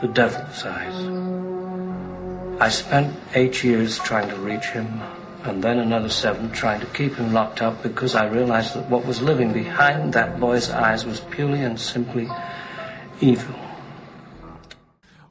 [0.00, 0.94] the devil's eyes.
[2.60, 5.00] I spent eight years trying to reach him,
[5.44, 9.06] and then another seven trying to keep him locked up because I realized that what
[9.06, 12.28] was living behind that boy's eyes was purely and simply
[13.20, 13.67] evil.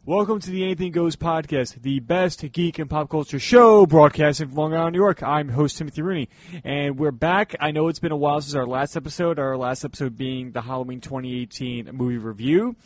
[0.07, 4.55] Welcome to the Anything Goes podcast, the best geek and pop culture show broadcasting from
[4.55, 5.21] Long Island, New York.
[5.21, 6.29] I'm host Timothy Rooney,
[6.63, 7.57] and we're back.
[7.59, 10.61] I know it's been a while since our last episode, our last episode being the
[10.61, 12.77] Halloween 2018 movie review.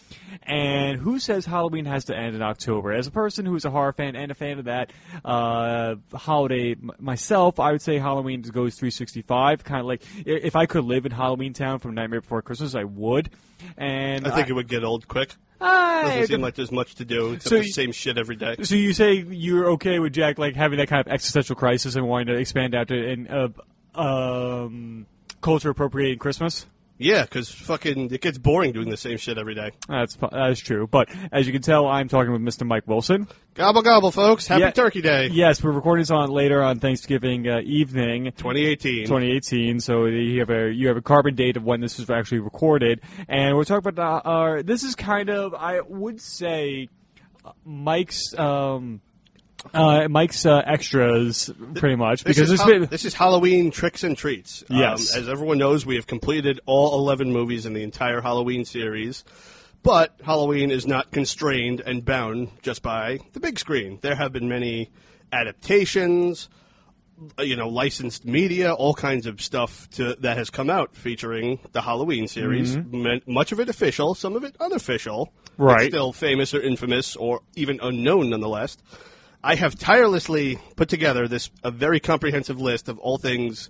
[0.42, 2.92] And who says Halloween has to end in October?
[2.92, 4.92] As a person who's a horror fan and a fan of that
[5.24, 9.64] uh, holiday m- myself, I would say Halloween goes 365.
[9.64, 12.86] Kind of like if I could live in Halloween Town from Nightmare Before Christmas, I
[12.86, 13.30] would.
[13.78, 15.36] And I think it would get old quick.
[15.62, 18.56] I, Doesn't seem like there's much to do except So the same shit every day.
[18.64, 22.08] So you say you're okay with Jack like having that kind of existential crisis and
[22.08, 23.50] wanting to expand out to in uh,
[24.00, 25.06] um,
[25.42, 26.66] culture appropriating Christmas?
[27.02, 29.72] Yeah, because fucking it gets boring doing the same shit every day.
[29.88, 30.88] That's that's true.
[30.88, 32.66] But as you can tell, I'm talking with Mr.
[32.66, 33.28] Mike Wilson.
[33.54, 34.48] Gobble gobble, folks!
[34.48, 34.72] Happy Yeah.
[34.72, 38.26] Turkey Day, Yes, we're recording this on later on Thanksgiving uh, evening.
[38.38, 39.06] 2018.
[39.06, 39.80] 2018.
[39.82, 43.02] So you have a you have a carbon date of when this was actually recorded,
[43.28, 44.64] and we're talking about uh, our.
[44.64, 46.88] This is kind of I would say
[47.44, 49.02] uh, Mike's um,
[49.74, 54.04] uh, Mike's uh, extras pretty much This because is, Hal- been this is Halloween tricks
[54.04, 54.64] and treats.
[54.70, 55.16] Um, Yes.
[55.16, 59.24] as everyone knows, we have completed all 11 movies in the entire Halloween series.
[59.84, 63.98] But Halloween is not constrained and bound just by the big screen.
[64.02, 64.92] There have been many
[65.34, 66.50] adaptations,
[67.40, 71.60] uh, you know, licensed media, all kinds of stuff to, that has come out featuring
[71.72, 72.76] the Halloween series.
[72.76, 75.34] M- much of it official, some of it unofficial.
[75.58, 75.90] Right.
[75.90, 78.78] Still famous or infamous or even unknown nonetheless.
[79.44, 83.70] I have tirelessly put together this a very comprehensive list of all things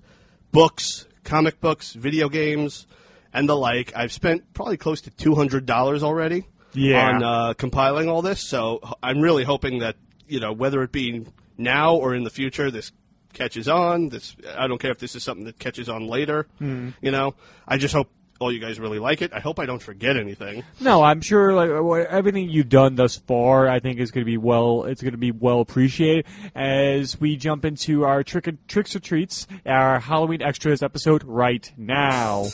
[0.51, 2.87] books, comic books, video games,
[3.33, 3.93] and the like.
[3.95, 7.07] I've spent probably close to two hundred dollars already Yeah.
[7.09, 8.41] on uh, compiling all this.
[8.47, 9.95] So I'm really hoping that
[10.27, 11.25] you know whether it be
[11.57, 12.91] now or in the future, this
[13.33, 14.09] catches on.
[14.09, 16.47] This I don't care if this is something that catches on later.
[16.59, 17.35] You know,
[17.67, 18.09] I just hope
[18.41, 19.31] all you guys really like it.
[19.33, 20.63] I hope I don't forget anything.
[20.79, 21.69] No, I'm sure like
[22.09, 24.83] everything you've done thus far, I think is going to be well.
[24.85, 26.25] It's going to be well appreciated
[26.55, 31.71] as we jump into our trick and tricks or treats, our Halloween extras episode right
[31.77, 32.47] now.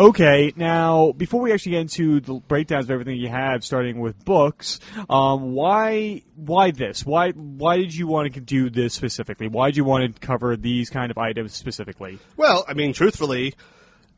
[0.00, 4.24] Okay, now before we actually get into the breakdowns of everything you have, starting with
[4.24, 4.80] books,
[5.10, 7.04] um, why why this?
[7.04, 9.46] Why why did you want to do this specifically?
[9.46, 12.18] Why did you want to cover these kind of items specifically?
[12.38, 13.52] Well, I mean, truthfully,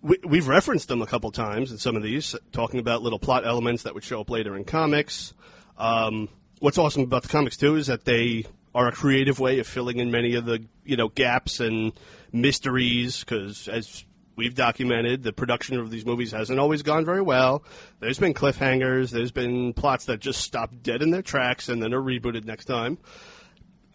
[0.03, 3.45] we, we've referenced them a couple times in some of these, talking about little plot
[3.45, 5.35] elements that would show up later in comics.
[5.79, 6.29] Um,
[6.61, 9.99] what's awesome about the comics too is that they are a creative way of filling
[9.99, 11.93] in many of the you know gaps and
[12.33, 14.05] mysteries because as
[14.37, 17.63] we've documented the production of these movies hasn't always gone very well
[18.01, 21.93] there's been cliffhangers there's been plots that just stop dead in their tracks and then
[21.93, 22.99] are rebooted next time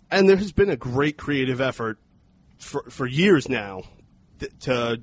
[0.09, 2.00] and there has been a great creative effort
[2.57, 3.83] for, for years now
[4.39, 5.01] th- to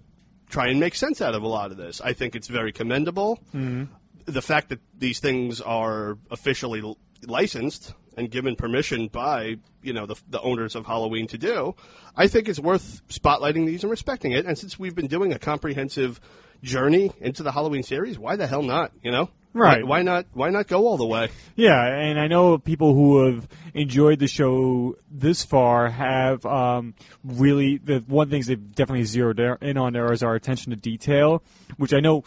[0.48, 2.00] try and make sense out of a lot of this.
[2.00, 3.38] I think it's very commendable.
[3.54, 3.84] Mm-hmm.
[4.26, 10.06] The fact that these things are officially l- licensed and given permission by you know
[10.06, 11.74] the, the owners of Halloween to do,
[12.16, 14.46] I think it's worth spotlighting these and respecting it.
[14.46, 16.20] And since we've been doing a comprehensive
[16.62, 18.92] journey into the Halloween series, why the hell not?
[19.02, 19.84] You know, Right.
[19.84, 20.26] Why, why not?
[20.32, 21.30] Why not go all the way?
[21.54, 27.78] Yeah, and I know people who have enjoyed the show this far have um, really
[27.78, 31.44] the one things they've definitely zeroed in on there is our attention to detail,
[31.76, 32.24] which I know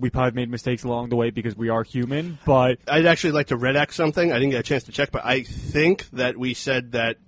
[0.00, 3.48] we probably made mistakes along the way because we are human, but I'd actually like
[3.48, 4.32] to redact something.
[4.32, 7.18] I didn't get a chance to check, but I think that we said that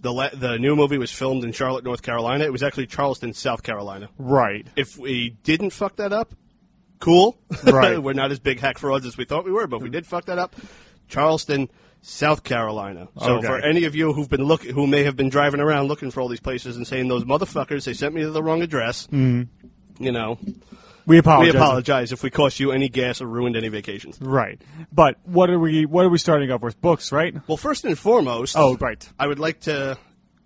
[0.00, 2.44] the la- the new movie was filmed in Charlotte, North Carolina.
[2.44, 4.08] It was actually Charleston, South Carolina.
[4.18, 4.66] Right.
[4.76, 6.34] If we didn't fuck that up,
[7.00, 7.38] cool.
[7.64, 8.00] Right.
[8.02, 10.06] We're not as big hack frauds as we thought we were, but if we did
[10.06, 10.54] fuck that up,
[11.08, 11.68] Charleston,
[12.02, 13.08] South Carolina.
[13.18, 13.46] So Okay.
[13.46, 16.20] for any of you who've been look, who may have been driving around looking for
[16.20, 19.06] all these places and saying those motherfuckers, they sent me to the wrong address.
[19.08, 20.04] Mm-hmm.
[20.04, 20.38] You know,
[21.06, 21.54] We apologize.
[21.54, 24.18] we apologize if we cost you any gas or ruined any vacations.
[24.20, 24.60] Right.
[24.92, 26.80] But what are we what are we starting off with?
[26.80, 27.34] Books, right?
[27.46, 29.08] Well, first and foremost, Oh, right.
[29.18, 29.96] I would like to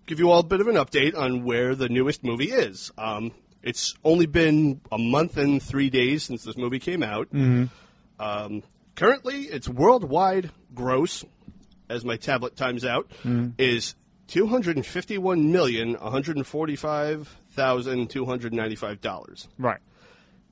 [0.07, 2.91] give you all a bit of an update on where the newest movie is.
[2.99, 7.29] Um, it's only been a month and three days since this movie came out.
[8.19, 8.63] Um,
[8.97, 11.25] currently, its worldwide gross,
[11.89, 13.11] as my tablet times out,
[13.59, 13.95] is
[14.27, 19.49] two hundred and fifty-one million one hundred forty-five thousand two hundred ninety-five dollars.
[19.59, 19.81] Right.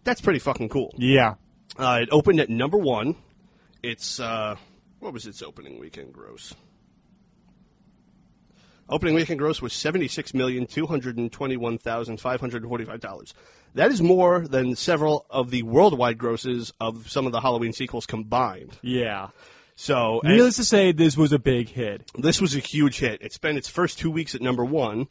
[0.09, 0.95] That's pretty fucking cool.
[0.97, 1.35] Yeah.
[1.79, 3.15] Uh, it opened at number one.
[3.83, 4.57] It's uh,
[5.01, 6.55] what was its opening weekend gross?
[8.89, 12.65] Opening weekend gross was seventy six million two hundred and twenty one thousand five hundred
[12.65, 13.35] forty five dollars.
[13.75, 18.07] That is more than several of the worldwide grosses of some of the Halloween sequels
[18.07, 18.79] combined.
[18.81, 19.29] Yeah.
[19.77, 22.11] So Needless to say, this was a big hit.
[22.17, 23.21] this was a huge hit.
[23.21, 25.09] It spent its first two weeks at number one.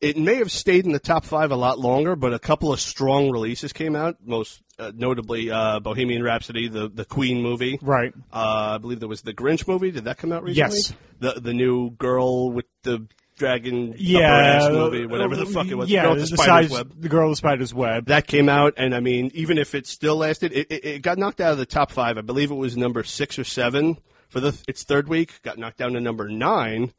[0.00, 2.80] It may have stayed in the top five a lot longer, but a couple of
[2.80, 4.16] strong releases came out.
[4.24, 7.78] Most uh, notably, uh, Bohemian Rhapsody, the the Queen movie.
[7.82, 8.12] Right.
[8.32, 9.90] Uh, I believe there was the Grinch movie.
[9.90, 10.76] Did that come out recently?
[10.76, 10.94] Yes.
[11.18, 13.06] The the new girl with the
[13.36, 14.20] dragon Yeah.
[14.20, 15.90] ass movie, whatever the fuck it was.
[15.90, 17.00] Yeah, the girl the, with the spider's size- web.
[17.02, 18.06] the girl with the spider's web.
[18.06, 21.18] That came out, and I mean, even if it still lasted, it, it, it got
[21.18, 22.16] knocked out of the top five.
[22.16, 23.98] I believe it was number six or seven
[24.30, 25.40] for the its third week.
[25.42, 26.92] Got knocked down to number nine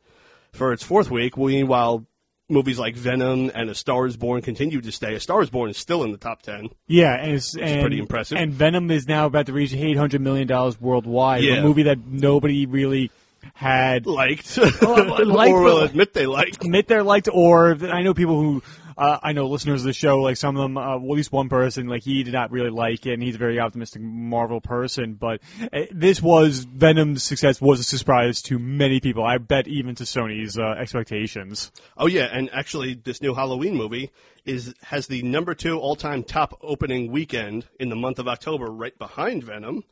[0.51, 1.37] for its fourth week.
[1.37, 2.05] Meanwhile,
[2.51, 5.15] movies like Venom and A Star Is Born continued to stay.
[5.15, 6.69] A Star Is Born is still in the top ten.
[6.87, 8.37] Yeah, and it's and, pretty impressive.
[8.37, 11.43] And Venom is now about to reach eight hundred million dollars worldwide.
[11.43, 11.55] Yeah.
[11.55, 13.11] A movie that nobody really
[13.53, 16.63] had Liked, liked, or will admit they liked.
[16.63, 18.63] admit they're liked, or I know people who.
[18.97, 21.31] Uh, I know listeners of the show, like some of them, uh, well, at least
[21.31, 24.61] one person, like he did not really like it, and he's a very optimistic Marvel
[24.61, 25.13] person.
[25.15, 25.41] But
[25.73, 29.23] uh, this was Venom's success was a surprise to many people.
[29.23, 31.71] I bet even to Sony's uh, expectations.
[31.97, 34.11] Oh yeah, and actually, this new Halloween movie
[34.45, 38.67] is has the number two all time top opening weekend in the month of October,
[38.67, 39.83] right behind Venom,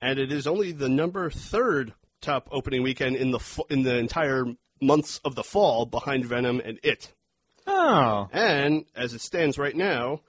[0.00, 4.44] and it is only the number third top opening weekend in the in the entire
[4.80, 7.12] months of the fall, behind Venom and It.
[7.70, 10.20] Oh, And as it stands right now,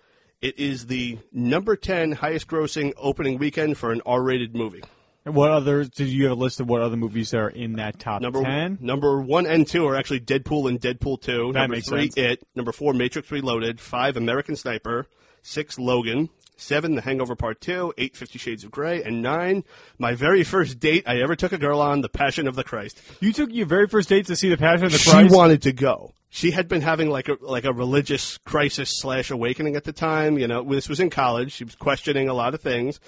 [0.41, 4.83] it is the number ten highest grossing opening weekend for an R rated movie.
[5.25, 5.83] and what other?
[5.85, 8.77] Did you have a list of what other movies are in that top Number ten?
[8.81, 11.51] number one and two are actually Deadpool and Deadpool two.
[11.53, 12.17] That number makes three, sense.
[12.17, 12.47] It.
[12.55, 13.79] Number four, Matrix Reloaded.
[13.79, 15.07] Five, American Sniper.
[15.41, 16.29] Six, Logan.
[16.59, 17.93] Seven, The Hangover Part Two.
[17.97, 19.01] Eight, Fifty Shades of Grey.
[19.03, 19.63] And nine,
[19.97, 23.01] my very first date I ever took a girl on, The Passion of the Christ.
[23.19, 25.29] You took your very first date to see the Passion of the Christ?
[25.29, 26.13] She wanted to go.
[26.29, 30.37] She had been having like a like a religious crisis slash awakening at the time.
[30.37, 31.53] You know, this was in college.
[31.53, 32.99] She was questioning a lot of things.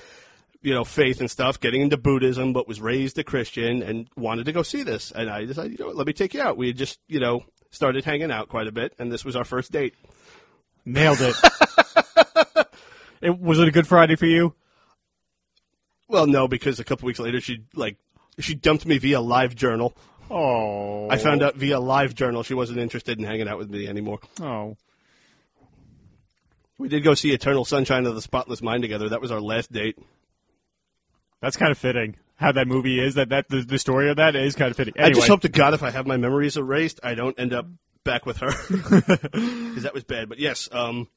[0.63, 4.45] you know, faith and stuff, getting into Buddhism, but was raised a Christian and wanted
[4.45, 5.11] to go see this.
[5.11, 6.55] And I decided, you know what, let me take you out.
[6.57, 9.43] We had just, you know, started hanging out quite a bit, and this was our
[9.43, 9.95] first date.
[10.85, 11.35] Nailed it.
[13.21, 13.39] it.
[13.39, 14.53] Was it a good Friday for you?
[16.07, 17.97] Well, no, because a couple weeks later, she like
[18.39, 19.95] she dumped me via Live Journal.
[20.29, 21.09] Oh.
[21.09, 24.19] I found out via Live Journal she wasn't interested in hanging out with me anymore.
[24.41, 24.77] Oh.
[26.77, 29.09] We did go see Eternal Sunshine of the Spotless Mind together.
[29.09, 29.99] That was our last date.
[31.41, 32.15] That's kind of fitting.
[32.35, 34.95] How that movie is, that, that the, the story of that is kind of fitting.
[34.97, 37.67] I just hope to God if I have my memories erased, I don't end up
[38.03, 40.27] back with her because that was bad.
[40.27, 41.07] But yes, um,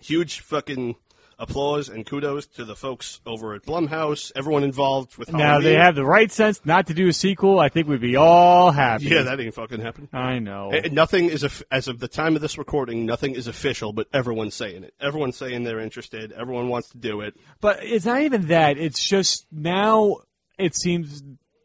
[0.00, 0.96] huge fucking
[1.38, 5.94] applause and kudos to the folks over at Blumhouse, everyone involved with now they have
[5.94, 7.60] the right sense not to do a sequel.
[7.60, 9.06] I think we'd be all happy.
[9.06, 10.08] Yeah, that ain't fucking happen.
[10.12, 10.70] I know.
[10.72, 13.06] And nothing is as of the time of this recording.
[13.06, 14.94] Nothing is official, but everyone's saying it.
[15.00, 16.32] Everyone's saying they're interested.
[16.32, 17.36] Everyone wants to do it.
[17.60, 18.78] But it's not even that.
[18.78, 20.18] It's just now
[20.58, 21.22] it seems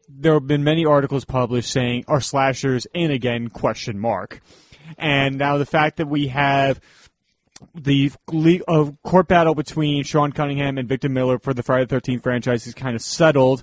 [0.08, 4.40] there have been many articles published saying are slashers in again question mark.
[4.98, 6.80] And now the fact that we have
[7.74, 11.88] the le- uh, court battle between Sean Cunningham and Victor Miller for the Friday the
[11.90, 13.62] Thirteenth franchise is kind of settled,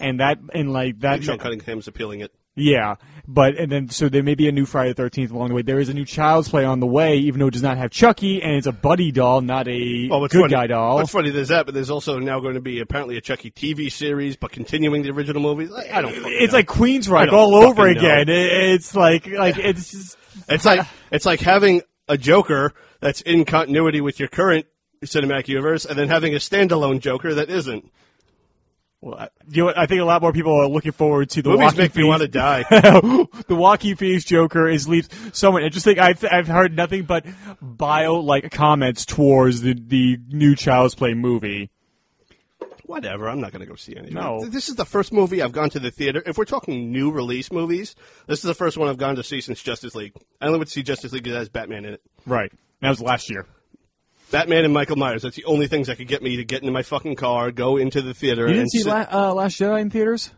[0.00, 2.32] and that and like that Sean Cunningham's appealing it.
[2.56, 2.96] yeah,
[3.28, 5.62] but and then so there may be a new Friday the Thirteenth along the way.
[5.62, 7.90] There is a new Child's Play on the way, even though it does not have
[7.92, 10.96] Chucky and it's a buddy doll, not a Well, what's good funny, guy doll.
[10.96, 13.90] What's funny, there's that, but there's also now going to be apparently a Chucky TV
[13.90, 15.68] series, but continuing the original movie.
[15.68, 16.12] Like, I don't.
[16.12, 16.58] it's know.
[16.58, 17.90] like Queensryche don't all over know.
[17.98, 18.28] again.
[18.28, 20.16] It, it's like like it's just
[20.48, 24.66] It's like it's like having a Joker that's in continuity with your current
[25.04, 27.90] cinematic universe, and then having a standalone Joker that isn't.
[29.00, 29.78] Well, I, you know what?
[29.78, 32.02] I think a lot more people are looking forward to the Movies Joaquin make me
[32.02, 32.64] Phoenix- want to die.
[33.46, 36.00] the Joaquin Phoenix Joker is leaves somewhat interesting.
[36.00, 37.24] I've I've heard nothing but
[37.62, 41.70] bio like comments towards the the new Child's Play movie.
[42.86, 43.28] Whatever.
[43.28, 44.10] I'm not going to go see any.
[44.10, 44.46] No.
[44.46, 46.22] This is the first movie I've gone to the theater.
[46.24, 47.94] If we're talking new release movies,
[48.26, 50.14] this is the first one I've gone to see since Justice League.
[50.40, 52.02] I only would see Justice League because it has Batman in it.
[52.24, 52.50] Right.
[52.80, 53.46] That was last year.
[54.30, 55.22] Batman and Michael Myers.
[55.22, 57.76] That's the only things that could get me to get into my fucking car, go
[57.78, 58.88] into the theater, You and didn't see sit.
[58.90, 60.30] La- uh, Last Jedi in theaters?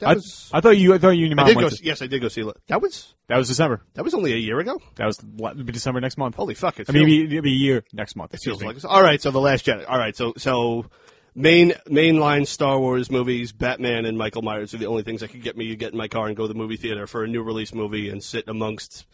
[0.00, 0.50] that I, was.
[0.52, 1.60] I thought you I thought you and your I mom did go.
[1.66, 1.76] went.
[1.76, 2.56] to- Yes, I did go see it.
[2.68, 3.14] That was.
[3.28, 3.82] that was December.
[3.94, 4.80] That was only a year ago.
[4.96, 6.34] That was la- it'll be December next month.
[6.36, 6.80] Holy fuck!
[6.80, 8.34] It I mean, feels- it'll be, it'll be a year next month.
[8.34, 8.88] It feels excuse me.
[8.88, 9.20] like all right.
[9.22, 9.84] So the Last Jedi.
[9.88, 10.16] All right.
[10.16, 10.86] So so
[11.34, 15.42] main mainline Star Wars movies, Batman and Michael Myers are the only things that could
[15.42, 17.28] get me to get in my car and go to the movie theater for a
[17.28, 19.06] new release movie and sit amongst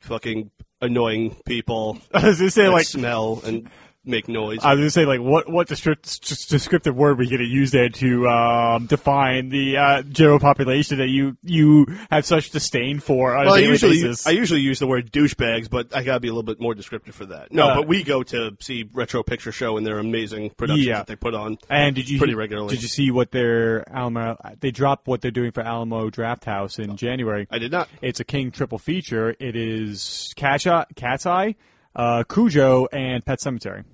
[0.00, 0.50] fucking
[0.80, 3.68] annoying people I was gonna say like smell and
[4.06, 4.58] make noise.
[4.62, 8.28] I was gonna say like what what descript- descriptive word we gonna use there to
[8.28, 13.58] um, define the uh, general population that you you have such disdain for well, I
[13.58, 14.26] usually basis.
[14.26, 17.14] I usually use the word douchebags, but I gotta be a little bit more descriptive
[17.14, 17.52] for that.
[17.52, 20.98] No, Uh, but we go to see Retro Picture Show and their amazing productions Yeah.
[20.98, 21.58] that they put on.
[21.68, 22.74] and did you pretty regularly.
[22.74, 24.36] Did you see what their Alamo?
[24.60, 27.46] They dropped what they're doing for Alamo Drafthouse in January.
[27.50, 27.88] I did not.
[28.02, 29.34] It's a King triple feature.
[29.38, 31.54] It is Cat's Eye, Cat's Eye
[31.94, 33.84] uh, Cujo, and Pet Sematary.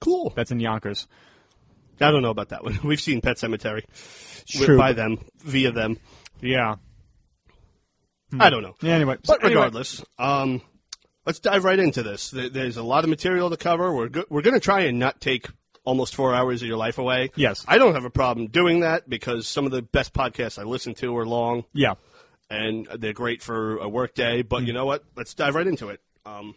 [0.00, 0.32] Cool.
[0.36, 1.06] That's in Yonkers.
[2.00, 2.78] I don't know about that one.
[2.84, 3.82] We've seen Pet Sematary
[4.46, 4.78] True.
[4.78, 5.98] by them via them.
[6.40, 6.76] Yeah.
[8.38, 8.74] I don't know.
[8.82, 8.94] Yeah.
[8.94, 10.60] Anyway, But anyway, regardless, um,
[11.24, 12.30] let's dive right into this.
[12.30, 13.92] There's a lot of material to cover.
[13.92, 15.48] We're go- we're going to try and not take
[15.84, 17.30] almost four hours of your life away.
[17.36, 17.64] Yes.
[17.66, 20.94] I don't have a problem doing that because some of the best podcasts I listen
[20.96, 21.94] to are long yeah.
[22.50, 24.42] and they're great for a work day.
[24.42, 25.02] But you know what?
[25.16, 26.02] Let's dive right into it.
[26.26, 26.54] Um,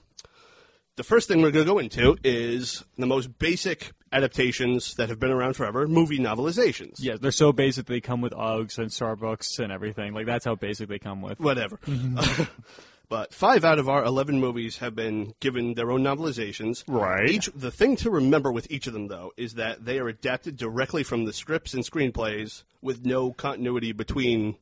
[0.96, 5.20] the first thing we're going to go into is the most basic adaptations that have
[5.20, 6.96] been around forever: movie novelizations.
[7.00, 10.14] Yeah, they're so basic they come with Uggs and Starbucks and everything.
[10.14, 11.40] Like that's how basic they come with.
[11.40, 11.78] whatever.
[11.88, 12.44] Mm-hmm.
[13.10, 16.84] but five out of our eleven movies have been given their own novelizations.
[16.88, 17.30] Right.
[17.30, 20.58] Each the thing to remember with each of them though is that they are adapted
[20.58, 24.58] directly from the scripts and screenplays with no continuity between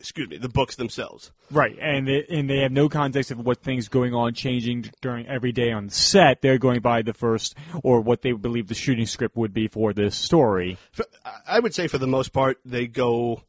[0.00, 1.30] excuse me, the books themselves.
[1.50, 5.26] Right, and they, and they have no context of what things going on changing during
[5.28, 6.40] every day on set.
[6.40, 7.54] They're going by the first
[7.84, 10.78] or what they believe the shooting script would be for this story.
[11.46, 13.42] I would say for the most part they go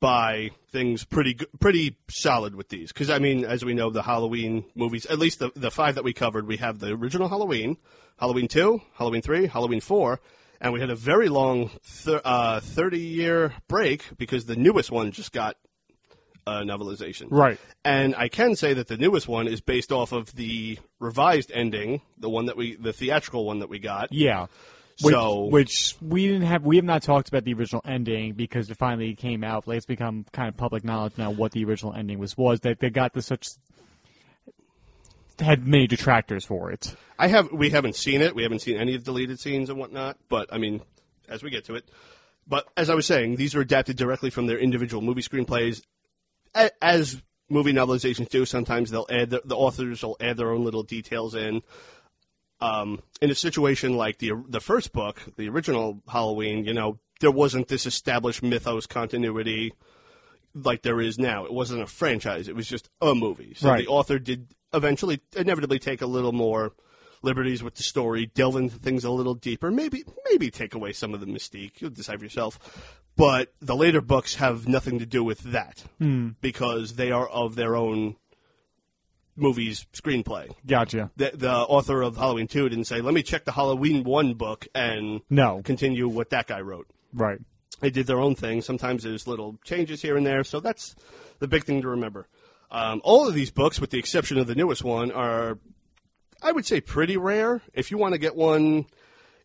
[0.00, 4.64] by things pretty pretty solid with these because I mean as we know the Halloween
[4.74, 7.76] movies at least the the five that we covered we have the original Halloween,
[8.18, 10.20] Halloween two, Halloween three, Halloween four,
[10.60, 15.12] and we had a very long thir- uh, thirty year break because the newest one
[15.12, 15.56] just got
[16.46, 17.26] a novelization.
[17.30, 17.58] Right.
[17.84, 22.02] And I can say that the newest one is based off of the revised ending,
[22.18, 24.12] the one that we the theatrical one that we got.
[24.12, 24.46] Yeah.
[25.02, 28.70] Which, So- which we didn't have, we have not talked about the original ending because
[28.70, 29.66] it finally came out.
[29.66, 32.36] Like it's become kind of public knowledge now what the original ending was.
[32.36, 33.48] Was that they got the such
[35.38, 36.94] had many detractors for it.
[37.18, 38.34] I have we haven't seen it.
[38.34, 40.18] We haven't seen any of the deleted scenes and whatnot.
[40.28, 40.82] But I mean,
[41.28, 41.88] as we get to it.
[42.46, 45.82] But as I was saying, these are adapted directly from their individual movie screenplays,
[46.80, 48.44] as movie novelizations do.
[48.44, 51.62] Sometimes they'll add the, the authors will add their own little details in.
[52.60, 57.30] Um, in a situation like the the first book, the original Halloween, you know, there
[57.30, 59.72] wasn't this established mythos continuity
[60.54, 61.44] like there is now.
[61.46, 63.54] It wasn't a franchise; it was just a movie.
[63.54, 63.84] So Right.
[63.86, 66.72] the author did eventually, inevitably, take a little more
[67.22, 71.14] liberties with the story, delve into things a little deeper, maybe maybe take away some
[71.14, 71.80] of the mystique.
[71.80, 72.99] You'll decide for yourself.
[73.16, 75.84] But the later books have nothing to do with that
[76.40, 78.16] because they are of their own
[79.36, 80.50] movie's screenplay.
[80.66, 81.10] Gotcha.
[81.16, 84.66] The, the author of Halloween 2 didn't say, let me check the Halloween 1 book
[84.74, 85.62] and No.
[85.64, 87.38] continue what that guy wrote Right.
[87.80, 88.60] they did their own thing.
[88.62, 90.94] Sometimes there's little changes here and there, so that's
[91.38, 92.26] the big thing to remember.
[92.70, 95.58] Um, all of these books, with the exception of the newest one, are,
[96.42, 97.62] I would say, pretty rare.
[97.74, 98.86] If you want to get one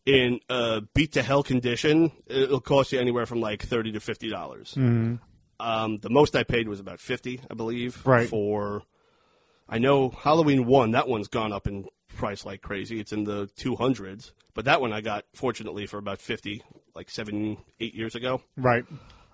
[0.06, 4.30] in a beat to hell condition, it'll cost you anywhere from like thirty to fifty
[4.30, 4.76] dollars.
[4.76, 5.16] Mm-hmm.
[5.60, 8.28] Um, the most I paid was about fifty, I believe, Right.
[8.30, 8.84] for.
[9.68, 10.92] I know Halloween one.
[10.92, 11.86] That one's gone up in
[12.16, 13.00] price like crazy.
[13.00, 16.62] It's in the two hundreds, but that one I got fortunately for about fifty,
[16.94, 18.42] like seven, eight years ago.
[18.56, 18.86] Right.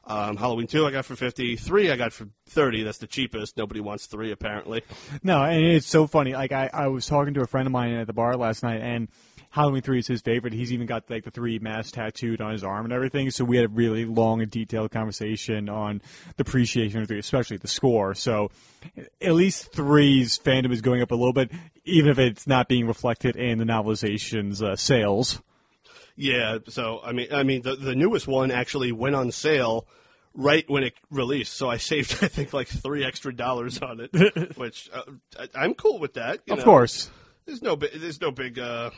[0.05, 1.57] Um, Halloween two I got for fifty.
[1.57, 2.81] Three I got for thirty.
[2.83, 3.57] That's the cheapest.
[3.57, 4.83] Nobody wants three apparently.
[5.21, 6.33] No, and it's so funny.
[6.33, 8.79] Like I, I was talking to a friend of mine at the bar last night,
[8.81, 9.09] and
[9.51, 10.53] Halloween three is his favorite.
[10.53, 13.29] He's even got like the three masks tattooed on his arm and everything.
[13.31, 16.01] So we had a really long and detailed conversation on
[16.37, 18.15] the appreciation of three, especially the score.
[18.15, 18.49] So
[19.21, 21.51] at least three's fandom is going up a little bit,
[21.83, 25.41] even if it's not being reflected in the novelization's uh, sales.
[26.15, 29.87] Yeah, so I mean, I mean, the the newest one actually went on sale
[30.33, 34.55] right when it released, so I saved I think like three extra dollars on it,
[34.57, 35.01] which uh,
[35.39, 36.39] I, I'm cool with that.
[36.45, 36.65] you Of know.
[36.65, 37.09] course.
[37.45, 38.59] there's no there's no big.
[38.59, 38.91] Uh,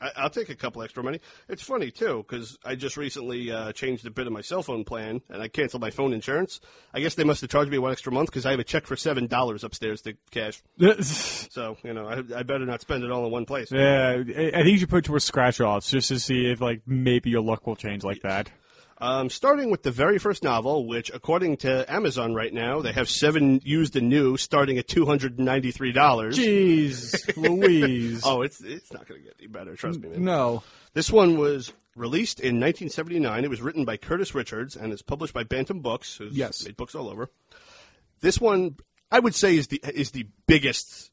[0.00, 1.20] I, I'll take a couple extra money.
[1.48, 4.84] It's funny too because I just recently uh, changed a bit of my cell phone
[4.84, 6.60] plan and I canceled my phone insurance.
[6.92, 8.86] I guess they must have charged me one extra month because I have a check
[8.86, 10.62] for seven dollars upstairs to cash.
[11.56, 13.72] So you know, I, I better not spend it all in one place.
[13.72, 16.60] Yeah, I I think you should put it towards scratch offs just to see if
[16.60, 18.50] like maybe your luck will change like that.
[18.98, 23.10] Um, starting with the very first novel, which according to Amazon right now, they have
[23.10, 26.38] seven used and new, starting at two hundred and ninety three dollars.
[26.38, 28.22] Jeez, Louise.
[28.24, 29.76] Oh, it's it's not going to get any better.
[29.76, 30.24] Trust me, man.
[30.24, 30.62] no.
[30.94, 33.44] This one was released in 1979.
[33.44, 36.64] It was written by Curtis Richards and is published by Bantam Books, who's Yes.
[36.64, 37.28] made books all over.
[38.20, 38.76] This one,
[39.12, 41.10] I would say, is the is the biggest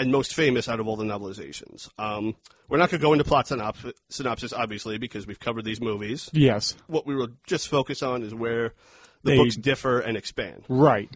[0.00, 1.88] and most famous out of all the novelizations.
[1.98, 2.34] Um,
[2.68, 6.30] we're not going to go into plot synopsis, synopsis, obviously, because we've covered these movies.
[6.32, 6.76] Yes.
[6.86, 8.74] What we will just focus on is where
[9.22, 10.64] the They- books differ and expand.
[10.68, 11.10] Right.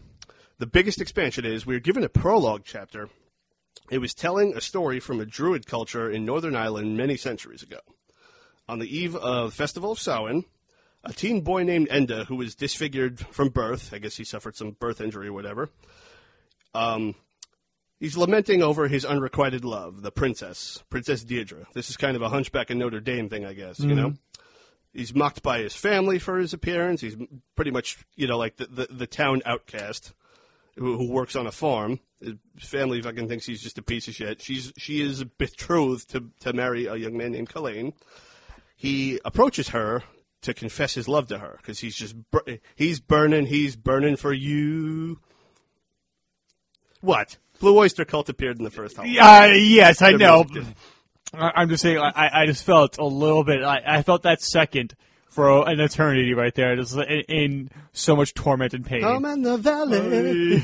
[0.57, 3.09] The biggest expansion is we were given a prologue chapter.
[3.91, 7.79] It was telling a story from a Druid culture in Northern Ireland many centuries ago.
[8.67, 10.45] On the eve of Festival of Samhain,
[11.03, 14.71] a teen boy named Enda, who was disfigured from birth, I guess he suffered some
[14.71, 15.69] birth injury or whatever,
[16.73, 17.15] um,
[18.05, 21.65] he's lamenting over his unrequited love, the princess, Princess Deirdre.
[21.73, 23.95] This is kind of a Hunchback of Notre Dame thing, I guess, you mm-hmm.
[23.95, 24.13] know?
[24.93, 27.01] He's mocked by his family for his appearance.
[27.01, 27.17] He's
[27.55, 30.13] pretty much, you know, like the, the, the town outcast
[30.77, 31.99] who, who works on a farm.
[32.21, 34.41] His family fucking thinks he's just a piece of shit.
[34.41, 37.91] She's she is betrothed to to marry a young man named Colleen.
[38.75, 40.03] He approaches her
[40.43, 42.15] to confess his love to her because he's just
[42.75, 45.19] he's burning he's burning for you.
[47.01, 47.37] What?
[47.65, 49.17] Blue Oyster Cult appeared in the first Halloween.
[49.19, 50.43] Uh, yes, I The know.
[50.43, 50.75] music did.
[51.41, 51.97] I- I'm just saying.
[51.97, 53.63] I, I just felt a little bit.
[53.63, 54.95] I, I felt that second
[55.29, 59.01] for an eternity right there, just in, in so much torment and pain.
[59.01, 60.59] Come in the valley.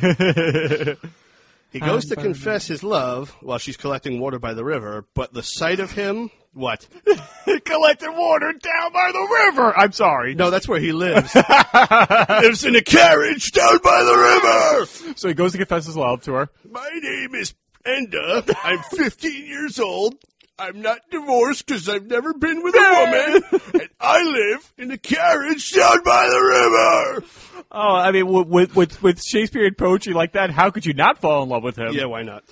[1.71, 5.41] He goes to confess his love while she's collecting water by the river, but the
[5.41, 6.85] sight of him, what?
[7.63, 9.73] Collecting water down by the river.
[9.77, 10.35] I'm sorry.
[10.35, 11.33] No, that's where he lives.
[12.29, 15.15] lives in a carriage down by the river.
[15.15, 16.49] So he goes to confess his love to her.
[16.71, 17.53] My name is
[17.85, 18.49] Enda.
[18.63, 20.15] I'm 15 years old.
[20.57, 24.97] I'm not divorced because I've never been with a woman, and I live in a
[24.97, 27.65] carriage down by the river.
[27.71, 31.17] Oh, I mean, with with with, with Shakespearean poetry like that, how could you not
[31.17, 31.93] fall in love with him?
[31.93, 32.43] Yeah, why not?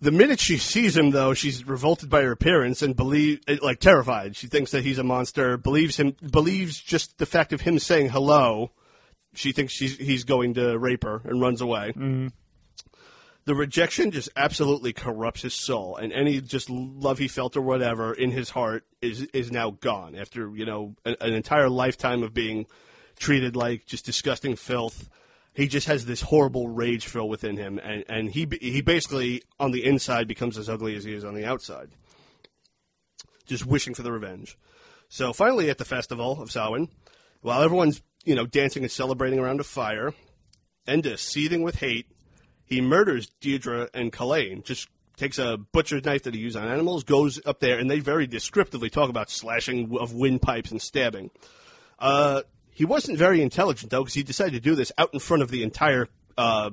[0.00, 4.36] The minute she sees him, though, she's revolted by her appearance and believe, like terrified.
[4.36, 5.56] She thinks that he's a monster.
[5.56, 6.14] Believes him.
[6.30, 8.70] Believes just the fact of him saying hello.
[9.34, 11.88] She thinks she's he's going to rape her and runs away.
[11.88, 12.28] Mm-hmm.
[13.46, 18.12] The rejection just absolutely corrupts his soul, and any just love he felt or whatever
[18.12, 22.34] in his heart is is now gone after you know an, an entire lifetime of
[22.34, 22.66] being
[23.16, 25.08] treated like just disgusting filth.
[25.54, 29.70] He just has this horrible rage fill within him, and, and he he basically on
[29.70, 31.90] the inside becomes as ugly as he is on the outside,
[33.46, 34.58] just wishing for the revenge.
[35.08, 36.88] So finally, at the festival of Samhain,
[37.42, 40.14] while everyone's you know dancing and celebrating around a fire,
[40.88, 42.06] Enda, seething with hate,
[42.66, 44.62] he murders Deirdre and Colleen.
[44.64, 48.00] Just takes a butcher's knife that he used on animals, goes up there, and they
[48.00, 51.30] very descriptively talk about slashing of windpipes and stabbing.
[51.98, 55.42] Uh, he wasn't very intelligent though, because he decided to do this out in front
[55.42, 56.70] of the entire uh,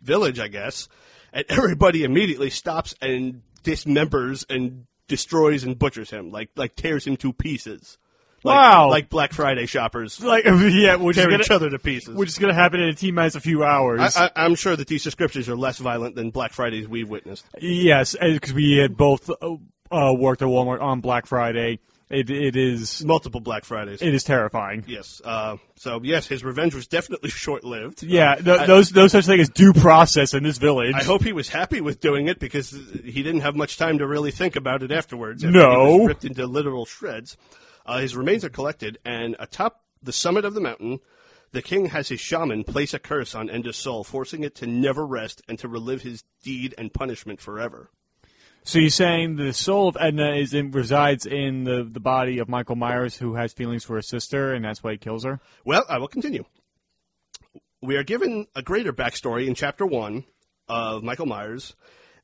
[0.00, 0.88] village, I guess.
[1.32, 7.16] And everybody immediately stops and dismembers and destroys and butchers him, like like tears him
[7.18, 7.98] to pieces.
[8.44, 8.90] Like, Wow.
[8.90, 12.14] Like Black Friday shoppers Like, yeah, which tear gonna, each other to pieces.
[12.14, 14.16] which is gonna happen in a T minus a few hours.
[14.16, 17.44] I, I, I'm sure that these descriptions are less violent than Black Fridays we've witnessed.
[17.60, 19.56] yes, because we had both uh,
[19.90, 21.80] uh, worked at Walmart on Black Friday.
[22.08, 24.00] It it is Multiple Black Fridays.
[24.00, 24.84] it is terrifying.
[24.86, 25.20] yes.
[25.24, 28.04] Uh, so yes, his revenge was definitely short-lived.
[28.04, 30.94] Yeah, th- those no such thing as due process in this village.
[30.94, 34.06] I hope he was happy with doing it because he didn't have much time to
[34.06, 35.42] really think about it afterwards.
[35.42, 36.04] after No.
[36.04, 37.36] ripped into literal shreds.
[37.86, 40.98] Uh, his remains are collected, and atop the summit of the mountain,
[41.52, 45.06] the king has his shaman place a curse on Enda's soul, forcing it to never
[45.06, 47.90] rest and to relive his deed and punishment forever.
[48.64, 52.48] So you're saying the soul of Edna is in, resides in the, the body of
[52.48, 55.38] Michael Myers, who has feelings for his sister, and that's why he kills her.
[55.64, 56.44] Well, I will continue.
[57.80, 60.24] We are given a greater backstory in chapter one
[60.68, 61.76] of Michael Myers,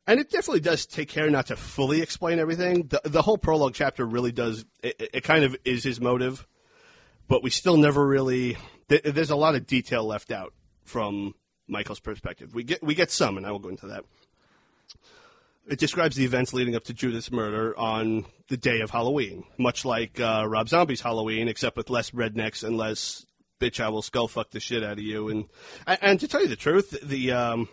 [0.07, 2.89] and it definitely does take care not to fully explain everything.
[2.89, 6.47] The, the whole prologue chapter really does, it, it- kind of is his motive,
[7.29, 8.57] but we still never really,
[8.89, 10.53] th- there's a lot of detail left out
[10.85, 11.35] from
[11.69, 12.55] Michael's perspective.
[12.55, 14.05] We get, we get some, and I will go into that.
[15.69, 19.85] it describes the events leading up to Judith's murder on the day of Halloween, much
[19.85, 23.25] like uh, Rob Zombie's Halloween, except with less rednecks and less
[23.61, 23.79] bitch.
[23.81, 25.29] I will skull fuck the shit out of you.
[25.29, 25.45] And
[25.87, 27.69] and to tell you the truth, the um,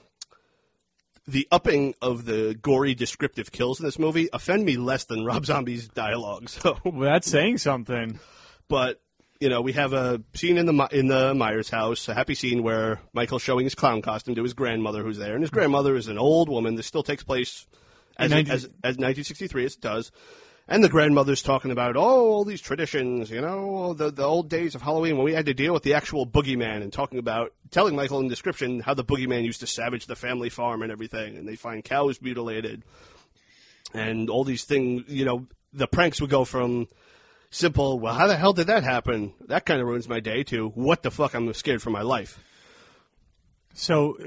[1.30, 5.46] the upping of the gory descriptive kills in this movie offend me less than Rob
[5.46, 6.50] Zombie's dialogue.
[6.60, 8.20] So, Well, that's saying something.
[8.68, 9.00] but
[9.40, 12.62] you know, we have a scene in the in the Myers house, a happy scene
[12.62, 15.54] where Michael's showing his clown costume to his grandmother, who's there, and his mm.
[15.54, 16.76] grandmother is an old woman.
[16.76, 17.66] This still takes place
[18.18, 20.12] as In 19 as, as 1963 as it does.
[20.72, 24.76] And the grandmother's talking about oh all these traditions, you know, the the old days
[24.76, 27.96] of Halloween when we had to deal with the actual boogeyman, and talking about telling
[27.96, 31.48] Michael in description how the boogeyman used to savage the family farm and everything, and
[31.48, 32.84] they find cows mutilated,
[33.96, 35.06] and all these things.
[35.08, 36.88] You know, the pranks would go from
[37.50, 39.34] simple, well, how the hell did that happen?
[39.48, 42.38] That kind of ruins my day, to what the fuck, I'm scared for my life.
[43.74, 44.18] So,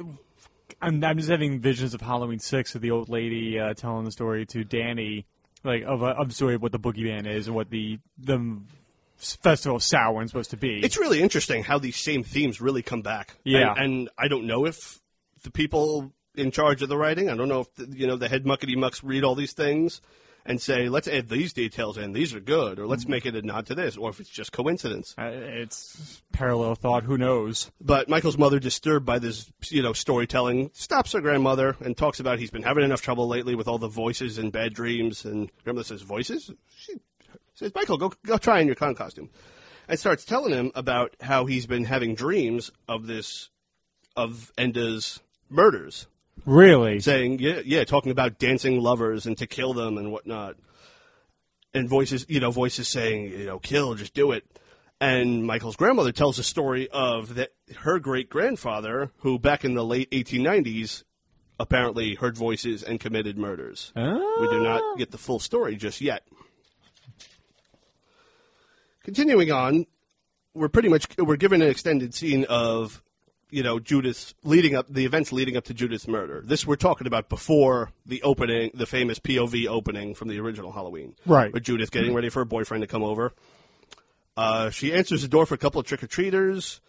[0.80, 4.10] I'm, I'm just having visions of Halloween six of the old lady uh, telling the
[4.10, 5.26] story to Danny,
[5.64, 8.60] like of a of the of what the boogie boogeyman is and what the the
[9.16, 10.80] festival of Samhain's supposed to be.
[10.82, 13.36] It's really interesting how these same themes really come back.
[13.44, 13.72] Yeah.
[13.72, 15.00] And, and I don't know if
[15.42, 18.28] the people in charge of the writing, I don't know if, the, you know, the
[18.28, 20.00] head muckety mucks read all these things
[20.44, 23.42] and say, let's add these details in, these are good, or let's make it a
[23.42, 25.14] nod to this, or if it's just coincidence.
[25.16, 27.04] Uh, it's parallel thought.
[27.04, 27.70] Who knows?
[27.80, 32.38] But Michael's mother, disturbed by this, you know, storytelling, stops her grandmother and talks about
[32.38, 35.24] he's been having enough trouble lately with all the voices and bad dreams.
[35.24, 36.94] And grandmother says, "Voices?" She
[37.54, 39.30] says, "Michael, go go try in your clown costume,"
[39.88, 43.50] and starts telling him about how he's been having dreams of this,
[44.16, 46.06] of Enda's murders,
[46.44, 47.00] Really?
[47.00, 50.56] saying, "Yeah, yeah," talking about dancing lovers and to kill them and whatnot.
[51.74, 54.44] And voices, you know, voices saying, you know, kill, just do it.
[55.00, 59.84] And Michael's grandmother tells a story of that her great grandfather, who back in the
[59.84, 61.04] late 1890s
[61.58, 63.92] apparently heard voices and committed murders.
[64.40, 64.94] We do not ah.
[64.96, 66.24] get the full story just yet.
[69.02, 69.86] Continuing on,
[70.54, 73.02] we're pretty much we're given an extended scene of
[73.52, 76.42] you know Judith leading up the events leading up to Judith's murder.
[76.44, 81.14] This we're talking about before the opening, the famous POV opening from the original Halloween,
[81.26, 81.52] Right.
[81.52, 83.32] With Judith getting ready for her boyfriend to come over.
[84.36, 86.80] Uh, she answers the door for a couple of trick or treaters.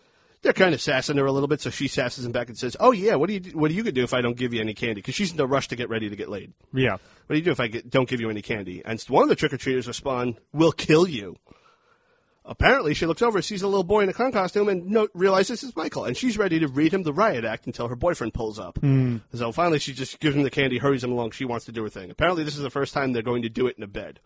[0.42, 2.76] They're kind of sassing her a little bit, so she sasses him back and says,
[2.80, 4.60] "Oh yeah, what do you what are you gonna do if I don't give you
[4.62, 6.54] any candy?" Because she's in a rush to get ready to get laid.
[6.74, 6.94] Yeah.
[6.94, 8.82] What do you do if I get, don't give you any candy?
[8.84, 11.38] And one of the trick or treaters respond, "We'll kill you."
[12.46, 15.64] Apparently, she looks over, sees a little boy in a clown costume, and no, realizes
[15.64, 16.04] it's Michael.
[16.04, 18.78] And she's ready to read him the riot act until her boyfriend pulls up.
[19.34, 21.32] So finally, she just gives him the candy, hurries him along.
[21.32, 22.12] She wants to do her thing.
[22.12, 24.20] Apparently, this is the first time they're going to do it in a bed,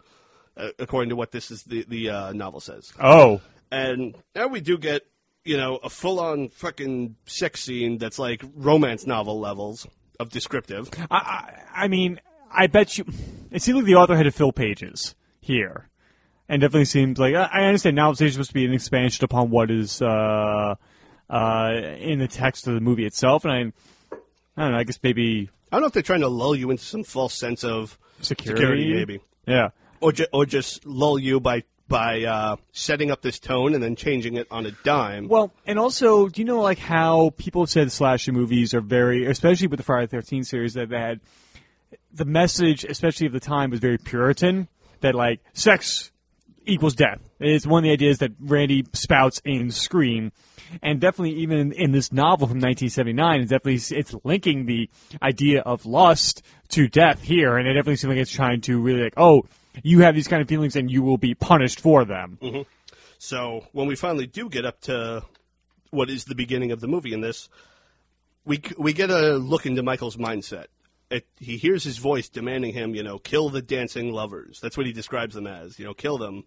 [0.55, 2.91] uh, according to what this is the the uh, novel says.
[2.99, 3.41] Oh.
[3.71, 5.05] And now we do get,
[5.45, 9.85] you know, a full on fucking sex scene that's like romance novel levels
[10.19, 10.89] of descriptive.
[11.11, 13.05] I, I, I mean, I bet you.
[13.51, 15.89] It seems like the author had to fill pages here,
[16.49, 19.69] and definitely seems like I understand now it's supposed to be an expansion upon what
[19.71, 20.75] is uh,
[21.29, 24.17] uh, in the text of the movie itself, and I,
[24.57, 24.77] I don't know.
[24.77, 27.33] I guess maybe I don't know if they're trying to lull you into some false
[27.33, 29.69] sense of security, maybe, Yeah.
[29.99, 33.95] or ju- or just lull you by by uh, setting up this tone and then
[33.95, 35.27] changing it on a dime.
[35.29, 39.25] Well, and also, do you know like how people have said slasher movies are very,
[39.25, 41.19] especially with the Friday the Thirteenth series, that they had
[42.11, 44.67] the message, especially of the time, was very Puritan.
[45.01, 46.11] That like sex
[46.67, 47.19] equals death.
[47.39, 50.31] It's one of the ideas that Randy spouts in Scream,
[50.83, 54.89] and definitely even in this novel from 1979, it's definitely it's linking the
[55.21, 59.03] idea of lust to death here, and it definitely seems like it's trying to really
[59.03, 59.43] like, oh,
[59.83, 62.37] you have these kind of feelings, and you will be punished for them.
[62.41, 62.61] Mm-hmm.
[63.17, 65.23] So when we finally do get up to
[65.91, 67.49] what is the beginning of the movie in this,
[68.45, 70.65] we we get a look into Michael's mindset.
[71.09, 74.59] It, he hears his voice demanding him, you know, kill the dancing lovers.
[74.61, 76.43] That's what he describes them as, you know, kill them.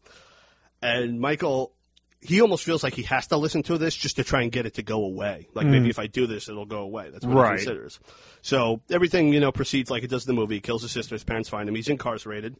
[0.83, 1.73] And Michael,
[2.21, 4.67] he almost feels like he has to listen to this just to try and get
[4.67, 5.49] it to go away.
[5.55, 5.73] Like hmm.
[5.73, 7.09] maybe if I do this, it'll go away.
[7.11, 7.59] That's what Right.
[7.59, 8.01] he considers.
[8.43, 10.57] So everything, you know, proceeds like it does in the movie.
[10.57, 11.15] He kills his sister.
[11.15, 11.75] His parents find him.
[11.75, 12.57] He's incarcerated.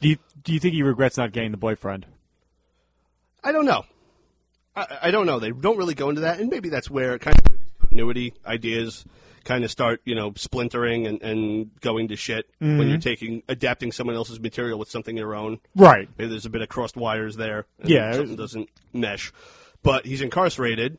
[0.00, 2.06] Do you, do you think he regrets not getting the boyfriend?
[3.42, 3.84] I don't know.
[4.76, 5.38] I, I don't know.
[5.38, 8.34] They don't really go into that, and maybe that's where kind of where these continuity
[8.46, 9.04] ideas
[9.44, 12.98] kind of start, you know, splintering and, and going to shit when you're mm-hmm.
[12.98, 15.60] taking adapting someone else's material with something your own.
[15.76, 16.08] Right.
[16.18, 17.66] Maybe there's a bit of crossed wires there.
[17.82, 18.12] Yeah.
[18.14, 19.32] something doesn't mesh.
[19.82, 20.98] But he's incarcerated.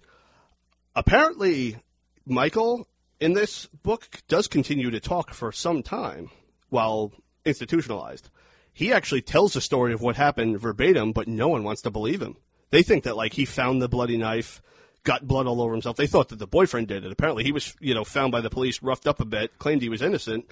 [0.95, 1.77] Apparently,
[2.25, 2.87] Michael
[3.19, 6.29] in this book does continue to talk for some time
[6.69, 7.11] while
[7.45, 8.29] institutionalized.
[8.73, 12.21] He actually tells the story of what happened verbatim, but no one wants to believe
[12.21, 12.37] him.
[12.71, 14.61] They think that like he found the bloody knife,
[15.05, 15.95] got blood all over himself.
[15.95, 17.11] They thought that the boyfriend did it.
[17.11, 19.89] Apparently, he was you know found by the police, roughed up a bit, claimed he
[19.89, 20.49] was innocent,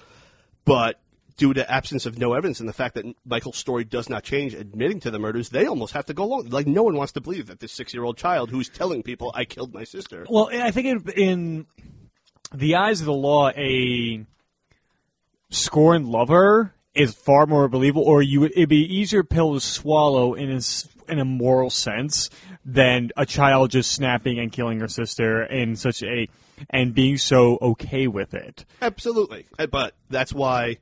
[0.64, 1.00] but
[1.36, 4.54] due to absence of no evidence and the fact that Michael's story does not change,
[4.54, 6.48] admitting to the murders, they almost have to go along.
[6.50, 9.74] Like no one wants to believe that this six-year-old child who's telling people I killed
[9.74, 10.24] my sister.
[10.30, 11.66] Well, I think in,
[12.54, 14.24] the eyes of the law, a
[15.50, 20.52] scorned lover is far more believable, or you it'd be easier pill to swallow in
[20.52, 20.60] a,
[21.10, 22.30] in a moral sense
[22.64, 26.28] than a child just snapping and killing her sister in such a
[26.70, 28.64] and being so okay with it.
[28.80, 30.78] Absolutely, Uh, but that's why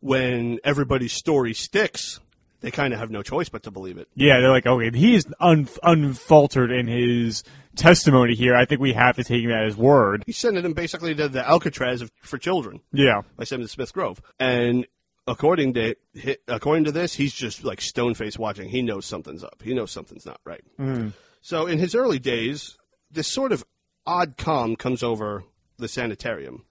[0.00, 2.20] when everybody's story sticks,
[2.60, 4.08] they kind of have no choice but to believe it.
[4.14, 7.42] Yeah, they're like, okay, he's un, unfaltered in his
[7.76, 8.54] testimony here.
[8.56, 10.22] I think we have to take him at his word.
[10.26, 12.80] He's sending them basically to the Alcatraz of, for children.
[12.92, 13.22] Yeah.
[13.36, 14.20] by Seven Smith Grove.
[14.38, 14.86] And
[15.28, 15.94] according to
[16.48, 18.68] according to this, he's just like stone faced watching.
[18.68, 19.62] He knows something's up.
[19.62, 20.64] He knows something's not right.
[21.40, 22.76] So in his early days,
[23.10, 23.64] this sort of
[24.06, 25.44] odd calm comes over
[25.76, 26.64] the sanitarium,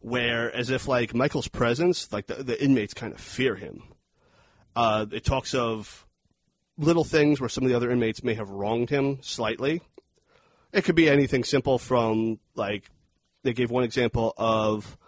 [0.00, 3.82] where as if like Michael's presence, like the, the inmates kind of fear him.
[4.74, 6.06] Uh, it talks of
[6.78, 9.82] little things where some of the other inmates may have wronged him slightly.
[10.72, 12.90] It could be anything simple from like
[13.42, 14.98] they gave one example of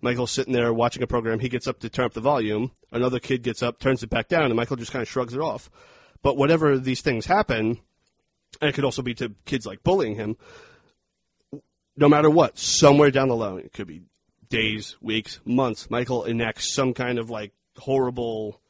[0.00, 1.40] Michael sitting there watching a program.
[1.40, 2.72] He gets up to turn up the volume.
[2.92, 5.40] Another kid gets up, turns it back down, and Michael just kind of shrugs it
[5.40, 5.70] off.
[6.22, 7.78] But whatever these things happen,
[8.60, 10.36] and it could also be to kids like bullying him.
[11.96, 14.02] No matter what, somewhere down the line, it could be
[14.48, 15.90] days, weeks, months.
[15.90, 18.60] Michael enacts some kind of like horrible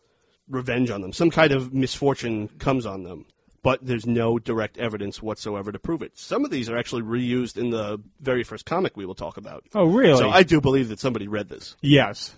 [0.48, 1.12] revenge on them.
[1.12, 3.26] Some kind of misfortune comes on them,
[3.62, 6.16] but there's no direct evidence whatsoever to prove it.
[6.16, 9.64] Some of these are actually reused in the very first comic we will talk about.
[9.74, 10.18] Oh, really?
[10.18, 12.34] So I do believe that somebody read this, yes.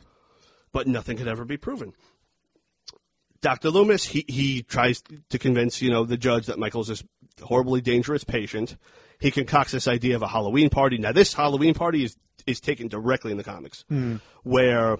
[0.72, 1.92] but nothing could ever be proven.
[3.40, 3.70] Dr.
[3.70, 7.02] Loomis, he, he tries to convince, you know, the judge that Michael's this
[7.42, 8.76] horribly dangerous patient.
[9.18, 10.98] He concocts this idea of a Halloween party.
[10.98, 13.84] Now, this Halloween party is, is taken directly in the comics,
[14.42, 14.98] where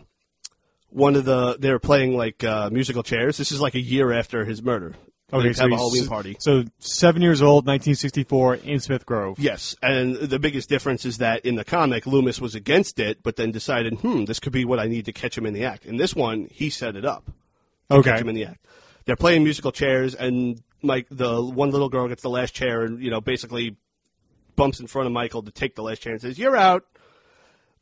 [0.89, 3.37] one of the, they're playing like uh, musical chairs.
[3.37, 4.95] This is like a year after his murder.
[5.33, 6.37] Okay, so have a Halloween party.
[6.41, 9.39] So seven years old, 1964, in Smith Grove.
[9.39, 13.37] Yes, and the biggest difference is that in the comic, Loomis was against it, but
[13.37, 15.85] then decided, hmm, this could be what I need to catch him in the act.
[15.87, 17.27] In this one, he set it up
[17.91, 18.11] to Okay.
[18.11, 18.65] catch him in the act.
[19.05, 23.03] They're playing musical chairs, and Mike, the one little girl gets the last chair, and
[23.03, 23.77] you know, basically
[24.57, 26.85] bumps in front of Michael to take the last chair and says, "You're out."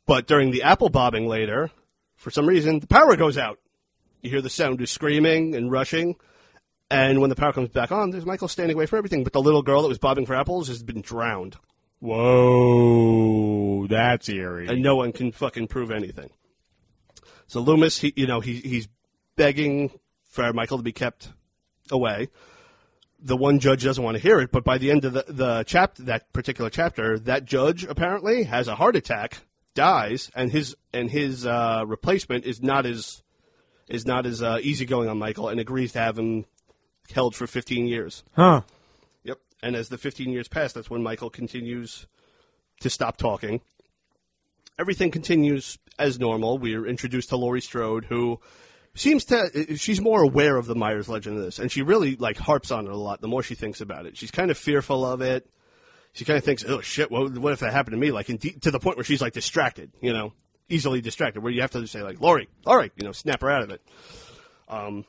[0.05, 1.71] But during the apple bobbing later,
[2.15, 3.59] for some reason, the power goes out.
[4.21, 6.15] You hear the sound of screaming and rushing.
[6.91, 9.23] And when the power comes back on, there's Michael standing away from everything.
[9.23, 11.57] But the little girl that was bobbing for apples has been drowned.
[11.99, 14.67] Whoa, that's eerie.
[14.67, 16.29] and no one can fucking prove anything.
[17.47, 18.87] So Loomis, he, you know, he, he's
[19.35, 19.91] begging
[20.23, 21.29] for Michael to be kept
[21.91, 22.29] away.
[23.19, 25.63] The one judge doesn't want to hear it, but by the end of the, the
[25.63, 29.39] chap that particular chapter, that judge apparently has a heart attack,
[29.73, 33.21] dies, and his and his uh, replacement is not as
[33.89, 36.45] is not as uh, easygoing on Michael, and agrees to have him
[37.11, 38.23] held for 15 years.
[38.35, 38.61] huh.
[39.23, 39.39] Yep.
[39.61, 42.07] And as the 15 years pass, that's when Michael continues
[42.81, 43.61] to stop talking.
[44.77, 46.57] Everything continues as normal.
[46.57, 48.39] We're introduced to Laurie Strode, who
[48.95, 52.37] seems to she's more aware of the Myers legend of this, and she really like
[52.37, 53.19] harps on it a lot.
[53.19, 55.49] The more she thinks about it, she's kind of fearful of it.
[56.13, 58.57] She kind of thinks, "Oh shit, what, what if that happened to me?" Like de-
[58.61, 60.31] to the point where she's like distracted, you know,
[60.69, 61.41] easily distracted.
[61.41, 63.69] Where you have to say like, "Laurie, all right," you know, snap her out of
[63.71, 63.81] it.
[64.69, 65.03] Um,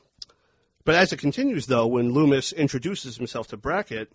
[0.83, 4.11] but as it continues, though, when Loomis introduces himself to Brackett,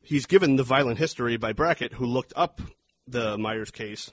[0.00, 2.60] he's given the violent history by Brackett, who looked up
[3.06, 4.10] the Myers case.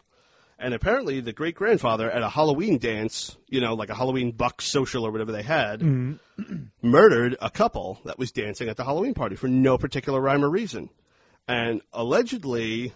[0.57, 4.61] And apparently, the great grandfather at a Halloween dance, you know, like a Halloween buck
[4.61, 5.81] social or whatever they had,
[6.81, 10.49] murdered a couple that was dancing at the Halloween party for no particular rhyme or
[10.49, 10.89] reason.
[11.47, 12.93] And allegedly,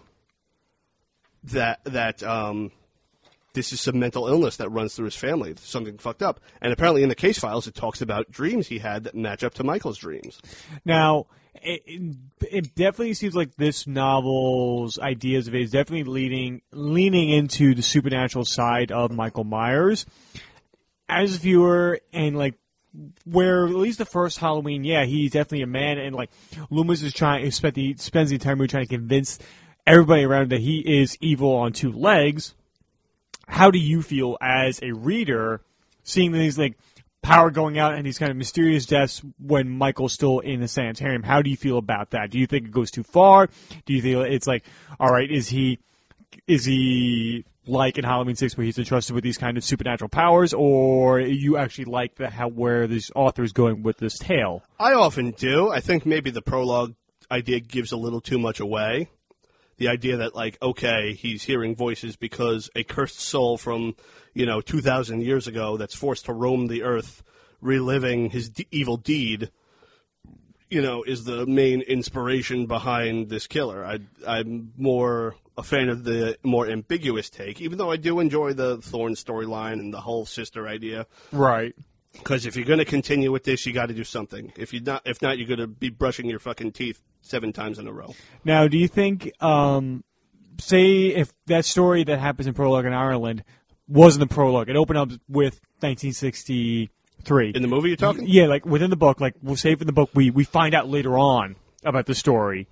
[1.44, 2.72] that that um,
[3.52, 6.40] this is some mental illness that runs through his family, something fucked up.
[6.60, 9.54] And apparently, in the case files, it talks about dreams he had that match up
[9.54, 10.40] to Michael's dreams.
[10.84, 12.16] Now, it, it,
[12.50, 17.82] it definitely seems like this novel's ideas of it is definitely leading leaning into the
[17.82, 20.06] supernatural side of Michael Myers.
[21.08, 22.54] As a viewer, and like
[23.24, 26.30] where at least the first Halloween, yeah, he's definitely a man, and like
[26.70, 29.38] Loomis is trying, spent the spends the entire movie trying to convince
[29.86, 32.54] everybody around that he is evil on two legs.
[33.50, 35.60] How do you feel as a reader
[36.02, 36.78] seeing these like
[37.22, 41.22] power going out and these kind of mysterious deaths when Michael's still in the sanitarium?
[41.22, 42.30] How do you feel about that?
[42.30, 43.48] Do you think it goes too far?
[43.84, 44.64] Do you feel it's like,
[44.98, 45.78] all right, is he
[46.46, 50.54] is he like in Halloween Six where he's entrusted with these kind of supernatural powers,
[50.54, 54.62] or you actually like the how where this author is going with this tale?
[54.78, 55.70] I often do.
[55.70, 56.94] I think maybe the prologue
[57.30, 59.08] idea gives a little too much away.
[59.80, 63.96] The idea that like, okay, he's hearing voices because a cursed soul from
[64.34, 67.22] you know two thousand years ago that's forced to roam the earth,
[67.62, 69.50] reliving his d- evil deed.
[70.68, 73.84] You know, is the main inspiration behind this killer.
[73.84, 78.52] I, I'm more a fan of the more ambiguous take, even though I do enjoy
[78.52, 81.06] the Thorn storyline and the whole sister idea.
[81.32, 81.74] Right.
[82.12, 84.52] Because if you're going to continue with this, you got to do something.
[84.56, 87.78] If you not, if not, you're going to be brushing your fucking teeth seven times
[87.78, 88.14] in a row.
[88.44, 90.04] Now, do you think, um,
[90.58, 93.44] say, if that story that happens in Prologue in Ireland
[93.88, 97.52] wasn't the prologue, it opened up with 1963.
[97.54, 98.26] In the movie, you're talking.
[98.26, 100.88] Yeah, like within the book, like we'll say in the book, we we find out
[100.88, 102.68] later on about the story,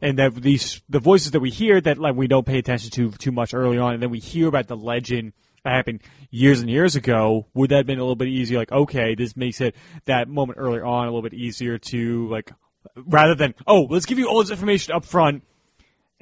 [0.00, 3.10] and that these the voices that we hear that like we don't pay attention to
[3.12, 5.32] too much early on, and then we hear about the legend
[5.64, 7.46] that happened years and years ago.
[7.54, 8.58] Would that have been a little bit easier?
[8.58, 12.52] Like, okay, this makes it that moment earlier on a little bit easier to like,
[12.96, 15.44] rather than oh, let's give you all this information up front.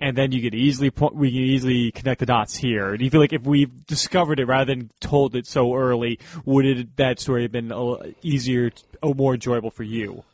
[0.03, 2.97] And then you could easily po- we can easily connect the dots here.
[2.97, 6.65] Do you feel like if we discovered it rather than told it so early, would
[6.65, 8.71] it that story have been a easier
[9.03, 10.25] or more enjoyable for you?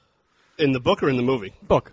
[0.56, 1.52] In the book or in the movie?
[1.62, 1.92] Book.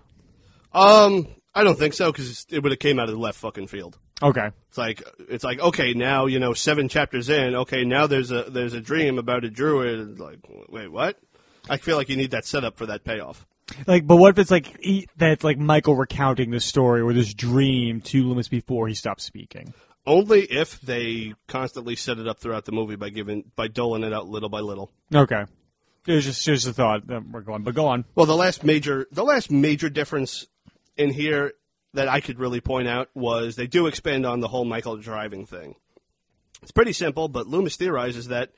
[0.71, 3.67] Um, I don't think so because it would have came out of the left fucking
[3.67, 3.97] field.
[4.21, 4.51] Okay.
[4.69, 8.43] It's like it's like okay now you know seven chapters in okay now there's a
[8.43, 11.19] there's a dream about a druid like wait what
[11.69, 13.45] I feel like you need that setup for that payoff
[13.87, 17.33] Like, but what if it's like he, that's like Michael recounting this story or this
[17.33, 19.73] dream to Loomis before he stops speaking?
[20.05, 24.13] only if they constantly set it up throughout the movie by giving by doling it
[24.13, 25.45] out little by little Okay.
[26.05, 28.05] It was just just a thought that we're going, but go on.
[28.15, 30.47] well the last major the last major difference
[30.97, 31.53] in here
[31.93, 35.45] that I could really point out was they do expand on the whole Michael driving
[35.45, 35.75] thing
[36.61, 38.51] it's pretty simple but Loomis theorizes that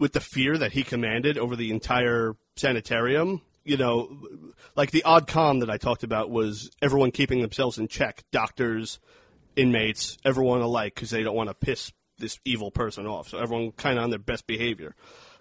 [0.00, 4.18] with the fear that he commanded over the entire sanitarium, you know,
[4.74, 8.98] like the odd calm that I talked about was everyone keeping themselves in check, doctors,
[9.54, 13.28] inmates, everyone alike, because they don't want to piss this evil person off.
[13.28, 14.96] So everyone kind of on their best behavior.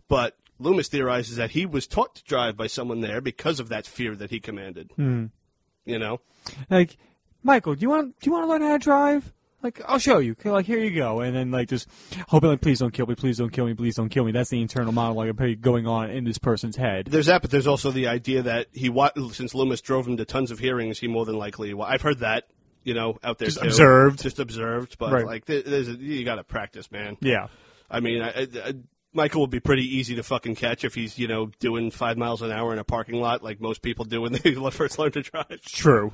[0.10, 3.88] But Loomis theorizes that he was taught to drive by someone there because of that
[3.88, 4.91] fear that he commanded.
[4.95, 5.28] Hmm.
[5.86, 6.19] You know,
[6.69, 6.98] Like,
[7.41, 9.34] Michael, do you want do you want to learn how to drive?
[9.62, 10.36] Like, I'll show you.
[10.45, 11.19] Like, here you go.
[11.19, 11.88] And then like just
[12.30, 14.32] hoping like, please don't kill me, please don't kill me, please don't kill me.
[14.32, 17.08] That's the internal monologue going on in this person's head.
[17.08, 18.89] there's that, but there's also the idea that he,
[19.34, 21.74] since Loomis drove him to tons of hearings, he more than likely.
[21.74, 22.48] Well, I've heard that,
[22.84, 23.67] you know, out there Just too.
[23.67, 24.22] observed.
[24.24, 24.98] just observed.
[24.98, 25.26] But Right.
[25.26, 27.17] like, there's a, you got to practice, man.
[27.19, 27.48] Yeah.
[27.91, 28.74] I mean, I, I, I-
[29.12, 32.43] Michael would be pretty easy to fucking catch if he's you know doing five miles
[32.43, 35.24] an hour in a parking lot like most people do when they first learn to
[35.24, 35.62] drive.
[35.65, 36.13] True.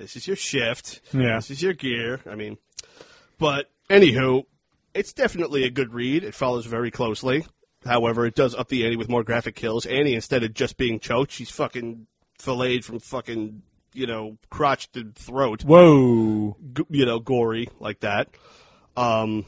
[0.00, 1.00] This is your shift.
[1.12, 1.36] Yeah.
[1.36, 2.20] This is your gear.
[2.28, 2.56] I mean,
[3.38, 4.44] but anywho,
[4.94, 6.24] it's definitely a good read.
[6.24, 7.44] It follows very closely.
[7.84, 9.86] However, it does up the ante with more graphic kills.
[9.86, 12.06] Annie, instead of just being choked, she's fucking
[12.38, 15.64] filleted from fucking you know crotch to throat.
[15.64, 16.56] Whoa.
[16.72, 18.28] g- you know, gory like that.
[18.96, 19.44] Um,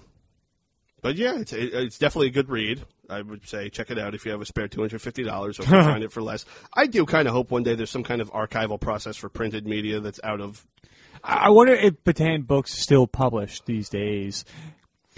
[1.00, 2.84] but yeah, it's it, it's definitely a good read.
[3.10, 5.58] I would say check it out if you have a spare two hundred fifty dollars,
[5.58, 6.44] or if you find it for less.
[6.74, 9.66] I do kind of hope one day there's some kind of archival process for printed
[9.66, 10.66] media that's out of.
[11.24, 14.44] I I wonder if Bantam books still published these days.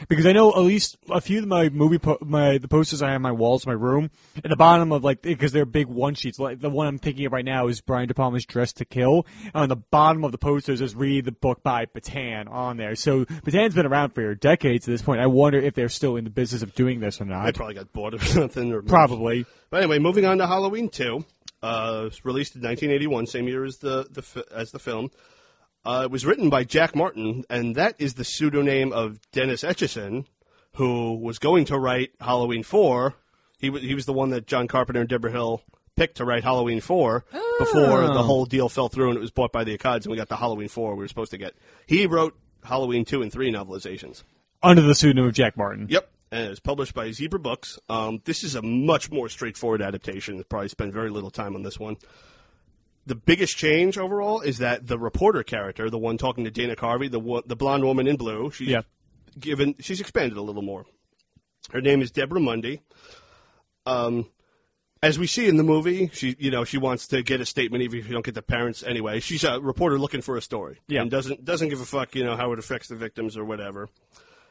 [0.08, 3.08] Because I know at least a few of my movie po- my the posters I
[3.08, 5.86] have on my walls in my room at the bottom of like because they're big
[5.86, 8.78] one sheets like the one I'm thinking of right now is Brian De Palma's Dressed
[8.78, 12.48] to Kill and on the bottom of the posters is read the book by Bantam
[12.48, 15.88] on there so Bantam's been around for decades at this point I wonder if they're
[15.88, 18.72] still in the business of doing this or not I probably got bored of something.
[18.72, 21.24] Or probably But anyway, moving on to Halloween two,
[21.62, 25.10] uh, released in 1981, same year as the, the as the film.
[25.84, 30.24] Uh, it was written by Jack Martin, and that is the pseudonym of Dennis Etchison,
[30.74, 33.14] who was going to write Halloween four.
[33.58, 35.62] He wa he was the one that John Carpenter and Debra Hill
[35.96, 37.24] picked to write Halloween four
[37.58, 40.16] before the whole deal fell through and it was bought by the Akkads, and we
[40.16, 41.54] got the Halloween four we were supposed to get.
[41.86, 44.22] He wrote Halloween two and three novelizations.
[44.62, 46.10] under the pseudonym of Jack Martin Yep.
[46.32, 47.78] And it was published by Zebra Books.
[47.88, 50.42] Um, this is a much more straightforward adaptation.
[50.48, 51.96] Probably spent very little time on this one.
[53.06, 57.10] The biggest change overall is that the reporter character, the one talking to Dana Carvey,
[57.10, 58.82] the the blonde woman in blue, she's Yeah.
[59.38, 60.86] given she's expanded a little more.
[61.70, 62.80] Her name is Deborah Mundy.
[63.86, 64.30] Um,
[65.02, 67.82] as we see in the movie, she you know she wants to get a statement
[67.82, 69.20] even if you don't get the parents anyway.
[69.20, 71.02] She's a reporter looking for a story Yeah.
[71.02, 73.88] and doesn't doesn't give a fuck you know how it affects the victims or whatever.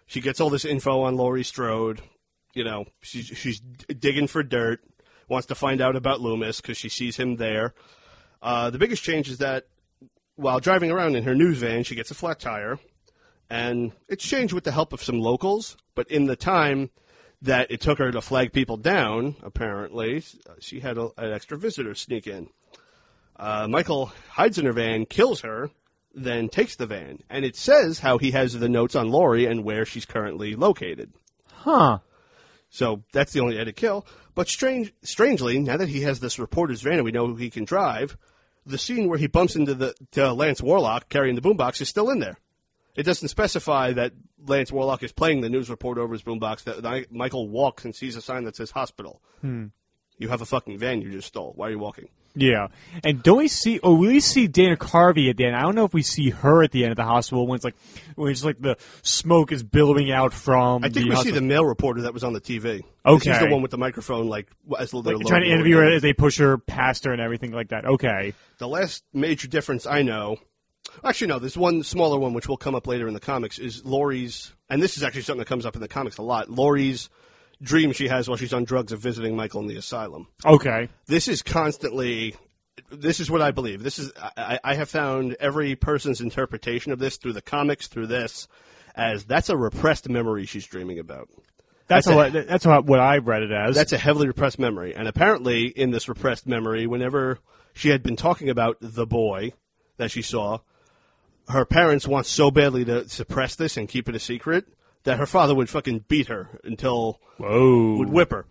[0.05, 2.01] She gets all this info on Laurie Strode.
[2.53, 4.81] You know, she's she's digging for dirt.
[5.27, 7.73] Wants to find out about Loomis because she sees him there.
[8.43, 9.67] Uh, the biggest change is that
[10.35, 12.77] while driving around in her news van, she gets a flat tire,
[13.49, 15.77] and it's changed with the help of some locals.
[15.95, 16.89] But in the time
[17.41, 20.23] that it took her to flag people down, apparently,
[20.59, 22.49] she had a, an extra visitor sneak in.
[23.37, 25.69] Uh, Michael hides in her van, kills her,
[26.13, 29.63] then takes the van, and it says how he has the notes on Lori and
[29.63, 31.13] where she's currently located.
[31.51, 31.99] Huh.
[32.69, 34.05] So that's the only edit kill.
[34.35, 37.49] But strange, strangely, now that he has this reporter's van and we know who he
[37.49, 38.17] can drive,
[38.65, 42.19] the scene where he bumps into the Lance Warlock carrying the boombox is still in
[42.19, 42.37] there.
[42.95, 44.13] It doesn't specify that
[44.45, 46.63] Lance Warlock is playing the news report over his boombox.
[46.63, 49.21] That Michael walks and sees a sign that says hospital.
[49.41, 49.67] Hmm.
[50.23, 51.51] You have a fucking van you just stole.
[51.57, 52.07] Why are you walking?
[52.33, 52.69] Yeah,
[53.03, 53.81] and don't we see?
[53.83, 55.55] Oh, we see Dana Carvey at the end.
[55.55, 57.65] I don't know if we see her at the end of the hospital when it's
[57.65, 57.75] like
[58.15, 60.85] when it's like the smoke is billowing out from.
[60.85, 62.83] I think we see the male reporter that was on the TV.
[63.05, 63.31] Okay.
[63.31, 64.47] He's the one with the microphone, like,
[64.79, 67.51] as they're like, trying to interview her as they push her past her and everything
[67.51, 67.85] like that.
[67.85, 70.37] Okay, The last major difference I know,
[71.03, 73.83] actually no, there's one smaller one which will come up later in the comics is
[73.85, 76.49] Laurie's, and this is actually something that comes up in the comics a lot.
[76.49, 77.09] Laurie's
[77.63, 80.27] dream she has while she's on drugs of visiting Michael in the asylum.
[80.45, 82.35] okay, This is constantly.
[82.91, 83.83] This is what I believe.
[83.83, 88.07] This is I, I have found every person's interpretation of this through the comics, through
[88.07, 88.47] this,
[88.95, 91.29] as that's a repressed memory she's dreaming about.
[91.87, 93.75] that's That's a- what that's what I read it as.
[93.75, 94.95] That's a heavily repressed memory.
[94.95, 97.39] And apparently, in this repressed memory, whenever
[97.73, 99.53] she had been talking about the boy
[99.97, 100.59] that she saw,
[101.49, 104.65] her parents want so badly to suppress this and keep it a secret
[105.03, 107.97] that her father would fucking beat her until whoa.
[107.97, 108.45] would whip her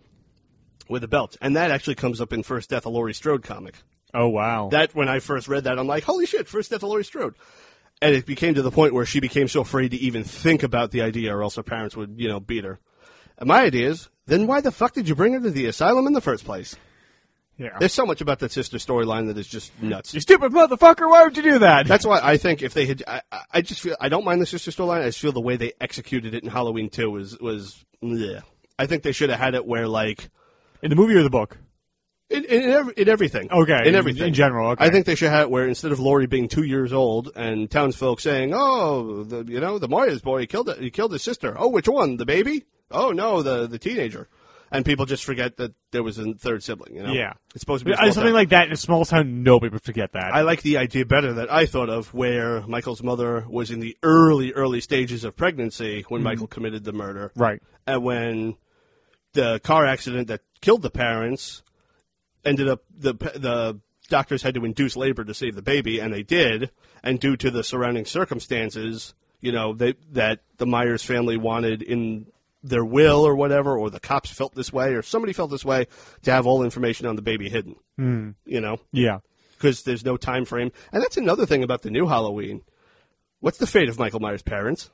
[0.89, 1.37] with a belt.
[1.41, 3.75] And that actually comes up in First Death of Laurie Strode comic.
[4.13, 4.69] Oh wow.
[4.69, 7.35] That when I first read that, I'm like, holy shit, First Death of Laurie Strode.
[8.01, 10.91] And it became to the point where she became so afraid to even think about
[10.91, 12.79] the idea, or else her parents would, you know, beat her.
[13.37, 16.05] And my idea is, then why the fuck did you bring her to the asylum
[16.07, 16.75] in the first place?
[17.63, 17.77] Yeah.
[17.79, 20.13] There's so much about that sister storyline that is just nuts.
[20.13, 21.09] you stupid motherfucker!
[21.09, 21.87] Why would you do that?
[21.87, 24.45] That's why I think if they had, I, I- just feel I don't mind the
[24.45, 25.01] sister storyline.
[25.01, 28.41] I just feel the way they executed it in Halloween Two was was yeah.
[28.77, 30.29] I think they should have had it where like
[30.81, 31.57] in the movie or the book.
[32.29, 33.51] in in, every, in everything.
[33.51, 34.83] Okay, in in- everything in general, okay.
[34.85, 37.69] I think they should have it where instead of Laurie being two years old and
[37.71, 41.21] townsfolk saying, "Oh, the, you know, the Moyers boy he killed it, he killed his
[41.23, 42.17] sister." Oh, which one?
[42.17, 42.65] The baby?
[42.91, 44.27] Oh no, the the teenager.
[44.73, 46.95] And people just forget that there was a third sibling.
[46.95, 47.13] You know?
[47.13, 47.33] Yeah.
[47.53, 48.33] it's supposed to be Something town.
[48.33, 50.33] like that in a small town, nobody would forget that.
[50.33, 53.95] I like the idea better that I thought of, where Michael's mother was in the
[54.03, 56.25] early, early stages of pregnancy when mm-hmm.
[56.25, 57.31] Michael committed the murder.
[57.35, 57.61] right.
[57.85, 58.55] And when
[59.33, 61.63] the car accident that killed the parents
[62.45, 66.23] ended up, the the doctors had to induce labor to save the baby, and they
[66.23, 66.71] did.
[67.03, 72.27] And due to the surrounding circumstances, you know, they, that the Myers family wanted in
[72.63, 75.85] their will or whatever, or the cops felt this way, or somebody felt this way,
[76.23, 77.75] to have all information on the baby hidden.
[77.99, 78.35] Mm.
[78.45, 79.19] You know, Yeah.
[79.57, 80.71] because there's no time frame.
[80.91, 82.61] And that's another thing about the new Halloween.
[83.41, 84.89] What's the fate of Michael Myers' parents?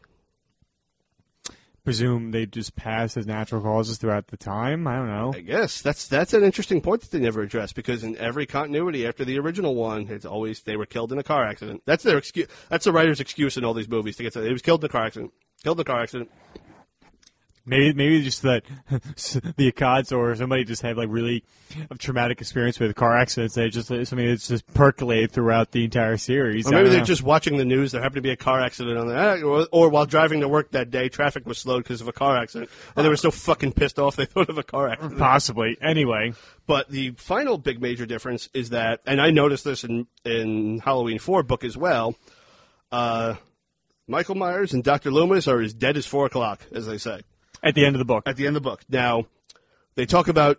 [1.86, 4.86] Presume they just passed as natural causes throughout the time.
[4.86, 5.34] I don't know.
[5.34, 9.08] I guess that's that's an interesting point that they never addressed because in every continuity
[9.08, 11.82] after the original one, it's always they were killed in a car accident.
[11.86, 12.48] That's their excuse.
[12.68, 14.42] That's the writer's excuse in all these movies to get to.
[14.44, 15.32] He was killed in a car accident.
[15.64, 16.30] Killed in a car accident.
[17.66, 21.44] Maybe maybe just that the Akkads or somebody just had like really
[21.90, 23.56] a traumatic experience with car accidents.
[23.56, 26.68] They just something that's just percolated throughout the entire series.
[26.68, 27.06] Or maybe they're know.
[27.06, 27.92] just watching the news.
[27.92, 30.72] There happened to be a car accident on there, or, or while driving to work
[30.72, 33.74] that day, traffic was slowed because of a car accident, and they were so fucking
[33.74, 35.20] pissed off they thought of a car accident.
[35.20, 35.78] possibly.
[35.82, 36.34] Anyway,
[36.66, 41.20] But the final big major difference is that, and I noticed this in, in Halloween
[41.20, 42.16] 4 book as well,
[42.92, 43.36] uh,
[44.08, 45.12] Michael Myers and Dr.
[45.12, 47.22] Loomis are as dead as 4 o'clock, as they say,
[47.64, 48.82] at the end of the book, at the end of the book.
[48.90, 49.26] Now,
[49.96, 50.58] they talk about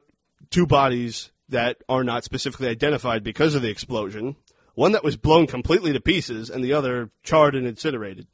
[0.51, 4.37] two bodies that are not specifically identified because of the explosion.
[4.75, 8.29] One that was blown completely to pieces, and the other charred and incinerated.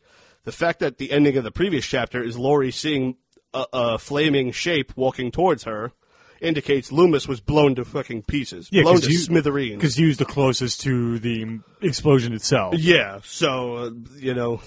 [0.45, 3.17] The fact that the ending of the previous chapter is Laurie seeing
[3.55, 5.93] a, a flaming shape walking towards her
[6.41, 9.77] indicates Loomis was blown to fucking pieces, Yeah, blown to you- smithereens.
[9.81, 12.75] because he was the closest to the explosion itself.
[12.77, 14.61] Yeah, so uh, you know,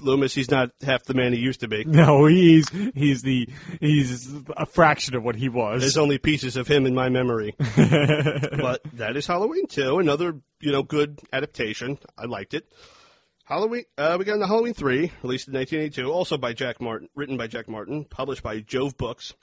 [0.00, 1.84] Loomis, he's not half the man he used to be.
[1.98, 3.48] No, he's he's the
[3.80, 5.80] he's a fraction of what he was.
[5.80, 7.54] There's only pieces of him in my memory.
[7.58, 11.98] but that is Halloween 2, another, you know, good adaptation.
[12.16, 12.70] I liked it.
[13.44, 17.36] Halloween, uh, we got into Halloween 3, released in 1982, also by Jack Martin, written
[17.36, 19.34] by Jack Martin, published by Jove Books.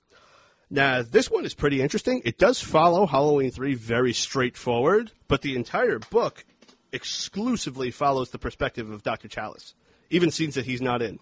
[0.69, 2.21] Now, this one is pretty interesting.
[2.23, 6.45] It does follow Halloween 3 very straightforward, but the entire book
[6.91, 9.27] exclusively follows the perspective of Dr.
[9.27, 9.75] Chalice,
[10.15, 11.19] even scenes that he's not in.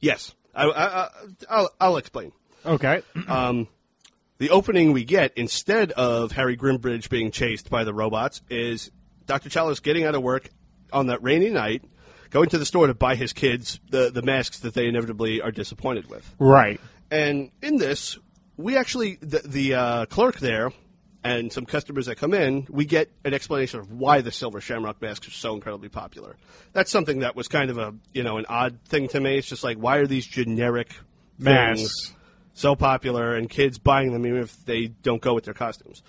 [0.00, 1.08] Yes, I, I, I,
[1.48, 2.32] I'll, I'll explain.
[2.64, 3.02] okay.
[4.38, 8.90] The opening we get, instead of Harry Grimbridge being chased by the robots, is
[9.24, 9.48] Dr.
[9.48, 10.50] Chalice getting out of work
[10.92, 11.82] on that rainy night,
[12.28, 15.50] going to the store to buy his kids the, the masks that they inevitably are
[15.50, 16.34] disappointed with.
[16.38, 16.78] Right.
[17.10, 18.18] And in this,
[18.58, 20.70] we actually, the, the uh, clerk there
[21.26, 25.00] and some customers that come in, we get an explanation of why the silver shamrock
[25.02, 26.36] masks are so incredibly popular.
[26.72, 29.38] That's something that was kind of a you know an odd thing to me.
[29.38, 30.94] It's just like why are these generic
[31.38, 32.14] Masks.
[32.54, 36.02] so popular and kids buying them even if they don't go with their costumes?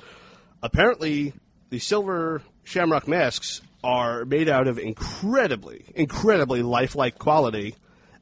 [0.61, 1.33] Apparently,
[1.69, 7.75] the silver shamrock masks are made out of incredibly, incredibly lifelike quality,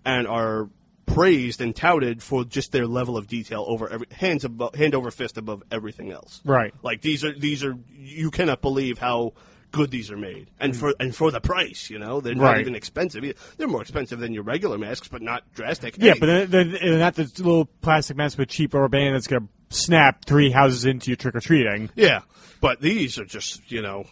[0.04, 0.70] and are
[1.06, 5.12] praised and touted for just their level of detail over every hands above, hand over
[5.12, 6.42] fist above everything else.
[6.46, 6.74] Right.
[6.84, 9.34] Like these are these are you cannot believe how
[9.72, 10.78] good these are made, and mm.
[10.78, 12.62] for and for the price, you know, they're not Right.
[12.62, 13.24] even expensive.
[13.58, 15.96] They're more expensive than your regular masks, but not drastic.
[15.98, 19.48] Yeah, Hey, but then not the little plastic mask with cheap rubber band that's gonna
[19.70, 21.90] snap three houses into you trick or treating.
[21.96, 22.22] yeah,
[22.62, 24.06] but these are just you know.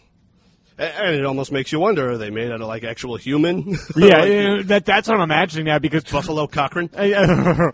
[0.79, 3.77] A- And it almost makes you wonder: Are they made out of like actual human?
[3.95, 6.89] Yeah, Like yeah, that that's what I'm imagining now because Buffalo Cochran.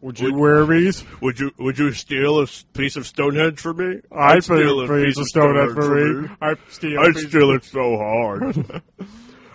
[0.00, 1.04] Would you wear these?
[1.20, 4.00] Would you would you steal a piece of Stonehenge for me?
[4.10, 6.28] I'd steal a piece of Stonehenge for me.
[6.40, 6.98] I'd steal.
[7.00, 8.82] a I'd piece- steal it so hard.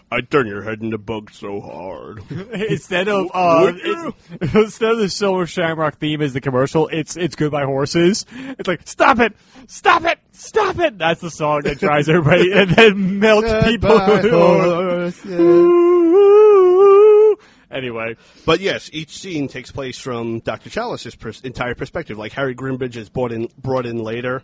[0.10, 2.24] I'd turn your head into bug so hard.
[2.54, 4.14] Instead of uh, Would you?
[4.40, 8.26] it's, instead of the silver shamrock theme as the commercial, it's it's goodbye horses.
[8.58, 9.36] It's like stop it,
[9.68, 10.98] stop it, stop it.
[10.98, 13.98] That's the song that drives everybody and then melts people.
[17.72, 18.16] anyway,
[18.46, 20.70] But yes, each scene takes place from Dr.
[20.70, 22.18] Chalice's pers- entire perspective.
[22.18, 24.44] Like Harry Grimbridge is brought in brought in later,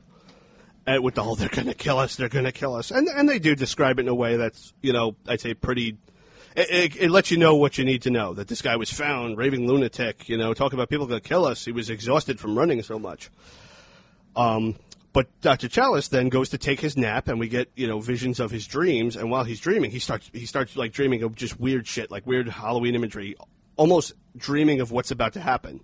[0.88, 3.08] uh, with the whole "they're going to kill us, they're going to kill us," and
[3.08, 5.98] and they do describe it in a way that's you know I'd say pretty.
[6.56, 8.92] It, it, it lets you know what you need to know that this guy was
[8.92, 10.30] found raving lunatic.
[10.30, 11.66] You know, talking about people going to kill us.
[11.66, 13.32] He was exhausted from running so much.
[14.36, 14.76] Um,
[15.14, 15.68] but Dr.
[15.70, 18.66] Chalice then goes to take his nap, and we get you know visions of his
[18.68, 19.16] dreams.
[19.16, 22.26] And while he's dreaming, he starts he starts like dreaming of just weird shit, like
[22.28, 23.36] weird Halloween imagery,
[23.78, 25.80] almost dreaming of what's about to happen.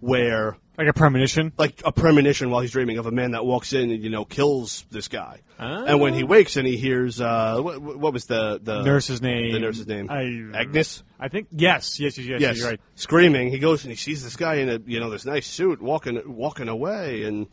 [0.00, 1.52] Where like a premonition.
[1.56, 4.24] like a premonition while he's dreaming of a man that walks in and you know
[4.26, 5.40] kills this guy.
[5.58, 9.52] And when he wakes and he hears uh, what, what was the the Nurse's name.
[9.52, 10.10] The nurse's name.
[10.10, 11.02] I- Agnes.
[11.18, 12.40] I think yes, yes, yes, yes.
[12.40, 12.80] Yes, You're right.
[12.96, 13.50] screaming.
[13.50, 16.20] He goes and he sees this guy in a you know this nice suit walking
[16.26, 17.46] walking away, and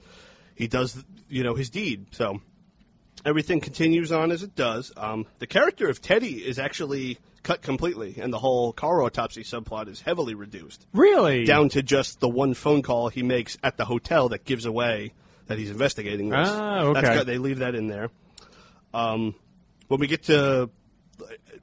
[0.62, 2.05] he does you know his deed.
[2.12, 2.39] So
[3.26, 4.91] everything continues on as it does.
[4.95, 9.88] Um, the character of Teddy is actually cut completely, and the whole car autopsy subplot
[9.88, 11.45] is heavily reduced Really?
[11.45, 15.14] down to just the one phone call he makes at the hotel that gives away
[15.47, 16.47] that he's investigating this.
[16.47, 17.01] Ah, okay.
[17.01, 18.12] That's they leave that in there.
[18.93, 19.34] Um,
[19.88, 20.70] when we get to,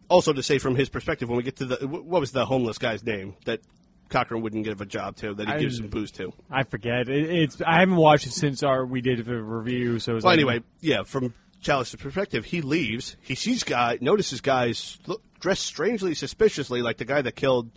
[0.09, 2.79] also to say from his perspective, when we get to the, what was the homeless
[2.79, 3.61] guy's name that
[4.09, 6.33] Cochran wouldn't give a job to, that he I- gives some booze to?
[6.51, 7.09] I forget.
[7.09, 9.99] It, it's I haven't watched it since our we did the review.
[9.99, 13.17] So it was Well, like, anyway, yeah, from Chalice's perspective, he leaves.
[13.21, 14.99] He sees guy, notices guys
[15.41, 17.71] dressed strangely suspiciously, like the guy that killed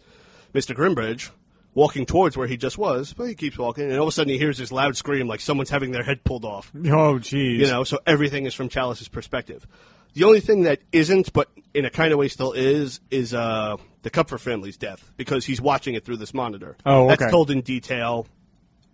[0.53, 0.75] Mr.
[0.75, 1.29] Grimbridge,
[1.73, 3.13] walking towards where he just was.
[3.13, 5.39] But he keeps walking, and all of a sudden he hears this loud scream, like
[5.41, 6.71] someone's having their head pulled off.
[6.75, 7.57] Oh, jeez.
[7.57, 9.65] You know, so everything is from Chalice's perspective.
[10.13, 13.77] The only thing that isn't, but in a kind of way still is, is uh,
[14.01, 16.75] the Kupfer family's death because he's watching it through this monitor.
[16.85, 17.15] Oh, okay.
[17.15, 18.27] That's told in detail,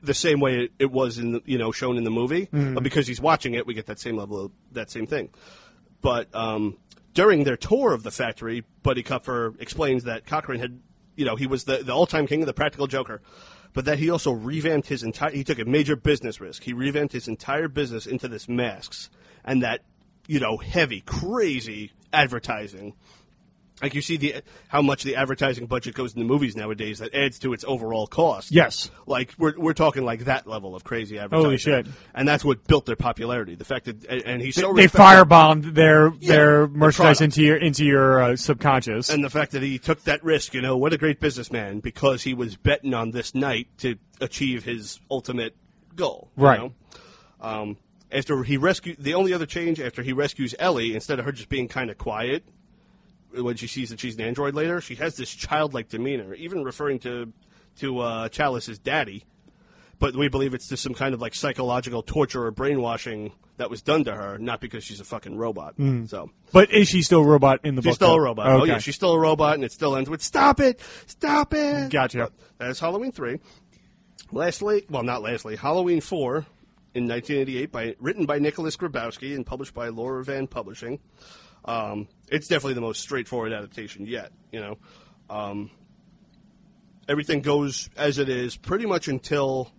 [0.02, 2.46] the same way it, it was in the, you know shown in the movie.
[2.46, 2.76] Mm-hmm.
[2.76, 5.30] But because he's watching it, we get that same level of that same thing.
[6.02, 6.78] But um,
[7.14, 10.80] during their tour of the factory, Buddy Kupfer explains that Cochran had,
[11.16, 13.22] you know, he was the, the all-time king of the practical joker,
[13.74, 15.32] but that he also revamped his entire.
[15.32, 16.64] He took a major business risk.
[16.64, 19.10] He revamped his entire business into this masks,
[19.44, 19.82] and that,
[20.28, 22.94] you know, heavy, crazy advertising.
[23.80, 27.14] Like you see the how much the advertising budget goes in the movies nowadays that
[27.14, 28.52] adds to its overall cost.
[28.52, 28.90] Yes.
[29.06, 31.46] Like we're we're talking like that level of crazy advertising.
[31.46, 31.86] Holy shit.
[32.16, 33.54] And that's what built their popularity.
[33.54, 37.22] The fact that and, and he's so they respected- firebombed their Yeah, their merchandise product.
[37.22, 39.12] into your into your uh, subconscious.
[39.12, 42.24] and the fact that he took that risk, you know, what a great businessman because
[42.24, 45.56] he was betting on this night to achieve his ultimate
[45.96, 46.32] goal.
[46.36, 46.60] you Right.
[46.60, 46.72] know?
[47.42, 47.78] Um,
[48.12, 51.50] after he rescued, the only other change after he rescues Ellie, instead of her just
[51.50, 52.44] being kind of quiet
[53.34, 57.00] when she sees that she's an android later, she has this childlike demeanor, even referring
[57.00, 57.32] to
[57.80, 59.24] to uh, Chalice as daddy.
[60.00, 63.82] But we believe it's just some kind of like psychological torture or brainwashing that was
[63.82, 65.74] done to her, not because she's a fucking robot.
[66.06, 67.92] So but is she still a robot in the She's book?
[67.92, 68.16] She's still though?
[68.16, 68.48] a robot.
[68.48, 68.72] Oh Okay.
[68.74, 70.80] yeah, she's still a robot, and it still ends with "Stop it!
[71.08, 72.32] Stop it!" Gotcha.
[72.60, 73.40] That's Halloween three.
[74.32, 76.46] Lastly, well, not lastly, Halloween four
[76.98, 81.00] in 1988, by written by Nicholas Grabowski and published by Lorevan Publishing.
[81.66, 84.32] Um, it's definitely the most straightforward adaptation yet.
[84.52, 84.78] You know,
[85.30, 85.70] um,
[87.08, 89.72] everything goes as it is pretty much until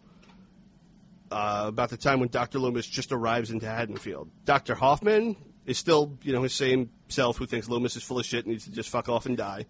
[1.30, 2.58] uh, about the time when Dr.
[2.58, 4.30] Loomis just arrives into Haddonfield.
[4.44, 4.74] Dr.
[4.74, 8.44] Hoffman is still, you know, his same self who thinks Loomis is full of shit
[8.44, 9.66] and needs to just fuck off and die.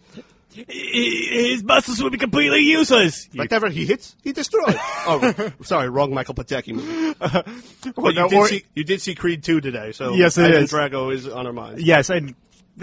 [0.55, 3.29] His muscles would be completely useless.
[3.35, 4.75] Like never he hits, he destroys.
[4.79, 7.15] oh, sorry, wrong Michael Pataki movie.
[7.95, 10.47] But you no, did or- see you did see Creed two today, so Yes, it
[10.47, 10.73] Ivan is.
[10.73, 11.83] Drago is on our minds.
[11.83, 12.35] Yes, and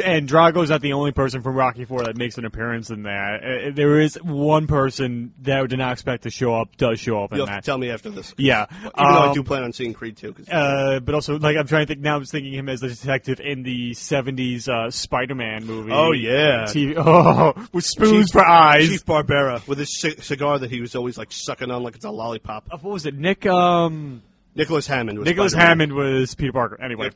[0.03, 3.43] and Drago's not the only person from Rocky Four that makes an appearance in that.
[3.43, 7.23] Uh, There is one person that I did not expect to show up does show
[7.23, 7.63] up in You'll have that.
[7.65, 8.33] tell me after this.
[8.37, 10.35] yeah, Even though I Um, do plan on seeing Creed too.
[10.51, 12.15] Uh, but also, like, I'm trying to think now.
[12.17, 15.91] I'm thinking him as a detective in the '70s uh, Spider-Man movie.
[15.93, 16.63] Oh, yeah.
[16.65, 18.87] TV, oh, with spoons for eyes.
[18.89, 22.05] Chief Barbera with his c- cigar that he was always like sucking on like it's
[22.05, 22.67] a lollipop.
[22.71, 23.15] Uh, what was it?
[23.15, 23.45] Nick.
[23.45, 24.21] Um,
[24.55, 25.67] Nicholas Hammond was Nicholas Spider-Man.
[25.89, 26.81] Hammond was Peter Parker.
[26.81, 27.15] Anyway, Yep.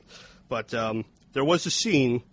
[0.50, 2.24] But um, there was a scene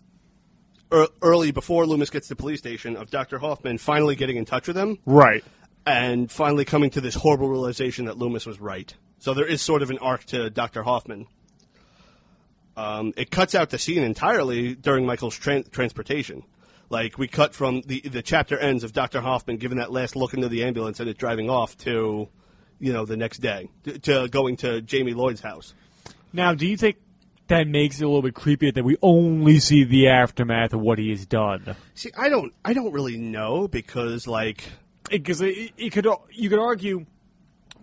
[0.91, 3.39] early before Loomis gets to the police station of Dr.
[3.39, 5.45] Hoffman finally getting in touch with him right.
[5.84, 8.95] and finally coming to this horrible realization that Loomis was right.
[9.18, 10.82] So there is sort of an arc to Dr.
[10.82, 11.26] Hoffman.
[12.76, 16.45] Um, it cuts out the scene entirely during Michael's tran- transportation.
[16.89, 19.20] Like we cut from the the chapter ends of Dr.
[19.20, 22.28] Hoffman giving that last look into the ambulance and it driving off to,
[22.78, 25.74] you know, the next day to, to going to Jamie Lloyd's house.
[26.32, 26.97] Now, do you think
[27.49, 30.99] that makes it a little bit creepier that we only see the aftermath of what
[30.99, 31.76] he has done?
[31.94, 34.64] See, I don't, I don't really know because, like,
[35.09, 37.07] Because it, it could, you could argue.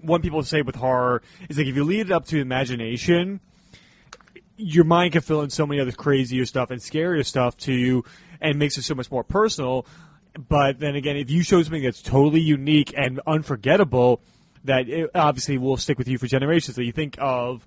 [0.02, 3.40] What people say with horror is like if you lead it up to imagination,
[4.58, 8.04] your mind can fill in so many other crazier stuff and scarier stuff to you,
[8.42, 9.86] and makes it so much more personal.
[10.38, 14.20] But then again, if you show something that's totally unique and unforgettable,
[14.66, 16.76] that it obviously will stick with you for generations.
[16.76, 17.66] So you think of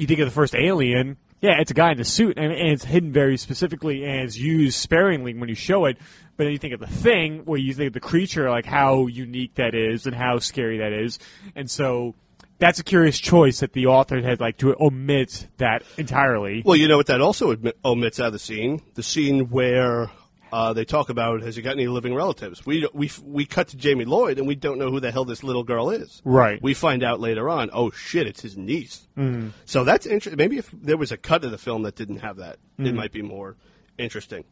[0.00, 2.70] you think of the first Alien, yeah, it's a guy in a suit, and, and
[2.70, 5.98] it's hidden very specifically and it's used sparingly when you show it.
[6.36, 9.06] But then you think of the thing, where you think of the creature, like how
[9.06, 11.18] unique that is and how scary that is,
[11.54, 12.14] and so
[12.58, 16.62] that's a curious choice that the author had like to omit that entirely.
[16.64, 18.82] well, you know what that also omits out of the scene?
[18.94, 20.10] The scene where
[20.52, 22.64] uh, they talk about has he got any living relatives?
[22.66, 25.42] We we we cut to Jamie Lloyd and we don't know who the hell this
[25.42, 26.20] little girl is.
[26.24, 26.60] Right.
[26.62, 27.70] We find out later on.
[27.72, 28.26] Oh shit!
[28.26, 29.08] It's his niece.
[29.16, 29.52] Mm.
[29.64, 30.36] So that's interesting.
[30.36, 33.12] Maybe if there was a cut of the film that didn't have that, it might
[33.12, 33.56] be more
[33.98, 34.44] interesting.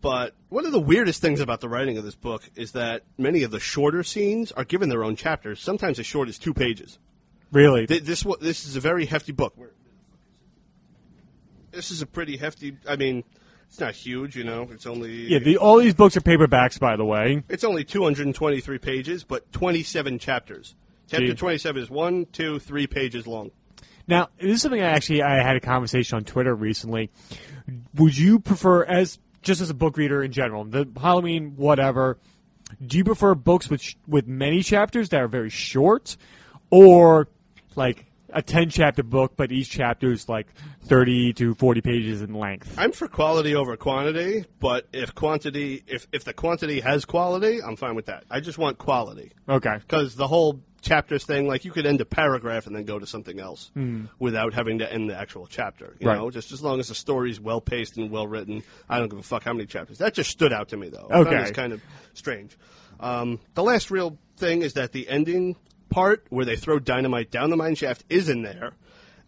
[0.00, 3.42] But one of the weirdest things about the writing of this book is that many
[3.42, 6.98] of the shorter scenes are given their own chapters, sometimes as short as two pages.
[7.50, 9.54] Really, Th- This this is a very hefty book.
[11.70, 12.76] This is a pretty hefty.
[12.88, 13.24] I mean,
[13.68, 14.68] it's not huge, you know.
[14.72, 15.38] It's only yeah.
[15.38, 17.44] The, all these books are paperbacks, by the way.
[17.48, 20.74] it's only 223 pages, but 27 chapters.
[21.08, 21.34] Chapter Gee.
[21.34, 23.50] 27 is one, two, three pages long.
[24.06, 27.10] Now, this is something I actually I had a conversation on Twitter recently.
[27.94, 32.18] Would you prefer, as just as a book reader in general, the Halloween whatever?
[32.84, 36.16] Do you prefer books with sh- with many chapters that are very short,
[36.70, 37.28] or
[37.76, 40.46] like a ten chapter book, but each chapter is like
[40.84, 42.74] thirty to forty pages in length?
[42.78, 47.76] I'm for quality over quantity, but if quantity, if if the quantity has quality, I'm
[47.76, 48.24] fine with that.
[48.30, 52.04] I just want quality Okay, because the whole chapters thing, like you could end a
[52.04, 53.70] paragraph and then go to something else
[54.18, 55.96] without having to end the actual chapter.
[55.98, 56.08] You.
[56.08, 56.18] Right.
[56.18, 59.18] know, just as long as the story's well paced and well written, I don't give
[59.18, 59.98] a fuck how many chapters.
[59.98, 61.08] That just stood out to me though.
[61.10, 61.38] Okay.
[61.38, 61.82] this kind of
[62.14, 62.56] strange.
[63.00, 65.56] Um, the last real thing is that the ending
[65.88, 68.72] part where they throw dynamite down the mine shaft is in there,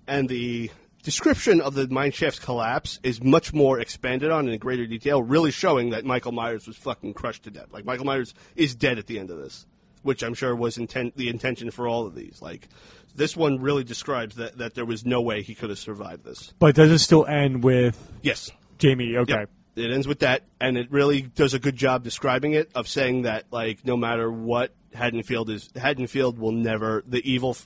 [0.07, 0.71] and the
[1.03, 5.51] description of the mine shaft's collapse is much more expanded on in greater detail, really
[5.51, 7.69] showing that Michael Myers was fucking crushed to death.
[7.73, 9.67] Like Michael Myers is dead at the end of this,
[10.03, 12.41] which I'm sure was intent the intention for all of these.
[12.43, 12.69] Like
[13.15, 16.53] this one really describes that that there was no way he could have survived this.
[16.59, 18.51] but does it still end with Yes.
[18.79, 19.17] Jamie?
[19.17, 19.51] Okay, Yep.
[19.77, 23.23] It ends with that, and it really does a good job describing it of saying
[23.23, 27.57] that like no matter what Haddonfield is, Haddonfield will never the evil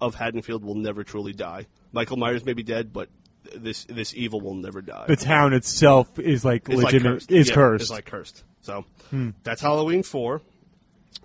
[0.00, 1.66] of Haddonfield will never truly die.
[1.92, 3.08] Michael Myers may be dead, but
[3.56, 5.06] this this evil will never die.
[5.08, 7.30] the town itself is like It's like cursed.
[7.30, 7.82] is Yeah, cursed.
[7.82, 8.44] It's like cursed.
[8.60, 9.30] So hmm.
[9.42, 10.42] that's Halloween four.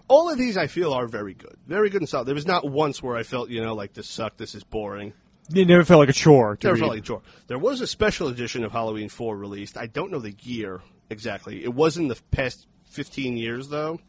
[0.08, 2.26] All of these I feel are very good, very good and solid.
[2.26, 5.14] There was not once where I felt you know like this sucked, this is boring.
[5.54, 6.56] It never felt like a chore.
[6.58, 6.80] To Never read.
[6.80, 7.22] felt like a chore.
[7.48, 9.78] There was a special edition of Halloween 4 released.
[9.78, 11.64] I don't know the year exactly.
[11.64, 14.00] It was in the past 15 years, though.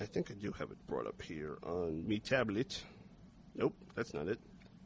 [0.00, 2.82] I think I do have it brought up here on me tablet.
[3.54, 4.38] Nope, that's not it.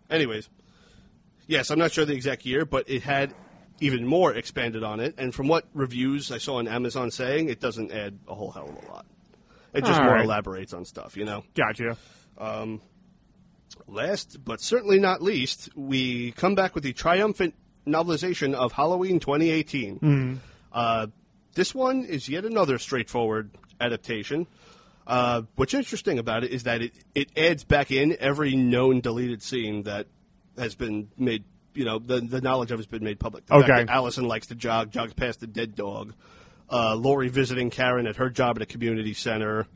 [0.08, 0.48] Anyways,
[1.46, 3.34] yes, I'm not sure the exact year, but it had
[3.80, 5.14] even more expanded on it.
[5.18, 8.68] And from what reviews I saw on Amazon saying, it doesn't add a whole hell
[8.68, 9.06] of a lot.
[9.72, 10.24] It just All more right.
[10.24, 11.44] elaborates on stuff, you know?
[11.54, 11.96] Gotcha.
[12.38, 12.80] Um,
[13.86, 17.54] Last but certainly not least, we come back with the triumphant
[17.86, 20.40] novelization of Halloween 2018.
[20.72, 21.06] Uh,
[21.54, 23.50] this one is yet another straightforward
[23.80, 24.46] adaptation.
[25.06, 29.42] Uh, what's interesting about it is that it, it adds back in every known deleted
[29.42, 30.06] scene that
[30.56, 31.44] has been made
[31.74, 33.46] you know, the the knowledge of has been made public.
[33.46, 33.84] The Okay.
[33.88, 36.14] Allison likes to jog, jogs past a dead dog.
[36.68, 39.66] Uh, Lori visiting Karen at her job at a community center.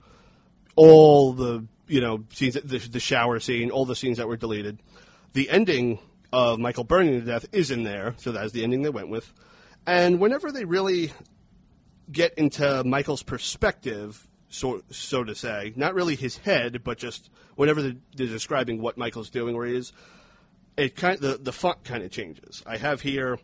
[0.77, 4.81] All the you know scenes, the, the shower scene, all the scenes that were deleted.
[5.33, 5.99] The ending
[6.33, 9.33] of Michael burning to death is in there, so that's the ending they went with.
[9.87, 11.13] And whenever they really
[12.11, 17.83] get into Michael's perspective, so so to say, not really his head, but just whenever
[17.83, 19.93] they're, they're describing what Michael's doing, or is,
[20.77, 22.63] it kind the the font kind of changes.
[22.67, 23.39] I have here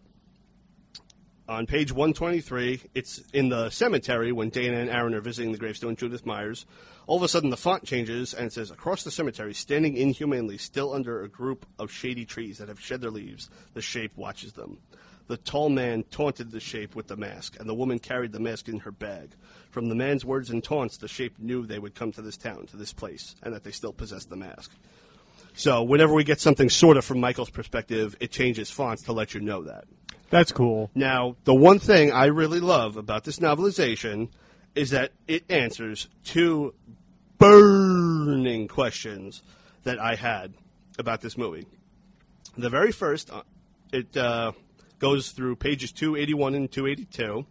[1.51, 5.97] on page 123, it's in the cemetery when Dana and Aaron are visiting the gravestone
[5.97, 6.65] Judith Myers.
[7.11, 10.59] All of a sudden, the font changes and it says, Across the cemetery, standing inhumanely,
[10.59, 14.53] still under a group of shady trees that have shed their leaves, the shape watches
[14.53, 14.79] them.
[15.27, 18.69] The tall man taunted the shape with the mask, and the woman carried the mask
[18.69, 19.33] in her bag.
[19.71, 22.67] From the man's words and taunts, the shape knew they would come to this town,
[22.67, 24.71] to this place, and that they still possessed the mask.
[25.53, 29.35] So, whenever we get something sort of from Michael's perspective, it changes fonts to let
[29.35, 29.87] you know that.
[30.31, 30.93] That's cool.
[30.95, 34.29] Now, the one thing I really love about this novelization
[34.75, 36.75] is that it answers two
[37.41, 39.43] burning questions
[39.83, 40.55] that I had
[40.99, 41.67] about this movie.
[42.57, 43.43] The very first, uh,
[43.93, 44.53] it uh,
[44.99, 47.47] goes through pages 281 and 282.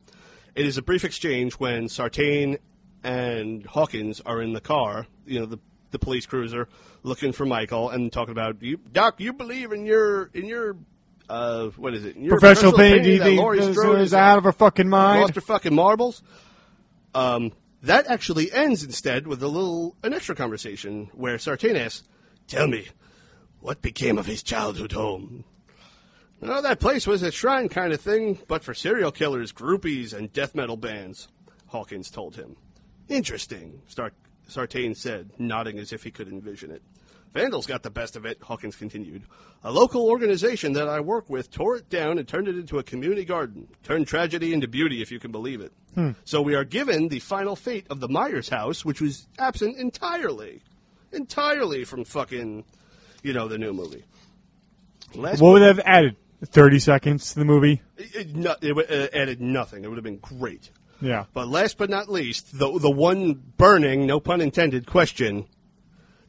[0.56, 2.58] It is a brief exchange when Sartain
[3.04, 5.58] and Hawkins are in the car, you know, the,
[5.92, 6.68] the police cruiser,
[7.02, 10.78] looking for Michael and talking about, you, Doc, you believe in your, in your,
[11.30, 12.16] uh, what is it?
[12.16, 13.02] In your Professional pain.
[13.02, 15.22] Do you think Laurie is out of her fucking mind?
[15.22, 16.22] lost her fucking marbles.
[17.16, 22.08] Um, that actually ends instead with a little an extra conversation where Sartain asks,
[22.48, 22.88] "Tell me,
[23.60, 25.46] what became of his childhood home?"
[26.42, 30.32] No, that place was a shrine kind of thing, but for serial killers, groupies, and
[30.32, 31.28] death metal bands.
[31.68, 32.56] Hawkins told him.
[33.10, 33.82] Interesting,
[34.48, 36.82] Sartain said, nodding as if he could envision it.
[37.34, 39.24] Vandals got the best of it, Hawkins continued.
[39.64, 42.84] A local organization that I work with tore it down and turned it into a
[42.84, 43.68] community garden.
[43.84, 45.72] Turned tragedy into beauty, if you can believe it.
[46.24, 50.62] So we are given the final fate of the Myers house, which was absent entirely.
[51.12, 52.64] Entirely from fucking,
[53.22, 54.06] you know, the new movie.
[55.14, 56.16] Last What would have added?
[56.46, 57.82] 30 seconds to the movie?
[57.98, 59.84] it, no- it would- uh, added nothing.
[59.84, 60.72] It would have been great.
[61.02, 61.26] Yeah.
[61.34, 65.46] But last but not least, the the one burning, no pun intended, question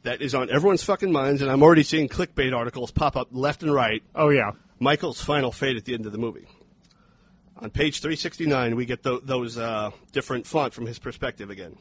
[0.03, 3.63] that is on everyone's fucking minds, and I'm already seeing clickbait articles pop up left
[3.63, 4.03] and right.
[4.15, 4.51] Oh, yeah.
[4.79, 6.47] Michael's final fate at the end of the movie.
[7.57, 11.77] On page 369, we get tho- those uh, different font from his perspective again.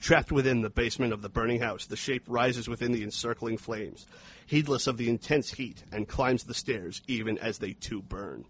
[0.00, 4.08] Trapped within the basement of the burning house, the shape rises within the encircling flames,
[4.44, 8.44] heedless of the intense heat, and climbs the stairs even as they too burn.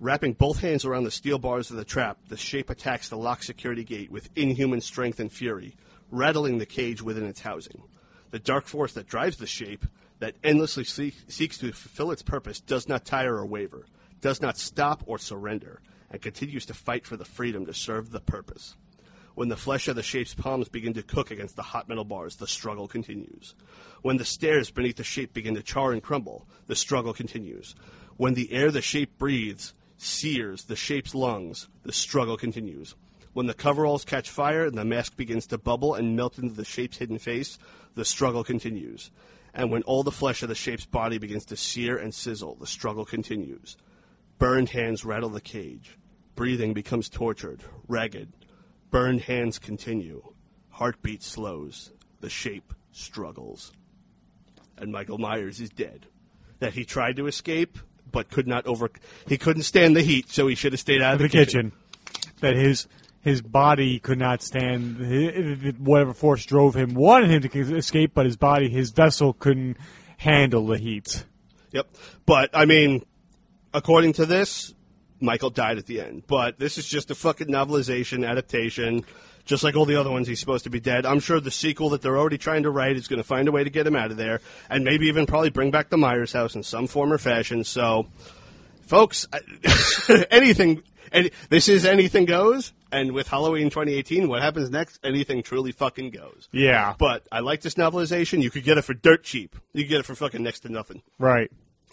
[0.00, 3.44] Wrapping both hands around the steel bars of the trap, the shape attacks the locked
[3.44, 5.76] security gate with inhuman strength and fury,
[6.12, 7.82] rattling the cage within its housing.
[8.30, 9.86] The dark force that drives the shape,
[10.20, 13.86] that endlessly seek, seeks to fulfill its purpose, does not tire or waver,
[14.20, 18.20] does not stop or surrender, and continues to fight for the freedom to serve the
[18.20, 18.76] purpose.
[19.34, 22.36] When the flesh of the shape's palms begin to cook against the hot metal bars,
[22.36, 23.54] the struggle continues.
[24.02, 27.74] When the stairs beneath the shape begin to char and crumble, the struggle continues.
[28.18, 32.94] When the air the shape breathes sears the shape's lungs, the struggle continues.
[33.32, 36.64] When the coveralls catch fire and the mask begins to bubble and melt into the
[36.64, 37.58] shape's hidden face,
[37.94, 39.10] the struggle continues.
[39.54, 42.66] And when all the flesh of the shape's body begins to sear and sizzle, the
[42.66, 43.76] struggle continues.
[44.38, 45.98] Burned hands rattle the cage.
[46.34, 48.32] Breathing becomes tortured, ragged.
[48.90, 50.22] Burned hands continue.
[50.70, 51.92] Heartbeat slows.
[52.20, 53.72] The shape struggles.
[54.78, 56.06] And Michael Myers is dead.
[56.60, 57.78] That he tried to escape,
[58.10, 58.90] but could not over.
[59.26, 61.72] He couldn't stand the heat, so he should have stayed out of The kitchen.
[62.40, 62.86] That his
[63.22, 64.98] his body could not stand
[65.78, 69.76] whatever force drove him, wanted him to escape, but his body, his vessel couldn't
[70.18, 71.24] handle the heat.
[71.70, 71.88] Yep.
[72.26, 73.04] But I mean,
[73.72, 74.74] according to this,
[75.20, 76.24] Michael died at the end.
[76.26, 79.04] But this is just a fucking novelization adaptation.
[79.44, 81.04] Just like all the other ones, he's supposed to be dead.
[81.04, 83.52] I'm sure the sequel that they're already trying to write is going to find a
[83.52, 86.32] way to get him out of there, and maybe even probably bring back the Myers
[86.32, 87.64] house in some form or fashion.
[87.64, 88.06] So,
[88.82, 89.26] folks,
[90.30, 90.82] anything.
[91.12, 94.98] Any, this is anything goes, and with Halloween 2018, what happens next?
[95.04, 96.48] Anything truly fucking goes.
[96.52, 96.94] Yeah.
[96.98, 98.42] But I like this novelization.
[98.42, 99.56] You could get it for dirt cheap.
[99.72, 101.50] You could get it for fucking next to nothing Right.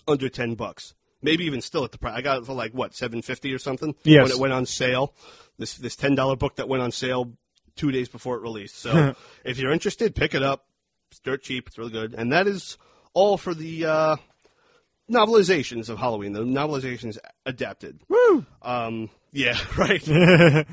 [0.07, 0.93] under ten bucks.
[1.21, 2.15] Maybe even still at the price.
[2.15, 3.93] I got it for like what seven fifty or something.
[4.03, 4.23] Yes.
[4.23, 5.13] When it went on sale,
[5.57, 7.33] this this ten dollar book that went on sale
[7.75, 8.77] two days before it released.
[8.77, 10.65] So if you're interested, pick it up.
[11.11, 11.67] It's dirt cheap.
[11.67, 12.13] It's really good.
[12.13, 12.77] And that is
[13.13, 14.15] all for the uh,
[15.09, 16.33] novelizations of Halloween.
[16.33, 17.99] The novelizations adapted.
[18.07, 18.45] Woo!
[18.61, 20.01] Um, yeah, right.
[20.03, 20.65] the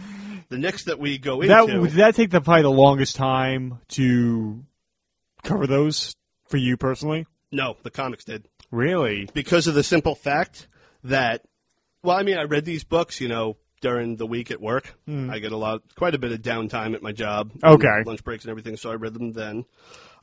[0.50, 1.54] next that we go into.
[1.54, 4.64] That did that take the probably the longest time to
[5.42, 6.14] cover those
[6.48, 7.26] for you personally?
[7.52, 8.46] no, the comics did.
[8.72, 9.28] Really?
[9.32, 10.66] because of the simple fact
[11.04, 11.42] that,
[12.02, 14.94] well, I mean, I read these books, you know, during the week at work.
[15.08, 17.68] I get a lot, quite a bit of downtime at my job, Hmm.
[17.74, 18.02] Okay.
[18.04, 18.76] lunch breaks and everything.
[18.76, 19.64] So I read them then.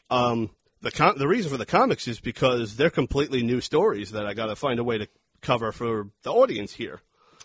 [0.10, 0.50] Um,
[0.84, 4.34] the com- the reason for the comics is because they're completely new stories that I
[4.34, 5.08] got to find a way to
[5.42, 7.00] cover for the audience here.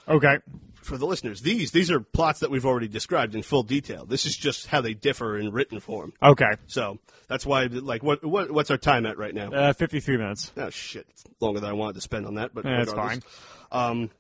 [0.09, 0.39] Okay.
[0.82, 4.07] For the listeners, these these are plots that we've already described in full detail.
[4.07, 6.12] This is just how they differ in written form.
[6.22, 6.53] Okay.
[6.66, 9.53] So that's why, like, what, what what's our time at right now?
[9.53, 10.51] Uh, 53 minutes.
[10.57, 13.24] Oh shit, it's longer than I wanted to spend on that, but Yeah, that's regardless.
[13.70, 14.11] Um,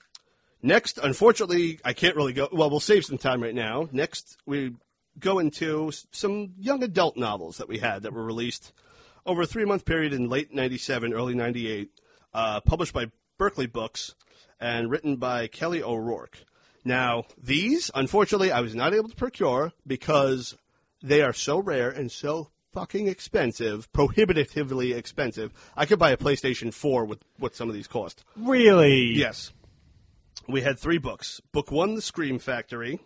[0.62, 2.48] next, unfortunately, I can't really go.
[2.52, 3.88] Well, we'll save some time right now.
[3.90, 4.74] Next, we
[5.18, 8.72] go into some young adult novels that we had that were released
[9.28, 11.90] over a three month period in late '97, early '98,
[12.34, 13.06] uh, published by
[13.38, 14.16] Berkley Books
[14.58, 16.44] and written by Kelly O'Rourke.
[16.84, 20.56] Now, these, unfortunately, I was not able to procure because
[21.02, 25.52] they are so rare and so fucking expensive, prohibitively expensive.
[25.76, 28.24] I could buy a PlayStation 4 with what some of these cost.
[28.36, 29.12] Really?
[29.12, 29.52] Yes.
[30.48, 31.40] We had three books.
[31.52, 33.00] Book one, The Scream Factory.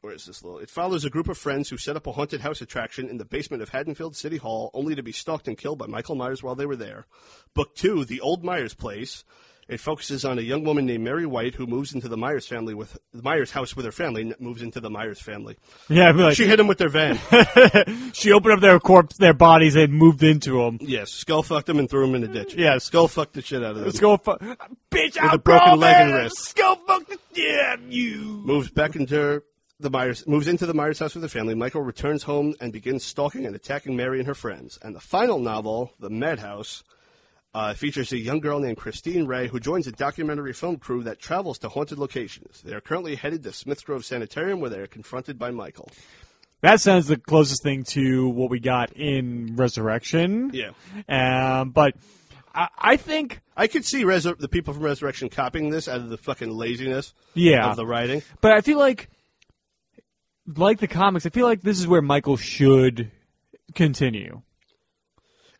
[0.00, 0.60] Where is this little?
[0.60, 3.24] It follows a group of friends who set up a haunted house attraction in the
[3.24, 6.54] basement of Haddonfield City Hall, only to be stalked and killed by Michael Myers while
[6.54, 7.06] they were there.
[7.52, 9.24] Book two, The Old Myers Place.
[9.66, 12.72] It focuses on a young woman named Mary White who moves into the Myers family
[12.72, 14.32] with the Myers house with her family.
[14.38, 15.58] Moves into the Myers family.
[15.90, 17.18] Yeah, like, She hit them with their van.
[18.14, 20.78] she opened up their corpse, their bodies, and moved into them.
[20.80, 22.54] yes, skull fucked them and threw them in the ditch.
[22.54, 23.84] Yeah, skull fucked the shit out of them.
[23.86, 24.38] Let's go, fu-
[24.90, 25.20] bitch!
[25.22, 26.36] With a broken leg and wrist.
[26.38, 28.40] Let's go, fuck the damn you.
[28.46, 29.42] moves back into
[29.80, 31.54] the Myers moves into the Myers house with her family.
[31.54, 34.78] Michael returns home and begins stalking and attacking Mary and her friends.
[34.82, 36.82] And the final novel, The Madhouse,
[37.54, 41.18] uh, features a young girl named Christine Ray who joins a documentary film crew that
[41.18, 42.60] travels to haunted locations.
[42.62, 45.90] They are currently headed to Smith Grove Sanitarium where they are confronted by Michael.
[46.60, 50.50] That sounds the closest thing to what we got in Resurrection.
[50.52, 50.72] Yeah.
[51.08, 51.94] Um, but
[52.52, 56.08] I, I think, I could see Resur- the people from Resurrection copying this out of
[56.08, 57.70] the fucking laziness yeah.
[57.70, 58.22] of the writing.
[58.40, 59.08] But I feel like,
[60.56, 63.10] like the comics, I feel like this is where Michael should
[63.74, 64.42] continue.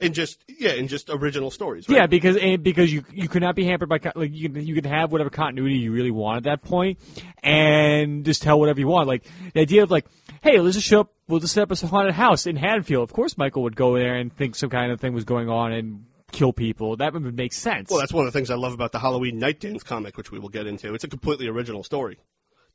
[0.00, 1.88] And just yeah, and just original stories.
[1.88, 1.96] Right?
[1.96, 4.74] Yeah, because and because you you could not be hampered by like you can you
[4.76, 7.00] can have whatever continuity you really want at that point,
[7.42, 9.08] and just tell whatever you want.
[9.08, 10.06] Like the idea of like,
[10.40, 11.12] hey, let's just show up.
[11.26, 13.02] We'll just set up a haunted house in Haddonfield.
[13.02, 15.72] Of course, Michael would go there and think some kind of thing was going on
[15.72, 16.96] and kill people.
[16.96, 17.90] That would make sense.
[17.90, 20.30] Well, that's one of the things I love about the Halloween Night Dance comic, which
[20.30, 20.94] we will get into.
[20.94, 22.18] It's a completely original story,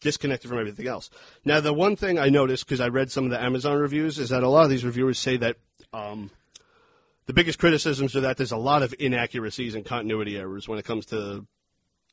[0.04, 1.10] disconnected from everything else.
[1.44, 4.30] Now, the one thing I noticed because I read some of the Amazon reviews is
[4.30, 5.58] that a lot of these reviewers say that
[5.92, 6.30] um,
[7.26, 10.86] the biggest criticisms are that there's a lot of inaccuracies and continuity errors when it
[10.86, 11.48] comes to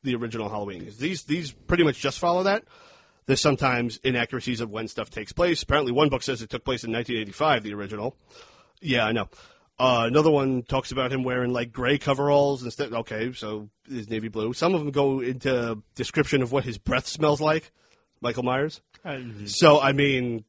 [0.03, 0.91] the original Halloween.
[0.99, 2.64] These these pretty much just follow that.
[3.26, 5.62] There's sometimes inaccuracies of when stuff takes place.
[5.62, 8.16] Apparently, one book says it took place in 1985, the original.
[8.80, 9.28] Yeah, I know.
[9.78, 12.93] Uh, another one talks about him wearing like gray coveralls instead.
[12.93, 14.53] Okay, so is navy blue.
[14.53, 17.72] Some of them go into description of what his breath smells like.
[18.20, 18.80] Michael Myers.
[19.46, 20.44] So I mean,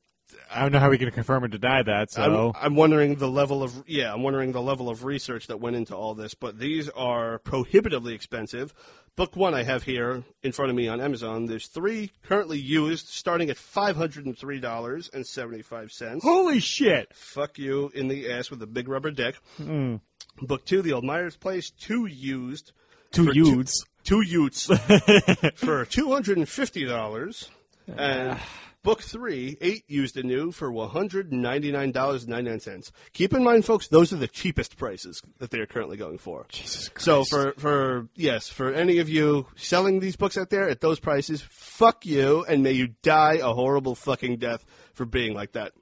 [0.50, 2.12] I don't know how we can confirm or deny that.
[2.12, 5.60] So I'm, I'm wondering the level of yeah, I'm wondering the level of research that
[5.60, 6.34] went into all this.
[6.34, 8.74] But these are prohibitively expensive.
[9.18, 11.46] Book one I have here in front of me on Amazon.
[11.46, 16.24] There's three currently used, starting at five hundred and three dollars and seventy five cents.
[16.24, 17.14] holy shit!
[17.14, 19.36] Fuck you in the ass with a big rubber dick.
[19.58, 19.98] Hmm.
[20.42, 22.72] Book two, The Old Myers Place, two used.
[23.12, 23.86] Two for youths.
[24.04, 24.66] Two, Utes
[25.56, 27.50] for two hundred and fifty dollars,
[27.98, 28.40] and
[28.84, 32.50] book three, eight used and new for one hundred and ninety nine dollars and ninety
[32.50, 32.92] nine cents.
[33.14, 36.46] Keep in mind, folks, those are the cheapest prices that they are currently going for.
[36.50, 37.06] Jesus Christ.
[37.06, 41.00] So for for yes, for any of you selling these books out there at those
[41.00, 45.74] prices, fuck you, and may you die a horrible fucking death for being like that.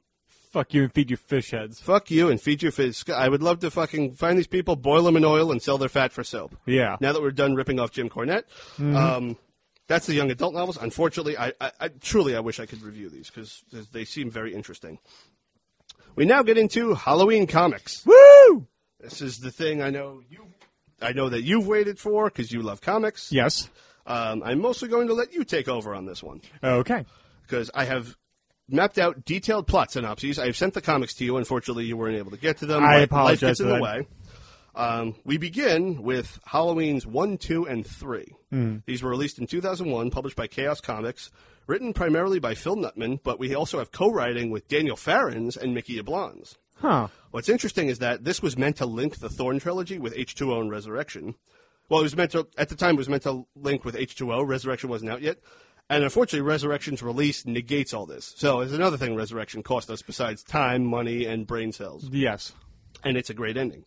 [0.52, 1.80] fuck you and feed your fish heads.
[1.80, 3.08] Fuck you and feed your fish.
[3.10, 5.90] I would love to fucking find these people, boil them in oil, and sell their
[5.90, 6.56] fat for soap.
[6.66, 6.98] Yeah.
[7.00, 8.44] Now that we're done ripping off Jim Cornette,
[8.80, 9.38] um,
[9.90, 10.78] that's the young adult novels.
[10.78, 13.62] Unfortunately, I, I, I truly I wish I could review these because
[13.92, 15.00] they seem very interesting.
[16.16, 18.06] We now get into Halloween comics.
[18.06, 18.68] Woo!
[19.02, 20.46] This is the thing I know you.
[21.02, 23.32] I know that you've waited for because you love comics.
[23.32, 23.70] Yes.
[24.06, 27.06] Um, I'm mostly going to let you take over on this one Okay.
[27.44, 28.18] because I have
[28.68, 30.38] mapped out detailed plot synopses.
[30.40, 31.38] I have sent the comics to you.
[31.38, 32.84] Unfortunately, you weren't able to get to them.
[32.84, 34.08] I Life- apologize Life gets in the way.
[34.80, 38.34] Um, we begin with Halloween's 1, 2, and 3.
[38.50, 38.78] Hmm.
[38.86, 41.32] These were released in 2001, published by Chaos Comics,
[41.68, 46.02] written primarily by Phil Nutman, but we also have co-writing with Daniel Farrands and Mickey
[46.02, 46.56] Yablans.
[46.78, 47.10] Huh.
[47.32, 50.72] What's interesting is that this was meant to link the Thorn trilogy with H2O and
[50.72, 51.36] Resurrection.
[51.90, 54.48] Well, it was meant to, at the time, it was meant to link with H2O.
[54.48, 55.40] Resurrection wasn't out yet.
[55.90, 58.34] And unfortunately, Resurrection's release negates all this.
[58.38, 62.08] So it's another thing Resurrection cost us besides time, money, and brain cells.
[62.10, 62.54] Yes.
[63.04, 63.84] And it's a great ending.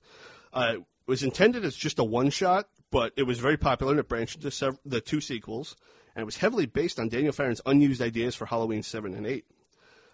[0.53, 0.77] Uh,
[1.07, 4.37] was intended as just a one shot, but it was very popular and it branched
[4.37, 5.77] into sev- the two sequels,
[6.15, 9.45] and it was heavily based on Daniel Farrands' unused ideas for Halloween 7 and 8.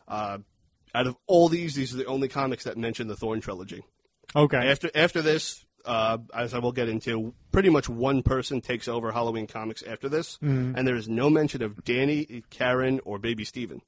[0.07, 0.39] Uh,
[0.95, 3.85] out of all these, these are the only comics that mention the Thorn trilogy.
[4.35, 4.57] Okay.
[4.57, 9.13] After after this, uh, as I will get into, pretty much one person takes over
[9.13, 13.83] Halloween comics after this, and there is no mention of Danny, Karen, or Baby Steven.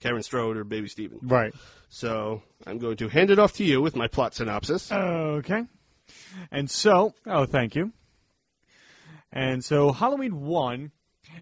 [0.00, 1.18] Karen Strode or Baby Steven.
[1.22, 1.54] Right.
[1.88, 4.90] So I'm going to hand it off to you with my plot synopsis.
[4.92, 5.64] Okay.
[6.50, 7.92] And so, oh, thank you.
[9.32, 10.90] And so, Halloween 1,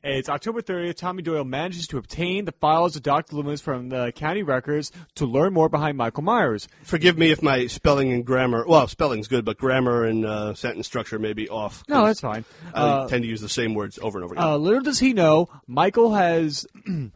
[0.02, 0.96] it's October 30th.
[0.96, 3.36] Tommy Doyle manages to obtain the files of Dr.
[3.36, 6.66] Loomis from the county records to learn more behind Michael Myers.
[6.82, 10.86] Forgive me if my spelling and grammar, well, spelling's good, but grammar and uh, sentence
[10.88, 11.84] structure may be off.
[11.88, 12.44] No, that's fine.
[12.74, 14.44] I Uh, tend to use the same words over and over again.
[14.44, 16.66] Uh, little does he know, Michael has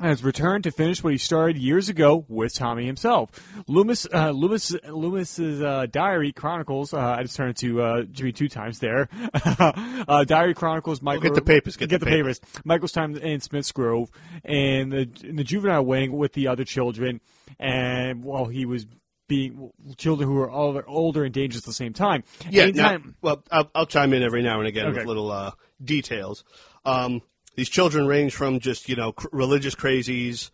[0.00, 3.30] has returned to finish what he started years ago with Tommy himself.
[3.68, 6.92] Loomis, uh, Loomis, Loomis's uh, diary chronicles.
[6.92, 9.08] Uh, I just turned it to uh, Jimmy two times there.
[9.34, 11.00] uh, diary chronicles.
[11.00, 12.40] Michael get the papers, get get the the papers.
[12.64, 14.10] Michael's time in Smith's Grove
[14.44, 17.20] and the, in the juvenile wing with the other children,
[17.58, 18.86] and while he was.
[19.26, 22.24] Being children who were older, older and dangerous at the same time.
[22.50, 24.98] Yeah, now, well, I'll, I'll chime in every now and again Okay.
[24.98, 26.44] with little uh, details.
[26.84, 27.22] Um,
[27.56, 30.50] these children range from just you know cr- religious crazies,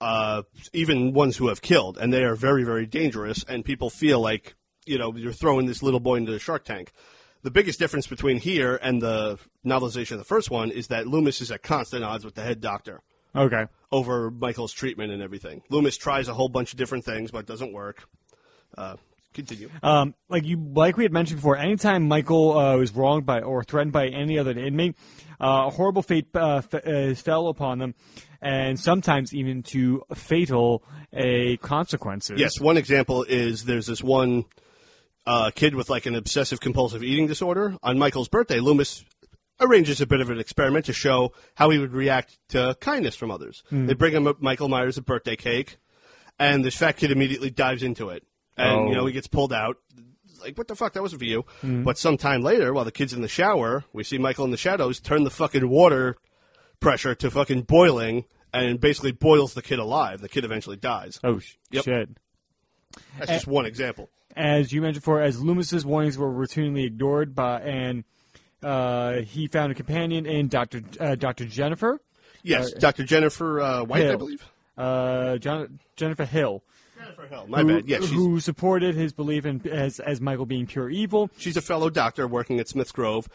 [0.00, 0.42] uh,
[0.72, 3.44] even ones who have killed, and they are very very dangerous.
[3.48, 4.54] And people feel like
[4.86, 6.92] you know you're throwing this little boy into the shark tank.
[7.42, 11.40] The biggest difference between here and the novelization of the first one is that Loomis
[11.40, 13.02] is at constant odds with the head doctor
[13.34, 13.66] okay.
[13.90, 15.62] over Michael's treatment and everything.
[15.68, 18.08] Loomis tries a whole bunch of different things, but it doesn't work.
[18.76, 18.96] Uh,
[19.32, 19.68] continue.
[19.82, 23.64] Um, like you, like we had mentioned before, anytime Michael uh, was wronged by or
[23.64, 24.96] threatened by any other inmate,
[25.40, 27.94] uh, a horrible fate uh, f- uh, fell upon them,
[28.40, 32.38] and sometimes even to fatal a consequences.
[32.38, 34.44] Yes, one example is there's this one
[35.26, 37.76] uh, kid with like an obsessive compulsive eating disorder.
[37.82, 39.04] On Michael's birthday, Loomis
[39.60, 43.30] arranges a bit of an experiment to show how he would react to kindness from
[43.30, 43.62] others.
[43.70, 45.76] They bring him Michael Myers a birthday cake,
[46.38, 48.24] and this fat kid immediately dives into it,
[48.62, 49.76] and you know he gets pulled out.
[50.42, 50.92] Like what the fuck?
[50.94, 51.44] That wasn't for you.
[51.62, 54.98] But sometime later, while the kid's in the shower, we see Michael in the shadows
[55.00, 56.16] turn the fucking water
[56.80, 60.20] pressure to fucking boiling, and basically boils the kid alive.
[60.20, 61.20] The kid eventually dies.
[61.22, 61.84] Oh sh- Yep.
[61.84, 62.08] shit.
[63.18, 64.10] That's just one example.
[64.36, 68.04] As you mentioned before, as Loomis's warnings were routinely ignored by and
[68.62, 72.00] uh, he found a companion in Doctor uh, Doctor Jennifer,
[72.42, 73.04] Yes, Dr.
[73.04, 74.44] Jennifer uh, White, I believe.
[74.76, 76.62] uh, John, Jennifer Hill.
[77.16, 77.46] Jennifer Hill.
[77.48, 77.88] My who, bad.
[77.88, 81.30] Yes, she's, who supported his belief in as, as Michael being pure evil.
[81.36, 83.28] she's a fellow doctor working at Smith's Grove.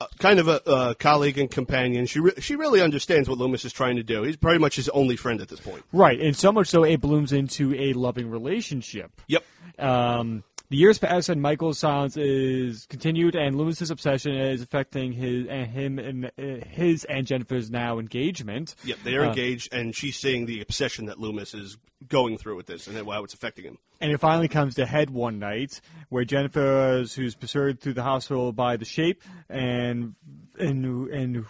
[0.00, 2.06] Uh, kind of a uh, colleague and companion.
[2.06, 4.22] She re- she really understands what Loomis is trying to do.
[4.22, 5.84] He's pretty much his only friend at this point.
[5.92, 9.10] Right, and so much so it blooms into a loving relationship.
[9.26, 9.44] Yep.
[9.78, 15.46] Um, the years pass and Michael's silence is continued, and Loomis's obsession is affecting his
[15.48, 18.74] and him and uh, his and Jennifer's now engagement.
[18.84, 18.98] Yep.
[19.04, 21.76] They are Uh, engaged, and she's seeing the obsession that Loomis is
[22.08, 23.78] going through with this, and how it's affecting him.
[24.00, 28.02] And it finally comes to head one night where Jennifer, is- who's pursued through the
[28.02, 30.14] hospital by the shape, and
[30.58, 31.44] and and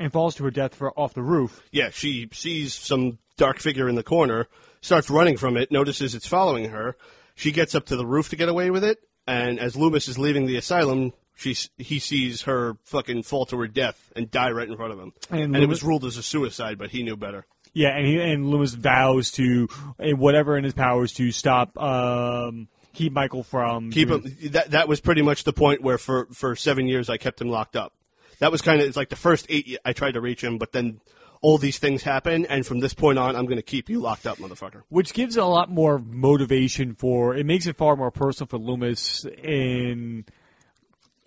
[0.00, 1.62] and falls to her death for, off the roof.
[1.72, 4.46] Yeah, she sees some dark figure in the corner,
[4.80, 6.96] starts running from it, notices it's following her.
[7.38, 10.18] She gets up to the roof to get away with it, and as Loomis is
[10.18, 14.68] leaving the asylum, she he sees her fucking fall to her death and die right
[14.68, 15.12] in front of him.
[15.30, 17.46] And And, it was ruled as a suicide, but he knew better.
[17.72, 19.68] Yeah, and he and Loomis vows to
[20.00, 24.50] eh, whatever in his powers to stop, um, keep Michael from Keep doing- him.
[24.52, 27.50] That that was pretty much the point where for for seven years I kept him
[27.50, 27.92] locked up.
[28.40, 30.72] That was kind of it's like the first eight I tried to reach him, but
[30.72, 31.00] then
[31.40, 34.26] all these things happen, and from this point on, I'm going to keep you locked
[34.26, 34.82] up, motherfucker.
[34.88, 37.36] which gives a lot more motivation for.
[37.36, 40.24] It makes it far more personal for Loomis in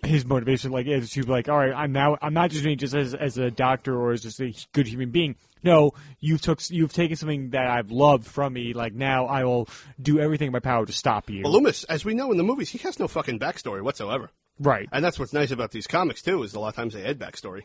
[0.04, 0.72] his motivation.
[0.72, 3.38] Like, to be like, all right, I'm now, I'm not just doing just as as
[3.38, 5.36] a doctor or as just a good human being.
[5.64, 8.74] No, you took, you've taken something that I've loved from me.
[8.74, 9.70] Like now, I will
[10.02, 11.44] do everything in my power to stop you.
[11.44, 14.32] Well, Loomis, as we know in the movies, he has no fucking backstory whatsoever.
[14.60, 14.90] right.
[14.92, 17.20] And that's what's nice about these comics too, is a lot of times they add
[17.20, 17.62] backstory.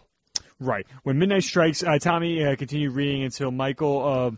[0.59, 0.86] Right.
[1.02, 4.30] When midnight strikes, uh, Tommy uh, continued reading until Michael uh,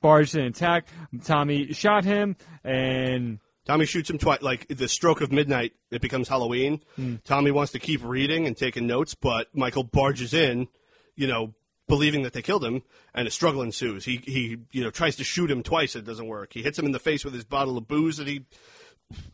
[0.00, 0.88] barged in and attacked.
[1.24, 4.40] Tommy shot him, and Tommy shoots him twice.
[4.42, 6.80] Like the stroke of midnight, it becomes Halloween.
[7.24, 10.68] Tommy wants to keep reading and taking notes, but Michael barges in,
[11.14, 11.54] you know,
[11.88, 12.82] believing that they killed him,
[13.14, 14.04] and a struggle ensues.
[14.04, 15.96] He he you know tries to shoot him twice.
[15.96, 16.52] It doesn't work.
[16.52, 18.46] He hits him in the face with his bottle of booze that he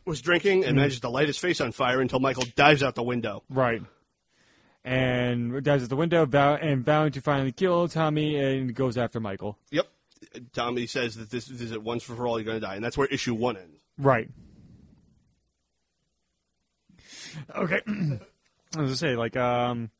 [0.05, 3.03] was drinking, and manages to light his face on fire until Michael dives out the
[3.03, 3.43] window.
[3.49, 3.81] right.
[4.85, 9.19] And dives at the window, vow- and vowing to finally kill Tommy, and goes after
[9.19, 9.57] Michael.
[9.71, 9.87] Yep.
[10.51, 12.37] Tommy says that this, this is it once for all.
[12.37, 13.79] You're going to die, and that's where issue one ends.
[13.97, 14.29] Right.
[17.55, 17.81] Okay.
[18.75, 19.91] I was gonna say like um,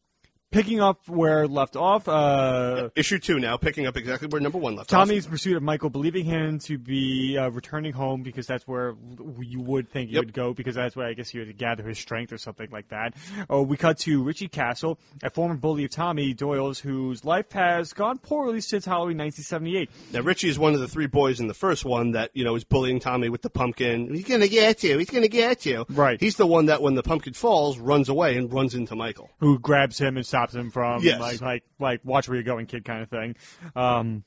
[0.54, 2.08] picking up where left off.
[2.08, 5.08] Uh, Issue two now, picking up exactly where number one left off.
[5.08, 8.95] Tommy's pursuit of Michael, believing him to be uh, returning home because that's where
[9.41, 10.26] you would think he Yep.
[10.26, 12.89] would go because that's where I guess he would gather his strength or something like
[12.89, 13.14] that.
[13.49, 17.91] Oh, we cut to Richie Castle, a former bully of Tommy Doyle's, whose life has
[17.93, 19.89] gone poorly since Halloween 1978.
[20.14, 22.56] Now Richie is one of the three boys in the first one that you know
[22.56, 24.14] is bullying Tommy with the pumpkin.
[24.14, 24.97] He's gonna get you.
[24.99, 25.86] He's gonna get you.
[25.89, 26.20] Right.
[26.20, 29.32] He's the one that when the pumpkin falls, runs away and runs into Michael.
[29.39, 31.19] Who grabs him and stops him from Yes.
[31.21, 33.35] like like like watch where you're going, kid, kind of thing.
[33.75, 34.23] Um,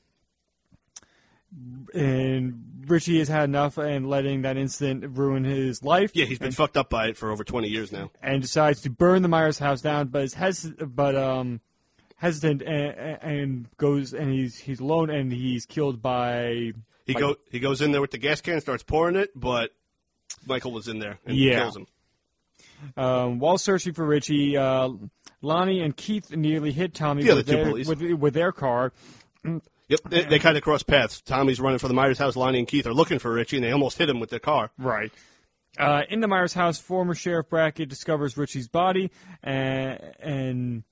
[1.93, 6.11] and Richie has had enough and letting that incident ruin his life.
[6.13, 8.11] Yeah, he's been fucked up by it for over twenty years now.
[8.21, 11.61] and decides to burn the Myers house down, but is hes- but um
[12.17, 16.73] hesitant and, and goes and he's he's alone and he's killed by
[17.05, 19.29] He by- go he goes in there with the gas can, and starts pouring it,
[19.35, 19.71] but
[20.45, 21.59] Michael was in there and Yeah.
[21.61, 21.87] kills him.
[22.97, 24.57] um, while searching for Richie.
[24.57, 24.89] Uh,
[25.41, 28.91] Lonnie and Keith nearly hit Tommy The with, their, with, with their car.
[29.89, 31.21] Yep, they, they kind of cross paths.
[31.21, 32.35] Tommy's running for the Myers house.
[32.35, 34.71] Lonnie and Keith are looking for Richie, and they almost hit him with their car.
[34.77, 35.11] Right.
[35.77, 39.11] Uh, in the Myers house, former Sheriff Brackett discovers Richie's body
[39.43, 40.83] and and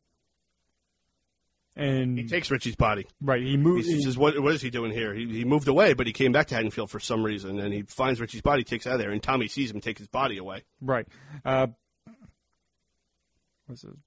[1.76, 3.06] and He takes Richie's body.
[3.20, 3.88] right he moves.
[3.88, 4.40] He says, "What?
[4.40, 6.90] What is he doing here?" He, he moved away, but he came back to Haddonfield
[6.90, 9.48] for some reason, and he finds Richie's body, takes it out of there, and Tommy
[9.48, 10.64] sees him take his body away.
[10.80, 11.08] Right.
[11.44, 11.68] Uh?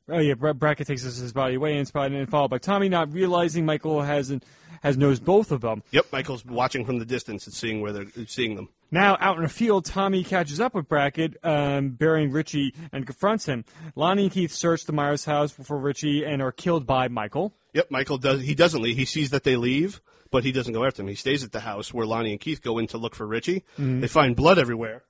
[0.09, 3.13] Oh yeah, Bra- Brackett takes his body away and spotted and followed by Tommy, not
[3.13, 4.45] realizing Michael hasn't
[4.83, 5.83] has knows both of them.
[5.91, 8.69] Yep, Michael's watching from the distance and seeing where they're seeing them.
[8.93, 13.47] Now out in the field, Tommy catches up with Brackett, um, burying Richie, and confronts
[13.47, 13.65] him.
[13.97, 17.53] Lonnie and Keith search the Myers house for Richie and are killed by Michael.
[17.73, 18.43] Yep, Michael does.
[18.43, 18.97] He doesn't leave.
[18.97, 20.01] He sees that they leave,
[20.31, 21.09] but he doesn't go after them.
[21.09, 23.65] He stays at the house where Lonnie and Keith go in to look for Richie.
[23.77, 25.03] They find blood everywhere,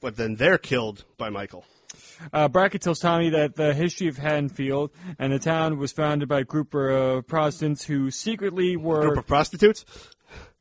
[0.00, 1.64] but then they're killed by Michael.
[2.32, 6.40] Uh, Brackett tells Tommy that the history of Haddonfield and the town was founded by
[6.40, 9.02] a group of Protestants who secretly were.
[9.02, 9.84] Group of prostitutes.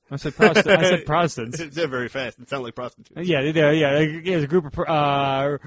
[0.10, 1.58] I said, Protestant, I said Protestants.
[1.76, 2.40] they're very fast.
[2.40, 3.28] It sounds like prostitutes.
[3.28, 4.22] Yeah, yeah, yeah.
[4.24, 5.58] There's a group of, uh,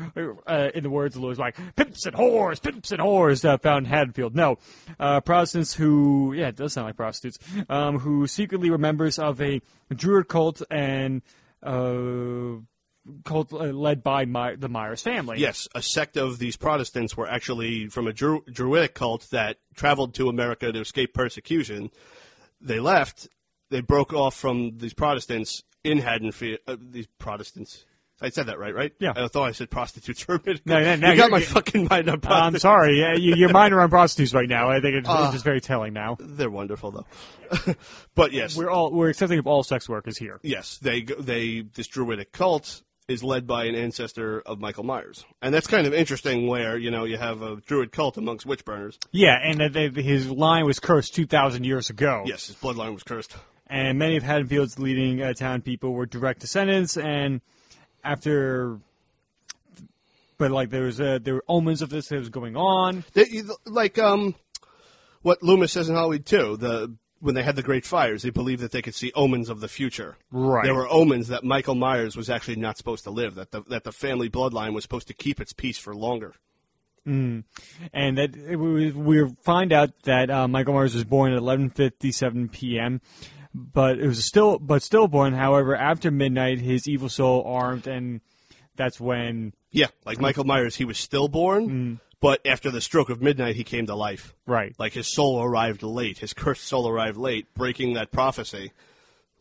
[0.47, 3.86] uh, in the words of Lewis, like pimps and whores, pimps and whores uh, found
[3.86, 4.34] in Haddonfield.
[4.34, 4.57] No,
[4.99, 7.38] uh, Protestants who, yeah, it does sound like prostitutes,
[7.68, 9.61] um, who secretly were members of a
[9.95, 11.20] Druid cult and
[11.62, 12.61] uh,
[13.24, 15.38] cult uh, led by My- the Myers family.
[15.38, 20.14] Yes, a sect of these Protestants were actually from a Dru- Druidic cult that traveled
[20.14, 21.90] to America to escape persecution.
[22.61, 23.28] They left.
[23.70, 26.59] They broke off from these Protestants in Haddonfield.
[26.66, 27.84] Uh, these Protestants.
[28.22, 28.92] I said that right, right?
[29.01, 29.14] Yeah.
[29.16, 30.61] I thought I said prostitutes for a minute.
[30.66, 33.72] No, no, no, you got my fucking mind on I'm sorry, yeah, you, your mind
[33.72, 34.68] around prostitutes right now.
[34.68, 35.24] I think it's, Ah.
[35.24, 36.18] it's just very telling now.
[36.20, 37.74] They're wonderful, though.
[38.14, 40.38] but yes, We're all we're accepting of all sex workers here.
[40.42, 45.52] yes, they they this Druidic cult is led by an ancestor of Michael Myers, and
[45.52, 46.46] that's kind of interesting.
[46.46, 48.98] Where you know you have a Druid cult amongst witch burners.
[49.11, 52.22] Yeah, and that they, his line was cursed two thousand years ago.
[52.26, 53.34] Yes, his bloodline was cursed.
[53.66, 56.96] and many of Haddonfield's leading uh, town people were direct descendants.
[56.96, 57.40] And
[58.04, 58.78] after,
[60.38, 63.04] but like there was uh, there were omens of this that was going on.
[63.12, 64.34] They, like um,
[65.22, 66.56] what Loomis says in Halloween too.
[66.56, 69.61] The when they had the great fires, they believed that they could see omens of
[69.61, 70.16] the future.
[70.31, 70.64] Right.
[70.64, 73.35] There were omens that Michael Myers was actually not supposed to live.
[73.35, 76.35] That the that the family bloodline was supposed to keep its peace for longer.
[77.07, 77.45] and
[78.18, 83.01] that we find out that uh, Michael Myers was born at 11:57 p.m.
[83.53, 85.35] But it was still, but stillborn.
[85.35, 88.21] However, after midnight, his evil soul armed, and
[88.77, 92.01] that's when Yeah, like Michael Myers, he was stillborn, Mm.
[92.21, 94.35] But after the stroke of midnight, he came to life.
[94.47, 96.18] right, Like his soul arrived late.
[96.18, 98.72] His cursed soul arrived late, breaking that prophecy.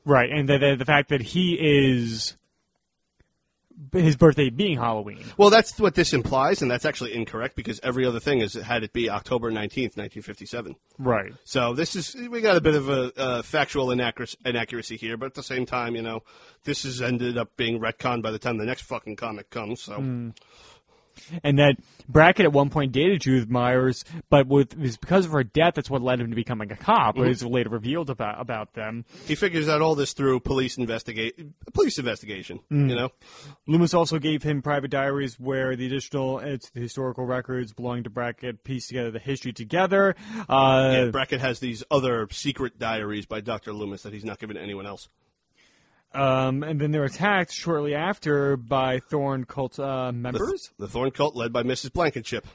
[0.05, 2.35] right, and the, the the fact that he is
[3.93, 5.23] his birthday being Halloween.
[5.37, 8.83] Well, that's what this implies, and that's actually incorrect because every other thing is had
[8.83, 10.75] it be October nineteenth, nineteen fifty-seven.
[10.97, 11.31] Right.
[11.45, 15.27] So this is we got a bit of a uh, factual inaccuracy, inaccuracy here, but
[15.27, 16.23] at the same time, you know,
[16.65, 19.81] this has ended up being retconned by the time the next fucking comic comes.
[19.81, 20.33] So
[21.43, 21.75] and that
[22.07, 25.75] Brackett at one point dated Judith Myers, but with it was because of her death,
[25.75, 27.17] that's what led him to becoming a cop.
[27.17, 29.05] It was later revealed about about them.
[29.25, 31.39] he figures out all this through police investigate
[31.73, 32.59] police investigation.
[32.69, 33.09] You know,
[33.67, 38.09] Loomis also gave him private diaries where the additional it's the historical records belonging to
[38.09, 40.15] Brackett pieced together the history together.
[40.47, 44.55] Uh, yeah, Brackett has these other secret diaries by Doctor Loomis that he's not given
[44.55, 45.09] to anyone else.
[46.13, 50.71] Um, and then they're attacked shortly after by Thorn cult uh, The, members.
[50.79, 51.93] the Thorn cult led by Mrs.
[51.93, 52.45] Blankenship.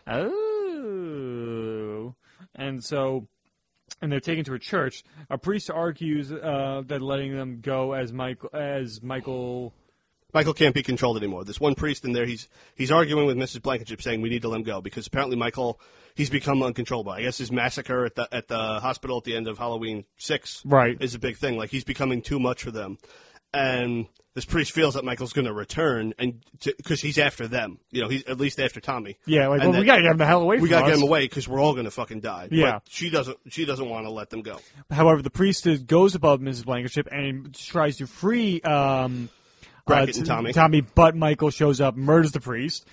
[0.85, 2.15] Oh,
[2.55, 3.27] and so.
[4.01, 5.05] And they're taken to a church.
[5.31, 9.73] A priest argues uh, that letting them go as Michael as Michael
[10.33, 11.45] Michael can't be controlled anymore.
[11.45, 12.27] There's one priest in there.
[12.27, 13.63] He's he's arguing with Mrs.
[13.63, 15.79] Blankenship, saying we need to let him go because apparently Michael
[16.17, 17.13] he's become uncontrollable.
[17.13, 20.63] I guess his massacre at the at the hospital at the end of Halloween six
[20.65, 20.97] Right.
[21.01, 21.57] is a big thing.
[21.57, 22.99] Like he's becoming too much for them,
[23.55, 27.79] and this priest feels that Michael's going to return and because he's after them.
[27.93, 29.17] You know, he's at least after Tommy.
[29.27, 30.91] Yeah, like And well, we gotta get him the hell away we gotta us.
[30.91, 32.49] get him away because we're all going to fucking die.
[32.51, 32.73] Yeah.
[32.73, 33.39] but she doesn't.
[33.51, 34.59] She doesn't want to let them go.
[34.91, 36.65] However, the priest is- goes above Mrs.
[36.65, 39.29] Blankenship and tries to free um,
[39.87, 40.53] Brackett uh, and Tommy.
[40.53, 42.87] Tommy, but Michael shows up, murders the priest,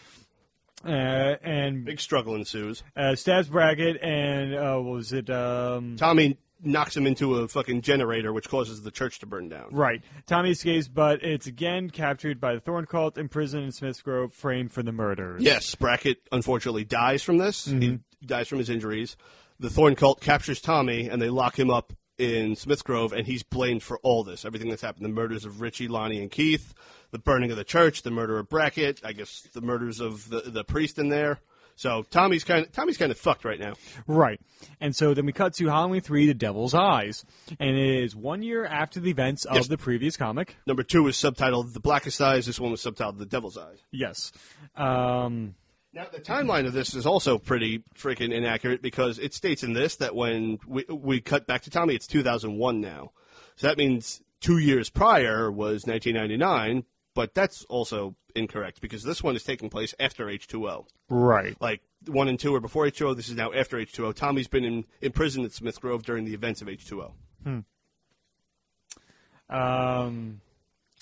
[0.86, 2.84] uh, and Big struggle ensues.
[2.96, 5.30] uh, stabs Brackett, and uh, what was it?
[5.30, 9.70] Um, Tommy knocks him into a fucking generator, which causes the church to burn down.
[9.72, 10.02] right.
[10.28, 14.72] Tommy escapes, but it's again captured by the Thorn Cult, imprisoned in Smith's Grove, framed
[14.72, 15.42] for the murders.
[15.42, 17.66] Yes, Brackett unfortunately dies from this.
[17.66, 18.26] He Mm-hmm.
[18.26, 19.18] dies from his injuries.
[19.60, 23.42] The Thorn cult captures Tommy and they lock him up in Smith's Grove, and he's
[23.42, 26.74] blamed for all this, everything that's happened: the murders of Richie, Lonnie, and Keith,
[27.10, 30.42] the burning of the church, the murder of Brackett, I guess the murders of the
[30.42, 31.40] the priest in there.
[31.82, 33.74] So Tommy's kind of Tommy's kind of fucked right now.
[34.06, 34.40] Right.
[34.80, 37.26] And so then we cut to Halloween 3, The Devil's Eyes.
[37.60, 39.68] And it is one year after the events of Yes.
[39.68, 40.58] the previous comic.
[40.68, 44.32] Number two is subtitled "The Blackest Eyes." This one was subtitled "The Devil's Eyes." Yes.
[44.76, 45.56] Um,
[45.92, 49.96] Now, the timeline of this is also pretty freaking inaccurate because it states in this
[49.96, 53.12] that when we, we cut back to Tommy, it's 2001 now.
[53.56, 56.86] So that means two years prior was 1999,
[57.16, 60.86] but that's also incorrect because this one is taking place after H2O.
[61.10, 61.56] right.
[61.62, 64.16] Like, one and two are before H2O, this is now after H2O.
[64.16, 67.12] Tommy's been in, in prison at Smith Grove during the events of H2O.
[69.50, 70.42] Um,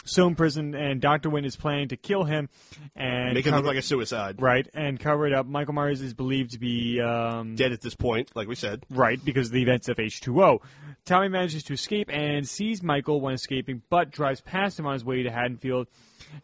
[0.06, 1.30] so in prison, and Dr.
[1.30, 2.50] Wynn is planning to kill him
[2.96, 4.42] and Make him look like a suicide.
[4.42, 5.46] right and cover it up.
[5.46, 8.84] Michael Myers is believed to be um, Dead at this point, like we said.
[8.90, 10.60] Right, because of the events of H2O.
[11.06, 15.06] Tommy manages to escape and sees Michael when escaping, but drives past him on his
[15.06, 15.88] way to Haddonfield.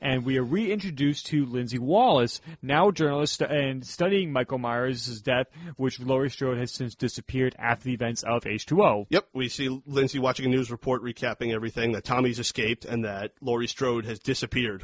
[0.02, 5.48] And we are reintroduced to Lindsay Wallace, now a journalist and studying Michael Myers' death,
[5.78, 9.08] which Laurie Strode has since disappeared after the events of H2O.
[9.10, 13.32] Yep, we see Lindsay watching a news report recapping everything that Tommy's escaped and that
[13.42, 14.84] Laurie Strode has disappeared.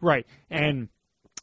[0.00, 0.88] Right, and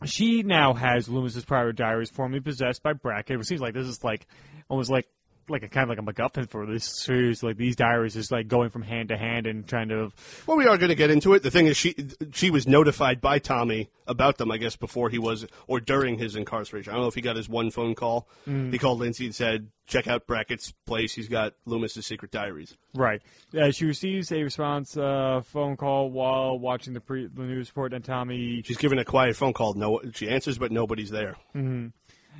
[0.05, 3.39] she now has Loomis's private diaries formerly possessed by Brackett.
[3.39, 4.27] It seems like this is like
[4.69, 5.07] almost like
[5.49, 7.43] like a kind of like a MacGuffin for this series.
[7.43, 10.11] Like these diaries is like going from hand to hand and trying to
[10.47, 11.43] Well, we are going to get into it.
[11.43, 11.95] The thing is, she
[12.33, 16.35] she was notified by Tommy about them, I guess, before he was or during his
[16.35, 16.91] incarceration.
[16.91, 18.27] I don't know if he got his one phone call.
[18.45, 21.13] He called Lindsay and said, "Check out Brackett's place.
[21.13, 23.21] He's got Loomis's secret diaries." Right.
[23.57, 27.93] Uh, she receives a response uh, phone call while watching the, pre- the news report,
[27.93, 29.73] and Tommy She's given a quiet phone call.
[29.73, 31.35] No, she answers, but nobody's there.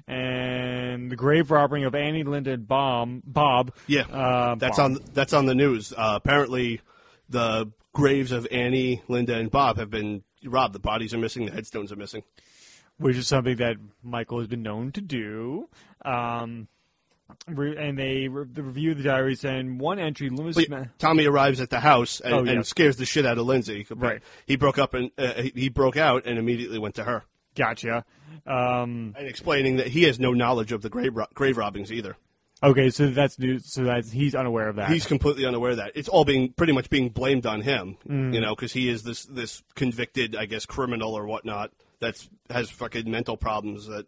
[0.07, 3.21] And the grave robbing of Annie, Linda, and Bob.
[3.25, 3.73] Bob.
[3.87, 4.91] Yeah, Uh, that's Bob.
[4.91, 5.93] on that's on the news.
[5.95, 6.81] Uh, apparently,
[7.29, 10.73] the graves of Annie, Linda, and Bob have been robbed.
[10.73, 11.45] The bodies are missing.
[11.45, 12.23] The headstones are missing.
[12.97, 15.67] which is something that Michael has been known to do.
[16.05, 16.67] Um,
[17.47, 20.55] and they, re- they review the diaries, and one entry, Loomis.
[20.55, 22.51] Wait, Tommy arrives at the house and, Oh, yeah.
[22.51, 23.87] and scares the shit out of Lindsay.
[23.89, 24.21] Right.
[24.45, 27.23] He broke up and uh, he broke out and immediately went to her
[27.55, 28.05] Gotcha.
[28.45, 32.17] Um, and explaining that he has no knowledge of the grave ro- grave robbings either.
[32.61, 33.59] okay, so that's new.
[33.59, 34.89] So that's he's unaware of that.
[34.89, 35.91] He's completely unaware of that.
[35.95, 38.33] It's all being pretty much being blamed on him, Mm.
[38.33, 42.69] you know, because he is this this convicted, I guess, criminal or whatnot that's has
[42.69, 44.05] fucking mental problems that.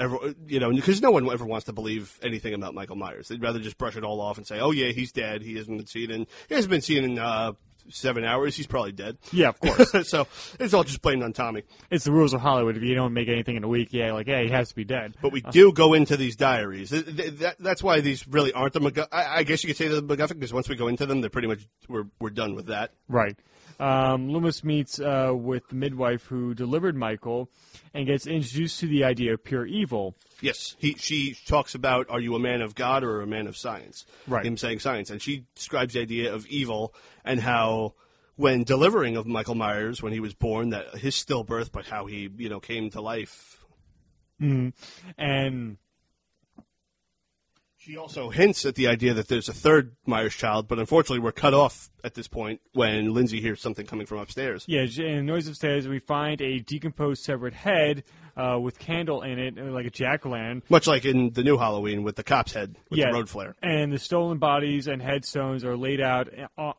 [0.00, 0.16] Ever,
[0.46, 3.26] you know, because no one ever wants to believe anything about Michael Myers.
[3.26, 5.42] They'd rather just brush it all off and say, "Oh yeah, he's dead.
[5.42, 7.54] He hasn't been seen in he hasn't been seen in uh,
[7.90, 8.56] seven hours.
[8.56, 10.08] He's probably dead." yeah, of course.
[10.08, 10.26] so
[10.60, 11.62] it's all just blamed on Tommy.
[11.90, 12.76] it's the rules of Hollywood.
[12.76, 14.84] If you don't make anything in a week, yeah, like yeah, he has to be
[14.84, 15.16] dead.
[15.20, 16.90] But we uh, do go into these diaries.
[16.90, 19.08] Th- th- that- that's why these really aren't the MacGuffin.
[19.12, 21.20] I, I guess you could say they're the MacGuffin because once we go into them,
[21.20, 22.92] they're pretty much we're we're done with that.
[23.08, 23.36] Right.
[23.78, 27.48] Um, Loomis meets uh, with the midwife who delivered Michael
[27.94, 30.16] and gets introduced to the idea of pure evil.
[30.40, 33.56] Yes, he she talks about are you a man of God or a man of
[33.56, 34.04] science?
[34.26, 34.44] Right.
[34.44, 36.94] Him saying science, and she describes the idea of evil
[37.24, 37.94] and how
[38.36, 42.30] when delivering of Michael Myers when he was born that his stillbirth, but how he
[42.36, 43.64] you know came to life.
[45.16, 45.76] And
[47.88, 51.32] She also hints at the idea that there's a third Myers child, but unfortunately we're
[51.32, 54.66] cut off at this point when Lindsay hears something coming from upstairs.
[54.68, 58.04] yeah, in the noise upstairs, we find a decomposed severed head
[58.36, 60.62] uh, with candle in it, uh, like a jack o' lantern.
[60.68, 63.06] Much like in the new Halloween with the cop's head with Yeah.
[63.06, 63.56] the road flare.
[63.62, 66.28] And the stolen bodies and headstones are laid out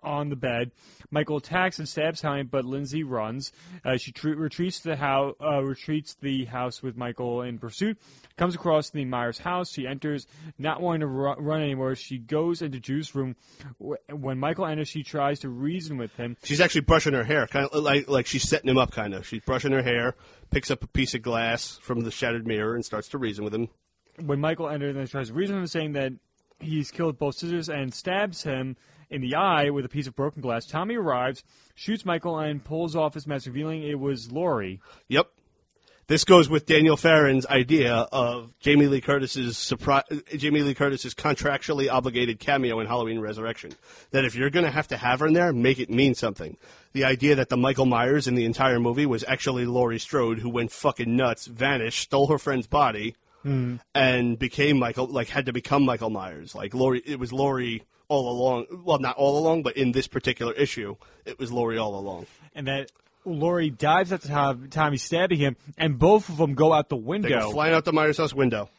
[0.04, 0.70] on the bed.
[1.12, 3.52] Michael attacks and stabs Tommy, but Lindsay runs.
[3.84, 7.98] Uh, she tr- retreats to the house, uh, retreats the house with Michael in pursuit.
[8.38, 9.72] Comes across the Myers house.
[9.72, 10.28] She enters,
[10.58, 11.96] not wanting to ru- run anymore.
[11.96, 13.36] She goes into Drew's room.
[14.10, 16.38] When Michael enters, she tries to reason with him.
[16.44, 18.92] She's actually brushing her hair, kind of like like she's setting him up.
[18.92, 20.16] Kind of, she's brushing her hair,
[20.52, 23.54] picks up a piece of glass from the shattered mirror, and starts to reason with
[23.54, 23.70] him.
[24.20, 26.14] When Michael enters and tries to reason with him, saying that
[26.60, 28.76] he's killed both scissors and stabs him
[29.10, 31.44] in the eye with a piece of broken glass, Tommy arrives,
[31.76, 34.80] shoots Michael, and pulls off his mask, revealing it was Laurie.
[35.08, 35.30] Yep.
[36.08, 40.02] This goes with Daniel Farrands' idea of Jamie Lee Curtis's surprise,
[40.36, 43.74] Jamie Lee Curtis's contractually obligated cameo in Halloween Resurrection.
[44.10, 46.58] That if you're going to have to have her in there, make it mean something.
[46.94, 50.50] The idea that the Michael Myers in the entire movie was actually Laurie Strode, who
[50.50, 55.84] went fucking nuts, vanished, stole her friend's body, and became Michael, like had to become
[55.86, 56.54] Michael Myers.
[56.56, 58.66] Like Laurie, it was Laurie all along.
[58.84, 60.96] Well, not all along, but in this particular issue,
[61.26, 62.26] it was Laurie all along.
[62.56, 62.92] And that
[63.26, 66.96] Laurie dives at the top, Tommy stabbing him, and both of them go out the
[66.98, 67.30] They window.
[67.40, 68.70] go flying out the Myers house window.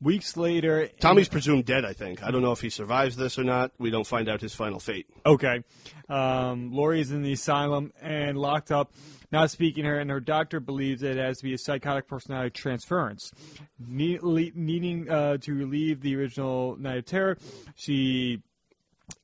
[0.00, 2.24] Weeks later, Tommy's presumed dead, I think.
[2.24, 3.70] I don't know if he survives this or not.
[3.78, 5.06] We don't find out his final fate.
[5.24, 5.62] Okay.
[6.08, 8.90] Um, Laurie is in the asylum and locked up,
[9.32, 12.50] not speaking to her, and her doctor believes it has to be a psychotic personality
[12.50, 13.32] transference.
[13.78, 14.18] Ne-
[14.54, 17.38] needing uh, to relieve the original Night of Terror,
[17.74, 18.42] she.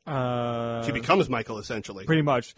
[0.06, 2.05] Uh, She becomes Michael, essentially.
[2.05, 2.55] pretty much.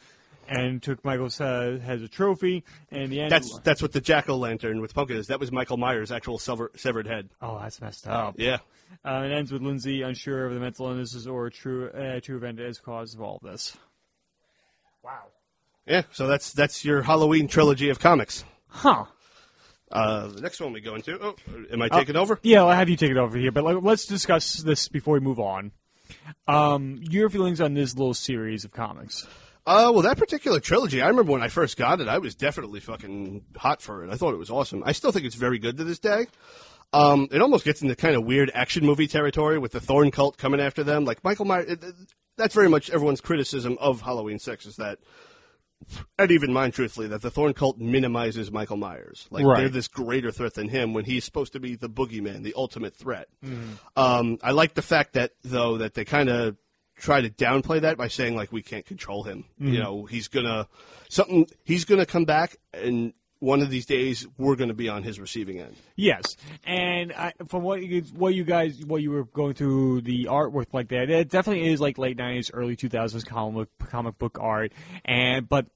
[0.49, 3.31] And took Michael's uh, as a trophy, and in the end.
[3.31, 5.29] That's that's what the jack o' lantern with pumpkin is.
[5.29, 7.29] That was Michael Myers' actual sever- severed head.
[7.41, 8.35] oh, that's messed up.
[8.37, 8.59] Yeah.
[9.05, 12.59] Uh, it ends with Lindsay unsure of the mental illnesses or true uh, true event
[12.59, 13.77] as cause of all this.
[15.05, 15.27] Wow.
[15.87, 16.03] Yeah.
[16.13, 18.45] So that's that's your Halloween trilogy of comics.
[18.69, 19.07] Huh.
[19.91, 21.19] Uh, the next one we go into.
[21.21, 21.35] Oh,
[21.73, 22.39] am I taking over?
[22.43, 25.21] Yeah, I'll have you take it over here, but like, let's discuss this before we
[25.21, 25.73] move on.
[26.47, 29.27] Um, your feelings on this little series of comics?
[29.67, 32.79] Uh, well, that particular trilogy, I remember when I first got it, I was definitely
[32.81, 34.11] fucking hot for it.
[34.11, 34.83] I thought it was awesome.
[34.87, 36.27] I still think it's very good to this day.
[36.93, 40.39] Um, it almost gets into kind of weird action movie territory with the Thorn cult
[40.39, 41.05] coming after them.
[41.05, 41.95] Like Michael Myers, it, it-
[42.37, 44.99] that's very much everyone's criticism of Halloween Six is that,
[46.19, 49.27] and even mind truthfully, that the Thorn cult minimizes Michael Myers.
[49.31, 49.59] Like Right.
[49.59, 52.95] they're this greater threat than him when he's supposed to be the boogeyman, the ultimate
[52.97, 53.29] threat.
[53.97, 56.57] Um, I like the fact that though that they kind of
[56.97, 59.45] try to downplay that by saying like we can't control him.
[59.59, 60.69] You know, he's gonna
[61.09, 61.47] something.
[61.65, 65.59] He's gonna come back, and one of these days we're gonna be on his receiving
[65.61, 65.75] end.
[65.97, 70.27] Yes, and I, from what you what you guys what you were going through the
[70.27, 74.39] artwork like that, it definitely is like late nineties, early two thousands comic comic book
[74.41, 74.73] art,
[75.05, 75.67] and but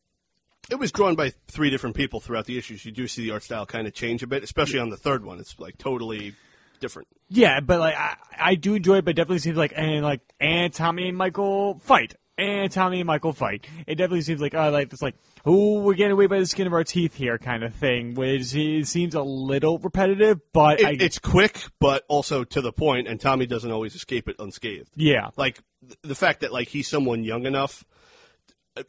[0.70, 2.84] It was drawn by three different people throughout the issues.
[2.84, 5.24] You do see the art style kind of change a bit, especially on the third
[5.24, 5.38] one.
[5.40, 6.34] It's like totally
[6.80, 7.08] different.
[7.28, 10.20] yeah, but like I, I do enjoy it, but it definitely seems like and like
[10.40, 12.14] and Tommy and Michael fight.
[12.36, 13.66] And Tommy and Michael fight.
[13.86, 16.66] It definitely seems like uh, like it's like oh we're getting away by the skin
[16.66, 20.40] of our teeth here kind of thing, which it seems a little repetitive.
[20.52, 24.28] But It, I, it's quick, but also to the point, and Tommy doesn't always escape
[24.28, 24.90] it unscathed.
[24.96, 25.60] yeah, like
[26.02, 27.84] the fact that like he's someone young enough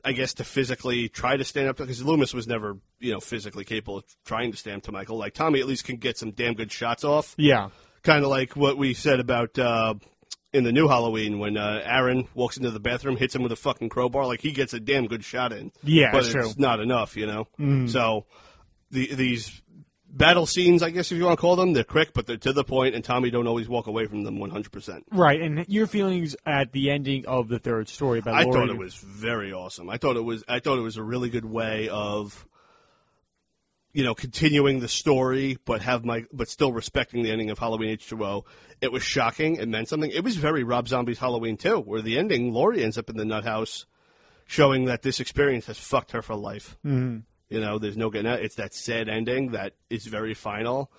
[0.03, 3.63] I guess to physically try to stand up because Loomis was never, you know, physically
[3.63, 5.17] capable of trying to stand up to Michael.
[5.17, 7.35] Like Tommy at least can get some damn good shots off.
[7.37, 7.69] yeah,
[8.01, 9.95] Kind of like what we said about uh,
[10.55, 13.55] in the new Halloween when uh, Aaron walks into the bathroom, hits him with a
[13.55, 14.25] fucking crowbar.
[14.25, 15.71] Like he gets a damn good shot in.
[15.83, 16.45] Yeah, but it's true.
[16.45, 17.47] it's not enough, you know.
[17.87, 18.25] So
[18.91, 19.61] the, these
[20.09, 22.53] battle scenes, I guess if you want to call them, they're quick, but they're to
[22.53, 25.05] the point, and Tommy don't always walk away from them one hundred percent.
[25.11, 25.41] right.
[25.41, 28.79] And your feelings at the ending of the third story about I Laurie- thought it
[28.79, 29.89] was very awesome.
[29.89, 32.45] I thought it was I thought it was a really good way of
[33.95, 37.97] you know continuing the story but have my but still respecting the ending of Halloween
[37.97, 38.43] H2O.
[38.81, 39.55] It was shocking.
[39.55, 40.11] It meant something.
[40.11, 43.23] It was very Rob Zombie's Halloween too, where the ending Laurie ends up in the
[43.23, 43.85] nut house
[44.45, 46.77] showing that this experience has fucked her for life.
[46.85, 47.19] Mm-hmm.
[47.47, 48.41] You know, there's no getting out.
[48.41, 50.91] It's that sad ending that is very final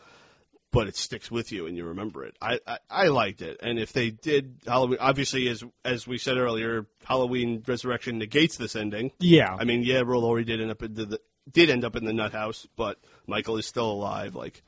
[0.73, 2.37] but it sticks with you and you remember it.
[2.43, 6.37] I, I, I liked it, and if they did Halloween, obviously as as we said
[6.37, 9.13] earlier, Halloween Resurrection negates this ending.
[9.19, 9.57] Yeah.
[9.59, 11.21] I mean, yeah, Laurie did end up in the
[11.51, 14.35] did end up in the nut house, but Michael is still alive.
[14.35, 14.63] Like,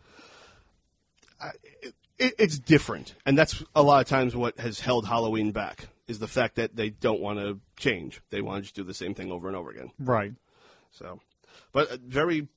[1.41, 1.51] I,
[2.19, 6.19] it, it's different, and that's a lot of times what has held Halloween back is
[6.19, 8.21] the fact that they don't want to change.
[8.31, 9.91] They want to just do the same thing over and over again.
[9.99, 10.33] right.
[10.91, 11.21] So,
[11.73, 12.49] but uh, very,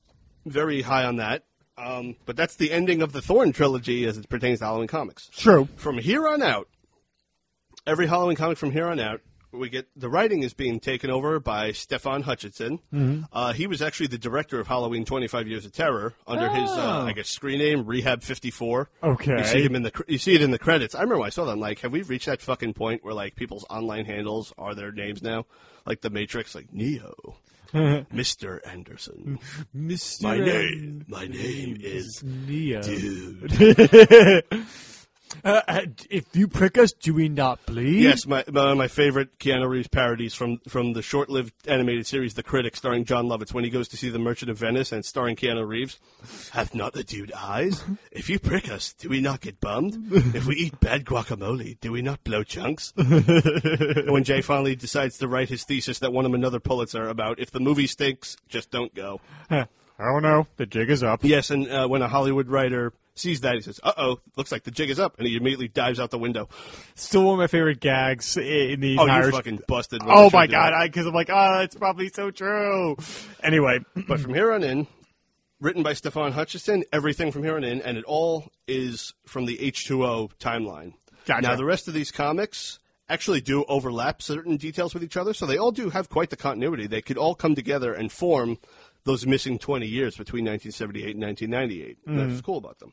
[0.46, 1.44] very high on that.
[1.76, 5.28] Um, but that's the ending of the Thorn trilogy as it pertains to Halloween comics.
[5.28, 5.68] True.
[5.76, 6.68] From here on out,
[7.86, 9.20] every Halloween comic from here on out,
[9.52, 12.80] we get the writing is being taken over by Stefan Hutchinson.
[13.32, 17.00] Uh, he was actually the director of Halloween 25 Years of Terror under his, uh,
[17.02, 17.06] Oh.
[17.06, 18.88] I guess, screen name Rehab 54.
[19.02, 19.38] Okay.
[19.38, 20.94] You see him in the you see it in the credits.
[20.94, 21.52] I remember when I saw that.
[21.52, 24.90] I'm like, have we reached that fucking point where like people's online handles are their
[24.92, 25.46] names now?
[25.86, 27.14] Like the Matrix, like Neo,
[28.12, 29.38] Mister Anderson.
[29.76, 30.22] Mr.
[30.22, 32.80] My name, my name is Neo.
[32.82, 34.44] Dude.
[35.44, 35.80] Uh, uh,
[36.10, 38.02] if you prick us, do we not bleed?
[38.02, 42.34] Yes, my one of my favorite Keanu Reeves parodies from from the short-lived animated series
[42.34, 45.04] The Critic, starring Jon Lovitz, when he goes to see The Merchant of Venice and
[45.04, 45.98] starring Keanu Reeves.
[46.52, 47.84] Have not the dude eyes?
[48.12, 50.12] If you prick us, do we not get bummed?
[50.34, 52.92] If we eat bad guacamole, do we not blow chunks?
[53.02, 57.38] And when Jay finally decides to write his thesis that won him another Pulitzer about
[57.38, 59.20] if the movie stinks, just don't go.
[59.50, 59.66] I
[59.98, 60.46] don't know.
[60.56, 61.22] The jig is up.
[61.22, 62.92] Yes, and uh, when a Hollywood writer
[63.22, 65.68] sees that, he says, "Uh oh, looks like the jig is up," and he immediately
[65.68, 66.48] dives out the window.
[66.94, 69.26] Still one of my favorite gags in the Oh, entire.
[69.26, 70.02] you fucking busted!
[70.04, 70.72] oh my god!
[70.84, 72.96] Because I'm like, oh, that's probably so true.
[73.42, 73.78] Anyway,
[74.08, 74.86] But from here on in,
[75.60, 79.56] written by Stefan Hutchinson, everything from here on in, and it all is from the
[79.58, 80.94] H2O timeline.
[81.24, 81.42] Gotcha.
[81.42, 85.44] Now, the rest of these comics actually do overlap certain details with each other, so
[85.46, 86.86] they all do have quite the continuity.
[86.86, 88.58] They could all come together and form
[89.04, 91.98] those missing 20 years between 1978 and 1998.
[92.06, 92.92] And That's cool about them.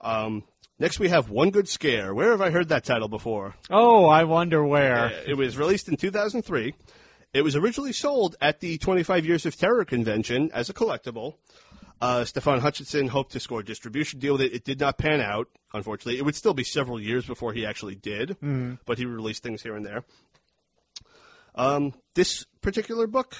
[0.00, 0.44] Um,
[0.78, 2.14] next, we have One Good Scare.
[2.14, 3.54] Where have I heard that title before?
[3.70, 5.06] oh, I wonder where.
[5.06, 6.74] Uh, It was released in 2003.
[7.34, 11.34] It was originally sold at the 25 Years of Terror convention as a collectible.
[12.00, 14.52] Uh, Stefan Hutchinson hoped to score a distribution deal with it.
[14.54, 16.16] It did not pan out, unfortunately.
[16.18, 18.36] It would still be several years before he actually did,
[18.86, 20.04] but he released things here and there.
[21.54, 23.34] Um, this particular book,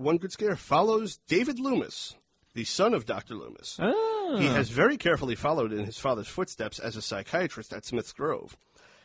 [0.00, 2.14] One Good Scare, follows David Loomis,
[2.54, 3.34] the son of Dr.
[3.34, 3.78] Loomis.
[4.38, 8.56] He has very carefully followed in his father's footsteps as a psychiatrist at Smith's Grove.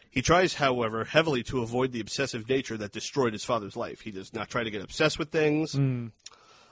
[0.10, 4.02] He tries, however, heavily to avoid the obsessive nature that destroyed his father's life.
[4.02, 5.76] He does not try to get obsessed with things.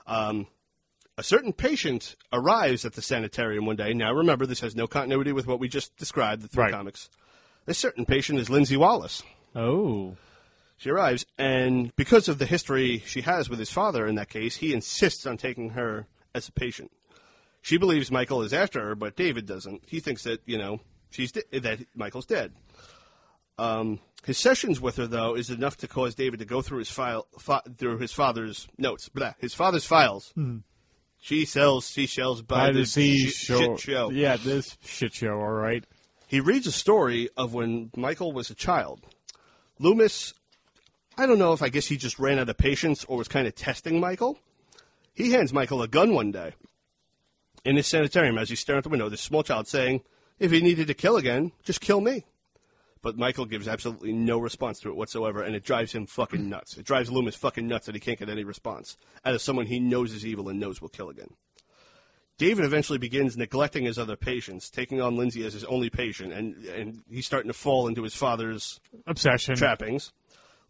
[0.06, 0.46] Um,
[1.18, 3.92] a certain patient arrives at the sanitarium one day.
[3.92, 6.72] Now, remember, this has no continuity with what we just described, the three Right.
[6.72, 7.10] comics.
[7.66, 9.22] This certain patient is Lindsay Wallace.
[9.54, 10.16] Oh.
[10.76, 14.56] She arrives, and because of the history she has with his father in that case,
[14.56, 16.90] he insists on taking her as a patient.
[17.62, 19.82] She believes Michael is after her, but David doesn't.
[19.86, 20.80] He thinks that you know
[21.10, 22.52] she's de- that Michael's dead.
[23.56, 26.90] Um, his sessions with her, though, is enough to cause David to go through his
[26.90, 30.34] file fa- through his father's notes, blah, his father's files.
[31.20, 33.58] She sells seashells by, By the sea show.
[33.58, 34.10] shit show.
[34.10, 35.32] Yeah, this shit show.
[35.40, 35.84] All right.
[36.26, 39.00] He reads a story of when Michael was a child.
[39.78, 40.34] Loomis,
[41.16, 43.46] I don't know if I guess he just ran out of patience or was kind
[43.46, 44.38] of testing Michael.
[45.14, 46.54] He hands Michael a gun one day
[47.64, 49.08] in his sanitarium as he's staring at the window.
[49.08, 50.02] This small child saying,
[50.38, 52.24] If he needed to kill again, just kill me.
[53.00, 56.78] But Michael gives absolutely no response to it whatsoever, and it drives him fucking nuts.
[56.78, 59.78] It drives Loomis fucking nuts that he can't get any response out of someone he
[59.78, 61.34] knows is evil and knows will kill again.
[62.38, 66.64] David eventually begins neglecting his other patients, taking on Lindsay as his only patient, and,
[66.64, 69.54] and he's starting to fall into his father's Obsession.
[69.54, 70.12] trappings.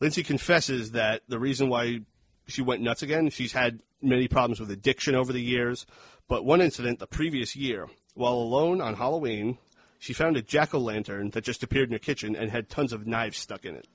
[0.01, 2.01] Lindsay confesses that the reason why
[2.47, 5.87] she went nuts again, she's had many problems with addiction over the years.
[6.29, 9.59] But one incident the previous year, while alone on Halloween,
[9.99, 12.93] she found a jack o' lantern that just appeared in her kitchen and had tons
[12.93, 13.87] of knives stuck in it.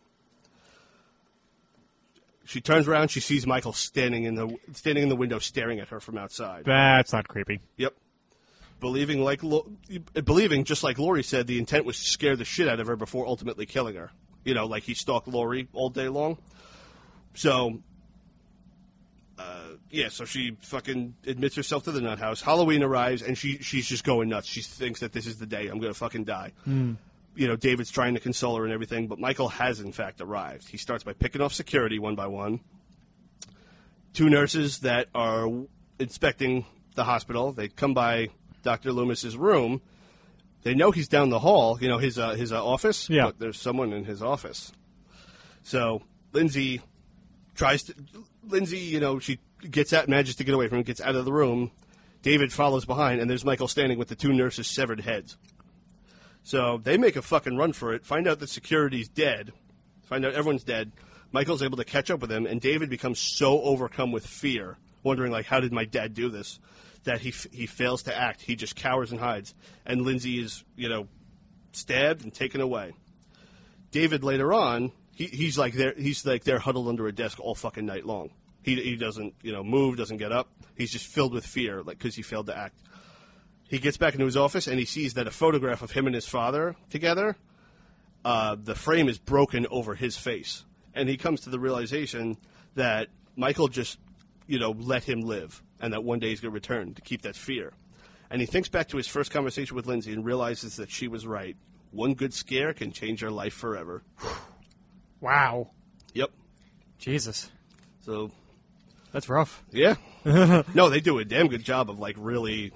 [2.46, 5.90] She turns around, she sees Michael standing in the standing in the window, staring at
[5.90, 6.66] her from outside.
[6.66, 7.60] That's not creepy.
[7.78, 7.94] Yep.
[8.80, 9.42] Believing like
[10.14, 12.96] believing just like Laurie said, the intent was to scare the shit out of her
[12.96, 14.10] before ultimately killing her.
[14.50, 16.40] You know, like he stalked Laurie all day long.
[17.36, 17.84] So,
[19.38, 20.10] uh, yeah.
[20.10, 22.42] So she fucking admits herself to the nut house.
[22.42, 24.48] Halloween arrives, and she she's just going nuts.
[24.48, 26.54] She thinks that this is the day I'm gonna fucking die.
[27.36, 30.68] You know, David's trying to console her and everything, but Michael has in fact arrived.
[30.68, 32.60] He starts by picking off security one by one
[34.14, 35.48] two nurses that are
[36.00, 36.66] inspecting
[36.96, 37.52] the hospital.
[37.52, 38.30] They come by
[38.64, 38.92] Dr.
[38.92, 39.82] Loomis's room.
[40.64, 43.10] They know he's down the hall, you know, his uh, his uh, office.
[43.10, 43.27] Yeah.
[43.27, 44.72] But there's someone in his office.
[45.64, 46.02] So
[46.34, 46.81] Lindsay
[47.56, 47.95] tries to.
[48.48, 51.26] Lindsay, you know, she gets out, manages to get away from him, gets out of
[51.26, 51.72] the room.
[52.22, 55.38] David follows behind, and there's Michael standing with the two nurses' severed heads.
[56.44, 59.53] So they make a fucking run for it, find out that security's dead,
[60.03, 60.91] find out everyone's dead.
[61.31, 65.31] Michael's able to catch up with him, and David becomes so overcome with fear, wondering
[65.31, 66.60] like, how did my dad do this,
[67.04, 68.42] that he f- he fails to act.
[68.42, 69.54] He just cowers and hides,
[69.86, 71.08] and Lindsay is you know
[71.72, 72.94] stabbed and taken away.
[73.92, 77.56] David later on, he, he's like there, he's like there huddled under a desk all
[77.56, 78.32] fucking night long.
[78.64, 80.50] He he doesn't you know move, doesn't get up.
[80.76, 82.76] He's just filled with fear, like because he failed to act.
[83.70, 86.16] He gets back into his office and he sees that a photograph of him and
[86.16, 87.38] his father together,
[88.26, 90.66] uh, the frame is broken over his face,
[90.96, 92.38] and he comes to the realization
[92.76, 94.00] that Michael just,
[94.48, 97.22] you know, let him live, and that one day he's going to return to keep
[97.24, 97.74] that fear.
[98.30, 101.26] And he thinks back to his first conversation with Lindsay and realizes that she was
[101.26, 101.56] right.
[101.92, 104.04] One good scare can change your life forever.
[105.22, 105.72] Wow.
[106.14, 106.30] Yep.
[106.98, 107.52] Jesus.
[108.02, 108.32] So
[109.12, 109.64] That's rough.
[109.72, 109.96] yeah,
[110.74, 112.72] no, they do a damn good job of like really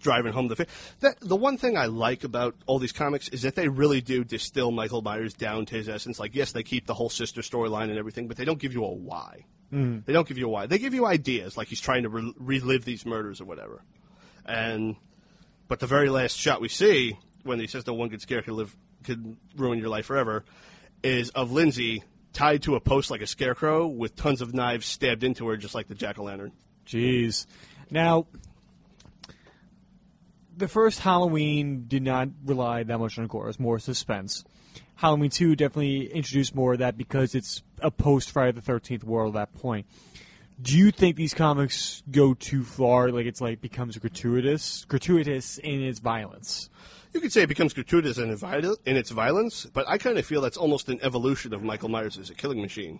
[0.00, 0.66] driving home the fa-
[1.00, 4.24] that the one thing I like about all these comics is that they really do
[4.24, 6.18] distill Michael Myers down to his essence.
[6.18, 8.84] Like, yes, they keep the whole sister storyline and everything, but they don't give you
[8.84, 9.44] a why.
[9.72, 10.04] Mm.
[10.04, 10.66] They don't give you a why.
[10.66, 13.82] They give you ideas, like he's trying to re- relive these murders or whatever.
[14.46, 14.96] And
[15.68, 18.54] but the very last shot we see when he says no one good scare could
[18.54, 18.74] live
[19.04, 20.44] could ruin your life forever
[21.02, 25.22] is of Lindsay tied to a post like a scarecrow with tons of knives stabbed
[25.22, 26.52] into her, just like the jack o' lantern.
[26.86, 27.46] Jeez.
[27.90, 28.26] Now,
[30.56, 33.44] the first Halloween did not rely that much on gore.
[33.44, 34.44] It was more suspense.
[34.98, 39.36] Halloween 2 definitely introduced more of that because it's a post Friday the 13th world
[39.36, 39.86] at that point.
[40.60, 43.12] Do you think these comics go too far?
[43.12, 46.68] Like it's like becomes gratuitous, gratuitous in its violence.
[47.14, 48.28] You could say it becomes gratuitous in,
[48.86, 52.18] in its violence, but I kind of feel that's almost an evolution of Michael Myers
[52.18, 52.98] as a killing machine.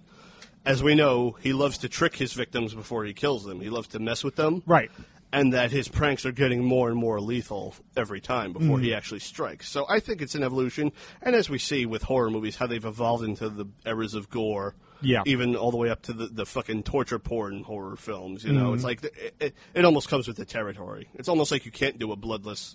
[0.64, 3.60] As we know, he loves to trick his victims before he kills them.
[3.60, 4.62] He loves to mess with them.
[4.66, 4.90] Right
[5.32, 8.82] and that his pranks are getting more and more lethal every time before mm.
[8.82, 9.68] he actually strikes.
[9.68, 10.92] So I think it's an evolution,
[11.22, 14.74] and as we see with horror movies, how they've evolved into the eras of gore.
[15.00, 15.22] Yeah.
[15.26, 18.42] Even all the way up to the, the fucking torture porn horror films.
[18.42, 18.74] You know, mm.
[18.74, 21.09] it's like it, it, it, almost comes with the territory.
[21.14, 22.74] It's almost like you can't do a bloodless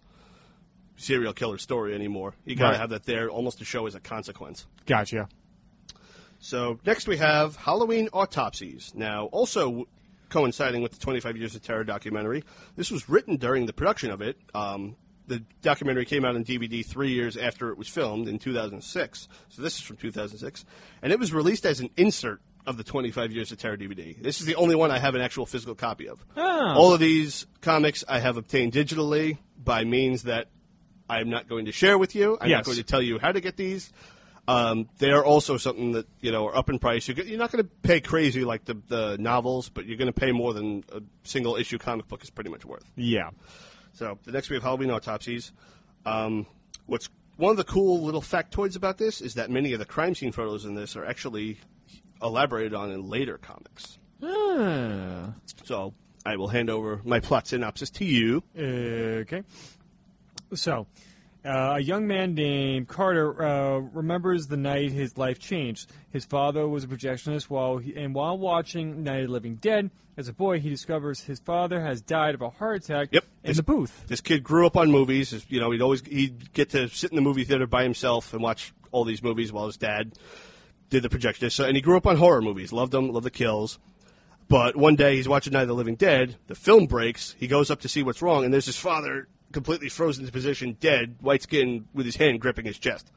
[0.95, 2.33] serial killer story anymore.
[2.45, 2.79] You got to right.
[2.79, 4.65] have that there almost to show as a consequence.
[4.85, 5.27] Gotcha.
[6.39, 8.93] So next we have Halloween autopsies.
[8.95, 9.87] Now, also
[10.33, 12.43] coinciding with the 25 Years of Terror documentary.
[12.75, 14.35] This was written during the production of it.
[14.55, 14.95] Um,
[15.27, 19.27] the documentary came out on DVD three years after it was filmed in 2006.
[19.49, 20.65] So this is from 2006.
[21.03, 24.19] And it was released as an insert of the 25 Years of Terror DVD.
[24.21, 26.25] This is the only one I have an actual physical copy of.
[26.35, 26.73] Oh.
[26.75, 30.47] All of these comics I have obtained digitally by means that
[31.09, 32.37] I'm not going to share with you.
[32.41, 32.59] I'm yes.
[32.59, 33.91] not going to tell you how to get these.
[34.47, 37.07] Um, they are also something that you know are up in price.
[37.07, 40.19] You're, you're not going to pay crazy like the, the novels, but you're going to
[40.19, 42.83] pay more than a single issue comic book is pretty much worth.
[42.95, 43.29] Yeah.
[43.93, 45.53] So the next we have Halloween autopsies.
[46.05, 46.45] Um,
[46.87, 50.13] what's one of the cool little factoids about this is that many of the crime
[50.13, 51.57] scene photos in this are actually
[52.21, 53.97] elaborated on in later comics.
[54.21, 55.33] Ah.
[55.63, 55.93] So
[56.25, 58.43] I will hand over my plot synopsis to you.
[58.57, 59.43] Okay.
[60.53, 60.87] So
[61.45, 65.91] uh, a young man named Carter uh, remembers the night his life changed.
[66.09, 69.91] His father was a projectionist, while he, and while watching Night of the Living Dead
[70.15, 73.23] as a boy, he discovers his father has died of a heart attack yep.
[73.43, 74.05] in this, the booth.
[74.07, 75.45] This kid grew up on movies.
[75.49, 78.41] You know, he'd always he'd get to sit in the movie theater by himself and
[78.41, 80.13] watch all these movies while his dad
[80.89, 81.53] did the projectionist.
[81.53, 82.71] So, and he grew up on horror movies.
[82.71, 83.11] Loved them.
[83.11, 83.79] Loved the kills.
[84.47, 86.35] But one day he's watching Night of the Living Dead.
[86.47, 87.35] The film breaks.
[87.39, 90.75] He goes up to see what's wrong, and there's his father completely frozen into position,
[90.79, 93.09] dead, white skin, with his hand gripping his chest.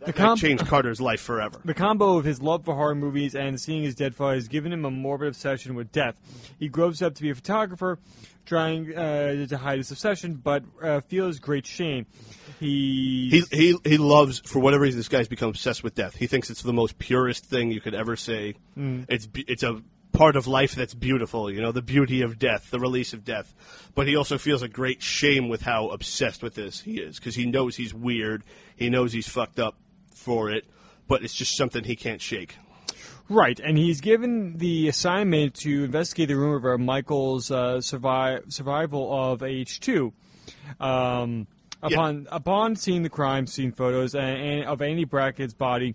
[0.00, 1.60] That, com- changed Carter's life forever.
[1.64, 4.72] The combo of his love for horror movies and seeing his dead father has given
[4.72, 6.14] him a morbid obsession with death.
[6.60, 7.98] He grows up to be a photographer,
[8.44, 12.06] trying uh, to hide his obsession, but uh, feels great shame.
[12.60, 16.14] He, he he he loves for whatever reason this guy's become obsessed with death.
[16.14, 18.54] He thinks it's the most purest thing you could ever say.
[18.78, 19.06] Mm.
[19.08, 19.82] It's it's a
[20.16, 23.54] part of life that's beautiful, you know, the beauty of death, the release of death.
[23.94, 27.34] But he also feels a great shame with how obsessed with this he is because
[27.34, 28.42] he knows he's weird,
[28.74, 29.76] he knows he's fucked up
[30.14, 30.64] for it,
[31.06, 32.56] but it's just something he can't shake.
[33.28, 39.12] Right, and he's given the assignment to investigate the rumor of Michael's uh, survi- survival
[39.12, 40.12] of H2.
[40.80, 41.48] Um,
[41.82, 42.28] upon yeah.
[42.32, 45.94] upon seeing the crime scene photos and, and of Annie Brackett's body,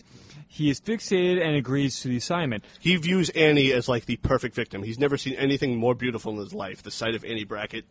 [0.54, 2.66] he is fixated and agrees to the assignment.
[2.78, 4.84] He views Annie as like the perfect victim.
[4.84, 6.84] He's never seen anything more beautiful in his life.
[6.84, 7.86] The sight of Annie Brackett,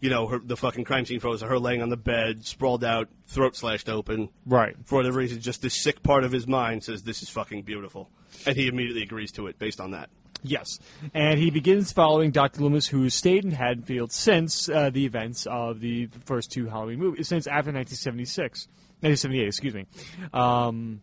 [0.00, 2.82] you know, her, the fucking crime scene photos of her laying on the bed, sprawled
[2.82, 4.28] out, throat slashed open.
[4.44, 4.74] Right.
[4.86, 8.10] For whatever reason, just this sick part of his mind says this is fucking beautiful,
[8.44, 10.10] and he immediately agrees to it based on that.
[10.42, 10.80] Yes,
[11.14, 12.62] and he begins following Dr.
[12.62, 17.28] Loomis, who's stayed in Haddonfield since uh, the events of the first two Halloween movies,
[17.28, 18.66] since after 1976,
[19.00, 19.86] 1978, excuse me.
[20.32, 21.02] Um,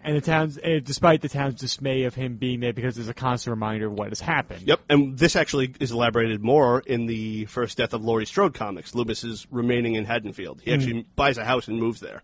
[0.00, 3.14] and the town's, uh, despite the town's dismay of him being there, because it's a
[3.14, 4.62] constant reminder of what has happened.
[4.62, 8.94] Yep, and this actually is elaborated more in the first Death of Laurie Strode comics.
[8.94, 10.60] Loomis is remaining in Haddonfield.
[10.62, 11.06] He actually mm.
[11.16, 12.22] buys a house and moves there.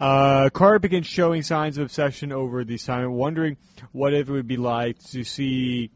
[0.00, 3.56] Uh, Carter begins showing signs of obsession over the assignment, wondering
[3.92, 5.90] what it would be like to see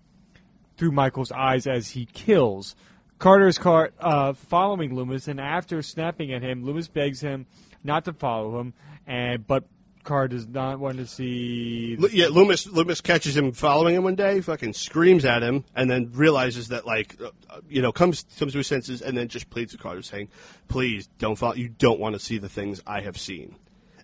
[0.76, 2.76] through Michael's eyes as he kills.
[3.18, 7.46] Carter is caught uh, following Loomis, and after snapping at him, Loomis begs him
[7.82, 8.74] not to follow him,
[9.06, 9.64] and but
[10.08, 11.98] Carr does not want to see.
[12.12, 16.10] Yeah, Loomis Loomis catches him following him one day, fucking screams at him, and then
[16.14, 19.72] realizes that like, uh, you know, comes comes to his senses, and then just pleads
[19.72, 20.28] with Carter, saying,
[20.66, 21.56] "Please don't follow.
[21.56, 23.56] You don't want to see the things I have seen."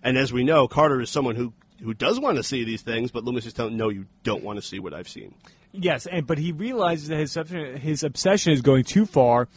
[0.03, 3.09] And as we know, Carter is someone who who does want to see these things,
[3.09, 5.33] but Loomis is telling no, you don't want to see what I've seen.
[5.71, 9.47] Yes, and but he realizes that his his obsession is going too far,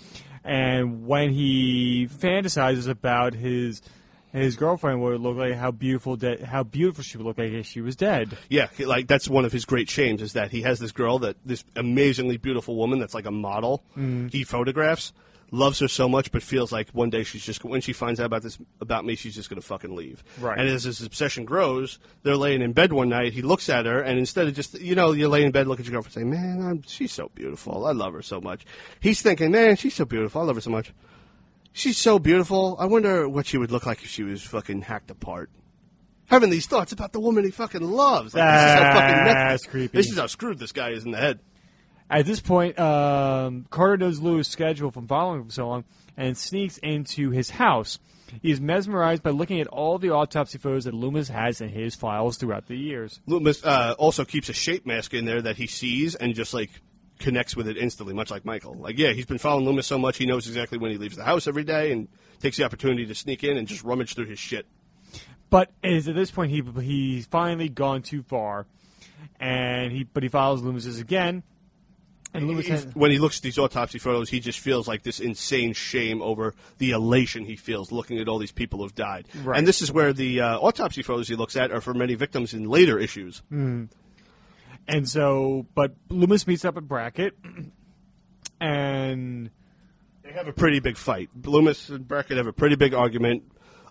[0.44, 3.82] and when he fantasizes about his
[4.32, 7.66] his girlfriend would look like how beautiful de- how beautiful she would look like if
[7.66, 8.36] she was dead.
[8.48, 11.36] Yeah, like that's one of his great shames is that he has this girl that
[11.44, 13.82] this amazingly beautiful woman that's like a model.
[13.96, 14.28] Mm-hmm.
[14.28, 15.12] He photographs,
[15.50, 18.26] loves her so much, but feels like one day she's just when she finds out
[18.26, 20.22] about this about me, she's just going to fucking leave.
[20.40, 20.58] Right.
[20.58, 23.32] And as his obsession grows, they're laying in bed one night.
[23.32, 25.80] He looks at her, and instead of just you know you lay in bed, look
[25.80, 27.86] at your girlfriend, say, "Man, I'm, she's so beautiful.
[27.86, 28.64] I love her so much."
[29.00, 30.42] He's thinking, "Man, she's so beautiful.
[30.42, 30.92] I love her so much."
[31.78, 32.76] She's so beautiful.
[32.80, 35.48] I wonder what she would look like if she was fucking hacked apart.
[36.26, 38.34] Having these thoughts about the woman he fucking loves.
[38.34, 39.96] Like, this is how fucking That's creepy.
[39.96, 41.38] This is how screwed this guy is in the head.
[42.10, 45.84] At this point, um, Carter knows Lewis' schedule from following him so long
[46.16, 48.00] and sneaks into his house.
[48.42, 51.94] He is mesmerized by looking at all the autopsy photos that Loomis has in his
[51.94, 53.20] files throughout the years.
[53.26, 56.70] Loomis uh, also keeps a shape mask in there that he sees and just like
[57.18, 58.74] connects with it instantly, much like Michael.
[58.74, 61.24] Like, yeah, he's been following Loomis so much he knows exactly when he leaves the
[61.24, 62.08] house every day and
[62.40, 64.66] takes the opportunity to sneak in and just rummage through his shit.
[65.50, 68.66] But is at this point he he's finally gone too far,
[69.40, 71.42] and he but he follows Loomis's again,
[72.34, 75.72] and Loomis when he looks at these autopsy photos, he just feels like this insane
[75.72, 79.26] shame over the elation he feels looking at all these people who've died.
[79.42, 79.58] Right.
[79.58, 82.52] And this is where the uh, autopsy photos he looks at are for many victims
[82.52, 83.42] in later issues.
[84.88, 87.34] And so but Loomis meets up at Brackett,
[88.60, 89.50] and
[90.22, 91.30] They have a pretty big fight.
[91.44, 93.44] Loomis and Brackett have a pretty big argument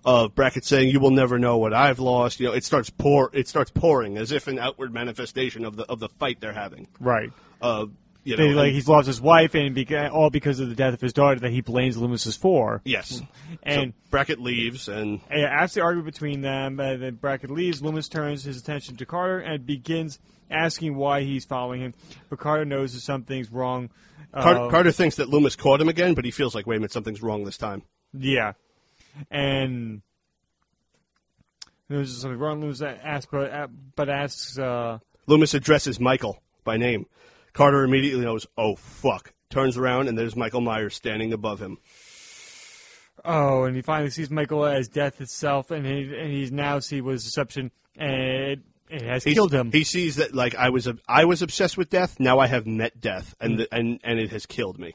[0.06, 3.30] of Brackett saying, "You will never know what I've lost." You know, it starts pour.
[3.34, 6.88] It starts pouring as if an outward manifestation of the of the fight they're having.
[7.00, 7.32] right.
[7.62, 7.88] Uh,
[8.24, 10.76] you know, They, like and- he's lost his wife, and beca- all because of the
[10.76, 12.82] death of his daughter that he blames Loomis's for.
[12.86, 13.22] yes.
[13.64, 17.82] And so Brackett leaves, and after the argument between them, uh, then Brackett leaves.
[17.82, 20.20] Loomis turns his attention to Carter and begins
[20.50, 21.94] asking why he's following him.
[22.30, 23.90] But Carter knows that something's wrong.
[24.34, 26.80] Carter, Uh, Carter thinks that Loomis caught him again, but he feels like, wait a
[26.80, 27.84] minute, something's wrong this time.
[28.14, 28.54] Yeah,
[29.32, 30.02] and
[31.88, 32.62] there's something wrong.
[32.62, 34.58] Loomis asks, but, uh, but asks.
[34.58, 37.06] Uh, Loomis addresses Michael by name.
[37.54, 39.34] Carter immediately knows, oh fuck.
[39.50, 41.78] Turns around and there's Michael Myers standing above him.
[43.26, 47.02] Oh, and he finally sees Michael as death itself, and he and he's now see
[47.02, 49.72] what his deception, and it, has He's- killed him.
[49.72, 52.20] He sees that like I was I was obsessed with death.
[52.20, 54.94] Now I have met death, and the, and and it has killed me.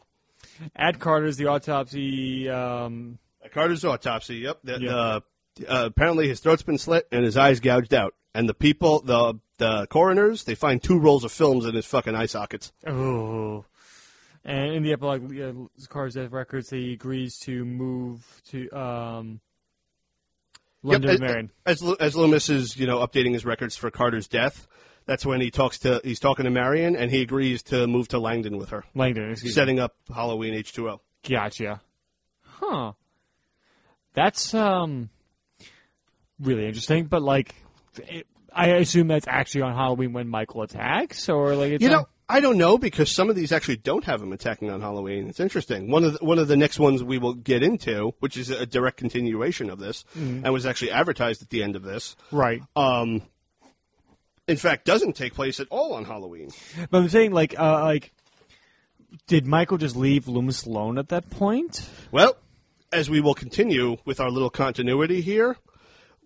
[0.76, 2.48] At Carter's, the autopsy.
[2.48, 3.18] Um,
[3.52, 4.36] Carter's autopsy.
[4.36, 4.58] Yep.
[4.64, 5.22] The, the-
[5.68, 8.14] uh, apparently his throat's been slit and his eyes gouged out.
[8.34, 12.14] And the people, the the coroners, they find two rolls of films in his fucking
[12.14, 12.72] eye sockets.
[12.86, 13.64] oh,
[14.44, 15.52] and in the epilogue, uh,
[15.88, 19.40] Carter's death records, he agrees to move to um,
[20.82, 21.50] London Yep, with Marion.
[21.66, 24.66] As Lu- as Loomis is you know updating his records for Carter's death,
[25.06, 28.18] that's when he talks to he's talking to Marion and he agrees to move to
[28.18, 29.54] Langdon with her, Langdon, excuse me.
[29.54, 31.00] setting up Halloween H two O.
[31.28, 31.80] Gotcha.
[32.42, 32.92] Huh.
[34.14, 35.08] That's um
[36.40, 37.54] really interesting, but like
[38.08, 41.92] it, I assume that's actually on Halloween when Michael attacks, or like it's You on-
[42.02, 45.28] know, I don't know because some of these actually don't have him attacking on Halloween.
[45.28, 45.90] It's interesting.
[45.90, 48.64] One of the, one of the next ones we will get into, which is a
[48.64, 52.16] direct continuation of this, and was actually advertised at the end of this.
[52.30, 52.62] right.
[52.74, 53.22] Um,
[54.48, 56.50] in fact, doesn't take place at all on Halloween.
[56.90, 58.12] But I'm saying like uh like
[59.26, 61.88] did Michael just leave Loomis alone at that point?
[62.10, 62.36] Well,
[62.92, 65.56] as we will continue with our little continuity here,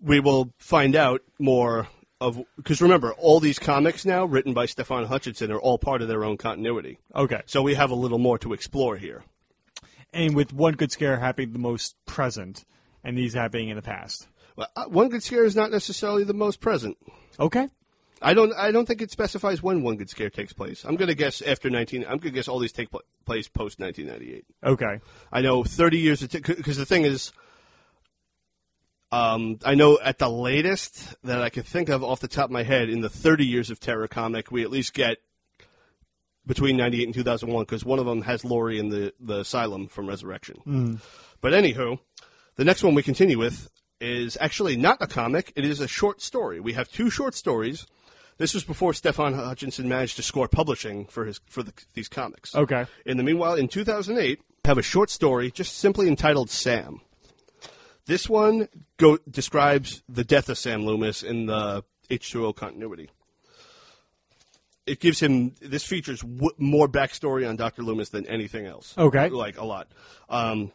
[0.01, 1.87] we will find out more
[2.19, 6.07] of because remember, all these comics now written by Stefan Hutchinson are all part of
[6.07, 6.99] their own continuity.
[7.15, 7.41] Okay.
[7.45, 9.23] So we have a little more to explore here.
[10.13, 12.65] And with one good scare happening the most present,
[13.03, 14.27] and these happening in the past.
[14.55, 16.97] Well, uh, one good scare is not necessarily the most present.
[17.39, 17.69] Okay.
[18.21, 18.53] I don't.
[18.55, 20.83] I don't think it specifies when one good scare takes place.
[20.83, 22.03] I'm going to guess after 19.
[22.03, 24.45] I'm going to guess all these take pl- place post 1998.
[24.63, 24.99] Okay.
[25.31, 27.31] I know 30 years because the thing is,
[29.11, 32.51] um, I know at the latest that I can think of off the top of
[32.51, 35.17] my head in the 30 years of Terror comic, we at least get
[36.45, 40.07] between 98 and 2001 because one of them has Laurie in the the asylum from
[40.07, 40.99] Resurrection.
[41.41, 41.99] But anywho,
[42.55, 43.69] the next one we continue with
[43.99, 46.59] is actually not a comic; it is a short story.
[46.59, 47.85] We have two short stories.
[48.37, 52.55] This was before Stefan Hutchinson managed to score publishing for his for the, these comics.
[52.55, 52.85] Okay.
[53.05, 57.01] In the meanwhile, in 2008, I have a short story just simply entitled Sam.
[58.07, 58.67] This one
[58.97, 63.09] go, describes the death of Sam Loomis in the H2O continuity.
[64.85, 67.83] It gives him, this features w- more backstory on Dr.
[67.83, 68.93] Loomis than anything else.
[68.97, 69.27] Okay.
[69.29, 69.89] Like a lot.
[70.29, 70.71] Um,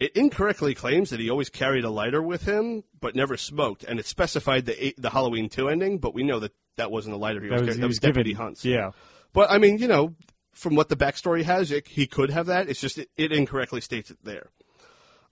[0.00, 4.00] It incorrectly claims that he always carried a lighter with him, but never smoked, and
[4.00, 5.98] it specified the eight, the Halloween two ending.
[5.98, 7.60] But we know that that wasn't a lighter he was.
[7.60, 7.80] That was, carrying.
[7.82, 8.64] that was was Deputy given- Hunt's.
[8.64, 8.90] Yeah.
[9.32, 10.16] But I mean, you know,
[10.52, 12.68] from what the backstory has, it, he could have that.
[12.68, 14.48] It's just it, it incorrectly states it there.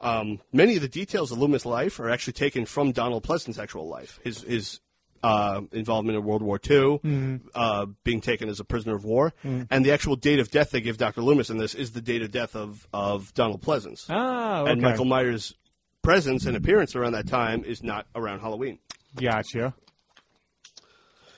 [0.00, 3.88] Um, many of the details of Loomis' life are actually taken from Donald Pleasence's actual
[3.88, 4.18] life.
[4.24, 4.80] His his
[5.22, 9.84] uh, involvement in World War II, uh, being taken as a prisoner of war, and
[9.84, 11.20] the actual date of death they give Dr.
[11.20, 14.06] Loomis in this is the date of death of, of Donald Pleasence.
[14.08, 14.72] Ah, okay.
[14.72, 15.54] And Michael Myers'
[16.02, 18.78] presence and appearance around that time is not around Halloween.
[19.16, 19.74] Gotcha.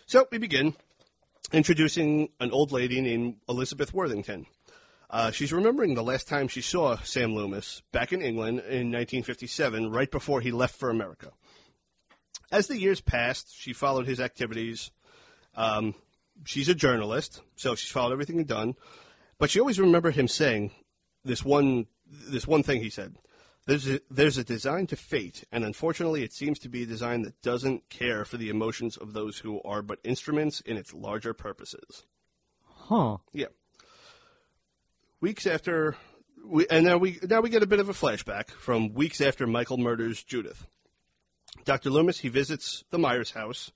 [0.06, 0.74] So we begin
[1.52, 4.46] introducing an old lady named Elizabeth Worthington.
[5.12, 9.90] Uh, she's remembering the last time she saw Sam Loomis back in England in 1957,
[9.90, 11.32] right before he left for America.
[12.50, 14.90] As the years passed, she followed his activities.
[15.54, 15.94] Um,
[16.44, 18.74] she's a journalist, so she's followed everything he'd done.
[19.38, 20.70] But she always remembered him saying
[21.24, 23.16] this one this one thing he said.
[23.66, 27.22] There's a, there's a design to fate, and unfortunately, it seems to be a design
[27.22, 31.32] that doesn't care for the emotions of those who are but instruments in its larger
[31.32, 32.04] purposes.
[32.66, 33.18] Huh.
[33.32, 33.46] Yeah.
[35.22, 35.96] Weeks after,
[36.44, 39.46] we, and now we now we get a bit of a flashback from weeks after
[39.46, 40.66] Michael murders Judith.
[41.64, 41.90] Dr.
[41.90, 43.70] Loomis he visits the Myers house.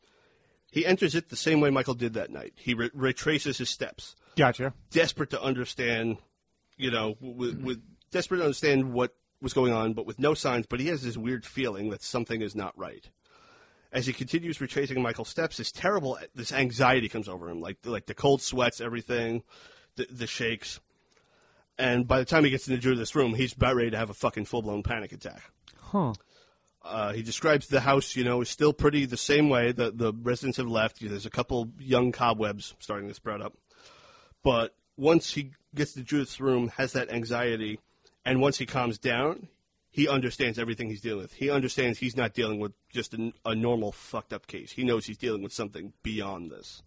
[0.73, 2.55] He enters it the same way Michael did that night.
[2.56, 4.74] He re- retraces his steps, Gotcha.
[4.90, 6.16] desperate to understand,
[6.77, 10.66] you know, with, with desperate to understand what was going on, but with no signs.
[10.66, 13.09] But he has this weird feeling that something is not right.
[13.93, 18.06] As he continues retracing Michael's steps, this terrible, this anxiety comes over him, like like
[18.06, 19.44] the cold sweats, everything,
[19.94, 20.81] the, the shakes.
[21.78, 24.14] And by the time he gets into Judith's room, he's about ready to have a
[24.14, 25.42] fucking full blown panic attack.
[25.80, 26.14] Huh.
[26.82, 29.72] Uh, he describes the house, you know, is still pretty the same way.
[29.72, 31.00] The the residents have left.
[31.00, 33.54] There's a couple young cobwebs starting to sprout up.
[34.42, 37.80] But once he gets to Judith's room, has that anxiety,
[38.24, 39.48] and once he calms down,
[39.90, 41.32] he understands everything he's dealing with.
[41.32, 44.72] He understands he's not dealing with just a, a normal fucked up case.
[44.72, 46.82] He knows he's dealing with something beyond this.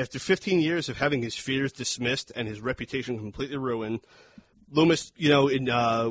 [0.00, 4.00] After 15 years of having his fears dismissed and his reputation completely ruined,
[4.70, 6.04] Loomis, you know, in uh,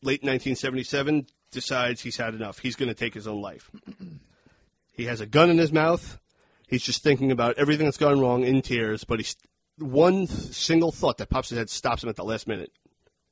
[0.00, 2.60] late 1977, decides he's had enough.
[2.60, 3.70] He's going to take his own life.
[4.92, 6.18] he has a gun in his mouth.
[6.66, 9.36] He's just thinking about everything that's gone wrong in tears, but he's
[9.76, 12.72] one single thought that pops his head stops him at the last minute.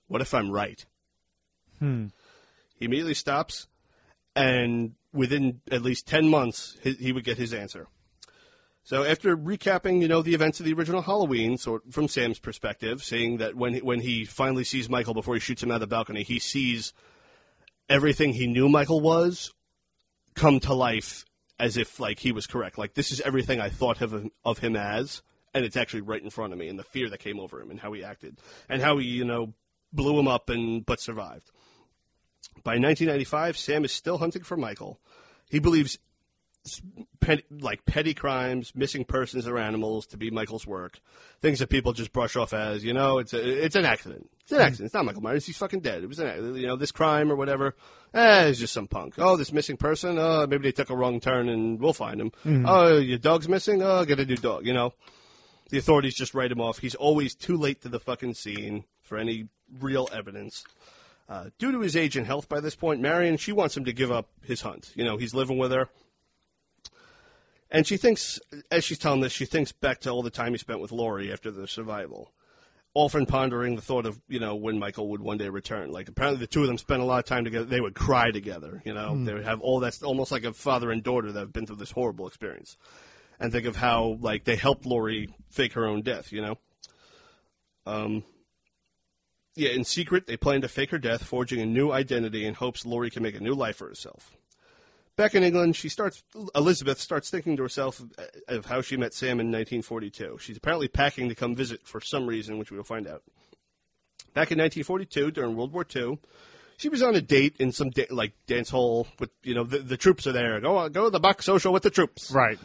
[0.06, 0.85] What if I'm right?
[2.77, 3.69] He immediately stops,
[4.36, 7.86] and within at least 10 months, he, he would get his answer.
[8.89, 13.05] So after recapping, you know, the events of the original Halloween, so from Sam's perspective,
[13.05, 15.81] saying that when he, when he finally sees Michael before he shoots him out of
[15.81, 16.94] the balcony, he sees
[17.90, 19.52] everything he knew Michael was
[20.35, 21.27] come to life
[21.59, 22.78] as if like he was correct.
[22.78, 25.20] Like this is everything I thought of of him as,
[25.52, 27.70] and it's actually right in front of me, and the fear that came over him,
[27.70, 28.39] and how he acted,
[28.70, 29.52] and how he you know
[29.93, 31.51] blew him up and but survived.
[32.65, 34.98] By 1995, Sam is still hunting for Michael.
[35.51, 35.98] He believes
[37.21, 41.01] petty, like petty crimes, missing persons or animals to be Michael's work.
[41.41, 44.31] Things that people just brush off as, you know, it's a, it's an accident.
[44.43, 44.87] It's an accident.
[44.87, 45.47] It's not Michael Myers.
[45.47, 46.03] He's fucking dead.
[46.03, 47.75] It was an, you know, this crime or whatever.
[48.15, 49.15] Eh, it's just some punk.
[49.19, 50.19] Oh, this missing person.
[50.19, 52.33] Oh, maybe they took a wrong turn and we'll find him.
[52.67, 53.83] Oh, your dog's missing.
[53.83, 54.67] Oh, get a new dog.
[54.67, 54.95] You know,
[55.69, 56.79] the authorities just write him off.
[56.79, 59.49] He's always too late to the fucking scene for any
[59.81, 60.65] real evidence.
[61.29, 63.93] Uh, due to his age and health by this point, Marion, she wants him to
[63.93, 64.93] give up his hunt.
[64.95, 65.91] You know, he's living with her.
[67.70, 68.40] And she thinks,
[68.70, 71.32] as she's telling this, she thinks back to all the time he spent with Laurie
[71.32, 72.32] after the survival.
[72.95, 75.93] Often pondering the thought of, you know, when Michael would one day return.
[75.93, 77.66] Like, apparently the two of them spent a lot of time together.
[77.66, 79.23] They would cry together, you know.
[79.24, 81.77] They would have all that, almost like a father and daughter that have been through
[81.77, 82.78] this horrible experience.
[83.39, 86.59] And think of how, like, they helped Laurie fake her own death, you know.
[87.86, 88.24] Um,
[89.55, 92.86] yeah, in secret, they plan to fake her death, forging a new identity in hopes
[92.86, 94.32] Laurie can make a new life for herself.
[95.19, 96.23] Back in England, she starts.
[96.55, 98.01] Elizabeth starts thinking to herself
[98.47, 100.39] of, how she met Sam in 1942.
[100.40, 103.24] She's apparently packing to come visit for some reason, which we will find out.
[104.32, 106.20] Back in 1942, during World War II,
[106.77, 109.78] she was on a date in some da- like dance hall with you know the,
[109.81, 110.61] the troops are there.
[110.61, 112.31] Go on, go to the Bach social with the troops.
[112.31, 112.61] Right.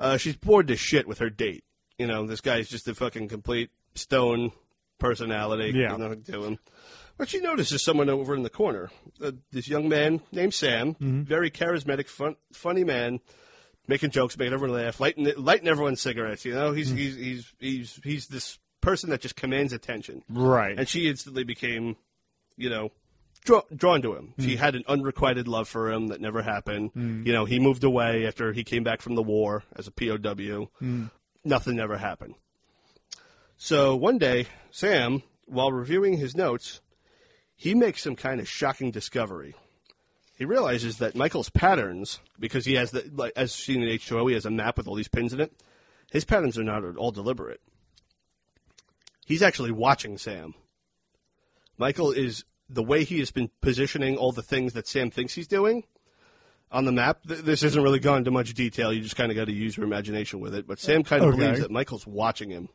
[0.00, 1.64] Uh, she's bored to shit with her date.
[1.98, 4.52] You know, this guy's just a fucking complete stone
[4.98, 5.78] personality.
[5.78, 5.88] Yeah.
[5.88, 6.58] There's nothing to him.
[7.18, 8.90] But she notices someone over in the corner.
[9.22, 11.22] Uh, this young man named Sam, mm-hmm.
[11.22, 13.18] very charismatic, fun, funny man,
[13.88, 16.44] making jokes, making everyone laugh, lighting lighting everyone's cigarettes.
[16.44, 16.96] You know, he's mm-hmm.
[16.96, 20.22] he's he's he's he's this person that just commands attention.
[20.30, 20.78] Right.
[20.78, 21.96] And she instantly became,
[22.56, 22.92] you know,
[23.44, 24.34] draw, drawn to him.
[24.38, 24.60] She mm-hmm.
[24.60, 26.92] had an unrequited love for him that never happened.
[26.94, 30.68] You know, he moved away after he came back from the war as a POW.
[31.44, 32.36] Nothing ever happened.
[33.56, 36.80] So one day, Sam, while reviewing his notes,
[37.60, 39.54] he makes some kind of shocking discovery.
[40.36, 44.34] He realizes that Michael's patterns, because he has the, like, as seen in H2O, he
[44.34, 45.52] has a map with all these pins in it.
[46.12, 47.60] His patterns are not at all deliberate.
[49.26, 50.54] He's actually watching Sam.
[51.76, 55.48] Michael is the way he has been positioning all the things that Sam thinks he's
[55.48, 55.82] doing
[56.70, 57.24] on the map.
[57.26, 58.92] Th- this isn't really gone into much detail.
[58.92, 60.68] You just kind of got to use your imagination with it.
[60.68, 61.38] But Sam kind of Okay.
[61.38, 62.68] believes that Michael's watching him,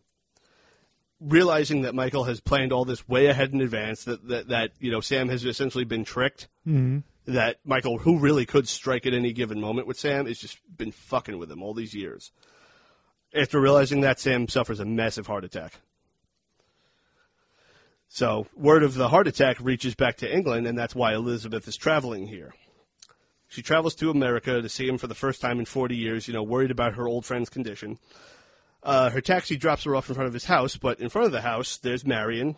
[1.23, 4.03] realizing that Michael has planned all this way ahead in advance.
[4.03, 6.47] That that, that you know Sam has essentially been tricked.
[6.67, 6.99] Mm-hmm.
[7.33, 10.91] That Michael, who really could strike at any given moment with Sam, has just been
[10.91, 12.31] fucking with him all these years.
[13.33, 15.73] After realizing that, Sam suffers a massive heart attack.
[18.09, 21.75] So, word of the heart attack reaches back to England, and that's why Elizabeth is
[21.75, 22.53] traveling here.
[23.47, 26.33] She travels to America to see him for the first time in 40 years, you
[26.33, 27.97] know, worried about her old friend's condition.
[28.83, 31.31] Uh, her taxi drops her off in front of his house, but in front of
[31.31, 32.57] the house, there's Marion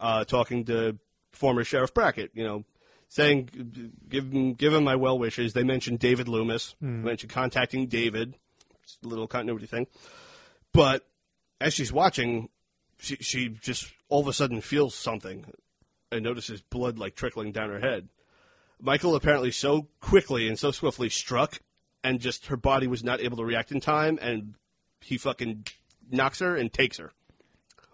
[0.00, 0.98] uh, talking to
[1.32, 2.64] former Sheriff Brackett, you know,
[3.08, 5.52] saying, give him, give him my well wishes.
[5.52, 8.34] They mentioned David Loomis, mentioned contacting David,
[8.84, 9.88] It's a little continuity thing.
[10.72, 11.04] But
[11.60, 12.48] as she's watching,
[12.98, 15.46] she, she just all of a sudden feels something
[16.12, 18.08] and notices blood like trickling down her head.
[18.80, 21.60] Michael apparently so quickly and so swiftly struck,
[22.02, 24.54] and just her body was not able to react in time, and
[25.04, 25.66] he fucking
[26.10, 27.12] knocks her and takes her.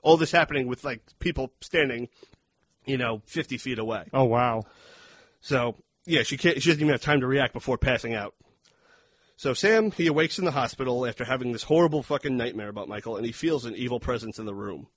[0.02, 2.08] All this happening with like people standing,
[2.86, 4.04] you know, fifty feet away.
[4.12, 4.64] Oh wow.
[5.40, 5.76] So
[6.06, 6.62] yeah, she can't.
[6.62, 8.34] She doesn't even have time to react before passing out.
[9.36, 13.16] So Sam he awakes in the hospital after having this horrible fucking nightmare about Michael,
[13.16, 14.88] and he feels an evil presence in the room.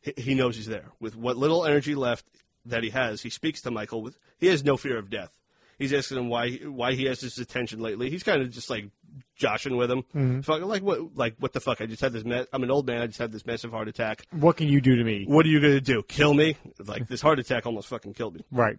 [0.00, 2.26] He, he knows he's there with what little energy left
[2.64, 3.22] that he has.
[3.22, 4.18] He speaks to Michael with.
[4.38, 5.36] He has no fear of death.
[5.78, 8.10] He's asking him why why he has his attention lately.
[8.10, 8.90] He's kind of just like
[9.36, 10.02] joshing with him.
[10.14, 10.40] Mm-hmm.
[10.40, 11.80] Fuck, like what like what the fuck?
[11.80, 12.24] I just had this.
[12.24, 13.02] Ma- I'm an old man.
[13.02, 14.26] I just had this massive heart attack.
[14.30, 15.24] What can you do to me?
[15.26, 16.02] What are you gonna do?
[16.02, 16.56] Kill me?
[16.78, 18.44] Like this heart attack almost fucking killed me.
[18.50, 18.76] Right.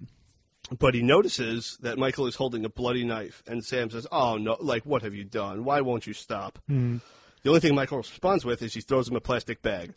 [0.77, 4.57] But he notices that Michael is holding a bloody knife, and Sam says, "Oh no!
[4.59, 5.63] Like, what have you done?
[5.63, 6.97] Why won't you stop?" Mm-hmm.
[7.43, 9.93] The only thing Michael responds with is he throws him a plastic bag.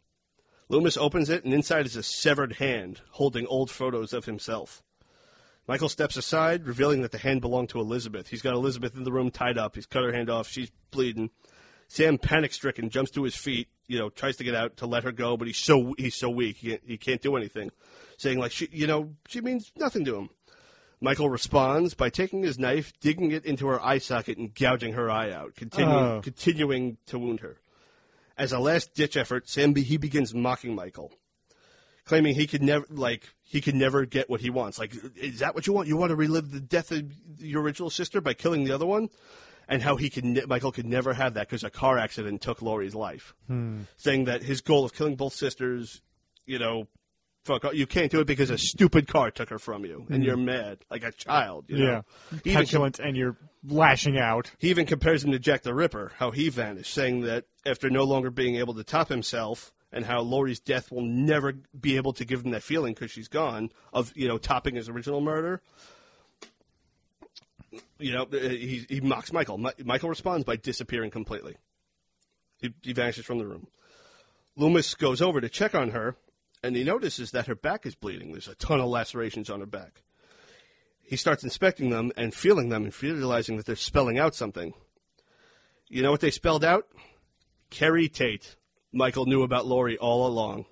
[0.68, 4.82] Loomis opens it, and inside is a severed hand holding old photos of himself.
[5.70, 8.26] Michael steps aside, revealing that the hand belonged to Elizabeth.
[8.26, 9.76] He's got Elizabeth in the room tied up.
[9.76, 10.48] He's cut her hand off.
[10.48, 11.30] She's bleeding.
[11.86, 13.68] Sam, panic stricken, jumps to his feet.
[13.86, 16.28] You know, tries to get out to let her go, but he's so he's so
[16.28, 17.70] weak he can't, he can't do anything.
[18.18, 20.30] Saying like, she, you know, she means nothing to him.
[21.00, 25.08] Michael responds by taking his knife, digging it into her eye socket, and gouging her
[25.08, 26.20] eye out, continuing, Oh.
[26.20, 27.60] continuing to wound her.
[28.36, 31.12] As a last ditch effort, Sam he begins mocking Michael,
[32.10, 34.80] claiming he could never like he could never get what he wants.
[34.80, 35.86] Like, is that what you want?
[35.86, 37.04] You want to relive the death of
[37.38, 39.10] your original sister by killing the other one?
[39.68, 42.62] And how he could ne- Michael could never have that because a car accident took
[42.62, 43.32] Laurie's life.
[43.46, 43.82] Hmm.
[43.96, 46.02] Saying that his goal of killing both sisters,
[46.46, 46.88] you know,
[47.44, 50.22] fuck, you can't do it because a stupid car took her from you, and hmm.
[50.22, 51.66] you're mad like a child.
[51.68, 52.02] You know?
[52.32, 52.38] Yeah.
[52.42, 54.50] He Petulant, and you're lashing out.
[54.58, 58.02] he even compares him to Jack the Ripper, how he vanished, saying that after no
[58.02, 62.24] longer being able to top himself, and how Laurie's death will never be able to
[62.24, 65.60] give him that feeling because she's gone of you know topping his original murder.
[67.98, 69.58] You know, uh, he, he mocks Michael.
[69.58, 71.56] Mi- Michael responds by disappearing completely.
[72.58, 73.68] He, he vanishes from the room.
[74.56, 76.16] Loomis goes over to check on her,
[76.62, 78.32] and he notices that her back is bleeding.
[78.32, 80.02] There's a ton of lacerations on her back.
[81.02, 84.74] He starts inspecting them and feeling them and realizing that they're spelling out something.
[85.88, 86.86] You know what they spelled out?
[87.70, 88.56] Keri Tate.
[88.92, 90.66] Michael knew about Laurie all along.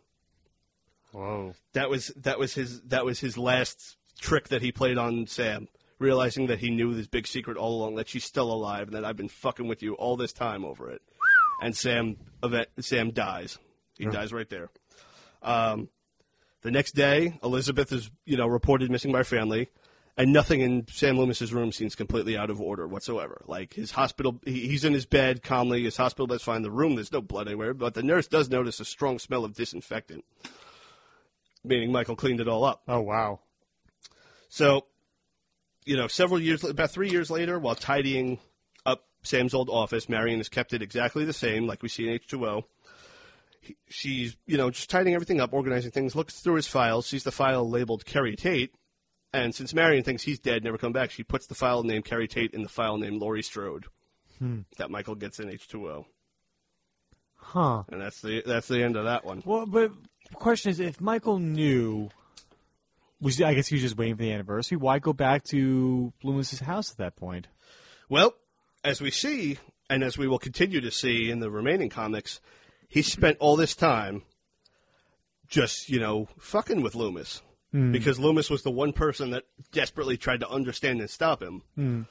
[1.13, 1.55] Whoa.
[1.73, 5.69] That was that was his that was his last trick that he played on Sam,
[5.99, 9.05] realizing that he knew this big secret all along that she's still alive and that
[9.05, 11.03] I've been fucking with you all this time over it.
[11.63, 13.59] And Sam event, Sam dies.
[13.97, 14.71] He dies right there.
[15.43, 15.89] Um,
[16.63, 19.71] the next day, Elizabeth is you know reported missing by her family,
[20.19, 23.41] and nothing in Sam Loomis's room seems completely out of order whatsoever.
[23.47, 25.85] Like his hospital, he, he's in his bed calmly.
[25.85, 26.63] His hospital bed's fine.
[26.63, 29.55] The room, there's no blood anywhere, but the nurse does notice a strong smell of
[29.55, 30.25] disinfectant,
[31.65, 32.83] meaning Michael cleaned it all up.
[32.89, 33.39] Oh wow.
[34.49, 34.87] So,
[35.85, 38.41] you know, several years, about three years later, while tidying
[38.85, 42.19] up Sam's old office, Marion has kept it exactly the same, like we see in
[42.19, 42.65] H2O.
[43.89, 47.31] She's, you know, just tidying everything up, organizing things, looks through his files, sees the
[47.31, 48.73] file labeled Keri Tate,
[49.33, 52.29] and since Marion thinks he's dead, never come back, she puts the file named Keri
[52.29, 53.87] Tate in the file named Laurie Strode
[54.39, 54.61] hmm.
[54.79, 56.07] that Michael gets in H2O.
[57.37, 57.85] Huh.
[57.89, 59.43] And that's the that's the end of that one.
[59.45, 59.93] Well, but
[60.29, 62.11] the question is, if Michael knew,
[63.21, 64.77] was I guess he was just waiting for the anniversary.
[64.77, 67.47] Why go back to Loomis's house at that point?
[68.09, 68.35] Well,
[68.85, 72.41] as we see, and as we will continue to see in the remaining comics,
[72.89, 74.23] he spent all this time
[75.49, 77.43] just, you know, fucking with Loomis.
[77.75, 77.93] Mm.
[77.93, 81.63] because Loomis was the one person that desperately tried to understand and stop him.
[81.77, 82.07] Mm.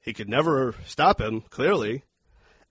[0.00, 2.02] He could never stop him, clearly.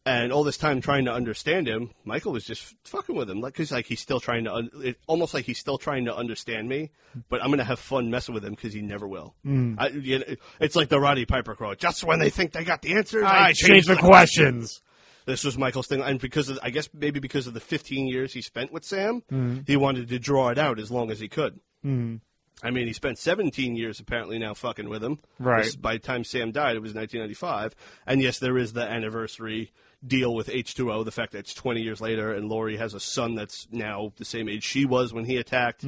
[0.06, 3.42] And all this time trying to understand him, Michael was just fucking with him.
[3.42, 6.16] Like, cause like he's still trying to, un- it, almost like he's still trying to
[6.16, 6.92] understand me,
[7.30, 9.36] but I'm going to have fun messing with him because he never will.
[9.46, 9.76] Mm.
[9.78, 10.26] I, you know,
[10.62, 11.78] it's like the Roddy Piper quote.
[11.78, 14.82] Just when they think they got the answers, I, change the questions.
[15.26, 18.32] this was Michael's thing, and because of, I guess maybe because of the 15 years
[18.32, 19.24] he spent with Sam,
[19.68, 21.60] he wanted to draw it out as long as he could.
[21.86, 22.22] Mm.
[22.64, 25.20] I mean, he spent 17 years apparently now fucking with him.
[25.40, 25.66] Right.
[25.66, 27.76] This- By the time Sam died, it was 1995,
[28.08, 29.72] and yes, there is the anniversary
[30.06, 33.36] deal with H2O, the fact that it's 20 years later, and Laurie has a son
[33.36, 35.82] that's now the same age she was when he attacked.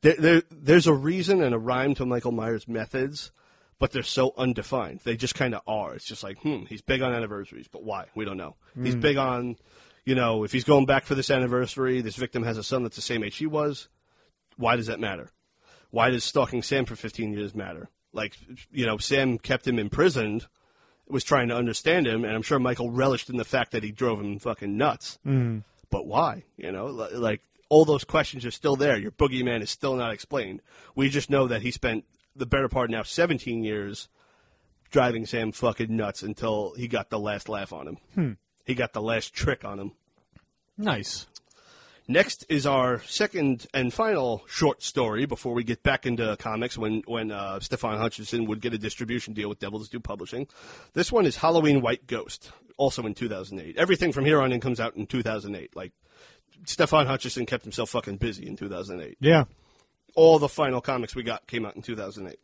[0.00, 3.30] There, there, there's a reason and a rhyme to Michael Myers' methods
[3.78, 5.00] but they're so undefined.
[5.02, 5.96] They just kind of are.
[5.96, 8.04] It's just like, hmm, he's big on anniversaries, but why?
[8.14, 8.54] We don't know.
[8.80, 9.56] He's big on,
[10.04, 12.94] you know, if he's going back for this anniversary, this victim has a son that's
[12.94, 13.88] the same age he was.
[14.62, 15.28] Why does that matter?
[15.90, 17.88] Why does stalking Sam for 15 years matter?
[18.12, 18.36] Like,
[18.70, 20.46] you know, Sam kept him imprisoned,
[21.08, 23.90] was trying to understand him, and I'm sure Michael relished in the fact that he
[23.90, 25.18] drove him fucking nuts.
[25.26, 25.64] Mm.
[25.90, 26.44] But why?
[26.56, 28.96] You know, like, all those questions are still there.
[28.96, 30.62] Your boogeyman is still not explained.
[30.94, 32.04] We just know that he spent
[32.36, 34.08] the better part now 17 years
[34.90, 37.98] driving Sam fucking nuts until he got the last laugh on him.
[38.64, 39.92] He got the last trick on him.
[40.78, 41.26] Nice.
[42.08, 47.02] Next is our second and final short story before we get back into comics when,
[47.06, 50.46] when uh, Stefan Hutchinson would get a distribution deal with Devil's Due Publishing.
[50.94, 53.76] This one is Halloween White Ghost, also in 2008.
[53.76, 55.76] Everything from here on in comes out in 2008.
[55.76, 55.92] Like,
[56.66, 59.44] Stefan Hutchinson kept himself fucking busy in 2008 Yeah.
[60.14, 62.38] all the final comics we got came out in 2008.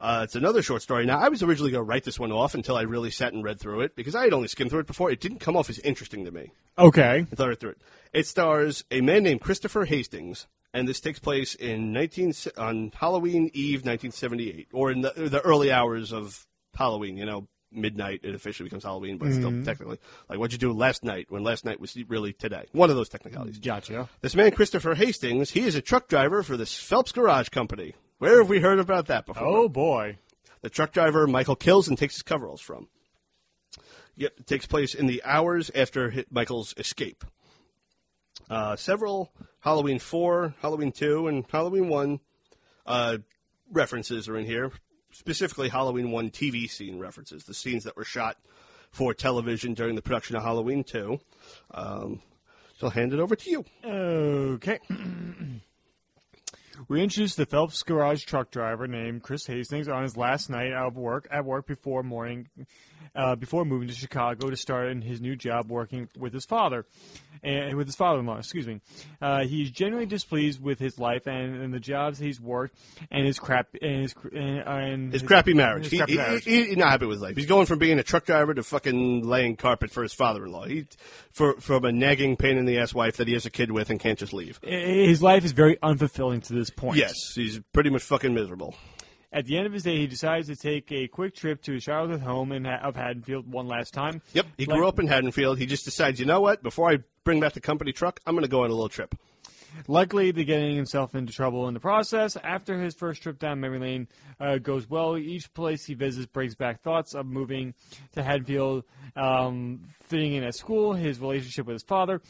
[0.00, 1.04] Uh, it's another short story.
[1.06, 3.42] Now, I was originally going to write this one off until I really sat and
[3.42, 5.10] read through it because I had only skimmed through it before.
[5.10, 7.26] It didn't come off as interesting to me Okay.
[7.30, 7.82] until I read through it.
[8.12, 13.50] It stars a man named Christopher Hastings, and this takes place in 19 on Halloween
[13.54, 16.46] Eve, 1978, or in the, the early hours of
[16.76, 17.16] Halloween.
[17.16, 18.20] You know, midnight.
[18.22, 19.98] It officially becomes Halloween, but still technically,
[20.28, 22.66] like what'd you do last night when last night was really today?
[22.72, 23.58] One of those technicalities.
[23.58, 24.08] Gotcha.
[24.20, 27.94] This man, Christopher Hastings, he is a truck driver for this Phelps Garage Company.
[28.18, 29.46] Where have we heard about that before?
[29.46, 30.18] Oh boy.
[30.60, 32.88] The truck driver Michael kills and takes his coveralls from.
[34.16, 37.24] Yep, it takes place in the hours after Michael's escape.
[38.50, 42.20] Uh, several Halloween 4, Halloween 2, and Halloween 1
[42.86, 43.18] uh,
[43.70, 44.72] references are in here.
[45.12, 48.36] Specifically, Halloween 1 TV scene references, the scenes that were shot
[48.90, 51.20] for television during the production of Halloween 2.
[51.72, 52.22] Um,
[52.76, 53.64] so I'll hand it over to you.
[53.84, 54.78] Okay.
[56.86, 60.88] we introduced the Phelps Garage truck driver named Chris Hastings on his last night out
[60.88, 62.48] of work at work before morning,
[63.18, 66.86] uh, before moving to Chicago to start in his new job working with his father,
[67.42, 68.38] and with his father-in-law.
[68.38, 68.80] Excuse me.
[69.20, 72.76] Uh, he's genuinely displeased with his life and, and the jobs he's worked
[73.10, 75.90] and his crap and his and, and His crappy marriage.
[75.90, 76.44] his crappy he- marriage.
[76.44, 77.36] he- he's not happy with his life.
[77.36, 80.66] He's going from being a truck driver to fucking laying carpet for his father-in-law.
[80.66, 80.86] He,
[81.32, 83.90] for from a nagging pain in the ass wife that he has a kid with
[83.90, 84.58] and can't just leave.
[84.62, 86.96] his life is very unfulfilling to this point.
[86.98, 88.74] Yes, he's pretty much fucking miserable.
[89.30, 91.84] At the end of his day, he decides to take a quick trip to his
[91.84, 94.22] childhood home in, of Haddonfield one last time.
[94.32, 95.58] Yep, he Like- grew up in Haddonfield.
[95.58, 96.62] He just decides, you know what?
[96.62, 99.14] Before I bring back the company truck, I'm going to go on a little trip.
[99.86, 102.36] Likely to getting himself into trouble in the process.
[102.42, 104.08] After his first trip down memory lane
[104.40, 107.74] uh, goes well, each place he visits brings back thoughts of moving
[108.12, 108.84] to Haddonfield,
[109.14, 112.22] um, fitting in at school, his relationship with his father.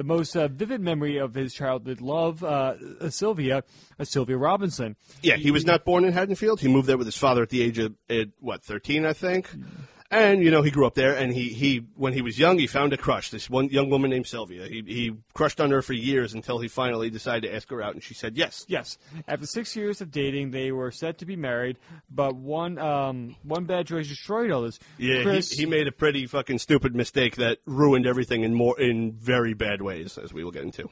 [0.00, 3.64] The most uh, vivid memory of his childhood love, uh, Sylvia,
[3.98, 4.96] uh, Sylvia Robinson.
[5.22, 6.58] Yeah, he was not born in Haddonfield.
[6.62, 9.50] He moved there with his father at the age of at, what thirteen, I think.
[10.12, 12.66] And you know, he grew up there, and he he when he was young, he
[12.66, 13.30] found a crush.
[13.30, 14.66] This one young woman named Sylvia.
[14.66, 17.94] He he crushed on her for years until he finally decided to ask her out,
[17.94, 18.64] and she said yes.
[18.66, 18.98] Yes.
[19.28, 21.78] After six years of dating, they were set to be married,
[22.10, 24.80] but one um, one bad choice destroyed all this.
[24.98, 28.80] Yeah, Chris, he, he made a pretty fucking stupid mistake that ruined everything in more
[28.80, 30.90] in very bad ways, as we will get into.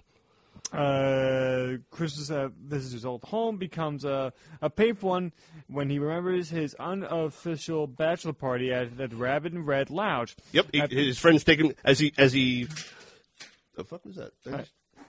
[0.73, 5.33] Uh, Chris's uh, visits his old home becomes a, a painful one
[5.69, 10.37] when he remembers his unofficial bachelor party at, at Rabbit in Red Lounge.
[10.53, 12.67] Yep, he, his friends take him as he as he.
[13.77, 14.33] The fuck was that?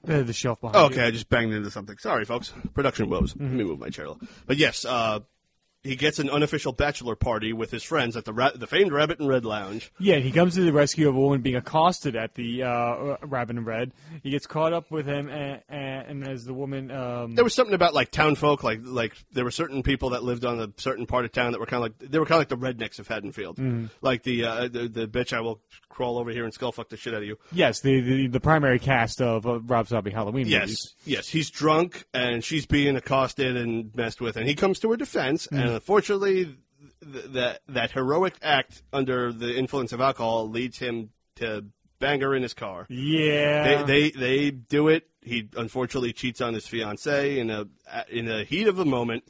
[0.07, 0.93] uh, the shelf behind Oh, you.
[0.95, 1.97] okay, I just banged into something.
[1.97, 2.53] Sorry, folks.
[2.73, 3.35] Production woes.
[3.37, 4.27] Let me move my chair a little.
[4.45, 5.19] But yes, uh,
[5.83, 9.19] he gets an unofficial bachelor party with his friends at the ra- the famed Rabbit
[9.19, 9.91] in Red Lounge.
[9.99, 13.55] Yeah, he comes to the rescue of a woman being accosted at the uh, Rabbit
[13.57, 13.93] and Red.
[14.21, 17.73] He gets caught up with him, and, and as the woman, um, There was something
[17.75, 21.05] about like town folk, like like there were certain people that lived on a certain
[21.05, 22.99] part of town that were kind of like they were kind of like the rednecks
[22.99, 23.59] of Haddonfield,
[24.01, 26.95] like the, uh, the the bitch I will crawl over here and skull fuck the
[26.97, 27.37] shit out of you.
[27.51, 30.95] yes, the, the the primary cast of uh, Rob Zombie Halloween Yes, movies.
[31.05, 34.97] yes, he's drunk and she's being accosted and messed with, and he comes to her
[34.97, 36.55] defense, and unfortunately,
[37.11, 41.65] th- that that heroic act under the influence of alcohol leads him to
[41.99, 42.85] bang her in his car.
[42.89, 45.07] Yeah, They, they they do it.
[45.21, 47.67] He unfortunately cheats on his fiancee in a
[48.09, 49.23] in the heat of the moment.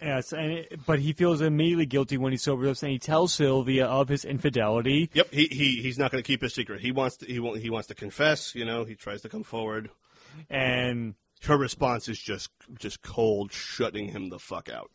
[0.00, 3.34] yes, and it, but he feels immediately guilty when he sobers up, and he tells
[3.34, 5.10] Sylvia of his infidelity.
[5.14, 6.80] Yep, he, he he's not going to keep his secret.
[6.80, 8.54] He wants to, he won't, he wants to confess.
[8.54, 9.90] You know, he tries to come forward.
[10.48, 14.90] and Her response is just just cold, shutting him the fuck out.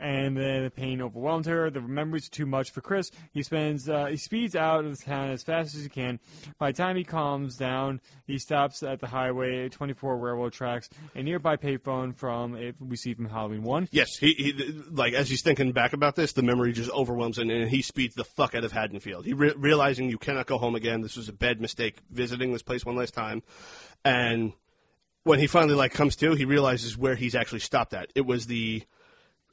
[0.00, 1.70] And then the pain overwhelmed her.
[1.70, 3.10] The memories are too much for Chris.
[3.32, 6.18] He spends uh, he speeds out of the town as fast as he can.
[6.58, 11.22] By the time he calms down, he stops at the highway 24 railroad tracks, a
[11.22, 13.88] nearby payphone from we see from Halloween one.
[13.92, 17.50] Yes, he, he like as he's thinking back about this, the memory just overwhelms him,
[17.50, 19.26] and he speeds the fuck out of Haddonfield.
[19.26, 21.02] He re- realizing you cannot go home again.
[21.02, 23.42] This was a bad mistake visiting this place one last time,
[24.04, 24.52] and
[25.24, 28.10] when he finally like comes to, he realizes where he's actually stopped at.
[28.14, 28.82] It was the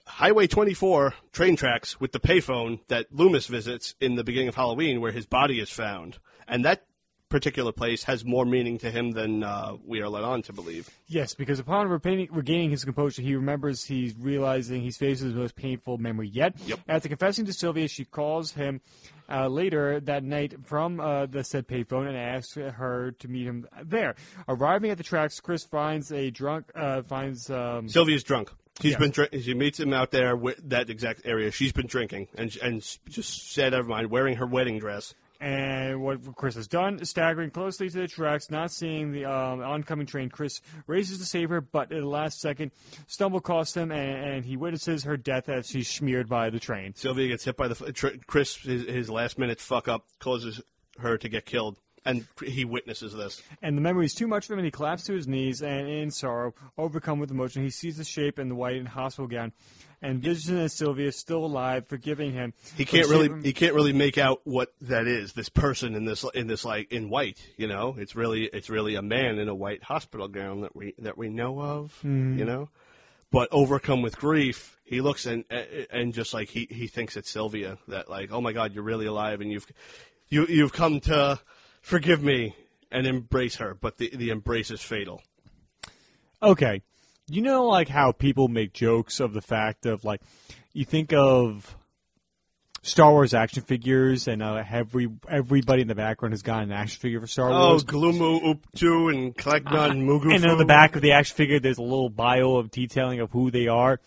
[0.08, 5.02] Highway 24 train tracks with the payphone that Loomis visits in the beginning of Halloween,
[5.02, 6.18] where his body is found,
[6.48, 6.88] and that
[7.30, 10.90] particular place has more meaning to him than uh, we are led on to believe.
[11.08, 15.56] Yes, because upon regaining, regaining his composure, he remembers he's realizing he's faced his most
[15.56, 16.56] painful memory yet.
[16.66, 16.80] Yep.
[16.88, 18.82] After confessing to Sylvia, she calls him
[19.30, 23.68] uh, later that night from uh, the said payphone and asks her to meet him
[23.84, 24.16] there.
[24.48, 28.52] Arriving at the tracks, Chris finds a drunk, uh, finds um, Sylvia's drunk.
[28.82, 29.00] He's Yeah.
[29.10, 31.52] been she meets him out there with that exact area.
[31.52, 35.14] She's been drinking and and just said, "Never mind," wearing her wedding dress.
[35.40, 40.08] And what Chris has done, staggering closely to the tracks, not seeing the um, oncoming
[40.08, 42.72] train, Chris races to save her, but at the last second,
[43.06, 46.96] stumble costs him, and, and he witnesses her death as she's smeared by the train.
[46.96, 48.56] Sylvia gets hit by the tr- Chris.
[48.56, 50.60] His, his last minute fuck up causes
[50.98, 51.78] her to get killed,
[52.08, 53.44] and he witnesses this.
[53.62, 55.88] And the memory is too much for him, and he collapses to his knees, and
[55.88, 59.52] in sorrow, overcome with emotion, he sees the shape in the white hospital gown,
[60.02, 62.54] and Vision of Sylvia still alive, forgiving him.
[62.76, 65.34] He can't really he can't really make out what that is.
[65.34, 67.40] This person in this in this like in white.
[67.58, 70.94] You know, it's really it's really a man in a white hospital gown that we
[71.00, 71.94] that we know of.
[72.00, 72.40] Mm-hmm.
[72.40, 72.70] You know,
[73.32, 75.44] but overcome with grief, he looks and
[75.92, 79.08] and just like he he thinks it's Sylvia that like oh my god you're really
[79.08, 79.66] alive and you've
[80.30, 81.40] you you've come to
[81.88, 82.54] forgive me
[82.92, 85.22] and embrace her, but the the embrace is fatal.
[86.44, 86.84] Okay.
[87.30, 90.22] You know, like how people make jokes of the fact of like,
[90.74, 91.76] you think of
[92.84, 97.00] Star Wars action figures, and uh, every everybody in the background has got an action
[97.00, 97.58] figure for Star Wars.
[97.58, 97.84] Oh, Wars.
[97.84, 100.36] Glumu Uptu and Kleknon and Mugufu.
[100.36, 103.32] and on the back of the action figure, there's a little bio of detailing of
[103.32, 104.00] who they are.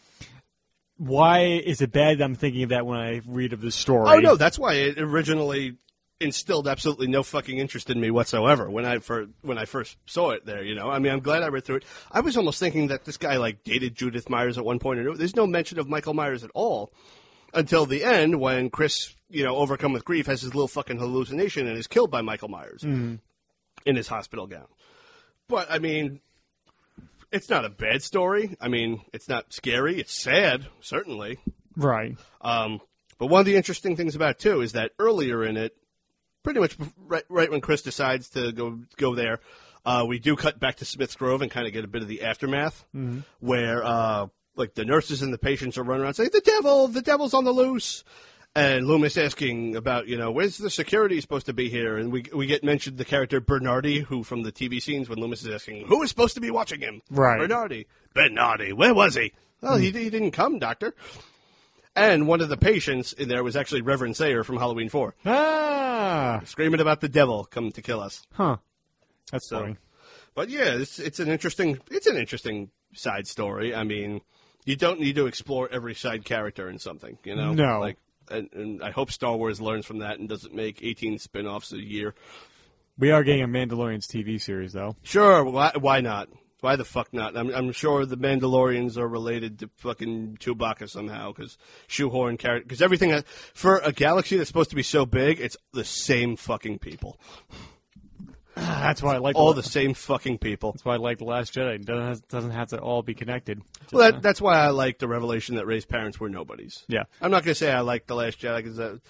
[0.96, 4.08] Why is it bad that I'm thinking of that when I read of the story?
[4.08, 5.76] Oh no, that's why it originally
[6.20, 10.30] instilled absolutely no fucking interest in me whatsoever when I first when I first saw
[10.30, 10.62] it there.
[10.62, 11.84] You know, I mean, I'm glad I read through it.
[12.12, 15.16] I was almost thinking that this guy like dated Judith Myers at one point, and
[15.16, 16.92] there's no mention of Michael Myers at all
[17.54, 21.66] until the end when Chris, you know, overcome with grief, has his little fucking hallucination
[21.66, 23.20] and is killed by Michael Myers in
[23.96, 24.66] his hospital gown.
[25.48, 26.20] But I mean.
[27.32, 28.56] It's not a bad story.
[28.60, 30.00] I mean, it's not scary.
[30.00, 31.38] It's sad, certainly.
[31.76, 32.16] Right.
[32.40, 32.80] Um,
[33.18, 35.76] but one of the interesting things about it, too is that earlier in it,
[36.42, 36.76] pretty much
[37.06, 39.40] right, right when Chris decides to go go there,
[39.84, 42.08] uh, we do cut back to Smith's Grove and kind of get a bit of
[42.08, 42.84] the aftermath,
[43.40, 44.26] where uh,
[44.56, 47.44] like the nurses and the patients are running around saying, "The devil, the devil's on
[47.44, 48.04] the loose."
[48.52, 51.96] And Loomis asking about, you know, where's the security supposed to be here?
[51.96, 55.44] And we we get mentioned the character Bernardi, who from the TV scenes when Loomis
[55.44, 57.00] is asking, who is supposed to be watching him?
[57.10, 57.38] Right.
[57.38, 57.86] Bernardi.
[58.12, 59.32] Bernardi, where was he?
[59.60, 60.96] Well, he, he didn't come, doctor.
[61.96, 66.40] And one of the patients in there was actually Reverend Sayer from Halloween 4, Ah,
[66.44, 68.22] screaming about the devil coming to kill us.
[68.32, 68.56] huh.
[69.32, 69.76] That's So-.
[70.34, 73.74] But yeah, it's it's an interesting it's an interesting side story.
[73.74, 74.20] I mean,
[74.64, 77.52] you don't need to explore every side character in something, you know.
[77.52, 77.80] No.
[77.80, 77.98] Like,
[78.30, 81.78] and, and I hope Star Wars learns from that and doesn't make 18 spin-offs a
[81.82, 82.14] year.
[82.96, 84.94] We are getting a Mandalorian's TV series, though.
[85.02, 86.28] Sure, why why not?
[86.60, 87.36] Why the fuck not?
[87.36, 92.82] I'm I'm sure the Mandalorians are related to fucking Chewbacca somehow because shoehorn character because
[92.82, 93.22] everything
[93.54, 97.18] for a galaxy that's supposed to be so big, it's the same fucking people.
[98.56, 100.72] That's why I like All the, the same fucking people.
[100.72, 101.76] That's why I like the Last Jedi.
[101.76, 103.62] It doesn't have, doesn't have to all be connected.
[103.82, 106.84] Just, Well, that, that's why I like the revelation that Rey's parents were nobodies.
[106.88, 107.04] Yeah.
[107.20, 109.00] I'm not going to say I like the Last Jedi because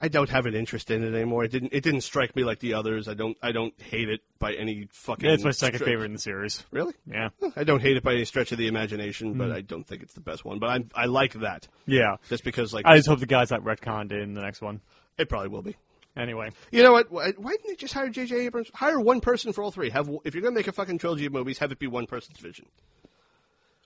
[0.00, 1.44] I don't have an interest in it anymore.
[1.44, 1.72] It didn't.
[1.72, 3.08] It didn't strike me like the others.
[3.08, 3.36] I don't.
[3.42, 5.28] I don't hate it by any fucking.
[5.28, 5.88] it's my second stretch.
[5.88, 6.64] favorite in the series.
[6.70, 6.94] Really?
[7.06, 7.28] Yeah.
[7.56, 9.56] I don't hate it by any stretch of the imagination, but mm-hmm.
[9.56, 10.58] I don't think it's the best one.
[10.58, 12.16] But I I like that Yeah.
[12.28, 14.80] just because like I just hope the guys that retconned in the next one.
[15.16, 15.76] it probably will be.
[16.16, 16.50] Anyway.
[16.70, 17.10] You know what?
[17.10, 18.46] Why why didn't they just hire J.J.
[18.46, 18.70] Abrams?
[18.74, 19.90] Hire one person for all three.
[19.90, 22.06] Have if you're going to make a fucking trilogy of movies, have it be one
[22.06, 22.66] person's vision.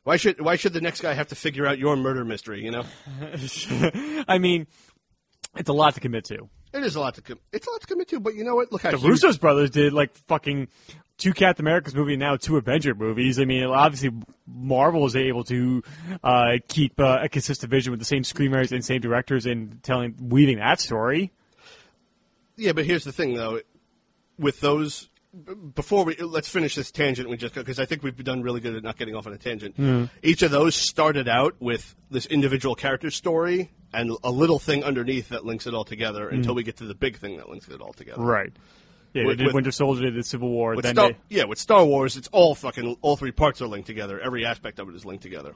[0.05, 2.64] Why should Why should the next guy have to figure out your murder mystery?
[2.64, 2.85] You know,
[4.28, 4.66] I mean,
[5.59, 6.48] it's a lot to commit to.
[6.72, 8.20] it is a lot to com- it's a lot to commit to.
[8.20, 8.72] But you know what?
[8.72, 10.68] Look how The huge- Russo's brothers did like fucking
[11.18, 13.40] two Captain America's movie and now two Avenger movies.
[13.40, 14.10] I mean, obviously
[14.47, 15.82] Marvel is able to
[16.22, 20.14] uh, keep uh, a consistent vision with the same screenwriters and same directors and telling
[20.20, 21.32] weaving that story.
[22.56, 23.60] Yeah, but here's the thing, though.
[24.39, 25.09] With those,
[25.74, 28.74] before we let's finish this tangent, we just because I think we've done really good
[28.74, 30.10] at not getting off on a tangent.
[30.23, 35.31] Each of those started out with this individual character story and a little thing underneath
[35.31, 36.35] that links it all together mm.
[36.35, 38.20] until we get to the big thing that links it all together.
[38.23, 38.52] Right.
[39.15, 41.16] Yeah, With- they did with- Winter Soldier, they did Civil War, With then Star, they,
[41.31, 44.20] yeah, with Star Wars, it's all fucking all three parts are linked together.
[44.20, 45.55] Every aspect of it is linked together.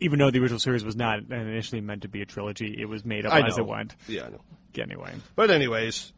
[0.00, 3.04] even though the original series was not initially meant to be a trilogy, it was
[3.04, 3.94] made up as it went.
[4.08, 4.40] Yeah, I know.
[4.78, 5.12] Anyway.
[5.34, 6.12] But anyways,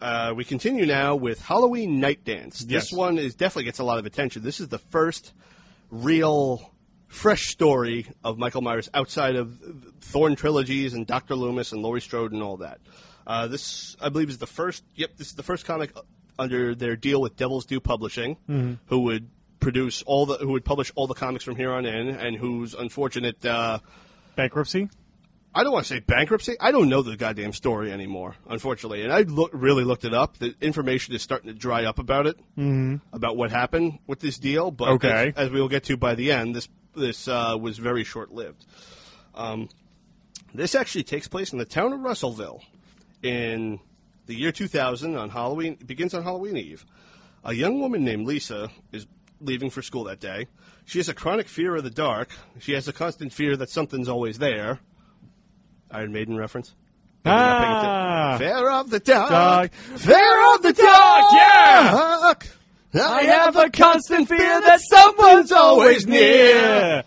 [0.00, 2.64] uh, we continue now with Halloween Night Dance.
[2.66, 2.90] Yes.
[2.90, 4.42] This one is definitely gets a lot of attention.
[4.42, 5.32] This is the first
[5.90, 6.72] real
[7.08, 9.58] fresh story of Michael Myers outside of
[10.00, 12.80] Thorn trilogies and Doctor Loomis and Laurie Strode and all that.
[13.26, 14.84] Uh, this, I believe, is the first.
[14.96, 15.92] Yep, this is the first comic
[16.38, 18.36] under their deal with Devil's Due Publishing,
[18.86, 19.30] who would
[19.60, 22.74] produce all the, who would publish all the comics from here on in, and whose
[22.74, 23.44] unfortunate.
[23.46, 23.78] Uh,
[24.36, 24.90] Bankruptcy?
[25.54, 26.56] I don't want to say bankruptcy.
[26.60, 29.02] I don't know the goddamn story anymore, unfortunately.
[29.02, 30.38] And I look, really looked it up.
[30.38, 32.96] The information is starting to dry up about it, mm-hmm.
[33.12, 34.70] about what happened with this deal.
[34.70, 35.32] But Okay.
[35.36, 38.32] as, as we will get to by the end, this this uh, was very short
[38.32, 38.64] lived.
[39.34, 39.68] Um,
[40.54, 42.62] this actually takes place in the town of Russellville
[43.22, 43.80] in
[44.26, 45.72] the year 2000 on Halloween.
[45.80, 46.84] It begins on Halloween Eve.
[47.44, 49.06] A young woman named Lisa is
[49.40, 50.46] leaving for school that day.
[50.84, 52.30] She has a chronic fear of the dark.
[52.60, 54.80] She has a constant fear that something's always there.
[55.90, 56.74] Iron Maiden reference.
[57.24, 58.34] Maybe Ah.
[58.36, 58.46] attention.
[58.56, 59.30] Fear of the dark.
[59.30, 59.72] Dark.
[59.74, 62.46] Fear of the dark, dark.
[62.94, 67.02] I have a constant fear that someone's always near.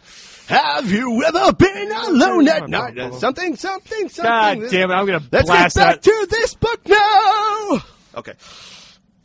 [0.47, 2.97] Have you ever been alone at night?
[3.15, 4.61] Something, something, something.
[4.61, 6.03] God damn it, I'm going to Let's blast get back that.
[6.03, 7.83] to this book now.
[8.15, 8.33] Okay.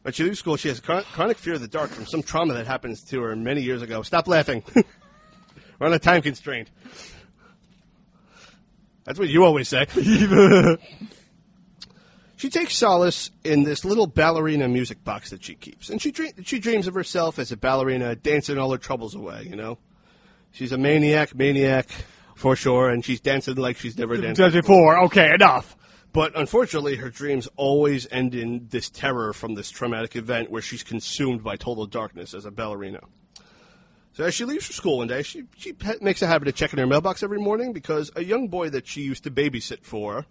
[0.03, 2.67] When she leaves school, she has chronic fear of the dark from some trauma that
[2.67, 4.03] happens to her many years ago.
[4.03, 4.65] Stop laughing.
[5.79, 6.71] We're on a time constraint.
[9.05, 9.87] That's what you always say.
[12.37, 16.33] she takes solace in this little ballerina music box that she keeps, and she dream-
[16.45, 19.47] she dreams of herself as a ballerina dancing all her troubles away.
[19.49, 19.79] You know,
[20.53, 21.89] she's a maniac, maniac
[22.37, 24.39] for sure, and she's dancing like she's never danced.
[24.39, 24.95] before.
[24.95, 25.05] 74.
[25.05, 25.77] Okay, enough.
[26.13, 30.83] But unfortunately, her dreams always end in this terror from this traumatic event where she's
[30.83, 33.01] consumed by total darkness as a ballerina.
[34.15, 36.79] So as she leaves for school one day, she, she makes a habit of checking
[36.79, 40.27] her mailbox every morning because a young boy that she used to babysit for,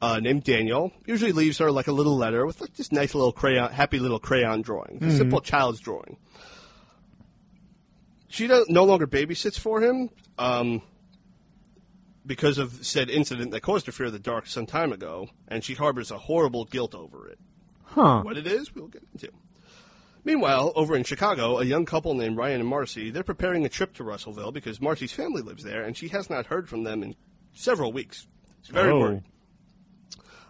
[0.00, 3.32] uh, named Daniel, usually leaves her like a little letter with like this nice little
[3.32, 6.16] crayon, happy little crayon drawing, a simple child's drawing.
[8.28, 10.08] She no longer babysits for him.
[10.38, 10.80] Um,
[12.24, 15.64] because of said incident that caused her fear of the dark some time ago, and
[15.64, 17.38] she harbors a horrible guilt over it.
[17.84, 18.22] Huh.
[18.22, 19.32] What it is, we'll get into.
[20.24, 23.94] Meanwhile, over in Chicago, a young couple named Ryan and Marcy, they're preparing a trip
[23.94, 27.14] to Russellville because Marcy's family lives there, and she has not heard from them in
[27.54, 28.26] several weeks.
[28.62, 28.98] She's very Oh.
[29.00, 29.22] worried.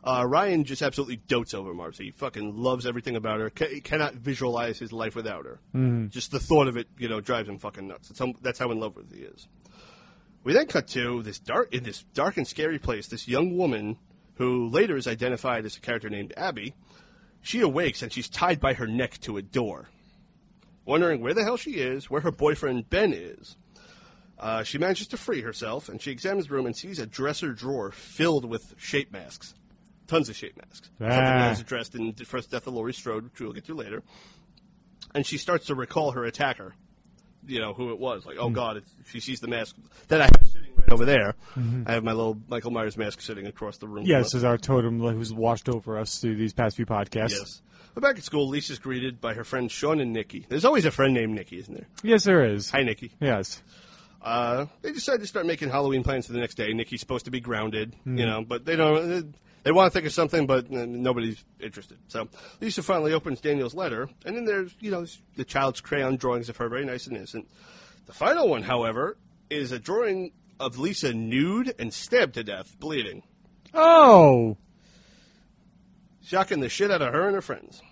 [0.03, 2.07] Uh, Ryan just absolutely dotes over Marcy.
[2.07, 3.53] He fucking loves everything about her.
[3.71, 5.61] He cannot visualize his life without her.
[6.09, 8.09] Just the thought of it, you know, drives him fucking nuts.
[8.09, 9.47] That's how, that's how in love with he is.
[10.43, 13.09] We then cut to this dark, in this dark and scary place.
[13.09, 13.99] This young woman,
[14.37, 16.73] who later is identified as a character named Abby,
[17.43, 19.89] she awakes and she's tied by her neck to a door,
[20.85, 23.57] wondering where the hell she is, where her boyfriend Ben is.
[24.39, 27.53] Uh, she manages to free herself, and she examines the room and sees a dresser
[27.53, 29.55] drawer filled with shape masks,
[30.07, 30.89] tons of shape masks.
[30.99, 31.39] Something Ah.
[31.41, 34.03] that was addressed in the first death of Laurie Strode, which we'll get to later.
[35.15, 36.75] And she starts to recall her attacker,
[37.47, 38.25] you know who it was.
[38.25, 38.55] Like, oh Hmm.
[38.55, 39.77] god, it's, she sees the mask
[40.09, 41.35] that I have sitting over there.
[41.57, 41.85] Mm-hmm.
[41.87, 44.05] I have my little Michael Myers mask sitting across the room.
[44.07, 47.31] Yeah, from this is our totem who's watched over us through these past few podcasts.
[47.39, 47.63] Yes.
[47.95, 50.47] But back at school, Lisa's greeted by her friends Sean and Nikki.
[50.49, 51.87] There's always a friend named Nikki, isn't there?
[52.03, 52.71] Yes, there is.
[52.71, 53.11] Hi, Nikki.
[53.21, 53.63] Yes.
[54.23, 56.73] Uh, they decide to start making Halloween plans for the next day.
[56.73, 58.19] Nikki's supposed to be grounded, Hmm.
[58.19, 59.35] you know, but they don't.
[59.63, 61.99] They want to think of something, but nobody's interested.
[62.09, 62.29] So
[62.63, 65.05] Lisa finally opens Daniel's letter, and then there's, you know,
[65.37, 67.47] the child's crayon drawings of her, very nice and innocent.
[68.07, 69.19] The final one, however,
[69.51, 73.23] is a drawing of Lisa nude and stabbed to death, bleeding.
[73.75, 74.57] Oh,
[76.23, 77.83] shocking the shit out of her and her friends.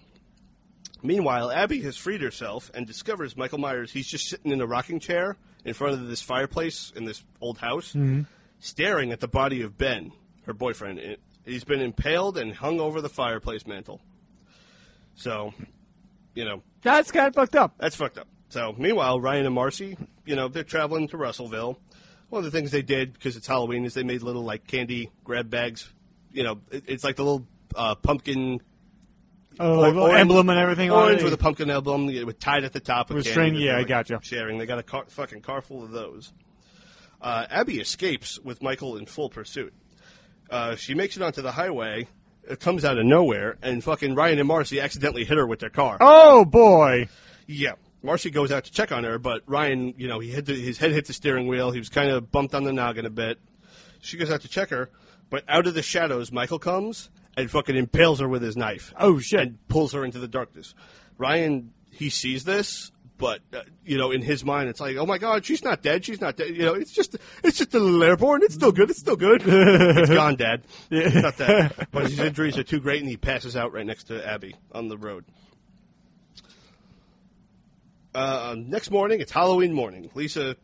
[1.03, 3.93] Meanwhile, Abby has freed herself and discovers Michael Myers.
[3.93, 7.59] He's just sitting in a rocking chair in front of this fireplace in this old
[7.59, 8.23] house, mm-hmm.
[8.59, 10.13] staring at the body of Ben,
[10.47, 10.99] her boyfriend.
[10.99, 14.03] It- He's been impaled and hung over the fireplace mantle.
[15.15, 15.55] So,
[16.35, 17.75] you know, that's kind of fucked up.
[17.79, 18.29] that's fucked up.
[18.51, 19.97] So, meanwhile, Ryan and Marcy,
[20.27, 21.79] you know, they're traveling to Russellville.
[22.31, 25.11] One of the things they did because it's Halloween is they made little like candy
[25.25, 25.89] grab bags.
[26.33, 28.61] You know, it, it's like the little uh, pumpkin
[29.61, 31.25] Oh, Or- orange- emblem and everything orange it.
[31.25, 33.09] with a pumpkin emblem with tied at the top.
[33.09, 34.21] With With string, yeah, I got gotcha.
[34.25, 36.33] Sharing, they got a car, fucking car full of those.
[37.21, 39.75] Uh, Abby escapes with Michael in full pursuit.
[40.49, 42.07] Uh, she makes it onto the highway.
[42.49, 45.71] It comes out of nowhere, and fucking Ryan and Marcy accidentally hit her with their
[45.71, 45.99] car.
[46.01, 47.09] oh boy.
[47.49, 47.73] Yeah.
[48.03, 50.79] Marcy goes out to check on her, but Ryan, you know, he hit the, his
[50.79, 51.71] head hit the steering wheel.
[51.71, 53.39] He was kind of bumped on the noggin a bit.
[54.01, 54.91] She goes out to check her,
[55.31, 58.93] but out of the shadows, Michael comes and fucking impales her with his knife.
[58.99, 59.41] Oh, shit.
[59.41, 60.75] And pulls her into the darkness.
[61.19, 65.19] Ryan, he sees this, but uh, you know, in his mind, it's like, oh my
[65.19, 66.05] god, she's not dead.
[66.05, 66.51] She's not dead.
[66.51, 68.43] You know, it's just, it's just a little airborne.
[68.45, 68.91] It's still good.
[68.91, 69.43] It's still good.
[69.47, 70.63] it's gone, Dad.
[70.91, 71.89] It's not that.
[71.91, 74.89] But his injuries are too great, and he passes out right next to Abby on
[74.89, 75.25] the road.
[78.15, 80.11] Uh, next morning, it's Halloween morning.
[80.15, 80.57] Lisa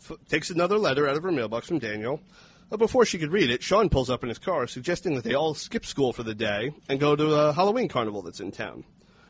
[0.00, 2.20] f- takes another letter out of her mailbox from Daniel.
[2.68, 5.34] But before she could read it, Sean pulls up in his car, suggesting that they
[5.34, 8.84] all skip school for the day and go to a Halloween carnival that's in town.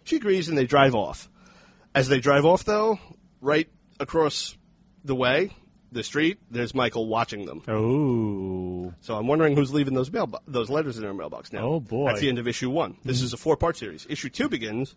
[0.04, 1.30] She agrees, and they drive off.
[1.94, 2.98] As they drive off, though,
[3.40, 3.68] right
[3.98, 4.56] across
[5.04, 5.52] the way,
[5.90, 7.62] the street, there's Michael watching them.
[7.66, 8.92] Oh.
[9.00, 11.60] So I'm wondering who's leaving those mail those letters in her mailbox now.
[11.60, 12.08] Oh, boy.
[12.08, 12.96] That's the end of issue one.
[13.04, 14.06] This is a four part series.
[14.08, 14.94] Issue two begins.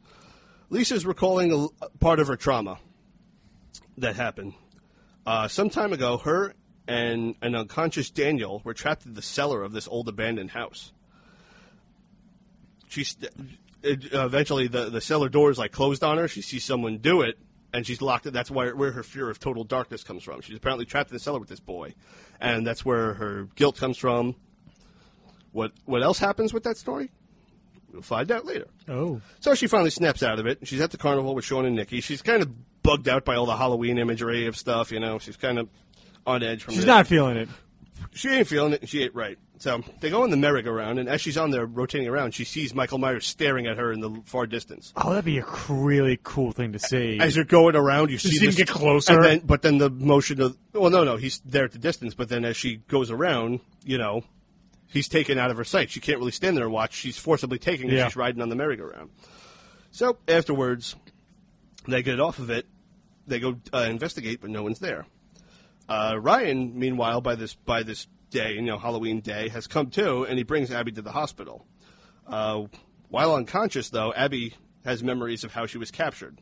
[0.74, 2.80] Lisa's recalling a, part of her trauma
[3.96, 4.56] that happened
[5.24, 6.18] uh, some time ago.
[6.18, 6.56] Her
[6.88, 10.92] and an unconscious Daniel were trapped in the cellar of this old abandoned house.
[12.88, 13.16] She's
[13.84, 16.28] it, eventually the the cellar door is like closed on her.
[16.28, 17.38] She sees someone do it,
[17.72, 18.32] and she's locked.
[18.34, 20.42] That's where where her fear of total darkness comes from.
[20.42, 21.94] She's apparently trapped in the cellar with this boy,
[22.42, 24.36] and that's where her guilt comes from.
[25.52, 27.12] What what else happens with that story?
[27.94, 28.68] We'll find out later.
[28.90, 29.22] Oh.
[29.40, 30.60] So she finally snaps out of it.
[30.68, 32.02] She's at the carnival with Sean and Nikki.
[32.02, 32.50] She's kind of
[32.84, 34.92] bugged out by all the Halloween imagery of stuff.
[34.92, 35.70] You know, she's kind of
[36.26, 36.74] on edge from.
[36.74, 37.50] She's not feeling it.
[38.12, 38.82] She ain't feeling it.
[38.82, 39.38] and She ain't right.
[39.60, 42.76] So they go in the merry-go-round, and as she's on there rotating around, she sees
[42.76, 44.92] Michael Myers staring at her in the far distance.
[44.98, 47.18] Oh, that'd be a really cool thing to see.
[47.20, 49.14] As you're going around, you see see him this, get closer?
[49.14, 52.14] and then, but then the motion of well, no, no, he's there at the distance.
[52.14, 54.26] But then as she goes around, you know,
[54.94, 55.90] he's taken out of her sight.
[55.90, 56.94] She can't really stand there and watch.
[56.94, 57.90] She's forcibly taken.
[57.90, 58.08] Yeah.
[58.08, 59.10] She's riding on the merry-go-round.
[59.92, 60.96] So afterwards,
[61.88, 62.66] they get off of it.
[63.28, 65.06] They go uh, investigate, but no one's there.
[65.90, 70.24] Uh, Ryan, meanwhile, by this by this day, you know, Halloween day, has come to,
[70.24, 71.66] and he brings Abby to the hospital.
[72.26, 72.64] Uh,
[73.10, 74.56] while unconscious, though, Abby
[74.86, 76.40] has memories of how she was captured.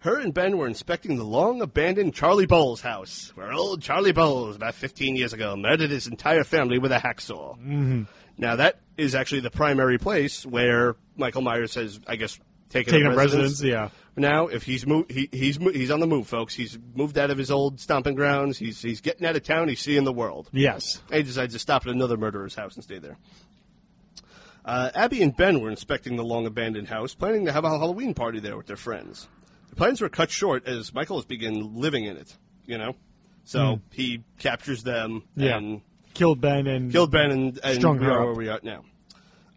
[0.00, 4.54] Her and Ben were inspecting the long abandoned Charlie Bowles house, where old Charlie Bowles,
[4.54, 7.58] about 15 years ago, murdered his entire family with a hacksaw.
[7.58, 8.02] Mm-hmm.
[8.36, 12.38] Now, that is actually the primary place where Michael Myers has, I guess,
[12.70, 13.88] taken, Taking up up residence, yeah.
[14.14, 16.54] now, if he's mo- he, he's mo- he's on the move, folks.
[16.54, 18.56] He's moved out of his old stomping grounds.
[18.58, 19.68] He's he's getting out of town.
[19.68, 20.48] He's seeing the world.
[20.52, 21.02] Yes.
[21.08, 23.16] And he decides to stop at another murderer's house and stay there.
[24.64, 28.12] Uh, Abby and Ben were inspecting the long abandoned house, planning to have a Halloween
[28.14, 29.26] party there with their friends.
[29.78, 32.36] Plans were cut short as Michael has begun living in it.
[32.66, 32.96] You know,
[33.44, 35.56] so he captures them Yeah.
[35.56, 35.80] and
[36.12, 38.84] Killed Ben and killed Ben and, and Strung we her are where we are now.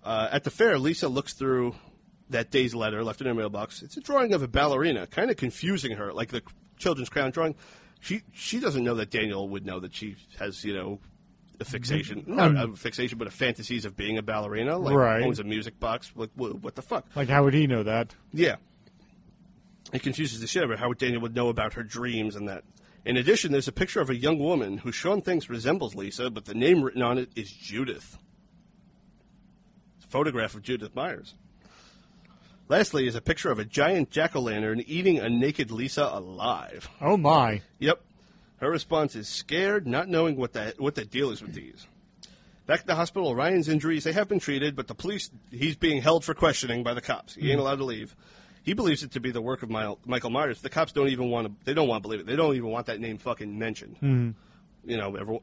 [0.03, 1.75] Uh, at the fair, Lisa looks through
[2.29, 3.81] that day's letter left in her mailbox.
[3.81, 6.41] It's a drawing of a ballerina, kind of confusing her, like the
[6.77, 7.55] children's crown drawing.
[7.99, 10.99] She she doesn't know that Daniel would know that she has you know
[11.59, 14.77] a fixation, not a fixation, but a fantasies of being a ballerina.
[14.77, 15.23] Like Um, Right.
[15.23, 16.11] owns a music box.
[16.15, 17.05] Like what the fuck?
[17.15, 18.15] like how would he know that?
[18.33, 18.55] Yeah.
[19.91, 22.47] It confuses the shit out of her how Daniel would know about her dreams and
[22.47, 22.63] that.
[23.03, 26.45] In addition, there's a picture of a young woman who Sean thinks resembles Lisa, but
[26.45, 28.17] the name written on it is Judith.
[29.97, 31.33] It's a photograph of Judith Myers.
[32.69, 36.89] Lastly, is a picture of a giant jack o' lantern eating a naked Lisa alive.
[37.01, 37.61] Oh my.
[37.79, 38.01] Yep.
[38.57, 41.87] Her response is scared, not knowing what the what the deal is with these.
[42.67, 46.01] Back at the hospital, Ryan's injuries they have been treated, but the police he's being
[46.01, 47.33] held for questioning by the cops.
[47.33, 47.65] He ain't hmm.
[47.65, 48.15] allowed to leave.
[48.63, 50.61] He believes it to be the work of My- Michael Myers.
[50.61, 51.65] The cops don't even want to.
[51.65, 52.25] They don't want to believe it.
[52.27, 54.35] They don't even want that name fucking mentioned.
[54.83, 55.41] You know, everyone,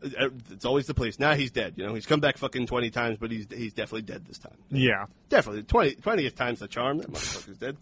[0.51, 1.21] it's always the police.
[1.21, 1.75] Now he's dead.
[1.77, 4.57] You know, he's come back fucking twenty times, but he's he's definitely dead this time.
[4.69, 5.07] Yeah.
[5.29, 6.99] Definitely 20, 20th time's the charm.
[6.99, 7.77] That motherfucker's dead.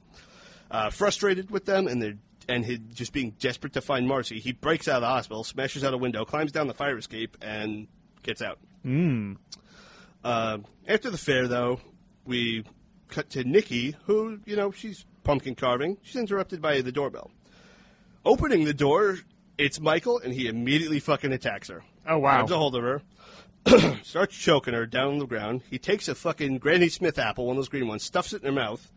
[0.71, 2.17] Uh, frustrated with them and they're
[2.49, 5.83] and he just being desperate to find Marcy, he breaks out of the hospital, smashes
[5.85, 7.89] out a window, climbs down the fire escape, and
[8.23, 8.59] gets out.
[8.85, 9.37] Mm.
[10.23, 11.81] Uh, after the fair, though,
[12.25, 12.65] we
[13.09, 15.99] cut to Nikki, who you know she's pumpkin carving.
[16.03, 17.33] She's interrupted by the doorbell.
[18.25, 19.19] Opening the door,
[19.59, 21.83] it's Michael, and he immediately fucking attacks her.
[22.09, 22.39] Oh, wow.
[22.39, 23.03] Grabs a hold of her,
[24.05, 25.63] starts choking her down on the ground.
[25.69, 28.47] He takes a fucking Granny Smith apple, one of those green ones, stuffs it in
[28.47, 28.93] her mouth,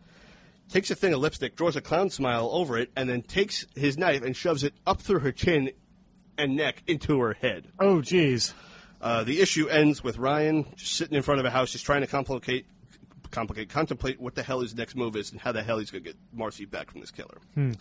[0.68, 3.98] takes a thing of lipstick, draws a clown smile over it, and then takes his
[3.98, 5.72] knife and shoves it up through her chin
[6.38, 7.66] and neck into her head.
[7.80, 8.52] Oh, jeez.
[9.00, 12.02] Uh, the issue ends with Ryan just sitting in front of a house, just trying
[12.02, 12.66] to complicate,
[13.30, 16.04] complicate, contemplate what the hell his next move is and how the hell he's going
[16.04, 17.38] to get Marcy back from this killer.
[17.54, 17.72] Hmm.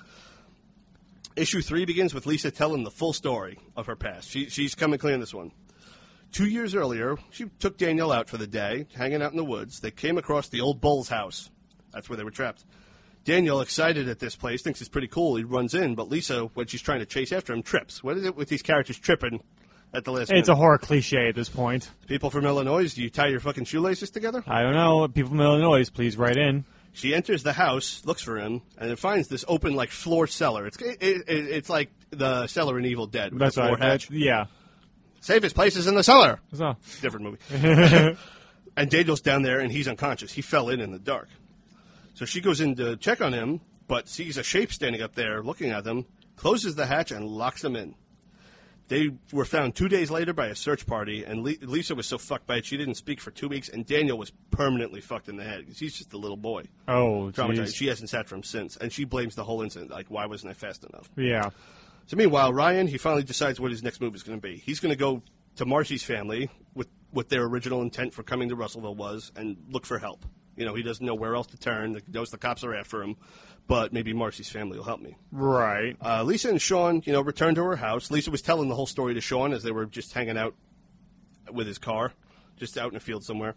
[1.35, 4.29] Issue three begins with Lisa telling the full story of her past.
[4.29, 5.51] She, she's coming clean on this one.
[6.31, 9.79] Two years earlier, she took Daniel out for the day, hanging out in the woods.
[9.79, 11.49] They came across the old bull's house.
[11.91, 12.65] That's where they were trapped.
[13.25, 15.35] Daniel, excited at this place, thinks it's pretty cool.
[15.35, 18.03] He runs in, but Lisa, when she's trying to chase after him, trips.
[18.03, 19.41] What is it with these characters tripping
[19.93, 20.49] at the last It's minute?
[20.49, 21.89] a horror cliche at this point.
[22.07, 24.43] People from Illinois, do you tie your fucking shoelaces together?
[24.47, 25.07] I don't know.
[25.07, 26.65] People from Illinois, please write in.
[26.93, 30.65] She enters the house, looks for him, and finds this open like floor cellar.
[30.67, 33.31] It's it, it, it's like the cellar in Evil Dead.
[33.35, 33.79] That's floor right.
[33.79, 34.07] hatch.
[34.09, 34.45] That- yeah.
[35.21, 36.39] Safest place is in the cellar.
[36.53, 38.17] So, Different movie.
[38.77, 40.31] and Daniel's down there, and he's unconscious.
[40.31, 41.27] He fell in in the dark.
[42.13, 45.43] So she goes in to check on him, but sees a shape standing up there
[45.43, 46.05] looking at them,
[46.37, 47.95] closes the hatch, and locks them in.
[48.89, 52.17] They were found two days later by a search party, and Le- Lisa was so
[52.17, 55.37] fucked by it she didn't speak for two weeks, and Daniel was permanently fucked in
[55.37, 56.63] the head because he's just a little boy.
[56.87, 57.75] oh, Traumatized.
[57.75, 59.91] She hasn't sat for him since, and she blames the whole incident.
[59.91, 61.09] Like, why wasn't I fast enough?
[61.15, 61.51] Yeah.
[62.07, 64.57] So meanwhile, Ryan he finally decides what his next move is going to be.
[64.57, 65.21] He's going to go
[65.57, 69.85] to Marcy's family with what their original intent for coming to Russellville was, and look
[69.85, 70.25] for help.
[70.59, 71.95] You know, he doesn't know where else to turn.
[71.95, 73.15] He knows the cops are after him,
[73.65, 75.15] but maybe Marcy's family will help me.
[75.31, 75.95] Right.
[76.03, 78.11] Uh, Lisa and Sean, you know, return to her house.
[78.11, 80.53] Lisa was telling the whole story to Sean as they were just hanging out
[81.49, 82.11] with his car,
[82.57, 83.55] just out in a field somewhere.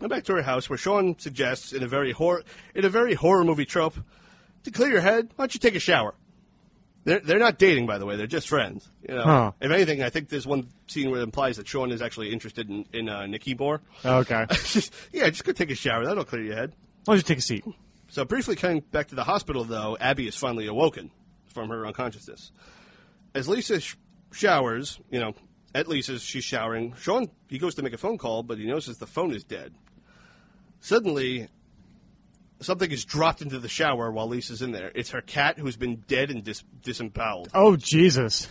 [0.00, 2.44] And back to her house, where Sean suggests, in a very horror,
[2.74, 3.96] in a very horror movie trope,
[4.64, 6.14] to clear your head, why don't you take a shower?
[7.06, 8.16] They're they're not dating, by the way.
[8.16, 8.90] They're just friends.
[9.08, 9.52] You know, Huh.
[9.60, 12.68] if anything, I think there's one scene where it implies that Sean is actually interested
[12.68, 13.80] in in uh, Nikki more.
[14.04, 14.44] Okay.
[14.50, 16.04] Just, yeah, just go take a shower.
[16.04, 16.74] That'll clear your head.
[17.04, 17.64] Why don't you take a seat?
[18.08, 21.10] So briefly coming back to the hospital, though, Abby is finally awoken
[21.46, 22.50] from her unconsciousness.
[23.34, 23.94] As Lisa sh-
[24.32, 25.32] showers, you know,
[25.74, 26.94] at Lisa's, she's showering.
[26.98, 29.74] Sean, he goes to make a phone call, but he notices the phone is dead.
[30.80, 31.48] Suddenly,
[32.60, 34.90] something is dropped into the shower while Lisa's in there.
[34.94, 37.50] It's her cat who's been dead and dis- disemboweled.
[37.54, 38.48] Oh, Jesus.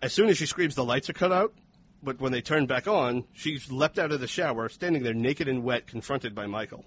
[0.00, 1.54] As soon as she screams, the lights are cut out.
[2.02, 5.46] But when they turn back on, she's leapt out of the shower, standing there naked
[5.46, 6.84] and wet, confronted by Michael.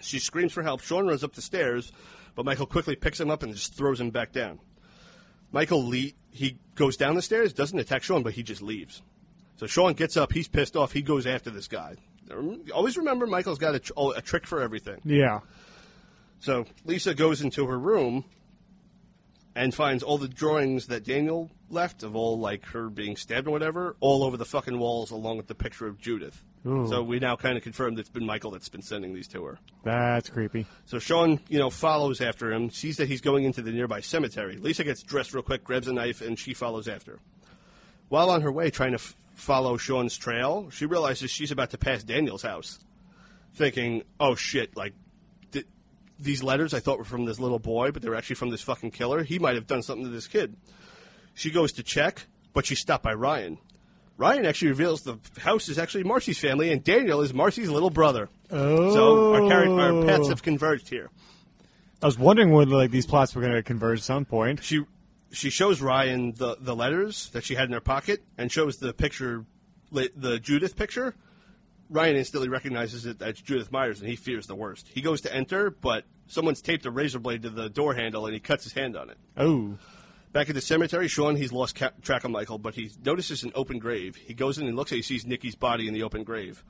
[0.00, 0.80] She screams for help.
[0.80, 1.92] Sean runs up the stairs,
[2.34, 4.58] but Michael quickly picks him up and just throws him back down.
[5.52, 9.00] Michael le- he goes down the stairs, doesn't attack Sean, but he just leaves.
[9.56, 10.32] So Sean gets up.
[10.32, 10.92] He's pissed off.
[10.92, 11.94] He goes after this guy.
[12.74, 15.00] Always remember, Michael's got a, tr- oh, a trick for everything.
[15.04, 15.40] Yeah.
[16.40, 18.24] So Lisa goes into her room
[19.54, 23.50] and finds all the drawings that Daniel left of all like her being stabbed or
[23.50, 26.44] whatever, all over the fucking walls, along with the picture of Judith.
[26.66, 26.86] Ooh.
[26.88, 29.58] So we now kind of confirmed it's been Michael that's been sending these to her.
[29.84, 30.66] That's creepy.
[30.84, 34.56] So Sean, you know, follows after him, sees that he's going into the nearby cemetery.
[34.56, 37.18] Lisa gets dressed real quick, grabs a knife, and she follows after.
[38.08, 41.78] While on her way, trying to f- follow Sean's trail, she realizes she's about to
[41.78, 42.78] pass Daniel's house,
[43.54, 44.76] thinking, "Oh shit!
[44.76, 44.94] Like
[45.52, 45.66] th-
[46.18, 48.92] these letters I thought were from this little boy, but they're actually from this fucking
[48.92, 49.22] killer.
[49.22, 50.56] He might have done something to this kid."
[51.34, 53.58] She goes to check, but she's stopped by Ryan.
[54.16, 58.30] Ryan actually reveals the house is actually Marcy's family, and Daniel is Marcy's little brother.
[58.50, 58.94] Oh.
[58.94, 61.10] So our, char- our paths have converged here.
[62.02, 64.62] I was wondering when like these plots were going to converge at some point.
[64.64, 64.84] she
[65.32, 68.92] she shows Ryan the, the letters that she had in her pocket and shows the
[68.92, 69.44] picture,
[69.90, 71.14] the Judith picture.
[71.88, 74.88] Ryan instantly recognizes it as Judith Myers and he fears the worst.
[74.88, 78.34] He goes to enter, but someone's taped a razor blade to the door handle and
[78.34, 79.18] he cuts his hand on it.
[79.36, 79.78] Oh.
[80.32, 83.52] Back at the cemetery, Sean he's lost ca- track of Michael, but he notices an
[83.54, 84.16] open grave.
[84.16, 84.90] He goes in and looks.
[84.90, 86.64] and He sees Nikki's body in the open grave.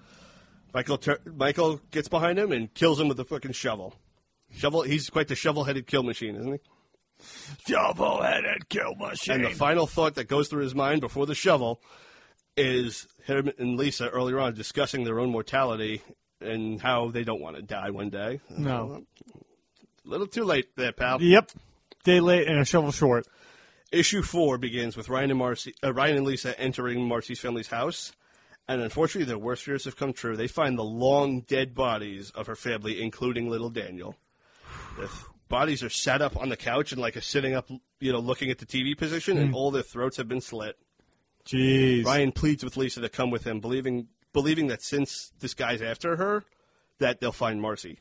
[0.75, 3.95] Michael tur- Michael gets behind him and kills him with a fucking shovel.
[4.51, 4.83] Shovel.
[4.83, 6.61] He's quite the shovel-headed kill machine, isn't he?
[7.67, 9.37] Shovel-headed kill machine.
[9.37, 11.81] And the final thought that goes through his mind before the shovel
[12.57, 16.03] is him and Lisa earlier on discussing their own mortality
[16.41, 18.41] and how they don't want to die one day.
[18.51, 19.03] No.
[20.05, 21.21] A little too late there, pal.
[21.21, 21.51] Yep.
[22.05, 23.27] Day late and a shovel short.
[23.93, 28.13] Issue four begins with Ryan and Marcy, uh, Ryan and Lisa entering Marcy's family's house,
[28.69, 30.37] and unfortunately, their worst fears have come true.
[30.37, 34.17] They find the long dead bodies of her family, including little Daniel.
[35.49, 37.71] Bodies are sat up on the couch and like a sitting up,
[38.01, 39.55] you know, looking at the TV position, and hmm.
[39.55, 40.77] all their throats have been slit.
[41.47, 42.05] Jeez.
[42.05, 46.17] Ryan pleads with Lisa to come with him, believing believing that since this guy's after
[46.17, 46.45] her,
[46.99, 48.01] that they'll find Marcy.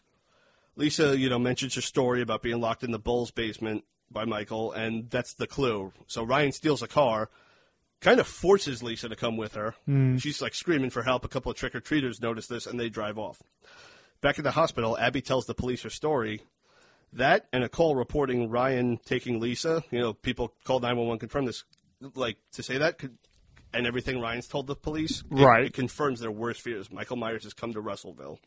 [0.76, 4.72] Lisa, you know, mentions her story about being locked in the Bulls basement by Michael,
[4.72, 5.94] and that's the clue.
[6.08, 7.30] So Ryan steals a car,
[8.02, 9.76] kind of forces Lisa to come with her.
[9.86, 10.18] Hmm.
[10.18, 11.24] She's like screaming for help.
[11.24, 13.42] A couple of trick or treaters notice this, and they drive off.
[14.22, 16.42] Back at the hospital, Abby tells the police her story.
[17.16, 19.84] That and a call reporting Ryan taking Lisa.
[19.92, 21.64] You know, people called 911, confirm this,
[22.14, 23.18] like to say that, could,
[23.74, 25.20] and everything Ryan's told the police.
[25.22, 25.66] it- Right.
[25.66, 26.92] It, confirms their worst fears.
[26.92, 28.40] Michael Myers has come to Russellville.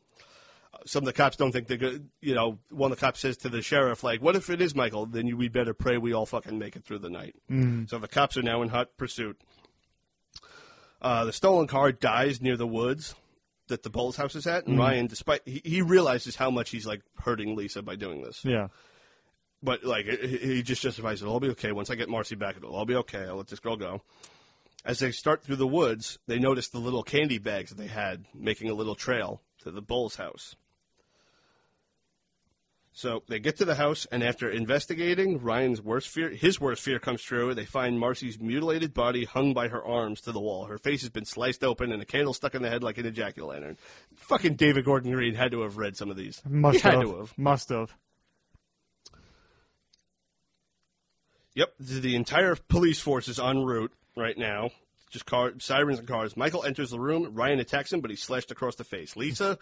[0.75, 2.11] Uh, Some of the cops don't think they're good.
[2.21, 4.75] You know, one of the cops says to the sheriff, like, what if it is
[4.75, 5.07] Michael?
[5.07, 7.37] Then you, we better pray we all fucking make it through the night.
[7.89, 9.41] So the cops are now in hot pursuit.
[11.01, 13.15] Uh, the stolen car dies near the woods
[13.69, 14.81] that the Bulls house is at, and mm-hmm.
[14.81, 18.69] Ryan, despite he, he realizes how much he's like hurting Lisa by doing this, yeah.
[19.63, 21.25] but like he just justifies it.
[21.25, 22.57] It'll all be okay once I get Marcy back.
[22.57, 23.25] It'll all be okay.
[23.27, 24.03] I'll let this girl go.
[24.85, 28.25] As they start through the woods, they notice the little candy bags that they had
[28.35, 30.57] making a little trail to the Bulls house.
[32.99, 36.99] So they get to the house, and after investigating, Ryan's worst fear, his worst fear
[36.99, 37.55] comes true.
[37.55, 40.65] They find Marcy's mutilated body hung by her arms to the wall.
[40.65, 43.15] Her face has been sliced open, and a candle stuck in the head like an
[43.15, 43.79] jack o' lantern.
[44.17, 46.43] Fucking David Gordon Green had to have read some of these.
[46.45, 47.03] Must he had have.
[47.05, 47.39] to have.
[47.39, 47.95] Must have.
[51.55, 54.71] Yep, the the entire police force is en route right now.
[55.09, 56.37] Just car, sirens and cars.
[56.37, 57.33] Michael enters the room.
[57.33, 59.15] Ryan attacks him, but he's slashed across the face.
[59.15, 59.57] Lisa,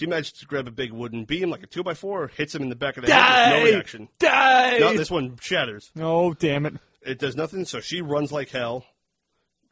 [0.00, 2.62] she manages to grab a big wooden beam like a two by four, hits him
[2.62, 4.08] in the back of the head with no reaction.
[4.18, 4.78] Die!
[4.78, 5.92] No, this one shatters.
[6.00, 6.74] Oh, damn it.
[7.02, 8.86] It does nothing, so she runs like hell.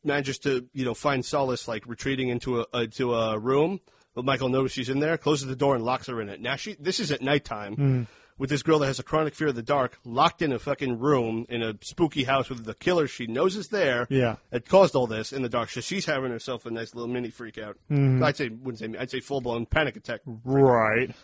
[0.04, 3.80] Manages to, you know, find solace like retreating into a uh, into a room.
[4.14, 6.42] But Michael knows she's in there, closes the door and locks her in it.
[6.42, 8.02] Now she this is at nighttime hmm.
[8.38, 10.98] With this girl that has a chronic fear of the dark, locked in a fucking
[10.98, 14.06] room in a spooky house with the killer she knows is there.
[14.08, 14.36] Yeah.
[14.50, 15.70] That caused all this in the dark.
[15.70, 17.76] So she's having herself a nice little mini freak out.
[17.90, 18.22] Mm-hmm.
[18.22, 20.20] I'd say wouldn't say I'd say full blown panic attack.
[20.24, 21.14] Right.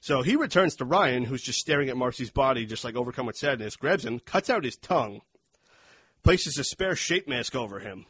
[0.00, 3.36] So he returns to Ryan, who's just staring at Marcy's body, just like overcome with
[3.36, 5.20] sadness, grabs him, cuts out his tongue,
[6.24, 8.06] places a spare shape mask over him.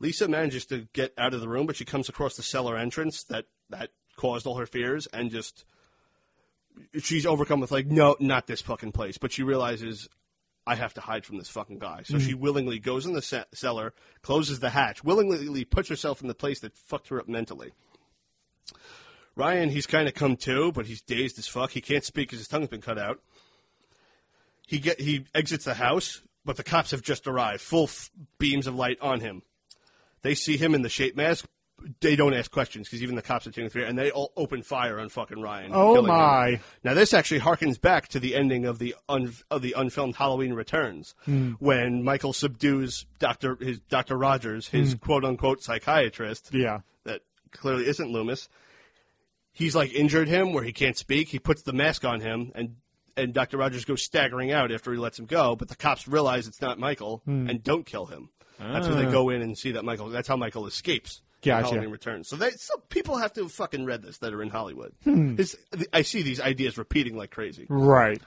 [0.00, 3.22] Lisa manages to get out of the room, but she comes across the cellar entrance
[3.28, 5.64] that, that caused all her fears and just.
[7.00, 9.18] She's overcome with, like, no, not this fucking place.
[9.18, 10.08] But she realizes,
[10.66, 12.02] I have to hide from this fucking guy.
[12.04, 12.40] So she mm.
[12.40, 13.92] willingly goes in the ce- cellar,
[14.22, 17.72] closes the hatch, willingly puts herself in the place that fucked her up mentally.
[19.36, 21.72] Ryan, he's kind of come to, but he's dazed as fuck.
[21.72, 23.20] He can't speak because his tongue's been cut out.
[24.66, 28.66] He get he exits the house, but the cops have just arrived, full f- beams
[28.66, 29.42] of light on him.
[30.22, 31.46] They see him in the shape mask.
[32.00, 34.62] They don't ask questions because even the cops are taking three, and they all open
[34.62, 35.72] fire on fucking Ryan.
[35.74, 36.16] Oh, killing him.
[36.16, 36.60] my.
[36.82, 40.54] Now this actually harkens back to the ending of the un, of the unfilmed Halloween
[40.54, 41.52] Returns, hmm.
[41.58, 44.98] when Michael subdues Doctor his Doctor Rogers, his hmm.
[44.98, 46.80] quote unquote psychiatrist Yeah.
[47.04, 48.48] that clearly isn't Loomis.
[49.52, 51.28] He's like injured him where he can't speak.
[51.28, 52.76] He puts the mask on him, and
[53.16, 55.54] and Doctor Rogers goes staggering out after he lets him go.
[55.54, 57.48] But the cops realize it's not Michael hmm.
[57.48, 58.30] and don't kill him.
[58.58, 59.10] That's when they ah.
[59.10, 60.08] go in and see that Michael.
[60.08, 61.22] That's how Michael escapes.
[61.50, 61.68] Gotcha.
[61.68, 62.28] Halloween Returns.
[62.28, 64.92] So they so people have to have fucking read this that are in Hollywood.
[65.06, 65.56] It's-
[65.92, 67.66] I see these ideas repeating like crazy.
[67.68, 68.20] Right.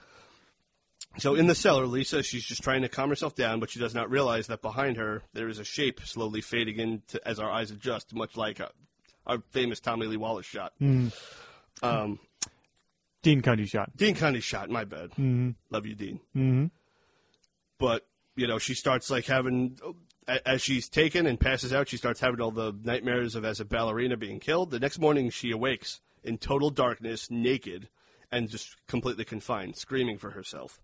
[1.18, 3.94] So in the cellar, Lisa, she's just trying to calm herself down, but she does
[3.94, 7.50] not realize that behind her there is a shape slowly fading in to, as our
[7.50, 8.68] eyes adjust, much like uh
[9.26, 10.72] our famous Tommy Lee Wallace shot.
[10.80, 12.18] Um,
[13.22, 13.94] Dean Cundey shot.
[13.96, 14.70] Dean Cundey's shot.
[14.70, 15.10] My bad.
[15.12, 15.50] Mm-hmm.
[15.70, 16.20] Love you, Dean.
[16.36, 16.66] Mm-hmm.
[17.78, 19.92] But you know, she starts like having a-
[20.28, 21.88] as she's taken and passes out.
[21.88, 24.70] She starts having all the nightmares of as a ballerina being killed.
[24.70, 27.88] The next morning, she awakes in total darkness, naked,
[28.30, 30.80] and just completely confined, screaming for herself.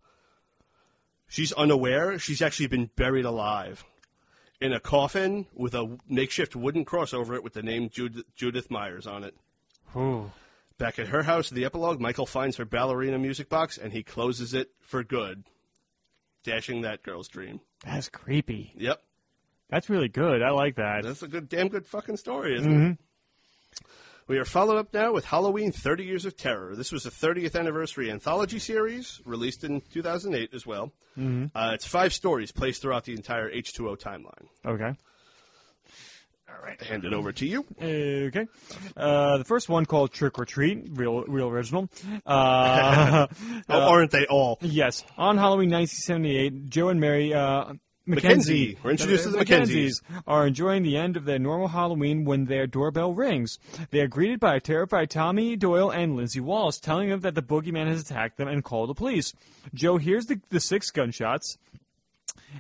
[1.29, 2.19] She's unaware.
[2.19, 3.85] She's actually been buried alive
[4.61, 8.71] in a coffin with a makeshift wooden cross over it with the name Judith, Judith
[8.71, 9.35] Myers on it.
[9.97, 10.33] Ooh.
[10.79, 14.55] Back at her house, the epilogue, Michael finds her ballerina music box and he closes
[14.55, 15.45] it for good,
[16.43, 17.61] dashing that girl's dream.
[17.85, 18.73] That's creepy.
[18.77, 19.03] Yep.
[19.74, 20.40] That's really good.
[20.40, 21.02] I like that.
[21.02, 22.98] That's a good, damn good fucking story, isn't it?
[24.28, 26.76] We are followed up now with Halloween 30 Years of Terror.
[26.76, 30.92] This was the 30th anniversary anthology series, released in 2008 as well.
[31.18, 34.46] Uh, it's five stories placed throughout the entire H2O timeline.
[34.64, 34.92] Okay.
[36.48, 36.80] All right.
[36.80, 37.64] Hand it over to you.
[37.82, 38.46] Okay.
[38.96, 41.88] Uh, the first one called Trick or Treat, real, real original.
[42.24, 43.26] Uh,
[43.68, 44.59] Oh, aren't they all?
[44.60, 45.02] yes.
[45.18, 47.72] On Halloween 1978, Joe and Mary, uh,
[48.06, 48.76] Mackenzie.
[48.82, 50.02] We're introduced to the Mackenzies.
[50.26, 53.59] are enjoying the end of their normal Halloween when their doorbell rings.
[53.90, 57.43] They are greeted by a terrified Tommy Doyle and Lindsey Wallace, telling them that the
[57.43, 59.32] boogeyman has attacked them and call the police.
[59.72, 61.56] Joe hears the, the six gunshots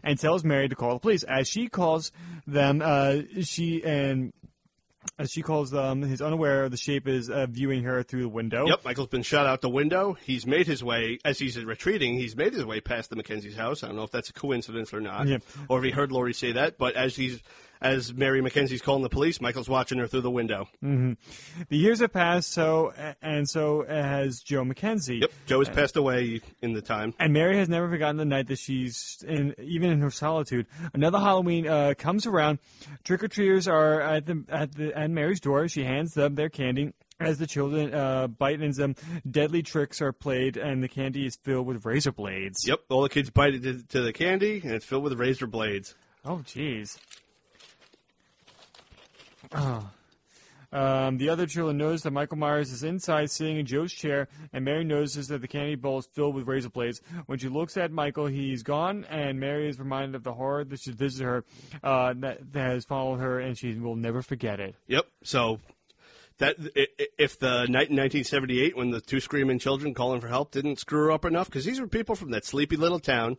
[0.02, 1.22] and tells Mary to call the police.
[1.24, 2.10] As she calls
[2.46, 4.32] them, uh, she and
[5.18, 8.66] as she calls them, he's unaware the shape is uh, viewing her through the window.
[8.66, 10.16] Yep, Michael's been shot out the window.
[10.24, 13.82] He's made his way, as he's retreating, he's made his way past the Mackenzie's house.
[13.82, 15.42] I don't know if that's a coincidence or not, Yep.
[15.68, 17.42] or if he heard Laurie say that, but as he's,
[17.84, 20.68] as Mary Mackenzie's calling the police, Michael's watching her through the window.
[20.80, 21.16] The
[21.68, 22.92] years have passed, so
[23.22, 25.18] and so has Joe Mackenzie.
[25.18, 27.14] Yep, Joe has passed away in the time.
[27.20, 30.66] And Mary has never forgotten the night that she's in, even in her solitude.
[30.94, 32.58] Another Halloween uh, comes around.
[33.04, 35.68] Trick or treaters are at the at the at Mary's door.
[35.68, 36.92] She hands them their candy.
[37.20, 38.96] As the children uh, bite into them,
[39.30, 42.66] deadly tricks are played, and the candy is filled with razor blades.
[42.66, 45.94] Yep, all the kids bite into to the candy, and it's filled with razor blades.
[46.24, 46.98] Oh, jeez.
[49.54, 49.90] Oh.
[50.74, 54.64] Um, the other children notice that Michael Myers is inside sitting in Joe's chair, and
[54.64, 57.00] Mary notices that the candy bowl is filled with razor blades.
[57.26, 60.80] When she looks at Michael, he's gone, and Mary is reminded of the horror that
[60.80, 61.44] should visit her,
[61.84, 64.74] uh, that, that has followed her, and she will never forget it.
[64.88, 65.06] Yep.
[65.22, 65.60] So
[66.38, 66.56] that
[67.16, 71.04] if the night in 1978 when the two screaming children calling for help didn't screw
[71.04, 73.36] her up enough, because these were people from that sleepy little town.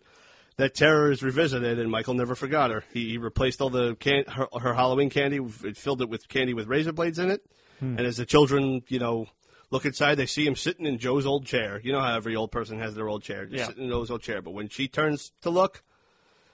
[0.58, 2.84] That terror is revisited, and Michael never forgot her.
[2.94, 6.54] He, he replaced all the can- her, her Halloween candy, it filled it with candy
[6.54, 7.46] with razor blades in it.
[7.82, 7.98] Hmm.
[7.98, 9.28] And as the children, you know,
[9.70, 11.82] look inside, they see him sitting in Joe's old chair.
[11.84, 13.68] You know how every old person has their old chair, just Yeah.
[13.68, 14.42] sitting in Joe's old chair.
[14.42, 15.84] But when she turns to look,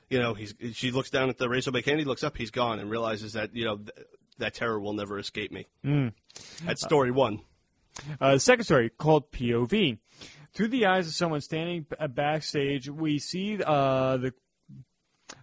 [0.10, 2.80] you know, he's she looks down at the razor blade candy, looks up, he's gone,
[2.80, 3.91] and realizes that you know th-
[4.40, 5.68] that terror will never escape me.
[5.84, 6.07] Hmm.
[6.65, 7.41] That's story one.
[8.19, 9.99] Uh, the second story, called POV.
[10.53, 14.34] Through the eyes of someone standing backstage, we see uh, the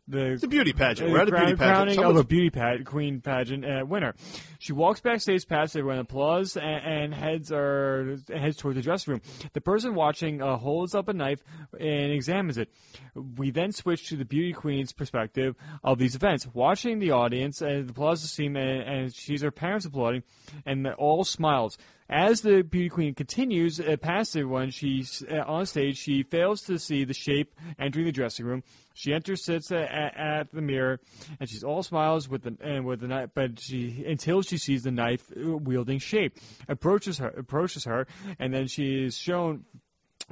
[0.06, 1.08] the It's a beauty pageant.
[1.08, 1.58] Uh, We're at a beauty pageant.
[1.58, 4.14] crowning of a beauty pa- queen pageant uh, winner.
[4.58, 9.22] She walks backstage past everyone, applause, and, and heads are heads towards the dressing room.
[9.52, 11.42] The person watching uh, holds up a knife
[11.78, 12.70] and examines it.
[13.14, 17.86] We then switch to the beauty queen's perspective of these events, watching the audience and
[17.86, 20.22] the applause is seen, and, and she's her parents applauding,
[20.66, 21.78] and all smiles.
[22.10, 25.98] As the beauty queen continues uh, past everyone, she's uh, on stage.
[25.98, 28.62] She fails to see the shape entering the dressing room.
[28.94, 31.00] She enters, sits at, at, at the mirror,
[31.38, 33.30] and she's all smiles with the and with the knife.
[33.34, 38.06] But she until she sees the knife wielding shape approaches her approaches her,
[38.38, 39.66] and then she is shown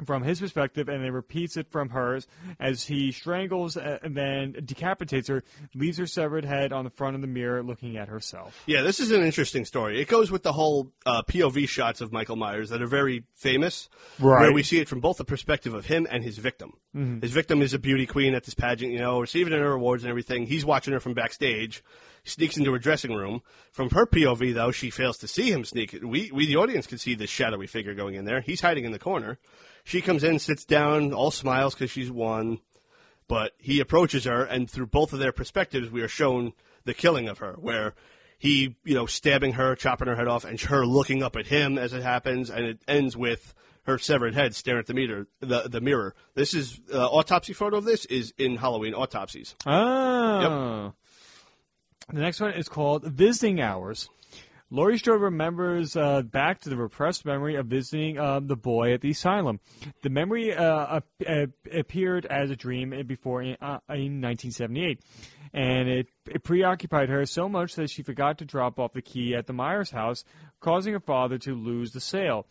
[0.04, 2.26] from his perspective, and then repeats it from hers
[2.60, 5.42] as he strangles uh, and then decapitates her,
[5.74, 8.62] leaves her severed head on the front of the mirror, looking at herself.
[8.66, 10.00] Yeah, this is an interesting story.
[10.00, 13.88] It goes with the whole uh, POV shots of Michael Myers that are very famous,
[14.18, 14.40] Right.
[14.42, 16.72] where we see it from both the perspective of him and his victim.
[17.20, 20.08] His victim is a beauty queen at this pageant, you know, receiving her awards and
[20.08, 20.46] everything.
[20.46, 21.84] He's watching her from backstage.
[22.26, 23.40] Sneaks into her dressing room.
[23.70, 25.96] From her POV, though, she fails to see him sneak.
[26.02, 28.40] We, we, the audience, can see this shadowy figure going in there.
[28.40, 29.38] He's hiding in the corner.
[29.84, 32.58] She comes in, sits down, all smiles because she's won.
[33.28, 36.52] But he approaches her, and through both of their perspectives, we are shown
[36.84, 37.94] the killing of her, where
[38.38, 41.78] he, you know, stabbing her, chopping her head off, and her looking up at him
[41.78, 43.54] as it happens, and it ends with
[43.86, 46.14] her severed head staring at the meter, the the mirror.
[46.34, 49.54] This is uh, autopsy photo of this is in Halloween Autopsis.
[49.64, 50.92] Oh.
[52.12, 54.08] The next one is called Visiting Hours.
[54.70, 59.00] Laurie Strode remembers uh, back to the repressed memory of visiting uh, the boy at
[59.00, 59.58] the asylum.
[60.02, 65.00] The memory uh, ap- ap- appeared as a dream before in, uh, in 1978,
[65.52, 69.34] and it, it preoccupied her so much that she forgot to drop off the key
[69.34, 70.24] at the Myers house,
[70.60, 72.46] causing her father to lose the sale.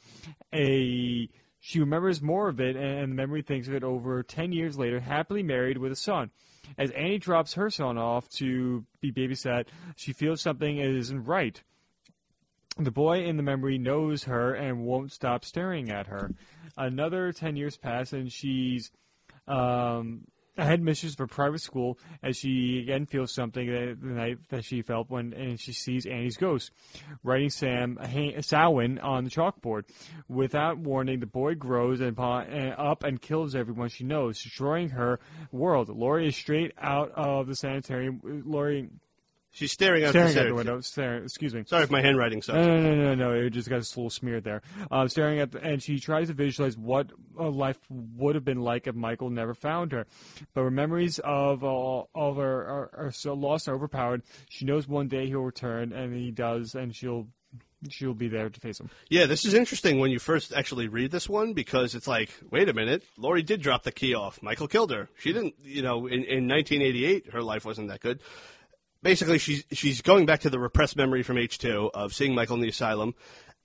[0.54, 4.78] A she remembers more of it, and the memory thinks of it over 10 years
[4.78, 6.30] later, happily married with a son.
[6.78, 11.62] As Annie drops her son off to be babysat, she feels something isn't right.
[12.78, 16.32] The boy in the memory knows her and won't stop staring at her.
[16.78, 18.92] Another 10 years pass, and she's
[19.48, 20.26] um,
[20.64, 24.82] headmistress of a private school as she again feels something that, the night that she
[24.82, 26.72] felt when and she sees Annie's ghost.
[27.24, 29.84] Writing Sam Ha- Samhain on the chalkboard.
[30.28, 35.20] Without warning, the boy grows and, up and kills everyone she knows, destroying her
[35.52, 35.90] world.
[35.90, 38.22] Laurie is straight out of the sanitarium.
[38.46, 38.90] Laurie
[39.56, 40.82] She's staring out staring the, at the window.
[40.82, 41.64] Staring, excuse me.
[41.66, 42.58] Sorry if my handwriting sucks.
[42.58, 43.32] No, no, no, no, no.
[43.32, 44.62] It just got a little smeared there.
[44.92, 47.10] Uh, staring at, the, and she tries to visualize what
[47.40, 50.08] uh, life would have been like if Michael never found her.
[50.54, 54.24] But her memories of uh, of her are, are so lost and overpowered.
[54.50, 57.30] She knows one day he'll return, and he does, and she'll
[57.90, 58.90] she'll be there to face him.
[59.10, 62.68] Yeah, this is interesting when you first actually read this one because it's like, wait
[62.68, 64.42] a minute, Laurie did drop the key off.
[64.42, 65.08] Michael killed her.
[65.18, 68.20] She didn't, you know, in, in 1988, her life wasn't that good.
[69.06, 72.62] Basically, she's she's going back to the repressed memory from H2 of seeing Michael in
[72.62, 73.14] the asylum,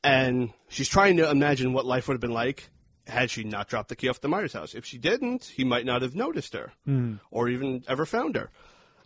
[0.05, 2.69] and she's trying to imagine what life would have been like
[3.07, 4.75] had she not dropped the key off the Myers house.
[4.75, 7.15] If she didn't, he might not have noticed her hmm.
[7.31, 8.51] or even ever found her.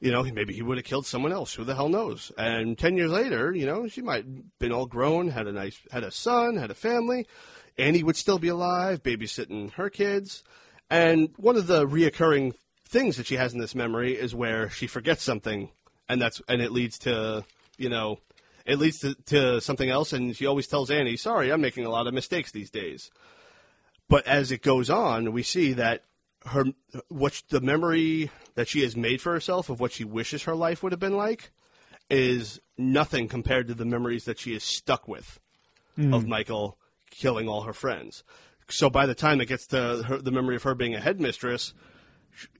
[0.00, 1.54] You know, maybe he would have killed someone else.
[1.54, 2.32] Who the hell knows?
[2.36, 5.78] And ten years later, you know, she might have been all grown, had a nice,
[5.92, 7.28] had a son, had a family.
[7.78, 10.42] Annie would still be alive, babysitting her kids.
[10.90, 12.54] And one of the reoccurring
[12.88, 15.70] things that she has in this memory is where she forgets something,
[16.08, 17.44] and that's and it leads to,
[17.76, 18.18] you know,
[18.64, 20.12] it leads to, to something else.
[20.12, 23.10] And she always tells Annie, "Sorry, I'm making a lot of mistakes these days."
[24.08, 26.04] But as it goes on, we see that
[26.46, 26.66] her
[27.08, 30.82] what the memory that she has made for herself of what she wishes her life
[30.82, 31.50] would have been like
[32.10, 35.40] is nothing compared to the memories that she is stuck with
[35.96, 36.12] hmm.
[36.12, 36.78] of Michael
[37.10, 38.24] killing all her friends.
[38.68, 41.74] So by the time it gets to her, the memory of her being a headmistress,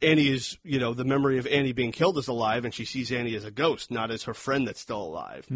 [0.03, 3.11] Annie is, you know, the memory of Annie being killed is alive, and she sees
[3.11, 5.47] Annie as a ghost, not as her friend that's still alive.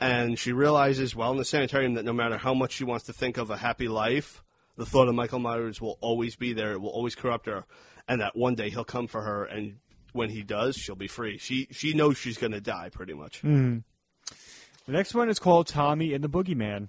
[0.00, 3.12] And she realizes, while in the sanitarium, that no matter how much she wants to
[3.12, 4.42] think of a happy life,
[4.76, 6.72] the thought of Michael Myers will always be there.
[6.72, 7.64] It will always corrupt her,
[8.08, 9.76] and that one day he'll come for her, and
[10.12, 11.38] when he does, she'll be free.
[11.38, 13.42] She she knows she's going to die, pretty much.
[14.86, 16.88] The next one is called Tommy and the Boogeyman.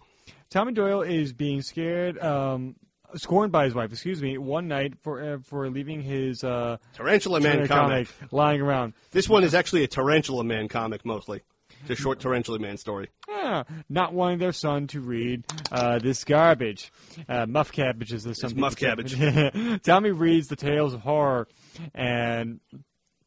[0.49, 2.75] Tommy Doyle is being scared, um,
[3.15, 3.91] scorned by his wife.
[3.91, 8.07] Excuse me, one night for uh, for leaving his uh, Tarantula Man comic.
[8.31, 8.93] lying around.
[9.11, 11.41] This one is actually a Tarantula Man comic, mostly.
[11.81, 13.09] It's a short Tarantula Man story.
[13.29, 16.91] Ah, not wanting their son to read uh, this garbage.
[17.27, 19.79] Uh, muff cabbage is the some muff say.
[19.83, 21.47] Tommy reads the tales of horror,
[21.93, 22.59] and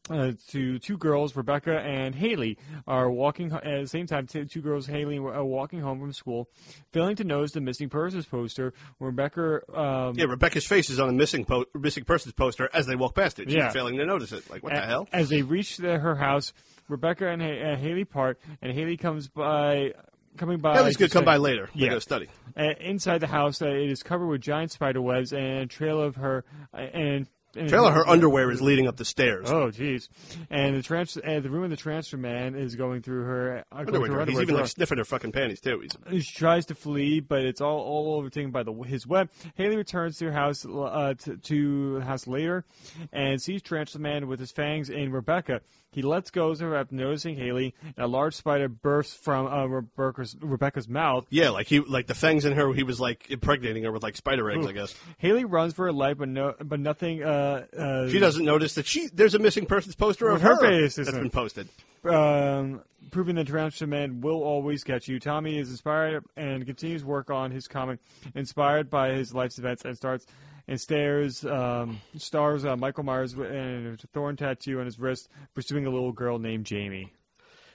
[0.09, 4.27] uh, to two girls, Rebecca and Haley, are walking at the same time.
[4.27, 6.49] T- two girls, Haley, are walking home from school,
[6.91, 8.73] failing to notice the missing persons poster.
[8.99, 12.95] Rebecca, um, Yeah, Rebecca's face is on a missing po- missing persons poster as they
[12.95, 13.45] walk past it.
[13.49, 13.69] She's Yeah.
[13.71, 14.49] failing to notice it.
[14.49, 15.07] Like, what the hell?
[15.13, 16.53] As they reach the, her house,
[16.87, 19.93] Rebecca and, ha- and Haley part, and Haley comes by.
[20.37, 21.67] Coming by, Haley's going to come by later.
[21.73, 21.89] Yeah.
[21.89, 22.27] go study.
[22.55, 25.99] Uh, inside the house, uh, it is covered with giant spider webs and a trail
[25.99, 27.27] of her uh, and.
[27.55, 29.49] And Trail of her underwear is leading up the stairs.
[29.49, 30.09] Oh, jeez!
[30.49, 33.63] And the trans- uh, the room of the transfer man is going through her.
[33.71, 34.61] Uh, going underwear through her He's underwear even drawer.
[34.63, 35.83] like sniffing her fucking panties too.
[36.09, 39.29] He's She tries to flee, but it's all, all overtaken by the his web.
[39.55, 42.65] Haley returns to her house uh, to, to the house later,
[43.13, 45.61] and sees Tarantula Man with his fangs in Rebecca.
[45.91, 49.65] He lets go of her after noticing Haley, and a large spider bursts from uh,
[49.65, 51.25] Rebecca's, Rebecca's mouth.
[51.29, 52.73] yeah, like he like the fangs in her.
[52.73, 54.67] He was like impregnating her with like spider eggs.
[54.67, 57.23] I guess Haley runs for her life, but no, but nothing.
[57.23, 60.61] Uh, uh, she doesn't notice that she there's a missing persons poster of her her
[60.61, 61.67] face, that's been posted.
[62.03, 65.19] um, proving that Tarantula Man will always get you.
[65.19, 67.99] Tommy is inspired and continues work on his comic,
[68.35, 70.25] inspired by his life's events, and starts
[70.67, 75.85] and stares um, stars uh, Michael Myers with- a thorn tattoo on his wrist, pursuing
[75.85, 77.13] a little girl named Jamie.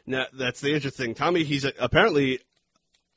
[0.06, 1.14] Now that's the interesting.
[1.14, 2.40] Tommy, he's a, apparently.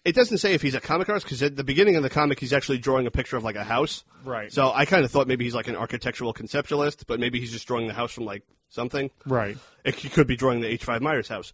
[0.04, 2.40] It doesn't say if he's a comic artist because at the beginning of the comic
[2.40, 4.04] he's actually drawing a picture of like a house.
[4.24, 4.54] Right.
[4.54, 7.66] So I kind of thought maybe he's like an architectural conceptualist, but maybe he's just
[7.68, 9.10] drawing the house from like something.
[9.26, 9.58] Right.
[9.84, 11.54] It, he could be drawing the H5 Myers house.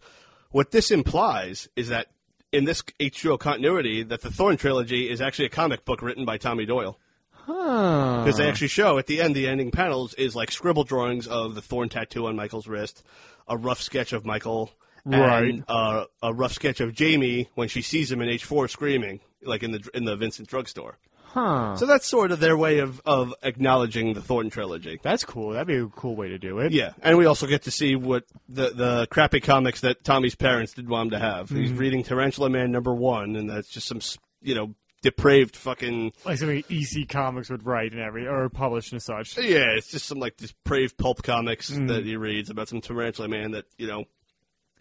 [0.50, 2.08] What this implies is that
[2.52, 6.36] in this H2O continuity, that the Thorn trilogy is actually a comic book written by
[6.36, 6.98] Tommy Doyle.
[7.46, 8.22] Huh.
[8.24, 11.54] Because they actually show at the end, the ending panels is like scribble drawings of
[11.54, 13.02] the Thorn tattoo on Michael's wrist,
[13.48, 14.70] a rough sketch of Michael,
[15.04, 15.42] Right.
[15.54, 19.64] and uh, a rough sketch of Jamie when she sees him in H4 screaming, like
[19.64, 20.98] in the in the Vincent drugstore.
[21.24, 21.76] Huh.
[21.76, 25.00] So that's sort of their way of, of acknowledging the Thornton trilogy.
[25.02, 25.52] That's cool.
[25.54, 26.72] That'd be a cool way to do it.
[26.72, 30.74] Yeah, and we also get to see what the the crappy comics that Tommy's parents
[30.74, 31.46] did want him to have.
[31.46, 31.56] Mm-hmm.
[31.56, 34.00] He's reading Tarantula Man number one, and that's just some
[34.42, 39.02] you know depraved fucking Like something EC Comics would write and every or publish and
[39.02, 39.36] such.
[39.36, 39.72] yeah.
[39.76, 41.88] It's just some like depraved pulp comics Mm-hmm.
[41.88, 44.04] that he reads about some Tarantula Man that you know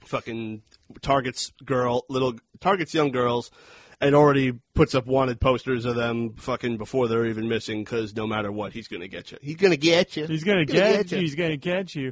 [0.06, 0.62] fucking
[1.02, 3.52] targets girl little targets young girls.
[4.04, 8.26] And already puts up wanted posters of them fucking before they're even missing because no
[8.26, 9.38] matter what, he's gonna get you.
[9.44, 10.26] He's gonna get you.
[10.26, 11.18] He's gonna Gonna get, get you.
[11.18, 11.22] ya.
[11.22, 12.12] He's gonna get you.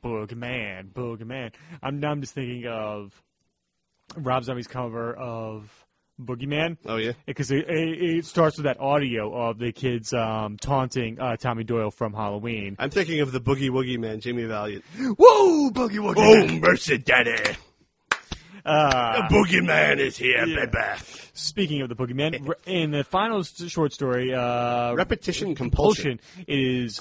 [0.00, 1.52] Boogeyman, Boogeyman.
[1.82, 3.20] I'm now I'm just thinking of
[4.16, 5.83] Rob Zombie's cover of
[6.20, 6.76] Boogeyman.
[6.86, 7.12] Oh yeah.
[7.26, 11.64] Because it, it, it starts with that audio of the kids um, taunting uh, Tommy
[11.64, 12.76] Doyle from Halloween.
[12.78, 14.84] I'm thinking of the Boogie Woogie Man, Jimmy Valiant.
[14.96, 16.14] Whoa, Boogie Woogie!
[16.16, 17.56] Oh, mercy, daddy.
[18.64, 20.66] the boogeyman is here, Yeah.
[20.66, 21.00] baby.
[21.34, 26.18] Speaking of the boogeyman, r- in the final short story, uh, Repetition compulsion.
[26.18, 27.00] Compulsion is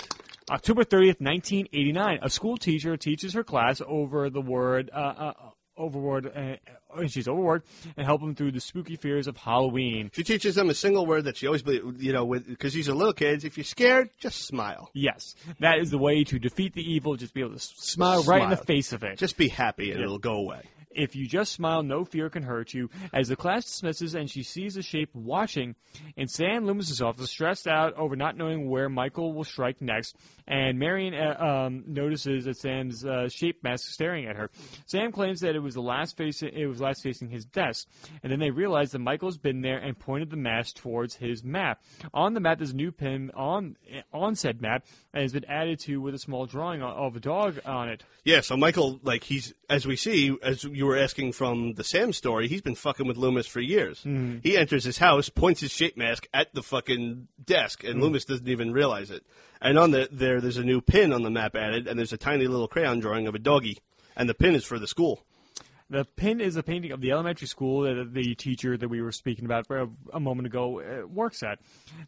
[0.50, 2.19] October 30th, 1989.
[2.22, 5.33] A school teacher teaches her class over the word, uh,
[5.77, 6.56] uh, overword, uh,
[6.95, 7.64] uh, she's overword,
[7.98, 10.11] and help them through the spooky fears of Halloween.
[10.14, 12.93] She teaches them a single word that she always, believe, you know, because these are
[12.93, 13.43] little kids.
[13.43, 14.90] If you're scared, just smile.
[14.93, 17.16] Yes, that is the way to defeat the evil.
[17.16, 19.18] Just be able to s- smile, right in the face of it.
[19.18, 20.64] Just be happy, and it'll go away.
[20.95, 22.89] If you just smile, no fear can hurt you.
[23.13, 25.75] As the class dismisses and she sees a shape watching,
[26.15, 30.15] in Sam Loomis's office, stressed out over not knowing where Michael will strike next,
[30.47, 34.49] and Marion uh, um, notices that Sam's uh, shape mask staring at her.
[34.85, 37.88] Sam claims that it was the last facing it was last facing his desk,
[38.22, 41.81] and then they realize that Michael's been there and pointed the mask towards his map.
[42.13, 43.77] On the map, there's a new pin on
[44.11, 47.59] on said map, and has been added to with a small drawing of a dog
[47.65, 48.03] on it.
[48.23, 52.13] Yeah, so Michael, like he's as we see, as you were asking from the Sam
[52.13, 53.99] story, he's been fucking with Loomis for years.
[53.99, 54.39] Mm-hmm.
[54.43, 58.03] He enters his house, points his shape mask at the fucking desk, and mm-hmm.
[58.03, 59.23] Loomis doesn't even realize it.
[59.61, 62.17] And on the, there, there's a new pin on the map added, and there's a
[62.17, 63.79] tiny little crayon drawing of a doggy,
[64.15, 65.23] and the pin is for the school.
[65.89, 69.11] The pin is a painting of the elementary school that the teacher that we were
[69.11, 71.59] speaking about a, a moment ago uh, works at.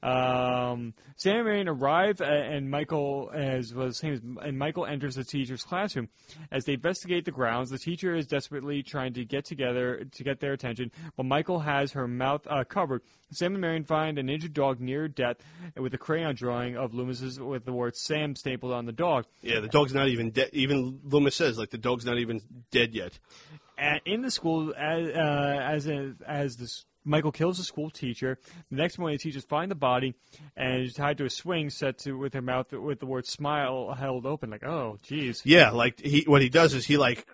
[0.02, 5.16] Um, Sam and Marion arrive, uh, and Michael, as was same as, and Michael enters
[5.16, 6.10] the teacher's classroom.
[6.52, 10.40] As they investigate the grounds, the teacher is desperately trying to get together to get
[10.40, 13.02] their attention, but Michael has her mouth uh, covered.
[13.32, 15.38] Sam and Marion find an injured dog near death
[15.76, 19.26] with a crayon drawing of Loomis's with the word Sam stapled on the dog.
[19.42, 20.50] Yeah, the dog's not even dead.
[20.54, 23.20] Even Loomis says, like, the dog's not even dead yet.
[23.78, 28.40] At, in the school as uh, as a, as this Michael kills the school teacher.
[28.72, 30.16] The next morning, the teachers find the body
[30.58, 33.94] and is tied to a swing set to with her mouth with the word "smile"
[33.94, 34.50] held open.
[34.50, 35.42] Like, oh, jeez.
[35.46, 37.28] Yeah, like he what he does is he like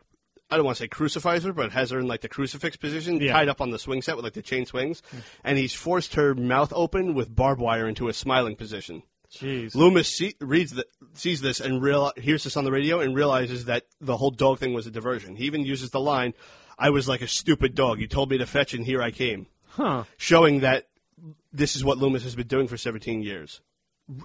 [0.50, 3.22] I don't want to say crucifies her, but has her in like the crucifix position,
[3.22, 3.32] Yeah.
[3.32, 5.02] tied up on the swing set with like the chain swings,
[5.46, 9.04] and he's forced her mouth open with barbed wire into a smiling position.
[9.32, 9.74] Jeez.
[9.76, 13.66] Loomis see, reads the, sees this and real, hears this on the radio and realizes
[13.66, 15.36] that the whole dog thing was a diversion.
[15.38, 16.34] He even uses the line,
[16.78, 18.02] "I was like a stupid dog.
[18.02, 20.04] You told me to fetch, and here I came," Huh.
[20.18, 20.88] showing that
[21.54, 23.62] this is what Loomis has been doing for 17 years.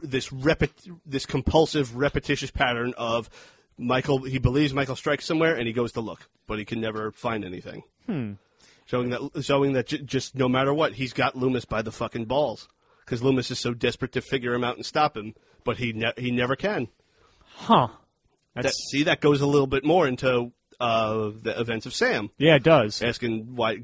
[0.03, 3.31] This repet- this compulsive, repetitious pattern of
[3.79, 4.25] Michael.
[4.25, 7.45] He believes Michael strikes somewhere, and he goes to look, but he can never find
[7.45, 7.85] anything.
[8.07, 8.33] Hmm.
[8.87, 12.25] Showing that, showing that j- just no matter what, he's got Loomis by the fucking
[12.25, 12.69] balls
[13.07, 16.13] because Loomis is so desperate to figure him out and stop him, but he ne-
[16.19, 16.89] he never can.
[17.41, 17.89] Huh.
[18.55, 22.31] That, see, that goes a little bit more into uh, the events of Sam.
[22.39, 23.03] yeah, it does.
[23.03, 23.79] Asking why,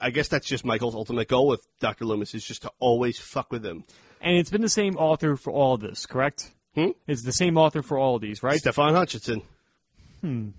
[0.00, 3.50] I guess that's just Michael's ultimate goal with Doctor Loomis is just to always fuck
[3.50, 3.84] with him.
[4.20, 6.50] And it's been the same author for all of this, correct?
[6.74, 6.90] Hmm?
[7.06, 8.58] It's the same author for all of these, right?
[8.58, 9.42] Stefan Hutchinson.
[10.20, 10.50] Hmm.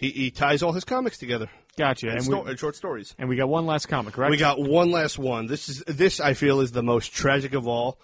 [0.00, 2.08] He, he ties all his comics together Gotcha.
[2.08, 3.14] and, And sto- we, and short stories.
[3.18, 4.32] and we got one last comic, correct?
[4.32, 5.46] We got one last one.
[5.46, 8.00] This is this I feel is the most tragic of all.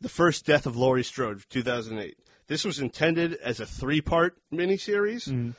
[0.00, 2.18] The first death of Laurie Strode, 2008.
[2.46, 5.52] This was intended as a three-part miniseries, mm-hmm.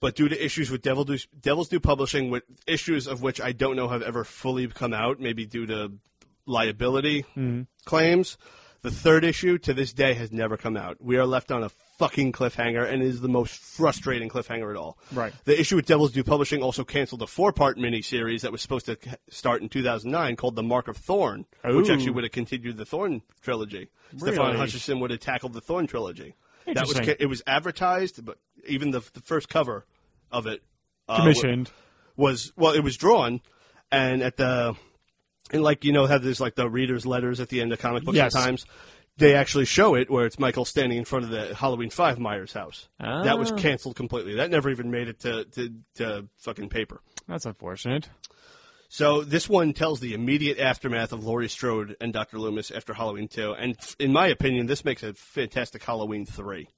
[0.00, 3.52] but due to issues with Devil do, Devil's Due Publishing, with issues of which I
[3.52, 5.92] don't know have ever fully come out, maybe due to
[6.44, 7.62] liability mm-hmm.
[7.86, 8.36] claims,
[8.82, 10.98] the third issue to this day has never come out.
[11.00, 14.98] We are left on a fucking cliffhanger, and is the most frustrating cliffhanger at all.
[15.12, 15.32] Right.
[15.44, 18.96] The issue with Devil's Due Publishing also canceled a four-part miniseries that was supposed to
[19.30, 23.22] start in 2009 called The Mark of Thorn, which actually would have continued the Thorn
[23.40, 23.88] trilogy.
[24.16, 24.58] Stefan Really?
[24.58, 26.34] Hutchinson would have tackled the Thorn trilogy.
[26.66, 29.86] That was it was advertised, but even the, the first cover
[30.32, 30.62] of it
[31.08, 31.70] uh, Commissioned.
[32.16, 33.40] was well, it was drawn,
[33.92, 34.74] and at the
[35.52, 38.02] and like you know, have there's like the readers' letters at the end of comic
[38.04, 38.32] books Yes.
[38.32, 38.66] sometimes.
[39.18, 42.52] They actually show it where it's Michael standing in front of the Halloween Five Myers
[42.52, 42.88] house.
[43.00, 43.56] That was Ah.
[43.56, 44.34] canceled completely.
[44.34, 47.00] That never even made it to, to, to fucking paper.
[47.26, 48.08] That's unfortunate.
[48.88, 52.38] So this one tells the immediate aftermath of Laurie Strode and Dr.
[52.38, 53.52] Loomis after Halloween 2.
[53.54, 56.68] And in my opinion, this makes a fantastic Halloween 3.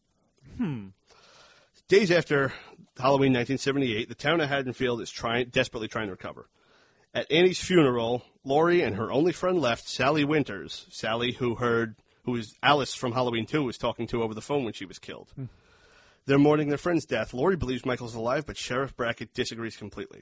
[0.56, 0.86] Hmm.
[1.88, 2.52] Days after
[2.98, 6.48] Halloween 1978, the town of Haddonfield is trying, desperately trying to recover.
[7.14, 11.96] At Annie's funeral, Laurie and her only friend left, Sally Winters, Sally who heard,
[12.28, 14.98] who was Alice from Halloween 2 was talking to over the phone when she was
[14.98, 15.32] killed.
[15.34, 15.44] Hmm.
[16.26, 17.32] They're mourning their friend's death.
[17.32, 20.20] Laurie believes Michael's alive, but Sheriff Brackett disagrees completely.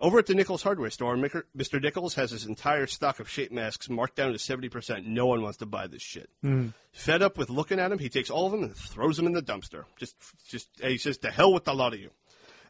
[0.00, 1.82] Over at the Nichols hardware store, Mr.
[1.82, 5.06] Nichols has his entire stock of shape masks marked down to 70%.
[5.06, 6.30] No one wants to buy this shit.
[6.40, 6.68] Hmm.
[6.92, 9.32] Fed up with looking at him, he takes all of them and throws them in
[9.32, 9.86] the dumpster.
[9.98, 10.14] Just,
[10.46, 12.10] just, he says, to hell with the lot of you.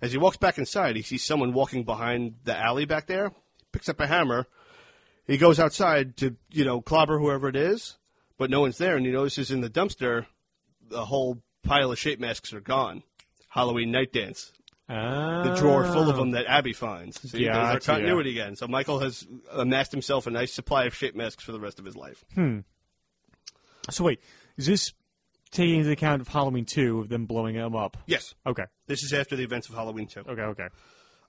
[0.00, 3.32] As he walks back inside, he sees someone walking behind the alley back there,
[3.72, 4.46] picks up a hammer.
[5.26, 7.98] He goes outside to, you know, clobber whoever it is,
[8.38, 10.26] but no one's there, and he notices in the dumpster,
[10.88, 13.02] the whole pile of shape masks are gone.
[13.50, 14.52] Halloween night dance
[14.88, 17.20] the drawer full of them that Abby finds.
[17.30, 18.56] See, there's our continuity again.
[18.56, 21.84] So Michael has amassed himself a nice supply of shape masks for the rest of
[21.84, 22.24] his life.
[22.34, 22.60] Hmm.
[23.90, 24.20] So wait,
[24.56, 24.92] is this
[25.50, 27.98] taking into account of Halloween two of them blowing him up?
[28.06, 28.64] Yes, Okay.
[28.86, 30.20] this is after the events of Halloween 2.
[30.20, 30.42] Okay.
[30.42, 30.68] Okay.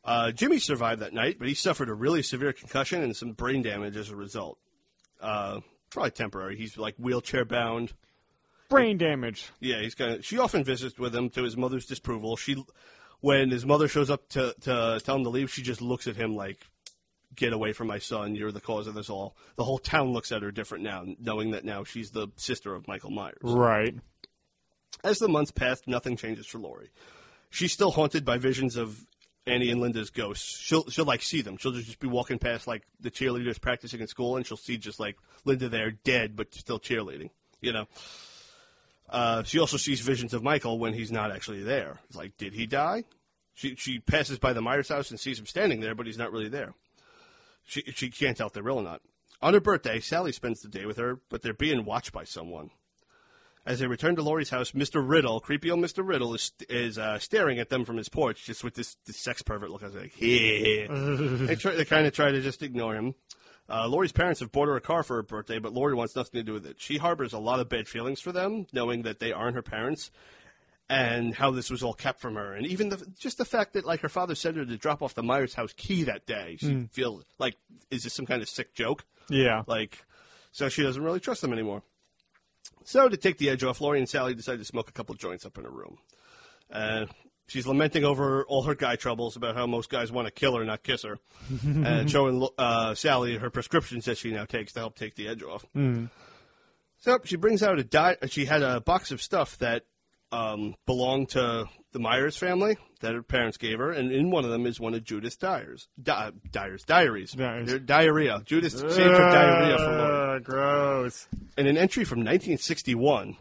[0.05, 3.61] Uh, Jimmy survived that night, but he suffered a really severe concussion and some brain
[3.61, 4.57] damage as a result.
[5.19, 6.57] Uh, probably temporary.
[6.57, 7.93] He's like wheelchair bound.
[8.69, 9.49] Brain damage.
[9.59, 10.25] Yeah, he's kind of.
[10.25, 12.37] She often visits with him to his mother's disapproval.
[12.37, 12.63] She,
[13.19, 16.15] when his mother shows up to to tell him to leave, she just looks at
[16.15, 16.67] him like,
[17.35, 18.35] "Get away from my son!
[18.35, 21.51] You're the cause of this all." The whole town looks at her different now, knowing
[21.51, 23.39] that now she's the sister of Michael Myers.
[23.41, 23.95] Right.
[25.03, 26.91] As the months passed, nothing changes for Laurie.
[27.49, 29.07] She's still haunted by visions of
[29.49, 30.59] Annie and Linda's ghosts.
[30.59, 31.57] She'll she'll like see them.
[31.57, 34.99] She'll just be walking past like the cheerleaders practicing in school, and she'll see just
[34.99, 37.29] like Linda there, dead but still cheerleading.
[37.61, 37.87] You know.
[39.09, 41.99] Uh, she also sees visions of Michael when he's not actually there.
[42.07, 43.05] It's like, did he die?
[43.55, 46.31] She she passes by the Myers house and sees him standing there, but he's not
[46.31, 46.73] really there.
[47.65, 49.01] She she can't tell if they're real or not.
[49.41, 52.71] On her birthday, Sally spends the day with her, but they're being watched by someone.
[53.69, 55.07] As they return to Laurie's house, Mr.
[55.07, 56.05] Riddle, creepy old Mr.
[56.05, 59.43] Riddle, is is uh, staring at them from his porch, just with this, this sex
[59.43, 59.83] pervert look.
[59.83, 60.87] I was like, yeah.
[61.45, 63.13] they try, they kind of try to just ignore him.
[63.69, 66.39] Uh, Laurie's parents have bought her a car for her birthday, but Laurie wants nothing
[66.39, 66.81] to do with it.
[66.81, 70.09] She harbors a lot of bad feelings for them, knowing that they aren't her parents,
[70.89, 73.85] and how this was all kept from her, and even the, just the fact that
[73.85, 76.57] like her father sent her to drop off the Myers house key that day.
[76.59, 77.55] She feels like,
[77.91, 79.05] is this some kind of sick joke?
[79.29, 79.61] Yeah.
[79.67, 80.03] Like,
[80.51, 81.83] so she doesn't really trust them anymore.
[82.85, 85.45] So to take the edge off, Laurie and Sally decide to smoke a couple joints
[85.45, 85.97] up in her room.
[86.71, 87.05] Uh,
[87.47, 90.63] she's lamenting over all her guy troubles about how most guys want to kill her,
[90.65, 91.17] not kiss her,
[91.63, 95.43] and showing uh, Sally her prescriptions that she now takes to help take the edge
[95.43, 95.65] off.
[97.01, 99.85] So she brings out a di- She had a box of stuff that
[100.31, 104.51] um, belonged to the Myers family that her parents gave her, and in one of
[104.51, 107.31] them is one of Judith Dyer's Di- Dyer's diaries.
[107.31, 107.67] Diaries.
[107.67, 108.41] They're diarrhea.
[108.45, 110.35] Judith saved her diarrhea for Laurie.
[110.35, 111.27] Uh, gross.
[111.57, 113.37] In an entry from 1961,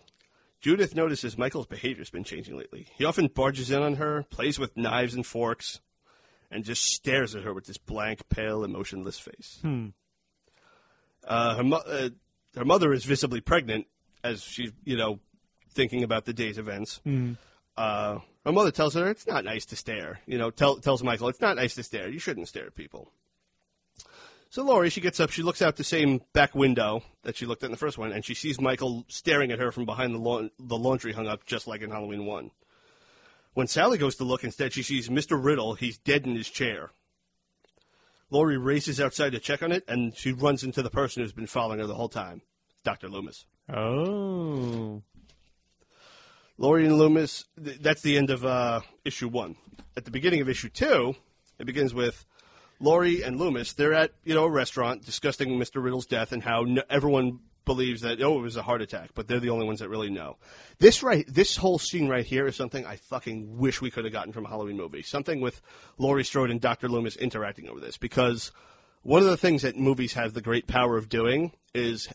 [0.61, 2.87] Judith notices Michael's behavior's been changing lately.
[2.97, 5.81] He often barges in on her, plays with knives and forks,
[6.51, 9.61] and just stares at her with this blank, pale, emotionless face.
[11.27, 12.09] Uh, her, mo- uh,
[12.57, 13.87] her mother is visibly pregnant
[14.25, 15.21] as she, you know,
[15.71, 17.01] thinking about the day's events.
[17.77, 20.21] Uh, her mother tells her it's not nice to stare.
[20.27, 22.09] You know, tell, tells Michael it's not nice to stare.
[22.09, 23.13] You shouldn't stare at people.
[24.51, 27.63] So Laurie, she gets up, she looks out the same back window that she looked
[27.63, 30.19] at in the first one, and she sees Michael staring at her from behind the,
[30.19, 32.51] laun- the laundry hung up, just like in Halloween 1.
[33.53, 35.43] When Sally goes to look, instead she sees Mr.
[35.43, 35.75] Riddle.
[35.75, 36.93] He's dead in his chair.
[38.31, 41.47] Laurie races outside to check on it, and she runs into the person who's been
[41.47, 42.41] following her the whole time,
[42.85, 43.09] Dr.
[43.09, 43.45] Loomis.
[43.69, 45.03] Oh.
[46.59, 49.57] Laurie and Loomis, th- that's the end of uh, issue one.
[49.97, 51.15] At the beginning of issue two,
[51.59, 52.27] it begins with
[52.81, 53.73] Laurie and Loomis.
[53.73, 55.83] They're at you know a restaurant discussing Mr.
[55.83, 59.29] Riddle's death and how no, everyone believes that oh it was a heart attack, but
[59.29, 60.37] they're the only ones that really know.
[60.79, 64.13] This right, this whole scene right here is something I fucking wish we could have
[64.13, 65.03] gotten from a Halloween movie.
[65.03, 65.63] Something with
[65.97, 66.89] Laurie Strode and Dr.
[66.89, 68.51] Loomis interacting over this because
[69.03, 72.09] one of the things that movies have the great power of doing is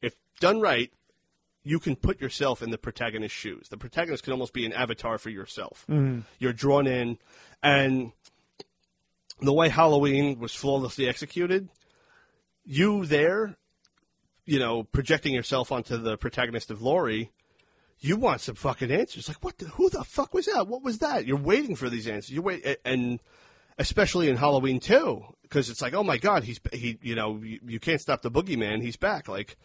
[0.00, 0.90] if done right
[1.64, 3.68] you can put yourself in the protagonist's shoes.
[3.68, 5.84] The protagonist can almost be an avatar for yourself.
[5.88, 6.20] Mm-hmm.
[6.38, 7.18] You're drawn in,
[7.62, 8.12] and
[9.40, 11.68] the way Halloween was flawlessly executed,
[12.64, 13.56] you there,
[14.44, 17.30] you know, projecting yourself onto the protagonist of Laurie,
[18.00, 19.28] you want some fucking answers.
[19.28, 19.58] Like, what?
[19.58, 20.66] The, who the fuck was that?
[20.66, 21.26] What was that?
[21.26, 22.30] You're waiting for these answers.
[22.30, 23.20] You wait, and
[23.78, 27.60] especially in Halloween too, because it's like, oh my god, he's he, you know, you,
[27.64, 28.82] you can't stop the boogeyman.
[28.82, 29.28] He's back.
[29.28, 29.56] Like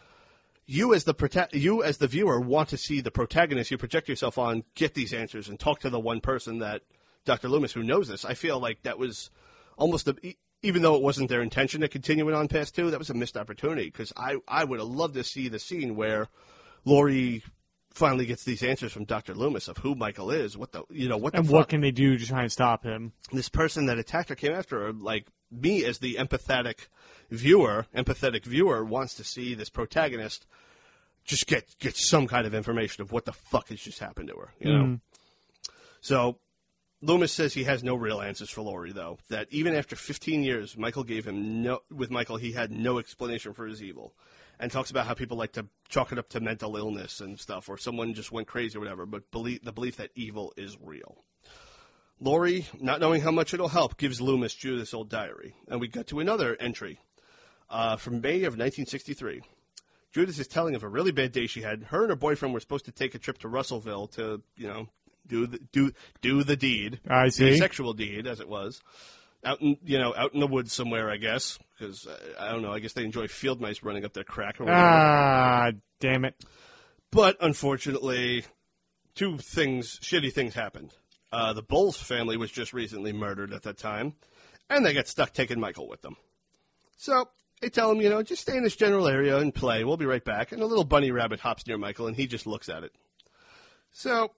[0.68, 4.08] you as the prota- you as the viewer want to see the protagonist you project
[4.08, 6.82] yourself on get these answers and talk to the one person that
[7.24, 7.48] Dr.
[7.48, 8.24] Loomis who knows this.
[8.24, 9.30] I feel like that was
[9.76, 10.14] almost a
[10.62, 13.14] even though it wasn't their intention to continue it on past two, that was a
[13.14, 16.28] missed opportunity because I I would have loved to see the scene where
[16.84, 17.42] Laurie
[17.94, 19.34] finally gets these answers from Dr.
[19.34, 21.80] Loomis of who Michael is, what the you know what the And fuck what can
[21.80, 23.12] they do to try and stop him?
[23.32, 24.92] this person that attacked her came after her.
[24.92, 26.88] Like me as the empathetic
[27.30, 30.46] viewer, empathetic viewer wants to see this protagonist
[31.24, 34.34] just get get some kind of information of what the fuck has just happened to
[34.34, 34.48] her.
[34.58, 34.84] You know.
[34.84, 35.00] Mm.
[36.00, 36.38] So
[37.00, 39.18] Loomis says he has no real answers for Laurie, though.
[39.28, 41.80] That even after 15 years, Michael gave him no.
[41.94, 44.14] With Michael, he had no explanation for his evil,
[44.58, 47.68] and talks about how people like to chalk it up to mental illness and stuff,
[47.68, 49.06] or someone just went crazy or whatever.
[49.06, 51.24] But believe the belief that evil is real.
[52.20, 56.08] Laurie, not knowing how much it'll help, gives Loomis Judith's old diary, and we get
[56.08, 56.98] to another entry
[57.70, 59.42] uh, from May of 1963.
[60.12, 61.84] Judith is telling of a really bad day she had.
[61.84, 64.88] Her and her boyfriend were supposed to take a trip to Russellville to, you know,
[65.26, 67.00] do the do do the deed.
[67.08, 67.58] I the see.
[67.58, 68.80] sexual deed, as it was,
[69.44, 72.62] out in you know out in the woods somewhere, I guess, because uh, I don't
[72.62, 72.72] know.
[72.72, 74.82] I guess they enjoy field mice running up their crack or whatever.
[74.82, 76.34] Ah, damn it.
[77.10, 78.44] But unfortunately,
[79.14, 80.94] two things, shitty things happened.
[81.30, 84.14] Uh, the Bowles family was just recently murdered at that time,
[84.70, 86.16] and they got stuck taking Michael with them.
[86.96, 87.28] So
[87.60, 89.84] they tell him, you know, just stay in this general area and play.
[89.84, 90.52] We'll be right back.
[90.52, 92.92] And a little bunny rabbit hops near Michael, and he just looks at it.
[93.90, 94.32] So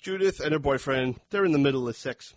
[0.00, 2.34] Judith and her boyfriend, they're in the middle of sex,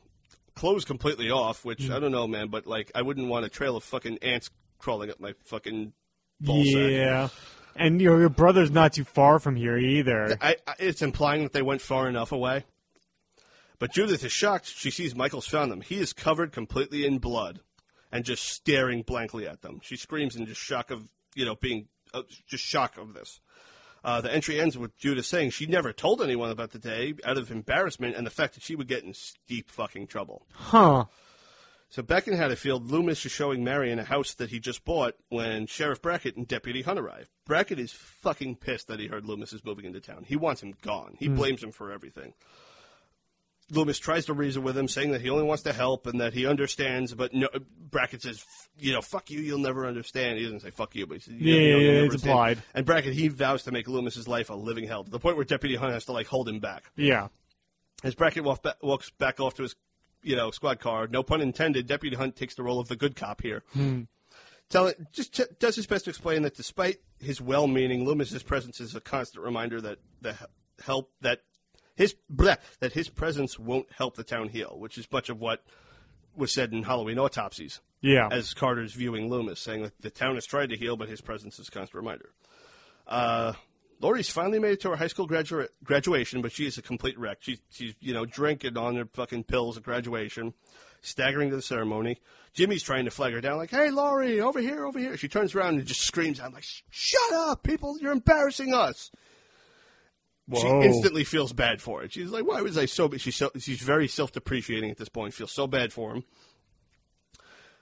[0.56, 3.77] clothes completely off, which I don't know, man, but like I wouldn't want a trail
[3.77, 5.93] of fucking ants crawling up my fucking
[6.42, 6.92] ball sack.
[6.92, 7.30] Yeah.
[7.76, 10.38] And your, your brother's not too far from here either.
[10.42, 12.66] I, I, it's implying that they went far enough away.
[13.80, 14.67] But Judith is shocked.
[14.67, 15.82] She sees Michael's found them.
[15.82, 17.61] He is covered completely in blood
[18.11, 19.80] and just staring blankly at them.
[19.82, 23.40] She screams in just shock of, you know, being uh, just shock of this.
[24.03, 27.38] Uh, the entry ends with Judith saying she never told anyone about the day out
[27.38, 29.14] of embarrassment and the fact that she would get in
[29.48, 30.45] deep fucking trouble.
[30.53, 31.06] Huh.
[31.90, 35.66] So back in Haddonfield, Loomis is showing Marion a house that he just bought when
[35.66, 37.30] Sheriff Brackett and Deputy Hunt arrive.
[37.45, 40.24] Brackett is fucking pissed that he heard Loomis is moving into town.
[40.27, 41.16] He wants him gone.
[41.19, 42.33] He blames him for everything.
[43.72, 46.33] Loomis tries to reason with him, saying that he only wants to help and that
[46.33, 47.48] he understands, but no,
[47.80, 48.43] Brackett says,
[48.77, 50.38] you know, fuck you, you'll never understand.
[50.38, 52.64] He doesn't say fuck you, but he says, Yeah, you know, yeah, yeah, it's understand.
[52.73, 55.45] And Brackett, he vows to make Loomis's life a living hell, to the point where
[55.45, 56.91] Deputy Hunt has to, like, hold him back.
[56.95, 57.27] Yeah.
[58.03, 59.75] As Brackett walk walks back off to his,
[60.23, 63.15] you know, squad car, no pun intended, Deputy Hunt takes the role of the good
[63.15, 63.64] cop here.
[63.73, 64.03] Hmm.
[64.69, 68.80] Tell it, just t- does his best to explain that despite his well-meaning, Loomis's presence
[68.80, 70.35] is a constant reminder that the
[70.83, 71.41] help that
[72.00, 75.61] his bleh, that his presence won't help the town heal, which is much of what
[76.34, 77.82] was said in Halloween Autopsis.
[78.00, 78.30] Yeah.
[78.32, 81.60] As Carter's viewing Loomis, saying that the town has tried to heal, but his presence
[81.60, 82.30] is a constant reminder.
[83.06, 83.52] Uh,
[84.00, 87.19] Laurie's finally made it to her high school gradua- graduation, but she is a complete
[87.19, 87.40] wreck.
[87.42, 90.53] She's, she's, you know, drinking on her fucking pills at graduation,
[91.02, 92.22] staggering to the ceremony.
[92.53, 95.18] Jimmy's trying to flag her down, like, hey, Laurie, over here, over here.
[95.18, 99.11] She turns around and just screams out, like, shut up, people, you're embarrassing us.
[100.58, 102.14] She instantly feels bad for it.
[102.14, 103.22] She's like, why was I so bad?
[103.22, 106.24] She's, so, she's very self depreciating at this point, feels so bad for him.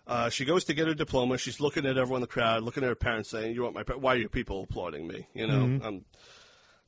[0.06, 1.38] Uh, she goes to get her diploma.
[1.38, 3.84] She's looking at everyone in the crowd, looking at her parents, saying, "You want my?
[3.84, 5.80] pa- Why are you people applauding me?" You know.
[5.84, 6.06] Um,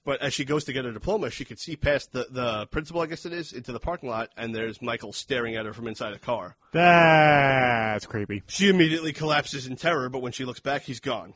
[0.06, 3.02] but as she goes to get her diploma, she could see past the the principal,
[3.02, 5.88] I guess it is, into the parking lot, and there's Michael staring at her from
[5.88, 6.56] inside a car.
[6.72, 8.44] That's creepy.
[8.48, 11.34] She immediately collapses in terror, but when she looks back, he's gone.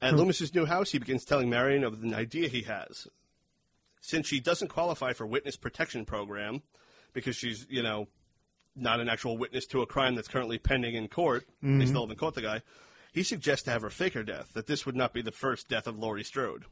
[0.00, 3.08] At Loomis's new house, he begins telling Marion of an idea he has.
[4.02, 6.62] Since she doesn't qualify for witness protection program,
[7.14, 8.08] because she's, you know,
[8.76, 12.18] not an actual witness to a crime that's currently pending in court, they still haven't
[12.18, 12.62] caught the guy,
[13.12, 15.68] he suggests to have her fake her death, that this would not be the first
[15.68, 16.64] death of Laurie Strode.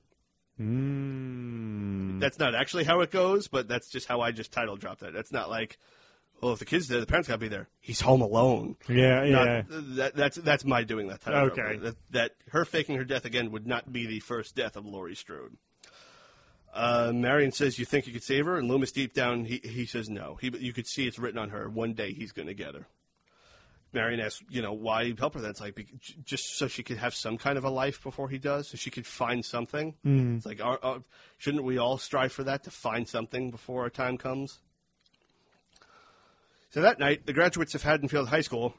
[0.61, 2.21] Mm.
[2.21, 5.13] That's not actually how it goes, but that's just how I just title dropped that.
[5.13, 5.79] That's not like,
[6.41, 7.69] well, if the kid's there, the parents got to be there.
[7.81, 8.77] He's home alone.
[8.89, 9.63] Yeah, Not- yeah.
[9.69, 11.51] that, that's that's my doing that title.
[11.51, 11.77] Okay.
[11.77, 15.15] That, that her faking her death again would not be the first death of Laurie
[15.15, 15.57] Strode.
[16.73, 19.87] Uh, Marion says, "You think you could save her?" And Loomis, deep down, he he
[19.87, 20.37] says no.
[20.41, 21.69] He you could see it's written on her.
[21.69, 22.87] One day he's going to get her.
[23.93, 25.41] Marion asks, you know, why help her?
[25.41, 25.85] That's like
[26.25, 28.89] just so she could have some kind of a life before he does, so she
[28.91, 29.95] could find something.
[30.37, 30.61] It's like,
[31.39, 34.61] shouldn't we all strive for that to find something before our time comes?
[36.71, 38.75] So that night, the graduates of Haddonfield High School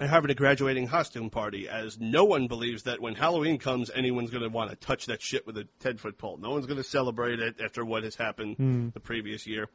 [0.00, 4.30] are having a graduating costume party, as no one believes that when Halloween comes, anyone's
[4.30, 6.38] going to want to touch that shit with a 10 foot pole.
[6.38, 8.88] No one's going to celebrate it after what has happened hmm.
[8.94, 9.68] the previous year.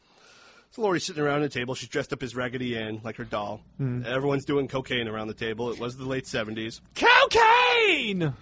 [0.72, 1.76] So Laurie's sitting around the table.
[1.76, 3.62] She's dressed up as Raggedy Ann, like her doll.
[3.78, 4.04] Hmm.
[4.06, 5.72] Everyone's doing cocaine around the table.
[5.72, 6.82] It was the late 70s.
[6.96, 8.34] Cocaine!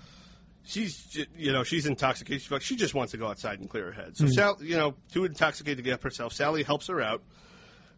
[0.68, 2.42] She's, you know, she's intoxicated.
[2.42, 4.18] She's like, She just wants to go outside and clear her head.
[4.18, 4.32] So, hmm.
[4.32, 6.34] Sal, you know, too intoxicated to get up herself.
[6.34, 7.22] Sally helps her out,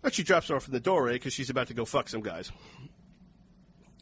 [0.02, 2.22] but she drops her off in the doorway because she's about to go fuck some
[2.22, 2.52] guys.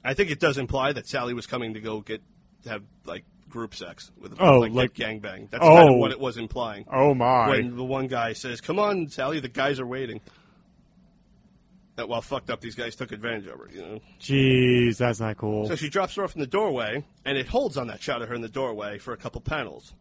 [0.05, 2.21] I think it does imply that Sally was coming to go get
[2.65, 5.47] have like group sex with Oh, like, like- gang bang.
[5.51, 5.93] That's kind Oh.
[5.93, 6.85] of what it was implying.
[6.91, 7.49] Oh, my.
[7.49, 10.21] When the one guy says, "Come on, Sally, the guys are waiting."
[11.95, 13.69] That while fucked up, these guys took advantage of her.
[13.73, 13.99] You know.
[14.19, 15.67] Jeez, that's not cool.
[15.67, 18.27] So she drops her off in the doorway, and it holds on that shot of
[18.27, 19.93] her in the doorway for a couple panels.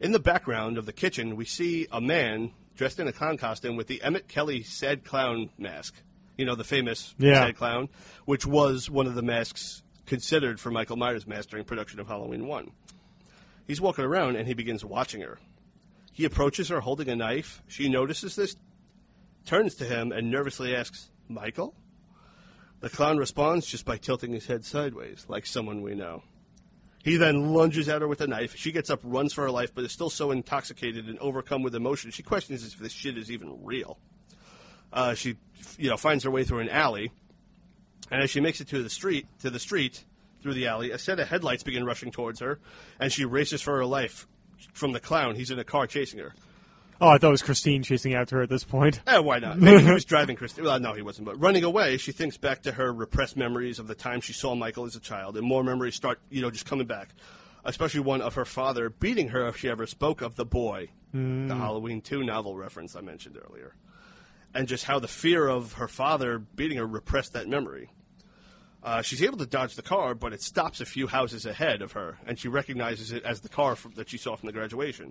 [0.00, 3.76] In the background of the kitchen, we see a man dressed in a clown costume
[3.76, 5.94] with the Emmett Kelly sad clown mask.
[6.36, 7.46] You know, the famous Yeah.
[7.46, 7.88] sad clown,
[8.24, 12.46] which was one of the masks considered for Michael Myers' mask during production of Halloween
[12.46, 12.70] 1.
[13.66, 15.38] He's walking around, and he begins watching her.
[16.12, 17.62] He approaches her holding a knife.
[17.66, 18.56] She notices this,
[19.44, 21.74] turns to him, and nervously asks, Michael?
[22.80, 26.22] The clown responds just by tilting his head sideways, like someone we know.
[27.02, 28.56] He then lunges at her with a knife.
[28.56, 31.74] She gets up, runs for her life, but is still so intoxicated and overcome with
[31.74, 33.98] emotion, she questions if this shit is even real.
[34.92, 35.36] Uh, she,
[35.78, 37.12] you know, finds her way through an alley,
[38.10, 40.04] and as she makes it to the street, to the street
[40.42, 42.58] through the alley, a set of headlights begin rushing towards her,
[43.00, 44.26] and she races for her life
[44.72, 45.34] from the clown.
[45.34, 46.34] He's in a car chasing her.
[47.00, 49.00] Oh, I thought it was Christine chasing after her at this point.
[49.06, 49.58] Eh, why not?
[49.60, 50.64] Maybe he was driving Christine.
[50.64, 51.26] Well, no, he wasn't.
[51.26, 54.54] But running away, she thinks back to her repressed memories of the time she saw
[54.54, 57.10] Michael as a child, and more memories start, you know, just coming back.
[57.64, 61.54] Especially one of her father beating her if she ever spoke of the boy, the
[61.54, 63.74] Halloween 2 novel reference I mentioned earlier.
[64.56, 67.90] And just how the fear of her father beating her repressed that memory.
[68.82, 71.92] Uh, she's able to dodge the car, but it stops a few houses ahead of
[71.92, 75.10] her, and she recognizes it as the car from, that she saw from the graduation.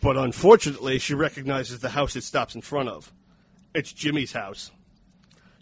[0.00, 3.12] But unfortunately, she recognizes the house it stops in front of.
[3.74, 4.70] It's Jimmy's house.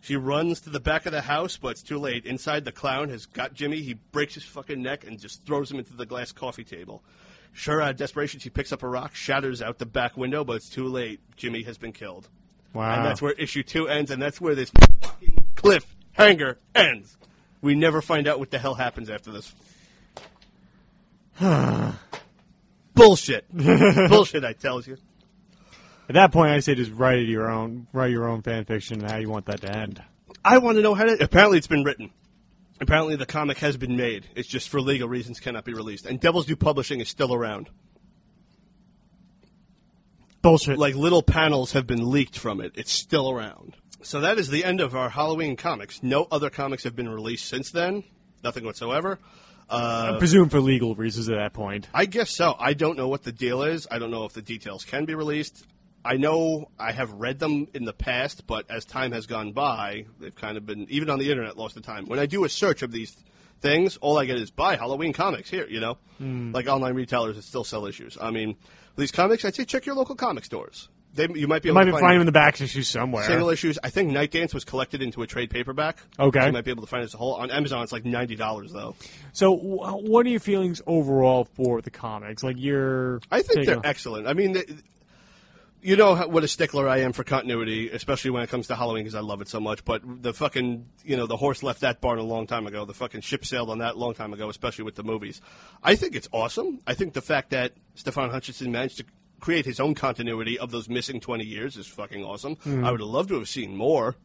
[0.03, 2.27] She runs to the back of the house, but it's too late.
[2.27, 3.81] Inside, the clown has got Jimmy.
[3.81, 7.03] He breaks his fucking neck and just throws him into the glass coffee table.
[7.53, 10.57] Sure, out of desperation, she picks up a rock, shatters out the back window, but
[10.57, 11.21] it's too late.
[11.37, 12.29] Jimmy has been killed.
[12.75, 12.97] Wow.
[12.97, 14.71] And that's where issue two ends, and that's where this
[15.01, 17.17] fucking cliffhanger ends.
[17.63, 19.55] We never find out what the hell happens after this.
[22.95, 23.47] Bullshit.
[24.09, 24.99] Bullshit, I tells you.
[26.09, 29.01] At that point, I say just write it your own, write your own fan fiction
[29.01, 30.03] and how you want that to end.
[30.45, 31.17] I want to know how to.
[31.23, 32.11] Apparently, it's been written.
[32.81, 34.27] Apparently, the comic has been made.
[34.35, 36.05] It's just for legal reasons cannot be released.
[36.07, 37.71] And Devil's Due Publishing is still around.
[40.45, 40.79] Bullshit.
[40.79, 42.73] Like little panels have been leaked from it.
[42.77, 43.77] It's still around.
[44.03, 46.03] So that is the end of our Halloween comics.
[46.03, 48.05] No other comics have been released since then.
[48.45, 49.19] Nothing whatsoever.
[49.71, 51.89] Uh, I presume for legal reasons at that point.
[51.95, 52.55] I guess so.
[52.59, 53.89] I don't know what the deal is.
[53.91, 55.67] I don't know if the details can be released.
[56.05, 60.05] I know I have read them in the past, but as time has gone by,
[60.21, 62.05] they've kind of been even on the internet lost the time.
[62.05, 63.17] When I do a search of these
[63.63, 65.67] things, all I get is buy Halloween comics here.
[65.67, 65.99] You know,
[66.53, 68.19] like online retailers that still sell issues.
[68.21, 68.57] I mean,
[68.97, 70.89] these comics, I'd say check your local comic stores.
[71.15, 72.89] They, you might be You able might to be find them in the back issues
[72.89, 73.23] somewhere.
[73.25, 73.79] single issues.
[73.85, 75.99] I think Nightdance was collected into a trade paperback.
[76.19, 76.41] Okay.
[76.41, 77.85] So you might be able to find it as a whole on Amazon.
[77.85, 78.97] It's like ninety dollars though.
[79.33, 82.43] So, wh- what are your feelings overall for the comics?
[82.43, 83.21] Like, you're.
[83.31, 84.27] I think they're excellent.
[84.27, 84.65] I mean, they,
[85.85, 89.05] you know what a stickler I am for continuity, especially when it comes to Halloween
[89.05, 89.85] because I love it so much.
[89.85, 92.87] But the fucking, you know, the horse left that barn a long time ago.
[92.87, 95.43] The fucking ship sailed on that a long time ago, especially with the movies.
[95.83, 96.81] I think it's awesome.
[96.87, 99.05] I think the fact that Stefan Hutchinson managed to
[99.41, 102.57] create his own continuity of those missing 20 years is fucking awesome.
[102.65, 104.17] I would have loved to have seen more,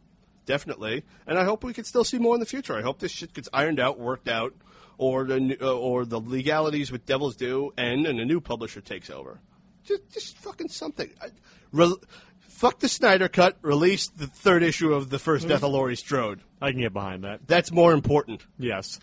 [0.45, 1.03] definitely.
[1.27, 2.77] And I hope we could still see more in the future.
[2.77, 4.53] I hope this shit gets ironed out, worked out,
[4.97, 9.09] or the uh, or the legalities with Devil's Due end and a new publisher takes
[9.09, 9.41] over.
[9.89, 11.09] Just, just fucking something.
[11.19, 11.29] I,
[11.71, 11.95] re-
[12.41, 13.57] fuck the Snyder Cut.
[13.63, 16.41] Release the third issue of the first Death of Laurie Strode.
[16.61, 17.47] I can get behind that.
[17.47, 18.45] That's more important.
[18.59, 18.99] Yes.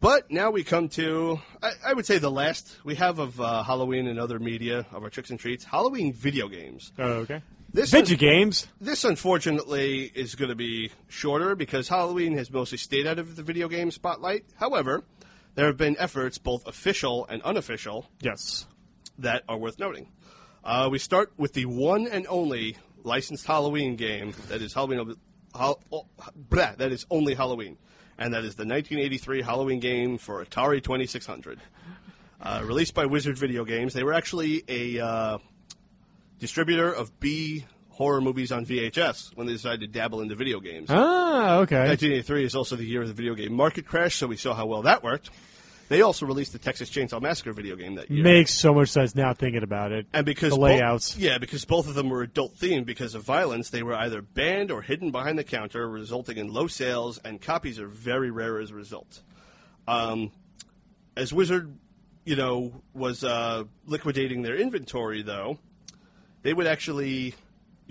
[0.00, 3.62] But now we come to, I, I would say, the last we have of uh,
[3.62, 5.64] Halloween and other media of our tricks and treats.
[5.64, 6.92] Halloween video games.
[6.98, 7.40] Oh, okay.
[7.72, 8.66] This Video games.
[8.82, 13.42] This, unfortunately, is going to be shorter because Halloween has mostly stayed out of the
[13.42, 14.44] video game spotlight.
[14.56, 15.04] However,
[15.54, 18.66] there have been efforts, both official and unofficial, Yes.
[19.22, 20.08] That are worth noting.
[20.62, 25.00] Uh, we start with the one and only licensed Halloween game that is Halloween.
[25.00, 25.16] Of,
[25.54, 27.76] Hall, oh, blah, that is only Halloween,
[28.18, 31.60] and that is the 1983 Halloween game for Atari 2600.
[32.40, 35.38] Uh, released by Wizard Video Games, they were actually a uh,
[36.38, 40.88] distributor of B horror movies on VHS when they decided to dabble into video games.
[40.90, 41.86] Ah, okay.
[41.86, 44.66] 1983 is also the year of the video game market crash, so we saw how
[44.66, 45.30] well that worked.
[45.92, 48.24] They also released the Texas Chainsaw Massacre video game that year.
[48.24, 50.06] Makes so much sense now thinking about it.
[50.14, 51.18] And because the layouts.
[51.18, 54.70] yeah, because both of them were adult themed because of violence, they were either banned
[54.70, 58.70] or hidden behind the counter, resulting in low sales, and copies are very rare as
[58.70, 59.20] a result.
[59.86, 60.32] Um,
[61.14, 61.76] as Wizard,
[62.24, 65.58] you know, was uh, liquidating their inventory, though,
[66.40, 67.34] they would actually,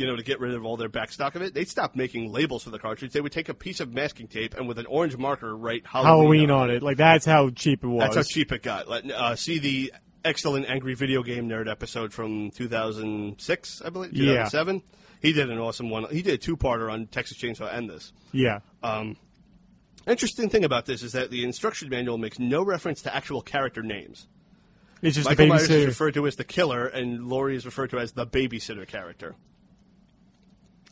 [0.02, 2.32] you know, to get rid of all their back stock of it, they'd stop making
[2.32, 3.14] labels for the cartridge.
[3.14, 6.48] They would take a piece of masking tape and with an orange marker write Halloween,
[6.48, 6.84] Halloween on it.
[6.84, 8.02] Like, that's how cheap it was.
[8.04, 8.90] that's how cheap it got.
[8.90, 9.94] Let, uh, see the
[10.26, 14.46] excellent Angry Video Game Nerd episode from 2006, I believe, Yeah.
[14.50, 14.82] 2007.
[15.22, 16.06] He did an awesome one.
[16.12, 18.12] He did a two-parter on Texas Chainsaw and this.
[18.32, 18.60] Yeah.
[20.08, 23.84] Interesting thing about this is that the instruction manual makes no reference to actual character
[23.84, 24.28] names.
[25.04, 28.00] It's just Michael Myers is referred to as the killer, and Laurie is referred to
[28.00, 29.36] as the babysitter character.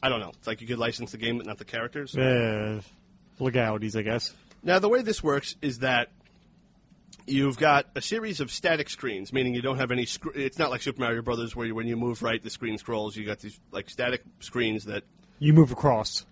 [0.02, 0.30] I don't know.
[0.30, 2.16] It's like you could license the game, but not the characters.
[2.18, 2.82] Uh,
[3.40, 4.34] legalities, I guess.
[4.64, 6.10] Now, the way this works is that
[7.28, 10.06] you've got a series of static screens, meaning you don't have any.
[10.06, 12.78] Sc- it's not like Super Mario Brothers, where you, when you move right, the screen
[12.78, 13.16] scrolls.
[13.16, 15.03] You got these like static screens that
[15.40, 16.26] You move across.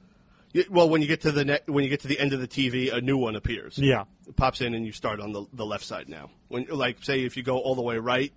[0.56, 2.40] Y- Well, when you get to the ne- when you get to the end of
[2.40, 3.78] the TV, a new one appears.
[3.78, 4.06] Yeah.
[4.28, 6.30] It pops in and you start on the the left side now.
[6.48, 8.32] When like say if you go all the way right,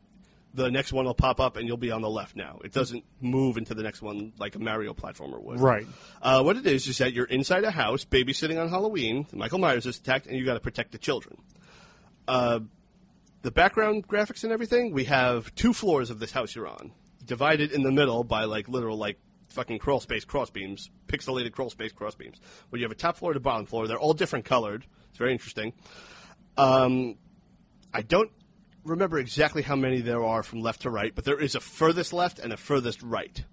[0.54, 2.58] the next one will pop up and you'll be on the left now.
[2.64, 5.60] It doesn't move into the next one like a Mario platformer would.
[5.60, 5.86] Right.
[6.20, 9.26] Uh, what it is is that you're inside a house, babysitting on Halloween.
[9.32, 11.36] Michael Myers is attacked, and you got to protect the children.
[12.26, 12.60] Uh,
[13.42, 14.92] the background graphics and everything.
[14.92, 16.92] We have two floors of this house you're on,
[17.24, 21.70] divided in the middle by like literal like fucking crawl space cross beams, pixelated crawl
[21.70, 22.40] space cross beams.
[22.68, 23.86] Where you have a top floor and a bottom floor.
[23.86, 24.84] They're all different colored.
[25.10, 25.72] It's very interesting.
[26.56, 27.16] Um,
[27.92, 28.30] I don't
[28.84, 32.12] remember exactly how many there are from left to right, but there is a furthest
[32.12, 33.44] left and a furthest right.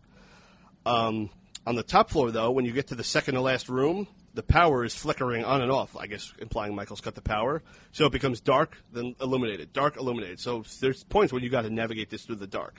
[0.86, 1.30] Um,
[1.66, 4.44] on the top floor, though, when you get to the second to last room, the
[4.44, 5.96] power is flickering on and off.
[5.98, 10.40] I guess implying Michael's cut the power, so it becomes dark, then illuminated, dark, illuminated.
[10.40, 12.76] So there's points where you got to navigate this through the dark.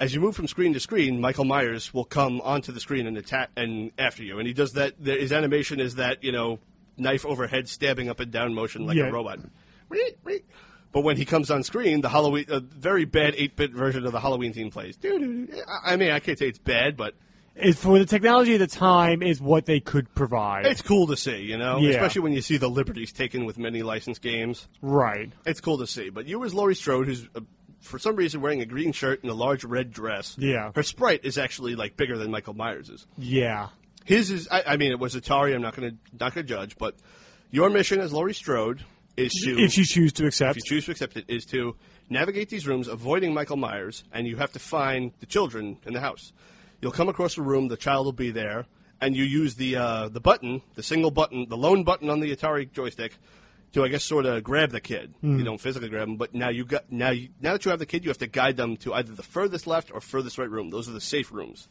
[0.00, 3.16] As you move from screen to screen, Michael Myers will come onto the screen and
[3.16, 4.94] attack and after you, and he does that.
[5.00, 6.58] His animation is that you know
[6.96, 9.08] knife overhead stabbing up and down motion like Yeah.
[9.08, 9.38] a robot.
[10.92, 14.20] But when he comes on screen, the Halloween, a very bad 8-bit version of the
[14.20, 14.98] Halloween theme plays.
[15.84, 17.14] I mean, I can't say it's bad, but
[17.56, 20.66] It, for the technology of the time, is what they could provide.
[20.66, 21.78] it's cool to see, you know?
[21.78, 21.90] Yeah.
[21.90, 24.68] Especially when you see the liberties taken with many licensed games.
[24.82, 25.32] right.
[25.46, 26.10] It's cool to see.
[26.10, 27.40] But you as Laurie Strode, who's uh,
[27.80, 30.36] for some reason wearing a green shirt and a large red dress.
[30.38, 30.70] Yeah.
[30.74, 33.06] Her sprite is actually like bigger than Michael Myers's.
[33.18, 33.68] Yeah.
[34.04, 35.54] His is, I, I mean, it was Atari.
[35.54, 36.96] I'm not going to not to judge, but
[37.50, 38.84] your mission as Laurie Strode
[39.16, 40.56] is to If you choose to accept.
[40.56, 41.76] if you choose to accept it, is to
[42.08, 46.00] navigate these rooms, avoiding Michael Myers, and you have to find the children in the
[46.00, 46.32] house.
[46.80, 48.66] You'll come across a room, the child will be there,
[49.00, 52.34] and you use the uh, the button, the single button, the lone button on the
[52.34, 53.16] Atari joystick,
[53.72, 55.14] to I guess sort of grab the kid.
[55.22, 57.78] You don't physically grab him, but now you got now you, now that you have
[57.78, 60.50] the kid, you have to guide them to either the furthest left or furthest right
[60.50, 60.70] room.
[60.70, 61.68] Those are the safe rooms.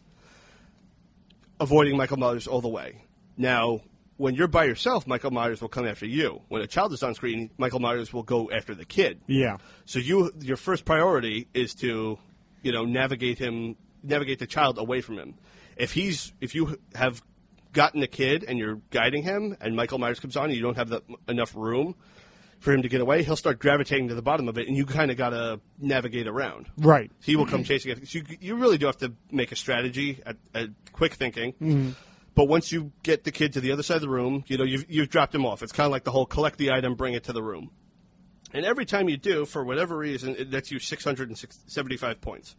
[1.59, 3.03] Avoiding Michael Myers all the way.
[3.37, 3.81] Now,
[4.21, 6.43] when you're by yourself, Michael Myers will come after you.
[6.47, 9.19] When a child is on screen, Michael Myers will go after the kid.
[9.25, 9.57] yeah.
[9.85, 12.19] So you, your first priority is to,
[12.61, 15.33] you know, navigate him, navigate the child away from him.
[15.75, 17.23] If he's, if you have
[17.73, 20.77] gotten a kid and you're guiding him, and Michael Myers comes on, and you don't
[20.77, 21.95] have the, enough room
[22.59, 24.85] for him to get away, he'll start gravitating to the bottom of it, and you
[24.85, 26.67] kind of got to navigate around.
[26.77, 27.11] Right.
[27.23, 28.05] He will come chasing.
[28.05, 31.53] So you, you really do have to make a strategy, at, at quick thinking.
[31.53, 31.89] Mm-hmm.
[32.33, 34.63] But once you get the kid to the other side of the room, you know
[34.63, 35.61] you've, you've dropped him off.
[35.61, 37.71] It's kind of like the whole collect the item, bring it to the room.
[38.53, 42.55] And every time you do, for whatever reason, it nets you 675 points.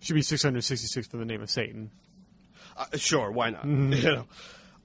[0.00, 1.90] Should be 666 for the name of Satan.
[2.76, 3.64] Uh, sure, why not?
[3.66, 4.26] You know.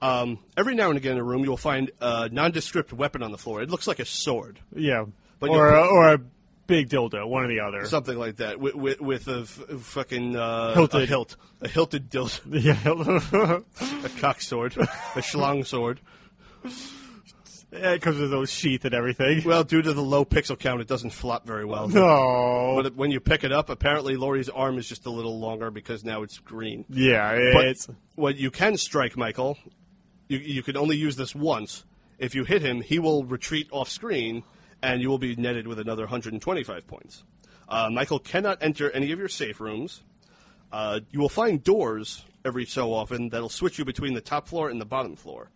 [0.00, 3.38] Um, every now and again in a room, you'll find a nondescript weapon on the
[3.38, 3.62] floor.
[3.62, 5.04] It looks like a sword, Yeah.
[5.38, 6.20] But or, a, or a
[6.66, 7.84] big dildo, one or the other.
[7.86, 11.02] something like that, with, with, with a f- fucking uh, Hilted.
[11.02, 14.04] a hilt, a hilted dildo, Yeah.
[14.04, 14.86] a cock sword, a
[15.20, 16.00] schlong sword.
[17.72, 19.42] yeah, it comes with those sheath and everything.
[19.44, 21.88] Well, due to the low pixel count, it doesn't flop very well.
[21.88, 22.74] no.
[22.76, 25.70] But it- when you pick it up, apparently Laurie's arm is just a little longer
[25.70, 26.84] because now it's green.
[26.90, 27.88] yeah, But it's.
[28.14, 29.56] what you can strike Michael,
[30.28, 31.84] you, you can only use this once.
[32.18, 34.44] If you hit him, he will retreat off screen,
[34.82, 37.24] and you will be netted with another 125 points.
[37.68, 40.02] Uh, Michael cannot enter any of your safe rooms.
[40.72, 44.68] Uh, you will find doors every so often that'll switch you between the top floor
[44.68, 45.50] and the bottom floor.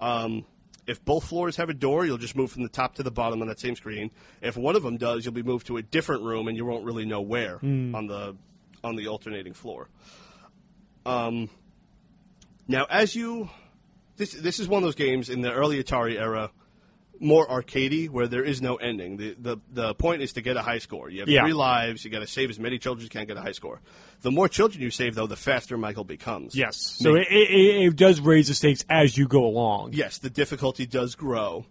[0.00, 0.44] Um,
[0.86, 3.40] if both floors have a door, you'll just move from the top to the bottom
[3.40, 4.10] on that same screen.
[4.40, 6.84] If one of them does, you'll be moved to a different room, and you won't
[6.84, 7.58] really know where
[7.94, 8.36] on the
[8.82, 9.88] on the alternating floor.
[11.06, 11.50] Um,
[12.66, 13.50] now, as you
[14.16, 16.50] this this is one of those games in the early Atari era,
[17.22, 19.16] more arcadey, where there is no ending.
[19.16, 21.08] The the the point is to get a high score.
[21.08, 21.42] You have Yeah.
[21.44, 22.04] three lives.
[22.04, 23.80] You got to save as many children as you can get a high score.
[24.20, 26.54] The more children you save, though, the faster Michael becomes.
[26.54, 26.76] Yes.
[26.76, 29.92] So it, it, it does raise the stakes as you go along.
[29.94, 31.64] yes, the difficulty does grow.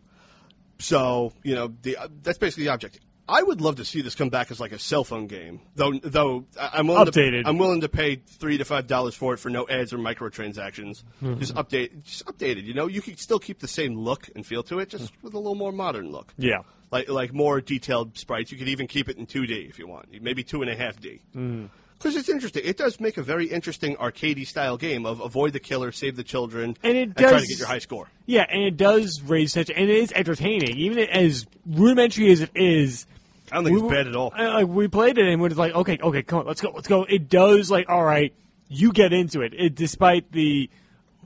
[0.80, 3.00] So you know the uh, that's basically the object.
[3.30, 5.93] I would love to see this come back as like a cell phone game, though.
[5.93, 7.43] Though I'm willing Updated.
[7.43, 9.98] To, I'm willing to pay three to five dollars for it for no ads or
[9.98, 11.03] microtransactions.
[11.24, 11.40] Mm-hmm.
[11.40, 12.64] Just update, just updated.
[12.64, 15.33] You know, you could still keep the same look and feel to it, just with
[15.33, 16.33] a little more modern look.
[16.38, 16.64] Yeah.
[16.91, 18.51] like like more detailed sprites.
[18.51, 21.00] You could even keep it in 2D if you want, maybe two and a half
[21.00, 21.22] D.
[21.35, 21.66] Mm-hmm.
[22.02, 22.64] Because it's interesting.
[22.66, 26.24] It does make a very interesting arcadey style game of avoid the killer, save the
[26.24, 28.10] children, And it does try to get your high score.
[28.26, 32.50] Yeah, and it does raise such, and it is entertaining, even as rudimentary as it
[32.56, 33.06] is.
[33.52, 34.34] I don't think we it's bad at all.
[34.38, 36.88] Like we played it and we're just like, okay, okay, come on, let's go, let's
[36.88, 37.04] go.
[37.04, 38.34] It does like, all right,
[38.70, 39.54] you get into it.
[39.56, 40.70] It despite the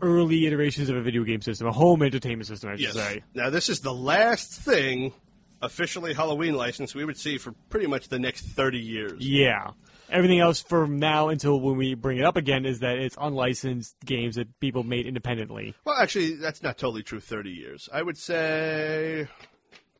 [0.02, 2.94] early iterations of a video game system, a home entertainment system, I should Yes.
[2.96, 3.24] say.
[3.34, 5.14] Now this is the last thing
[5.62, 9.14] officially Halloween license we would see for pretty much the next 30 years.
[9.20, 9.72] Yeah,
[10.10, 13.96] Everything else from now until when we bring it up again is that it's unlicensed
[14.06, 15.74] games that people made independently.
[15.84, 17.20] Well, actually, that's not totally true.
[17.20, 19.28] Thirty years, I would say,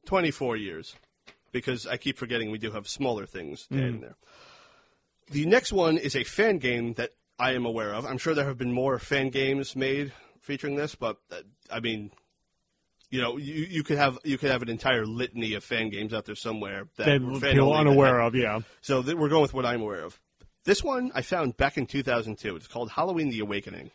[0.06, 0.96] twenty-four years,
[1.52, 4.16] because I keep forgetting we do have smaller things add in there.
[5.32, 8.06] The next one is a fan game that I am aware of.
[8.06, 11.38] I'm sure there have been more fan games made featuring this, but uh,
[11.72, 12.12] I mean,
[13.10, 16.14] you know, you, you could have you could have an entire litany of fan games
[16.14, 18.60] out there somewhere that That people unaware of, yeah.
[18.82, 20.20] So th- we're going with what I'm aware of.
[20.64, 22.56] This one I found back in 2002.
[22.56, 23.92] It's called Halloween: The Awakening.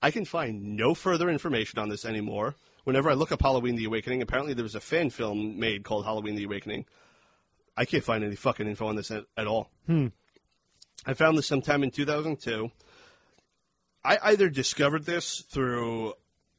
[0.00, 2.54] I can find no further information on this anymore.
[2.84, 6.04] Whenever I look up Halloween: The Awakening, apparently there was a fan film made called
[6.04, 6.86] Halloween: The Awakening.
[7.76, 9.70] I can't find any fucking info on this at, at all.
[9.86, 10.08] Hmm.
[11.06, 12.70] I found this sometime in 2002.
[14.04, 16.14] I either discovered this through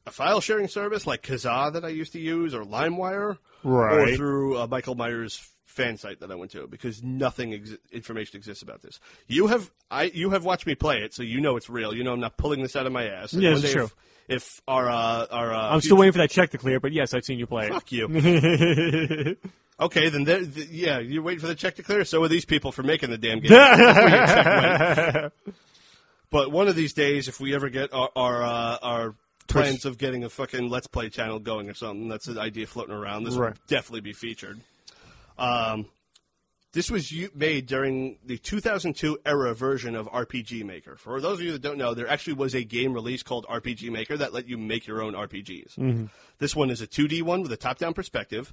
[0.06, 4.66] a file sharing service like Kazaa that I used to use or LimeWire, or through
[4.68, 8.98] Michael Myers fan site that I went to because nothing ex- information exists about this.
[9.28, 11.94] You have I you have watched me play it, so you know it's real.
[11.94, 13.32] You know I'm not pulling this out of my ass.
[13.32, 13.84] And Yeah, one this is day true.
[13.84, 13.94] If,
[14.28, 17.14] if our uh, our uh, I'm still waiting for that check to clear, but yes,
[17.14, 17.72] I've seen you play it.
[17.72, 19.36] Fuck you.
[19.80, 22.04] Okay, then th- yeah, you're waiting for the check to clear.
[22.04, 23.48] So are these people for making the damn game.
[23.48, 25.32] That's where your check went.
[26.30, 29.14] But one of these days, if we ever get our our, uh, our
[29.50, 32.94] plans of getting a fucking Let's Play channel going or something, that's an idea floating
[32.94, 33.24] around.
[33.24, 33.52] This Right.
[33.54, 34.60] will definitely be featured.
[35.38, 35.86] Um,
[36.72, 40.96] this was made during the 2002 era version of RPG Maker.
[40.96, 43.90] For those of you that don't know, there actually was a game release called RPG
[43.90, 46.08] Maker that let you make your own RPGs.
[46.38, 48.52] This one is a 2D one with a top-down perspective.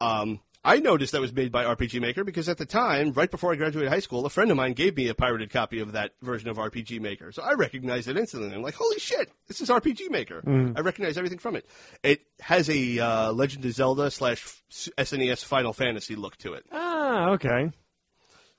[0.00, 3.52] Um, I noticed that was made by RPG Maker because at the time, right before
[3.52, 6.12] I graduated high school, a friend of mine gave me a pirated copy of that
[6.20, 7.30] version of RPG Maker.
[7.32, 8.52] So I recognized it instantly.
[8.52, 10.42] I'm like, holy shit, this is RPG Maker.
[10.76, 11.64] I recognize everything from it.
[12.02, 16.64] It has a uh, Legend of Zelda slash SNES Final Fantasy look to it.
[16.72, 17.70] ah, okay.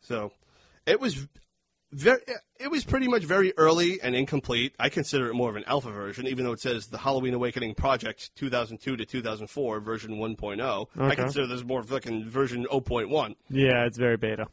[0.01, 0.31] So
[0.85, 1.27] it was
[1.91, 2.19] very,
[2.59, 4.73] it was pretty much very early and incomplete.
[4.79, 7.75] I consider it more of an alpha version, even though it says the Halloween Awakening
[7.75, 10.87] Project 2002 to 2004 version 1.0.
[10.99, 13.35] I consider this more fucking version 0.1.
[13.49, 14.47] Yeah, it's very beta.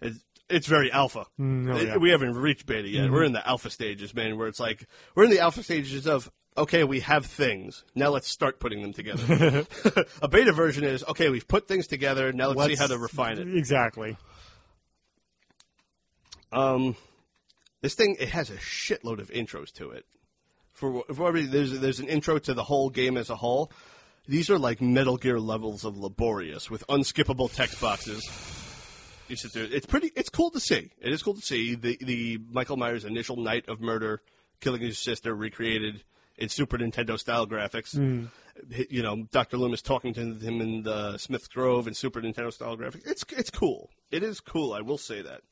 [0.00, 1.20] It's, it's very alpha.
[1.20, 1.62] oh, It- yeah.
[1.92, 2.00] Mm-hmm.
[2.00, 3.10] We haven't reached beta yet.
[3.10, 6.30] We're in the alpha stages, man, where it's like we're in the alpha stages of
[6.56, 7.84] okay, we have things.
[7.94, 9.66] Now let's start putting them together.
[10.22, 12.32] a beta version is okay, we've put things together.
[12.32, 13.54] Now let's, see how to refine it.
[13.56, 14.16] Exactly.
[16.52, 16.96] Um,
[17.80, 20.06] this thing it has a shitload of intros to it.
[20.72, 23.72] For, for there's there's an intro to the whole game as a whole.
[24.26, 28.28] These are like Metal Gear levels of laborious with unskippable text boxes.
[29.28, 29.64] You sit there.
[29.64, 30.12] It's pretty.
[30.14, 30.90] It's cool to see.
[31.00, 34.22] It is cool to see the the Michael Myers initial night of murder,
[34.60, 36.02] killing his sister, recreated
[36.36, 37.94] in Super Nintendo style graphics.
[38.90, 42.76] You know, Doctor Loomis talking to him in the Smith Grove in Super Nintendo style
[42.76, 43.06] graphics.
[43.06, 43.90] It's it's cool.
[44.10, 44.72] It is cool.
[44.72, 45.42] I will say that.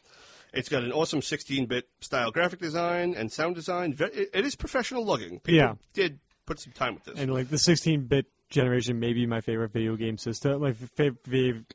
[0.53, 3.95] It's got an awesome 16-bit style graphic design and sound design.
[3.99, 5.41] It is professional looking.
[5.41, 5.75] People Yeah.
[5.93, 7.19] did put some time with this.
[7.19, 11.19] And like the 16-bit generation may be my favorite video game system, my favorite,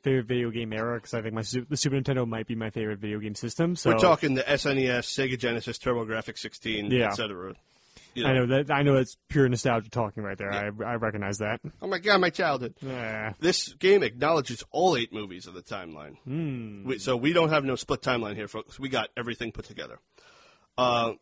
[0.02, 2.98] favorite video game era, because I think my the Super Nintendo might be my favorite
[2.98, 3.76] video game system.
[3.76, 7.08] So We're talking the SNES, Sega Genesis, TurboGrafx 16, Yeah.
[7.08, 7.54] etc.
[8.14, 10.52] You I know that I know it's pure nostalgia talking right there.
[10.52, 11.60] I, I recognize that.
[11.80, 12.74] Oh my god, my childhood.
[12.80, 13.32] Yeah.
[13.40, 16.84] This game acknowledges all eight movies of the timeline.
[16.84, 18.78] We, so we don't have no split timeline here, folks.
[18.78, 19.98] We got everything put together.
[20.76, 21.12] Uh,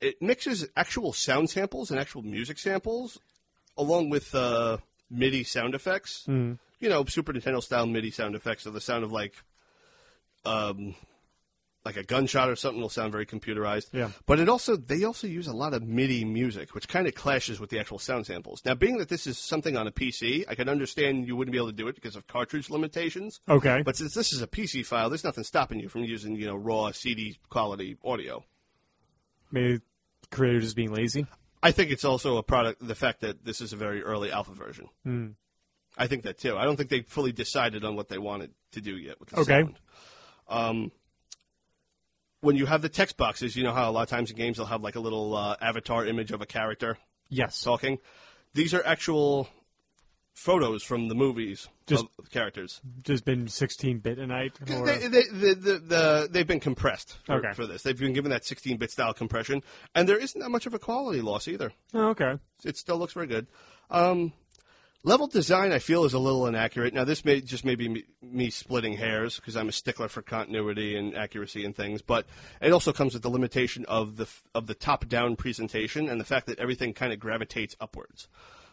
[0.00, 3.18] it mixes actual sound samples and actual music samples,
[3.78, 4.78] along with uh,
[5.10, 6.24] MIDI sound effects.
[6.80, 8.64] You know, Super Nintendo style MIDI sound effects.
[8.64, 9.34] So the sound of like,
[10.44, 10.94] um,
[11.84, 13.88] like a gunshot or something will sound very computerized.
[13.92, 14.10] Yeah.
[14.26, 17.60] But it also they also use a lot of MIDI music, which kind of clashes
[17.60, 18.62] with the actual sound samples.
[18.64, 21.58] Now, being that this is something on a PC, I can understand you wouldn't be
[21.58, 23.40] able to do it because of cartridge limitations.
[23.48, 23.82] Okay.
[23.82, 26.56] But since this is a PC file, there's nothing stopping you from using you know
[26.56, 28.44] raw CD quality audio.
[29.52, 29.80] Maybe
[30.30, 31.26] creators being lazy.
[31.62, 34.52] I think it's also a product the fact that this is a very early alpha
[34.52, 34.88] version.
[35.02, 35.28] Hmm.
[35.96, 36.56] I think that too.
[36.56, 39.40] I don't think they fully decided on what they wanted to do yet with the
[39.40, 39.60] Okay.
[39.62, 39.78] sound.
[40.48, 40.92] Um,
[42.44, 44.56] when you have the text boxes, you know how a lot of times in games
[44.58, 46.98] they'll have like a little uh, avatar image of a character
[47.28, 47.60] Yes.
[47.62, 47.98] talking.
[48.52, 49.48] These are actual
[50.34, 52.80] photos from the movies Just- of characters.
[53.02, 54.52] Just been 16-bit a night.
[54.70, 57.52] Or, They, they, the, the, the, they've been compressed for, Okay.
[57.54, 57.82] for this.
[57.82, 59.62] They've been given that 16-bit style compression,
[59.94, 61.72] and there isn't that much of a quality loss either.
[61.94, 62.34] oh, okay.
[62.64, 63.46] It still looks very good.
[63.90, 64.32] Um,
[65.04, 66.92] level design, I feel, is a little inaccurate.
[66.92, 70.22] Now, this may just may be me, me splitting hairs because I'm a stickler for
[70.22, 72.26] continuity and accuracy and things, but
[72.60, 76.46] it also comes with the limitation of the of the top-down presentation and the fact
[76.46, 78.28] that everything kind of gravitates upwards.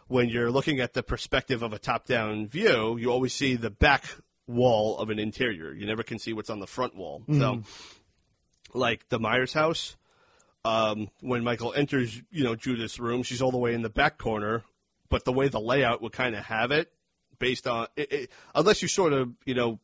[0.08, 4.06] When you're looking at the perspective of a top-down view, you always see the back
[4.48, 5.74] wall of an interior.
[5.74, 7.24] You never can see what's on the front wall.
[7.40, 7.62] So
[8.74, 9.96] like the Myers house.
[10.64, 14.20] Um, when Michael enters, you know, Judith's room, she's all the way in the back
[14.20, 14.64] corner,
[15.12, 16.92] but the way the layout would kind of have it,
[17.38, 19.80] based on it, it, unless you sort of, you know,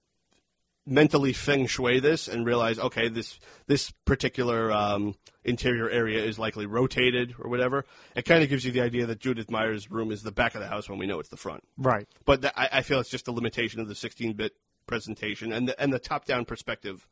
[0.87, 6.65] mentally feng shui this and realize, okay, this this particular um, interior area is likely
[6.65, 7.85] rotated or whatever.
[8.15, 10.61] It kind of gives you the idea that Judith Myers' room is the back of
[10.61, 11.63] the house when we know it's the front.
[11.77, 12.07] Right.
[12.25, 14.53] But th- I, I feel it's just a limitation of the 16-bit
[14.87, 17.05] presentation and the, and the top-down perspective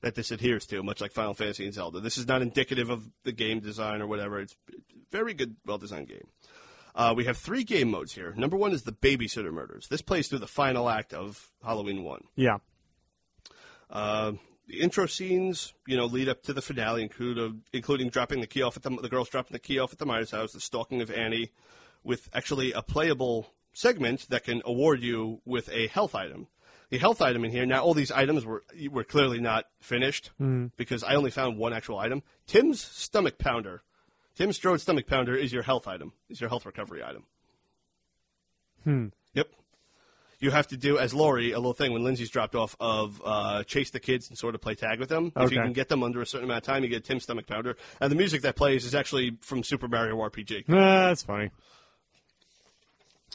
[0.00, 2.00] that this adheres to, much like Final Fantasy and Zelda.
[2.00, 4.40] This is not indicative of the game design or whatever.
[4.40, 4.76] It's a
[5.10, 6.28] very good, well-designed game.
[6.98, 8.34] Uh, we have three game modes here.
[8.36, 9.86] Number one is the Babysitter Murders.
[9.86, 12.24] This plays through the final act of Halloween 1.
[12.34, 12.58] Yeah.
[13.88, 14.32] Uh,
[14.66, 18.62] the intro scenes, you know, lead up to the finale, include, including dropping the key
[18.62, 21.00] off at the, the girls dropping the key off at the Myers house, the stalking
[21.00, 21.52] of Annie,
[22.02, 26.48] with actually a playable segment that can award you with a health item.
[26.90, 27.64] The health item in here.
[27.64, 30.30] Now, all these items were were clearly not finished
[30.76, 32.22] because I only found one actual item.
[32.46, 33.82] Tim's stomach pounder.
[34.38, 36.12] Tim Strode's stomach pounder is your health item.
[36.28, 37.24] Is your health recovery item.
[38.84, 39.06] Hmm.
[39.34, 39.48] Yep.
[40.38, 43.64] You have to do as Laurie a little thing when Lindsey's dropped off of uh,
[43.64, 45.32] chase the kids and sort of play tag with them.
[45.36, 45.44] Okay.
[45.44, 47.48] If you can get them under a certain amount of time, you get Tim's stomach
[47.48, 47.76] pounder.
[48.00, 50.66] And the music that plays is actually from Super Mario RPG.
[50.68, 51.50] Ah, that's funny.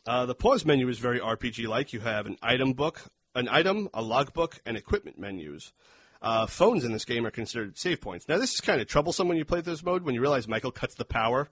[0.07, 1.91] Uh, the pause menu is very RPG like.
[1.91, 3.01] You have an item book,
[3.35, 5.73] an item, a logbook, and equipment menus.
[6.23, 8.27] Uh, phones in this game are considered save points.
[8.29, 10.71] Now, this is kind of troublesome when you play this mode when you realize Michael
[10.71, 11.49] cuts the power.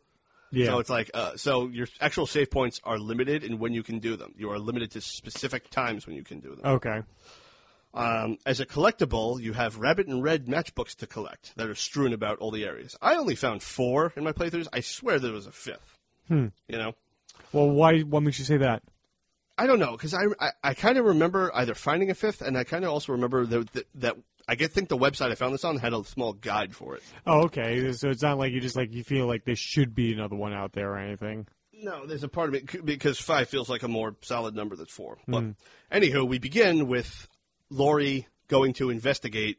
[0.49, 0.67] Yeah.
[0.67, 3.99] So it's like, uh, so your actual save points are limited in when you can
[3.99, 4.33] do them.
[4.37, 6.61] You are limited to specific times when you can do them.
[6.65, 7.01] okay.
[7.93, 12.13] Um, as a collectible, you have Rabbit in Red matchbooks to collect that are strewn
[12.13, 12.95] about all the areas.
[13.01, 14.69] I only found four in my playthroughs.
[14.71, 15.97] I swear there was a fifth.
[16.29, 16.47] Hmm.
[16.69, 16.95] You know,
[17.51, 17.99] Well, why?
[17.99, 18.83] What makes you say that?
[19.57, 22.57] I don't know because I I, I kind of remember either finding a fifth, and
[22.57, 25.53] I kind of also remember that, that that I get think the website I found
[25.53, 27.03] this on had a small guide for it.
[27.25, 27.91] Oh, okay.
[27.93, 30.53] So it's not like you just like you feel like there should be another one
[30.53, 31.47] out there or anything.
[31.73, 34.85] No, there's a part of it because five feels like a more solid number than
[34.85, 35.17] four.
[35.27, 35.43] But
[35.91, 37.27] anywho, we begin with
[37.69, 39.57] Laurie going to investigate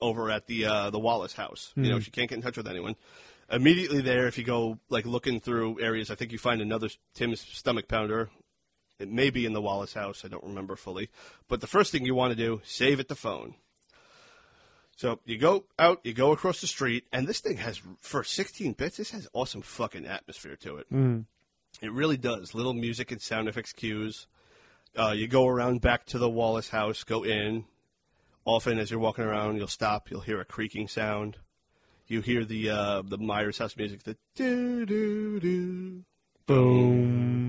[0.00, 1.72] over at the uh, the Wallace house.
[1.74, 2.94] You know, she can't get in touch with anyone.
[3.50, 7.40] Immediately there, if you go like looking through areas, I think you find another Tim's
[7.40, 8.28] stomach pounder.
[8.98, 10.24] It may be in the Wallace house.
[10.24, 11.10] I don't remember fully.
[11.48, 13.54] But the first thing you want to do, save at the phone.
[14.96, 18.72] So you go out, you go across the street, and this thing has, for 16
[18.72, 20.86] bits, this has awesome fucking atmosphere to it.
[21.82, 22.54] It really does.
[22.54, 24.26] Little music and sound effects cues.
[24.98, 27.66] Uh, you go around back to the Wallace house, go in.
[28.46, 30.10] Often, as you're walking around, you'll stop.
[30.10, 31.36] You'll hear a creaking sound.
[32.06, 36.04] You hear the uh, the Myers house music, the do do do.
[36.46, 37.45] Boom.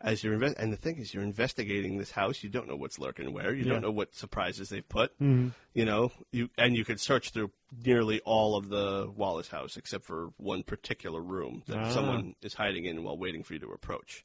[0.00, 2.44] As you're inve- and the thing is, you're investigating this house.
[2.44, 3.52] You don't know what's lurking where.
[3.52, 3.72] You Yeah.
[3.72, 5.18] don't know what surprises they've put.
[5.18, 5.52] Mhm.
[5.74, 7.50] You know, you and you could search through
[7.84, 11.90] nearly all of the Wallace house except for one particular room that Ah.
[11.90, 14.24] someone is hiding in while waiting for you to approach.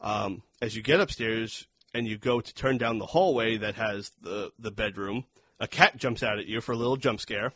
[0.00, 4.10] Um, as you get upstairs and you go to turn down the hallway that has
[4.20, 5.26] the the bedroom,
[5.60, 7.52] a cat jumps out at you for a little jump scare.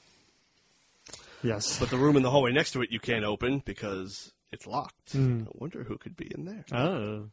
[1.42, 1.78] Yes.
[1.80, 5.14] But the room in the hallway next to it you can't open because it's locked.
[5.14, 6.64] I wonder who could be in there.
[6.72, 7.28] Oh.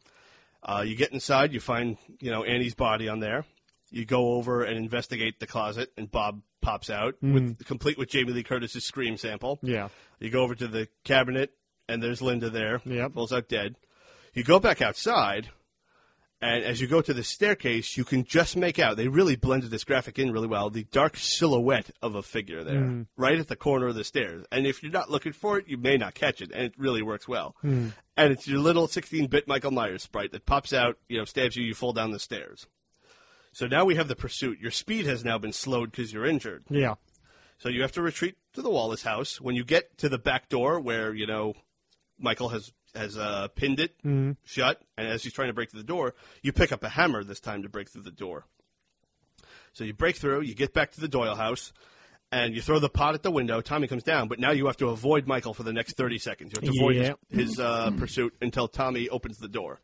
[0.62, 3.44] Uh, you get inside, you find you know Annie's body on there.
[3.90, 8.32] You go over and investigate the closet, and Bob pops out with complete with Jamie
[8.32, 9.58] Lee Curtis's scream sample.
[9.62, 9.88] Yeah.
[10.18, 11.50] You go over to the cabinet,
[11.88, 12.80] and there's Linda there.
[12.84, 13.14] Yep.
[13.14, 13.76] Falls out dead.
[14.34, 15.48] You go back outside,
[16.42, 19.70] and as you go to the staircase, you can just make out, they really blended
[19.70, 23.02] this graphic in really well, the dark silhouette of a figure there, hmm.
[23.16, 24.46] right at the corner of the stairs.
[24.50, 27.02] And if you're not looking for it, you may not catch it, and it really
[27.02, 27.56] works well.
[27.60, 27.88] Hmm.
[28.16, 31.56] And it's your little 16 bit Michael Myers sprite that pops out, you know, stabs
[31.56, 32.66] you, you fall down the stairs.
[33.52, 34.60] So now we have the pursuit.
[34.60, 36.64] Your speed has now been slowed because you're injured.
[36.70, 36.94] Yeah.
[37.58, 39.40] So you have to retreat to the Wallace house.
[39.40, 41.54] When you get to the back door where, you know,
[42.18, 43.94] Michael has has uh, pinned it
[44.44, 47.22] shut, and as he's trying to break through the door, you pick up a hammer
[47.24, 48.44] this time to break through the door.
[49.72, 51.72] So you break through, you get back to the Doyle house,
[52.32, 53.60] and you throw the pot at the window.
[53.60, 56.52] Tommy comes down, but now you have to avoid Michael for the next 30 seconds.
[56.52, 57.12] You have to avoid Yeah.
[57.28, 59.80] his, his uh, pursuit until Tommy opens the door.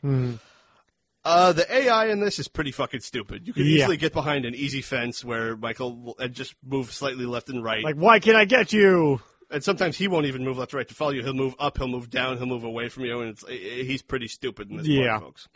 [1.25, 3.47] Uh, the AI in this is pretty fucking stupid.
[3.49, 3.79] You can Yeah.
[3.79, 7.65] easily get behind an easy fence where Michael will and just move slightly left and
[7.65, 7.83] right.
[7.83, 9.21] Like, why can't I get you?
[9.51, 11.23] And sometimes he won't even move left or right to follow you.
[11.23, 14.03] He'll move up, he'll move down, he'll move away from you, and it's, eh, he's
[14.03, 15.11] pretty stupid in this Yeah.
[15.19, 15.49] part, folks.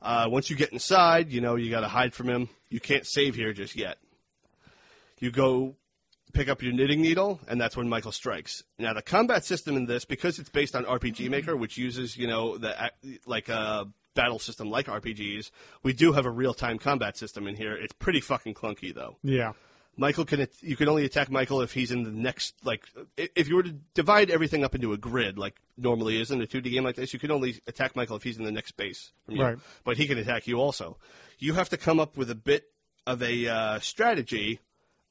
[0.00, 2.48] Uh, once you get inside, you know you got to hide from him.
[2.70, 3.98] You can't save here just yet.
[5.18, 5.74] You go
[6.32, 8.62] pick up your knitting needle, and that's when Michael strikes.
[8.78, 12.26] Now the combat system in this, because it's based on RPG Maker, which uses you
[12.28, 12.92] know the
[13.26, 15.50] like a battle system like RPGs,
[15.82, 17.74] we do have a real time combat system in here.
[17.76, 19.16] It's pretty fucking clunky though.
[19.22, 19.52] Yeah.
[19.98, 22.84] Michael can you can only attack Michael if he's in the next like
[23.16, 26.46] if you were to divide everything up into a grid like normally is in a
[26.46, 29.10] 2D game like this, you can only attack Michael if he's in the next base
[29.26, 29.42] from you.
[29.42, 29.58] Right.
[29.84, 30.96] But he can attack you also.
[31.38, 32.70] You have to come up with a bit
[33.06, 34.60] of a uh, strategy,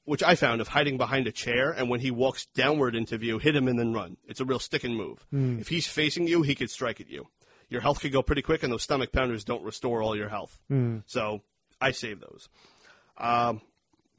[0.06, 3.40] which I found of hiding behind a chair, and when he walks downward into view,
[3.40, 4.16] hit him and then run.
[4.27, 5.25] It's a real stick and move.
[5.59, 7.27] If he's facing you, he could strike at you.
[7.69, 10.59] Your health could go pretty quick, and those stomach pounders don't restore all your health.
[11.07, 11.41] So
[11.82, 12.48] I save those.
[13.17, 13.61] Um,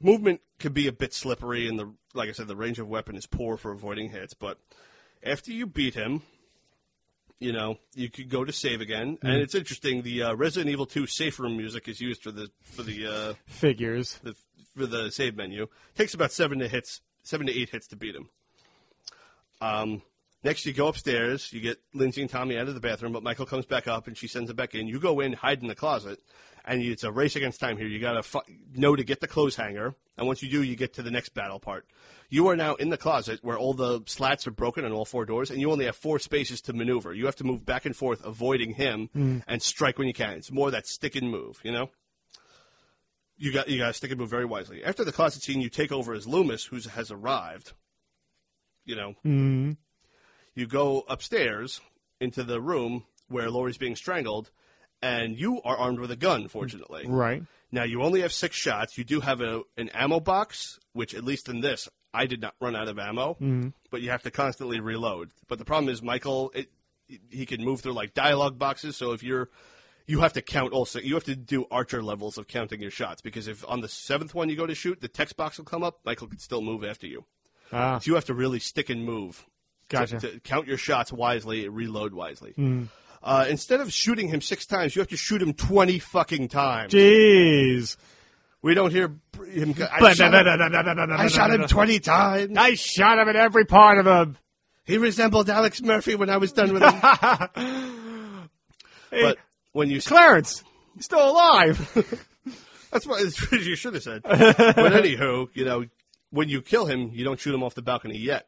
[0.01, 3.15] movement could be a bit slippery, and the like I said, the range of weapon
[3.15, 4.33] is poor for avoiding hits.
[4.33, 4.59] But
[5.23, 6.23] after you beat him,
[7.39, 10.01] you know you could go to save again, and it's interesting.
[10.01, 13.33] The uh, Resident Evil 2 safe room music is used for the for the, uh,
[13.45, 14.19] Figures.
[14.23, 14.35] the
[14.75, 15.67] for the save menu.
[15.95, 18.29] takes about seven to hits, seven to eight hits to beat him.
[19.61, 20.01] Um,
[20.43, 21.51] next, you go upstairs.
[21.51, 24.17] You get Lindsey and Tommy out of the bathroom, but Michael comes back up and
[24.17, 24.87] she sends him back in.
[24.87, 26.19] You go in, hide in the closet,
[26.65, 27.87] and it's a race against time here.
[27.87, 28.41] You got to fu-
[28.75, 31.29] know to get the clothes hanger, and once you do, you get to the next
[31.33, 31.85] battle part.
[32.29, 35.25] You are now in the closet where all the slats are broken on all four
[35.25, 37.13] doors, and you only have four spaces to maneuver.
[37.13, 39.09] You have to move back and forth, avoiding him,
[39.47, 40.33] and strike when you can.
[40.33, 41.89] It's more that stick and move, you know
[43.41, 44.83] you got you got to stick and move very wisely.
[44.83, 47.71] After the closet scene, you take over as Loomis, who has arrived.
[48.85, 49.77] You know, Mm.
[50.55, 51.79] you go upstairs
[52.19, 54.51] into the room where Laurie's being strangled,
[55.01, 56.47] and you are armed with a gun.
[56.47, 57.43] Fortunately, Right.
[57.71, 58.97] now you only have six shots.
[58.97, 62.55] You do have a an ammo box, which at least in this, I did not
[62.59, 63.37] run out of ammo,
[63.91, 65.31] but you have to constantly reload.
[65.47, 66.69] But the problem is, Michael, it,
[67.29, 68.97] he can move through like dialogue boxes.
[68.97, 69.49] So if you're
[70.07, 70.99] you have to count also.
[70.99, 74.33] You have to do archer levels of counting your shots because if on the seventh
[74.33, 75.99] one you go to shoot, the text box will come up.
[76.03, 77.25] Michael can still move after you.
[77.71, 79.45] Ah, So you have to really stick and move.
[79.87, 80.19] Gotcha.
[80.19, 82.55] To, count your shots wisely, reload wisely.
[83.21, 86.93] Uh, instead of shooting him six times, you have to shoot him twenty fucking times.
[86.93, 87.97] jeez.
[88.61, 89.15] We don't hear
[89.45, 89.75] him.
[89.79, 92.57] I shot him, I shot him twenty times.
[92.57, 94.37] I shot him at every part of him.
[94.85, 96.99] He resembled Alex Murphy when I was done with him.
[99.11, 99.37] but
[99.71, 100.63] when you Clarence,
[100.95, 101.77] he's still alive.
[102.91, 104.23] That's what you should have said.
[104.23, 105.85] but anywho, you know,
[106.31, 108.47] when you kill him, you don't shoot him off the balcony yet.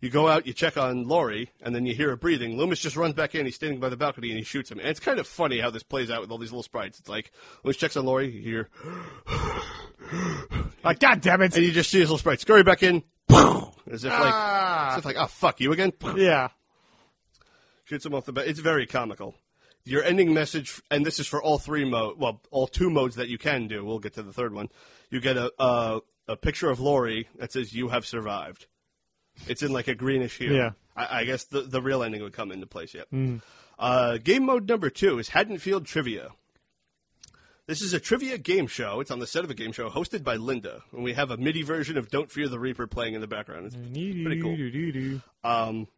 [0.00, 2.56] You go out, you check on Laurie, and then you hear her breathing.
[2.56, 3.46] Loomis just runs back in.
[3.46, 4.78] He's standing by the balcony, and he shoots him.
[4.78, 6.98] And it's kind of funny how this plays out with all these little sprites.
[6.98, 7.32] It's like
[7.64, 8.68] Loomis checks on Laurie, you hear,
[10.84, 11.56] like, God damn it.
[11.56, 14.92] and you just see his little sprite scurry back in, as if like, ah.
[14.92, 15.92] as if like, oh fuck you again.
[16.16, 16.48] Yeah.
[17.84, 18.46] shoots him off the bat.
[18.46, 19.34] It's very comical.
[19.84, 23.28] Your ending message, and this is for all three mode, well, all two modes that
[23.28, 23.84] you can do.
[23.84, 24.68] We'll get to the third one.
[25.10, 28.66] You get a a, a picture of Laurie that says "You have survived."
[29.46, 30.54] It's in like a greenish hue.
[30.54, 30.70] Yeah.
[30.96, 33.06] I, I guess the the real ending would come into place yet.
[33.78, 36.30] Uh, game mode number two is Haddonfield Trivia.
[37.66, 39.00] This is a trivia game show.
[39.00, 41.36] It's on the set of a game show hosted by Linda, and we have a
[41.36, 43.66] MIDI version of "Don't Fear the Reaper" playing in the background.
[43.66, 43.76] It's
[44.24, 44.52] pretty cool.
[45.42, 45.88] Um,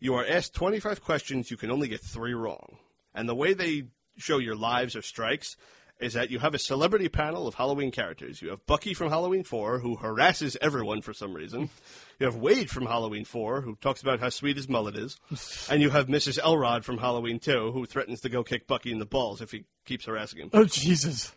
[0.00, 1.50] you are asked 25 questions.
[1.50, 2.76] You can only get three wrong.
[3.14, 3.84] And the way they
[4.16, 5.56] show your lives or strikes
[6.02, 8.42] is that you have a celebrity panel of Halloween characters.
[8.42, 11.70] You have Bucky from Halloween 4, who harasses everyone for some reason.
[12.18, 15.18] You have Wade from Halloween 4, who talks about how sweet his mullet is.
[15.70, 16.38] And you have Mrs.
[16.38, 19.64] Elrod from Halloween 2, who threatens to go kick Bucky in the balls if he
[19.84, 20.50] keeps harassing him.
[20.52, 21.32] Oh, Jesus.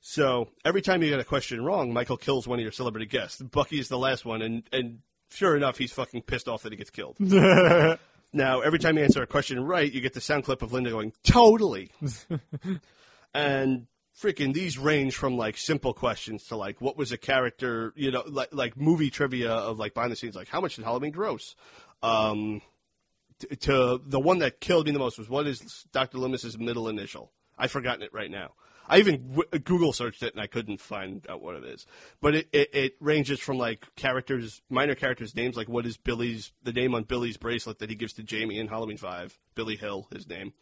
[0.00, 3.40] So every time you get a question wrong, Michael kills one of your celebrity guests.
[3.40, 4.98] Bucky is the last one, and, and
[5.30, 7.16] sure enough, he's fucking pissed off that he gets killed.
[7.20, 10.90] now, every time you answer a question right, you get the sound clip of Linda
[10.90, 11.92] going, totally.
[13.34, 13.86] and
[14.22, 18.22] freaking these range from like simple questions to like what was a character, you know,
[18.26, 21.56] like like movie trivia of like behind the scenes, like how much did Halloween gross?
[22.02, 22.62] Um,
[23.38, 26.18] t- to the one that killed me the most was what is Dr.
[26.18, 27.32] Loomis's middle initial?
[27.58, 28.52] I've forgotten it right now.
[28.88, 31.86] I even w- Google searched it and I couldn't find out what it is.
[32.20, 36.52] But it, it, it ranges from like characters, minor characters' names, like what is Billy's
[36.62, 40.08] the name on Billy's bracelet that he gives to Jamie in Halloween Five, Billy Hill,
[40.12, 40.52] his name,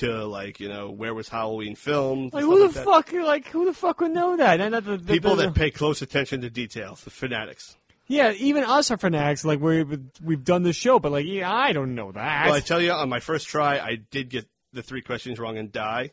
[0.00, 2.32] to like you know where was Halloween filmed.
[2.32, 2.84] Like, who the that.
[2.84, 4.60] fuck, like, who the fuck would know that?
[4.60, 7.76] And the, the, People the- that pay close attention to detail, the fanatics.
[8.06, 9.44] Yeah, even us are fanatics.
[9.44, 9.84] Like, we
[10.22, 12.46] we've done this show, but, like, yeah, I don't know that.
[12.46, 15.56] Well, I tell you, on my first try, I did get the three questions wrong
[15.58, 16.10] and die.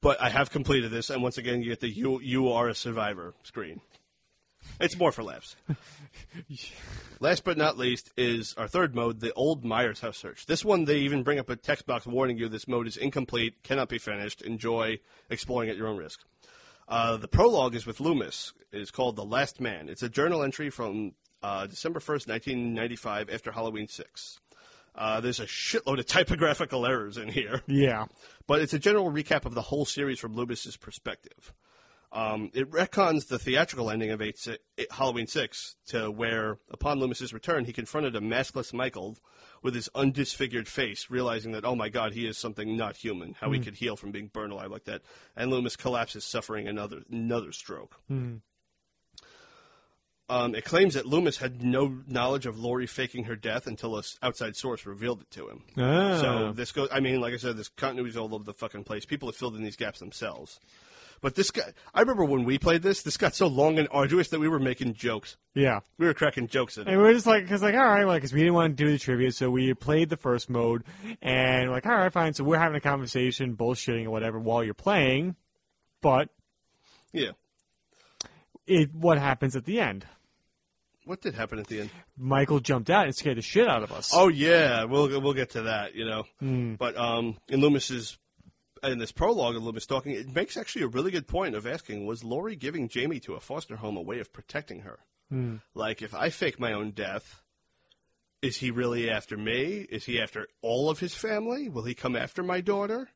[0.00, 2.74] But I have completed this, and once again, you get the "you you are a
[2.74, 3.80] survivor" screen.
[4.78, 5.56] It's more for laughs.
[7.20, 10.46] Last but not least is our third mode, the old Myers house search.
[10.46, 13.62] This one, they even bring up a text box warning you this mode is incomplete,
[13.64, 14.42] cannot be finished.
[14.42, 16.20] Enjoy exploring at your own risk.
[16.88, 18.52] Uh, the prologue is with Loomis.
[18.72, 19.88] It is called The Last Man.
[19.88, 24.40] It's a journal entry from uh, December 1st, 1995, after Halloween 6.
[24.94, 28.06] Uh, there's a shitload of typographical errors in here, yeah.
[28.46, 31.52] but it's a general recap of the whole series from Loomis's perspective.
[32.10, 34.38] Um, it retcons the theatrical ending of eight,
[34.78, 39.18] eight- Halloween 6 to where, upon Loomis's return, he confronted a maskless Michael
[39.62, 43.50] with his undisfigured face, realizing that, oh my god, he is something not human, how
[43.50, 45.02] he could heal from being burned alive like that.
[45.36, 47.96] And Loomis collapses, suffering another, another stroke.
[50.30, 54.04] Um, it claims that Loomis had no knowledge of Laurie faking her death until an
[54.22, 55.62] outside source revealed it to him.
[55.78, 56.18] Ah.
[56.20, 56.88] So this goes.
[56.92, 59.06] I mean, like I said, this continuity is all over the fucking place.
[59.06, 60.60] People have filled in these gaps themselves.
[61.20, 63.02] But this guy, I remember when we played this.
[63.02, 65.36] This got so long and arduous that we were making jokes.
[65.54, 65.80] yeah.
[65.98, 66.90] We were cracking jokes at it.
[66.90, 68.84] And we were just like, because like, all right, well, because we didn't want to
[68.84, 70.84] do the trivia, so we played the first mode,
[71.22, 72.34] and we're like, all right, fine.
[72.34, 75.34] So we're having a conversation, bullshitting or whatever while you're playing,
[76.02, 76.28] but
[77.12, 77.30] Yeah.
[78.66, 80.06] it what happens at the end?
[81.04, 81.90] What did happen at the end?
[82.18, 84.10] Michael jumped out and scared the shit out of us.
[84.14, 85.94] Oh yeah, we'll we'll get to that.
[85.94, 88.18] You know, but um, in Loomis's
[88.82, 92.06] in this prologue of Loomis talking, it makes actually a really good point of asking:
[92.06, 95.00] Was Laurie giving Jamie to a foster home a way of protecting her?
[95.30, 95.56] Hmm.
[95.74, 97.42] Like, if I fake my own death,
[98.40, 99.86] is he really after me?
[99.90, 101.68] Is he after all of his family?
[101.68, 103.08] Will he come after my daughter?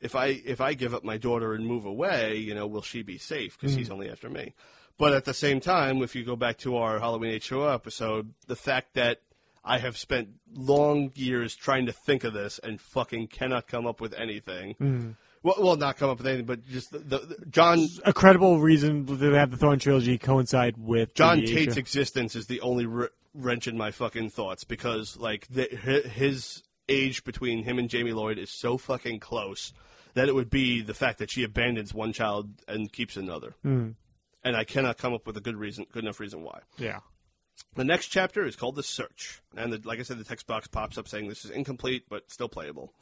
[0.00, 3.02] If I if I give up my daughter and move away, you know, will she
[3.02, 3.58] be safe?
[3.58, 3.78] Because hmm.
[3.78, 4.54] he's only after me.
[4.98, 8.56] But at the same time, if you go back to our Halloween H2O episode, the
[8.56, 9.20] fact that
[9.64, 14.00] I have spent long years trying to think of this and fucking cannot come up
[14.00, 15.16] with anything.
[15.44, 18.58] Well, well, not come up with anything, but just the, the, the- John A credible
[18.60, 22.60] reason to have the Thorn trilogy coincide with John the Tate's H- existence is the
[22.60, 27.88] only r- wrench in my fucking thoughts because like the, his age between him and
[27.88, 29.72] Jamie Lloyd is so fucking close
[30.14, 33.54] that it would be the fact that she abandons one child and keeps another.
[33.64, 33.94] Mm.
[34.44, 36.60] And I cannot come up with a good reason, good enough reason why.
[36.76, 36.98] Yeah.
[37.74, 39.40] The next chapter is called The Search.
[39.56, 42.30] And the, like I said, the text box pops up saying this is incomplete but
[42.30, 42.92] still playable.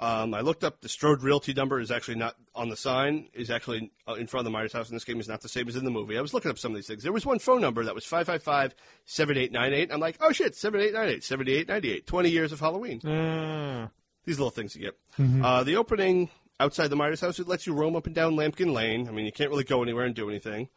[0.00, 3.50] Um, I looked up the Strode Realty number is actually not on the sign, is
[3.50, 5.68] actually uh, in front of the Myers house in this game is not the same
[5.68, 6.16] as in the movie.
[6.16, 7.02] I was looking up some of these things.
[7.02, 9.92] There was one phone number that was 555 7898.
[9.92, 13.00] I'm like, oh shit, 7898, 7898, 20 years of Halloween.
[13.04, 13.90] Ah.
[14.24, 14.96] These little things you get.
[15.44, 18.72] Uh, the opening outside the Myers house, it lets you roam up and down Lampkin
[18.72, 19.06] Lane.
[19.06, 20.70] I mean, you can't really go anywhere and do anything.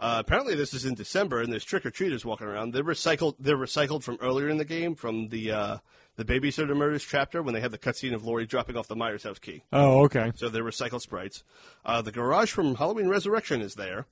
[0.00, 2.72] Uh, apparently, this is in December, and there's trick or treaters walking around.
[2.72, 3.34] They're recycled.
[3.38, 5.76] They're recycled from earlier in the game, from the uh,
[6.16, 9.24] the babysitter murders chapter when they have the cutscene of Laurie dropping off the Myers
[9.24, 9.62] house key.
[9.72, 10.32] Oh, okay.
[10.36, 11.44] So they're recycled sprites.
[11.84, 14.06] Uh, the garage from Halloween Resurrection is there.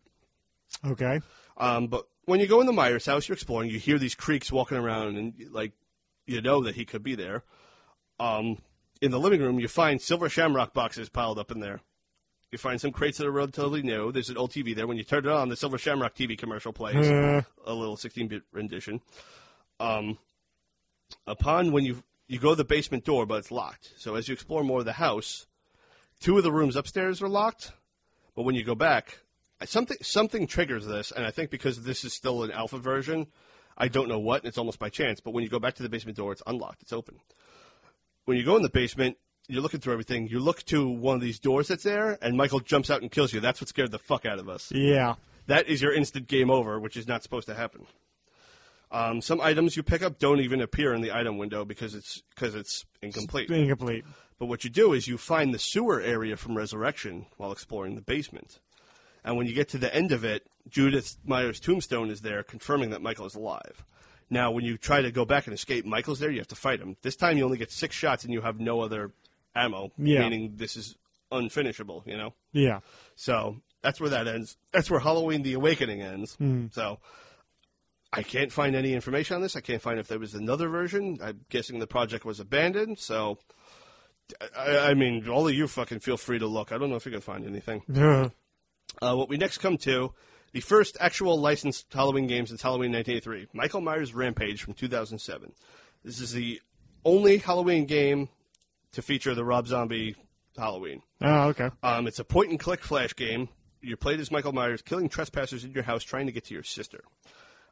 [0.86, 1.20] Okay.
[1.56, 3.70] Um, but when you go in the Myers house, you're exploring.
[3.70, 5.72] You hear these creaks walking around, and like
[6.26, 7.44] you know that he could be there.
[8.20, 8.58] Um,
[9.00, 11.80] in the living room, you find silver shamrock boxes piled up in there.
[12.50, 14.10] You find some crates that are relatively new.
[14.10, 14.86] There's an old TV there.
[14.86, 17.42] When you turn it on, the silver shamrock TV commercial plays, Uh.
[17.66, 19.00] a little 16-bit rendition.
[19.80, 20.18] Um,
[21.26, 23.94] upon when you you go to the basement door, but it's locked.
[23.96, 25.46] So as you explore more of the house,
[26.20, 27.72] two of the rooms upstairs are locked.
[28.34, 29.20] But when you go back,
[29.64, 33.28] something something triggers this, and I think because this is still an alpha version,
[33.78, 34.42] I don't know what.
[34.42, 35.20] And it's almost by chance.
[35.20, 36.82] But when you go back to the basement door, it's unlocked.
[36.82, 37.20] It's open.
[38.26, 39.16] When you go in the basement,
[39.48, 40.28] you're looking through everything.
[40.28, 43.32] You look to one of these doors that's there, and Michael jumps out and kills
[43.32, 43.40] you.
[43.40, 44.70] That's what scared the fuck out of us.
[44.70, 45.14] Yeah.
[45.46, 47.86] That is your instant game over, which is not supposed to happen.
[48.90, 52.22] Um, some items you pick up don't even appear in the item window because it's
[52.34, 53.50] because it's incomplete.
[53.50, 54.04] Incomplete.
[54.38, 58.00] But what you do is you find the sewer area from Resurrection while exploring the
[58.00, 58.60] basement.
[59.24, 62.90] And when you get to the end of it, Judith Myers' tombstone is there, confirming
[62.90, 63.84] that Michael is alive.
[64.30, 66.30] Now, when you try to go back and escape, Michael's there.
[66.30, 66.96] You have to fight him.
[67.02, 69.10] This time, you only get six shots, and you have no other
[69.58, 69.90] ammo.
[69.98, 70.20] Yeah.
[70.20, 70.96] Meaning this is
[71.32, 72.06] unfinishable.
[72.06, 72.34] You know.
[72.52, 72.80] Yeah.
[73.16, 74.56] So that's where that ends.
[74.72, 76.36] That's where Halloween: The Awakening ends.
[76.72, 76.98] So
[78.12, 79.56] I can't find any information on this.
[79.56, 81.18] I can't find if there was another version.
[81.22, 82.98] I'm guessing the project was abandoned.
[82.98, 83.38] So
[84.56, 86.72] I, I mean, all of you fucking feel free to look.
[86.72, 87.82] I don't know if you can find anything.
[87.94, 88.30] Uh,
[89.02, 90.12] Uh, what we next come to,
[90.52, 95.52] the first actual licensed Halloween game since Halloween 1983, Michael Myers Rampage from 2007.
[96.02, 96.60] This is the
[97.04, 98.28] only Halloween game
[98.92, 100.16] to feature the Rob Zombie
[100.56, 101.02] Halloween.
[101.22, 101.70] oh, okay.
[101.82, 103.48] Um, it's a point and click flash game.
[103.80, 106.64] You're played as Michael Myers, killing trespassers in your house, trying to get to your
[106.64, 107.04] sister.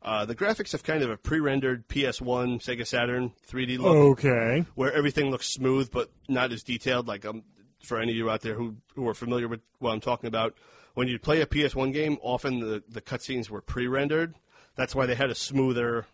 [0.03, 4.65] Uh, the graphics have kind of a pre-rendered PS1, Sega Saturn 3D look, Okay.
[4.77, 7.09] where everything looks smooth but not as detailed.
[7.09, 7.43] Like um,
[7.83, 10.55] for any of you out there who who are familiar with what I'm talking about,
[10.95, 14.35] when you play a PS1 game, often the the cutscenes were pre-rendered.
[14.77, 16.07] That's why they had a smoother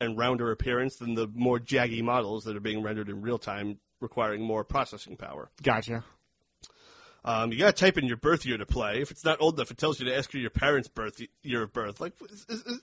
[0.00, 3.78] and rounder appearance than the more jaggy models that are being rendered in real time,
[4.00, 5.50] requiring more processing power.
[5.62, 6.04] Gotcha.
[7.24, 9.00] Um, you gotta type in your birth year to play.
[9.02, 11.62] If it's not old enough, it tells you to ask you your parents' birth year
[11.62, 12.00] of birth.
[12.00, 12.80] Like, is- is- is-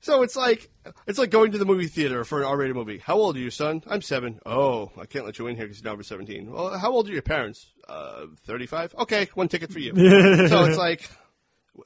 [0.00, 0.68] So it's like
[1.06, 2.98] it's like going to the movie theater for an R-rated movie.
[2.98, 3.82] How old are you, son?
[3.86, 4.40] I'm seven.
[4.44, 6.50] Oh, I can't let you in here because you're not over seventeen.
[6.50, 7.70] Well, how old are your parents?
[7.88, 8.94] Uh, thirty-five.
[8.98, 9.94] Okay, one ticket for you.
[10.48, 11.08] so it's like,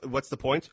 [0.02, 0.68] what's the point?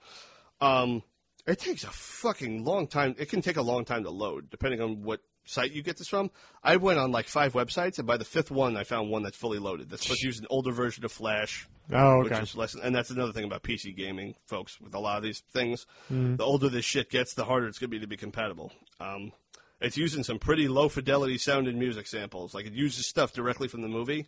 [0.61, 1.03] Um,
[1.45, 3.13] it takes a fucking long time.
[3.19, 6.07] It can take a long time to load, depending on what site you get this
[6.07, 6.31] from.
[6.63, 9.37] I went on like five websites, and by the fifth one, I found one that's
[9.37, 9.89] fully loaded.
[9.89, 11.67] That's supposed to use an older version of Flash.
[11.91, 12.41] Oh, Which okay.
[12.41, 14.79] is less, and that's another thing about PC gaming, folks.
[14.79, 16.37] With a lot of these things, Mm.
[16.37, 18.71] the older this shit gets, the harder it's going to be to be compatible.
[19.01, 19.33] Um,
[19.81, 22.53] it's using some pretty low fidelity sound and music samples.
[22.53, 24.27] Like it uses stuff directly from the movie.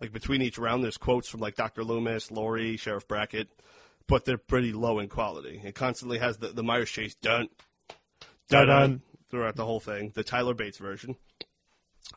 [0.00, 1.84] Like between each round, there's quotes from like Dr.
[1.84, 3.48] Loomis, Laurie, Sheriff Brackett,
[4.08, 5.60] but they're pretty low in quality.
[5.62, 7.48] It constantly has the, the Myers chase dun
[8.48, 9.02] Dun, dun dun.
[9.34, 10.12] Throughout the whole thing.
[10.14, 11.16] The Tyler Bates version.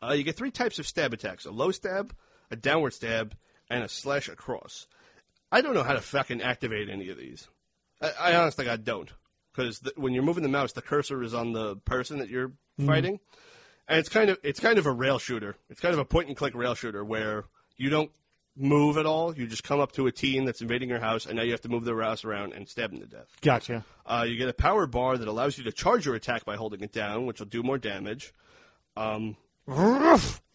[0.02, 2.14] Uh, you get three types of stab attacks: a low stab,
[2.50, 3.34] a downward stab,
[3.68, 4.86] and a slash across.
[5.50, 7.48] I don't know how to fucking activate any of these.
[8.00, 9.10] I, I honestly, God, don't.
[9.52, 12.52] Because when you're moving the mouse, the cursor is on the person that you're
[12.86, 13.18] fighting,
[13.88, 15.56] and it's kind of it's kind of a rail shooter.
[15.68, 17.44] It's kind of a point and click rail shooter where
[17.76, 18.12] you don't
[18.58, 19.36] move at all.
[19.36, 21.60] You just come up to a teen that's invading your house, and now you have
[21.62, 23.28] to move their house around and stab them to death.
[23.40, 23.84] Gotcha.
[24.04, 26.80] Uh, you get a power bar that allows you to charge your attack by holding
[26.80, 28.32] it down, which will do more damage.
[28.96, 29.36] Um,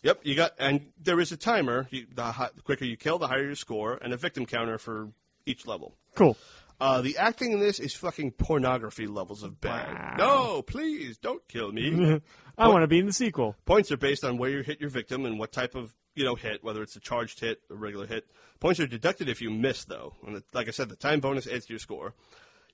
[0.01, 1.87] yep, you got, and there is a timer.
[1.91, 4.77] You, the, hi- the quicker you kill, the higher your score, and a victim counter
[4.77, 5.09] for
[5.45, 5.95] each level.
[6.15, 6.37] Cool.
[6.81, 10.17] Uh, the acting in this is fucking pornography levels of bad.
[10.17, 12.19] No, please don't kill me.
[12.57, 13.55] I want to be in the sequel.
[13.65, 16.35] Points are based on where you hit your victim and what type of you know
[16.35, 18.25] hit, whether it's a charged hit, a regular hit.
[18.59, 20.13] Points are deducted if you miss, though.
[20.25, 22.13] And the, like I said, the time bonus adds to your score.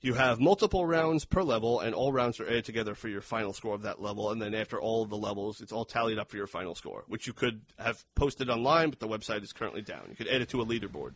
[0.01, 3.51] You have multiple rounds per level, and all rounds are added together for your final
[3.51, 4.31] score of that level.
[4.31, 7.03] And then after all of the levels, it's all tallied up for your final score,
[7.07, 10.03] which you could have posted online, but the website is currently down.
[10.09, 11.15] You could add it to a leaderboard.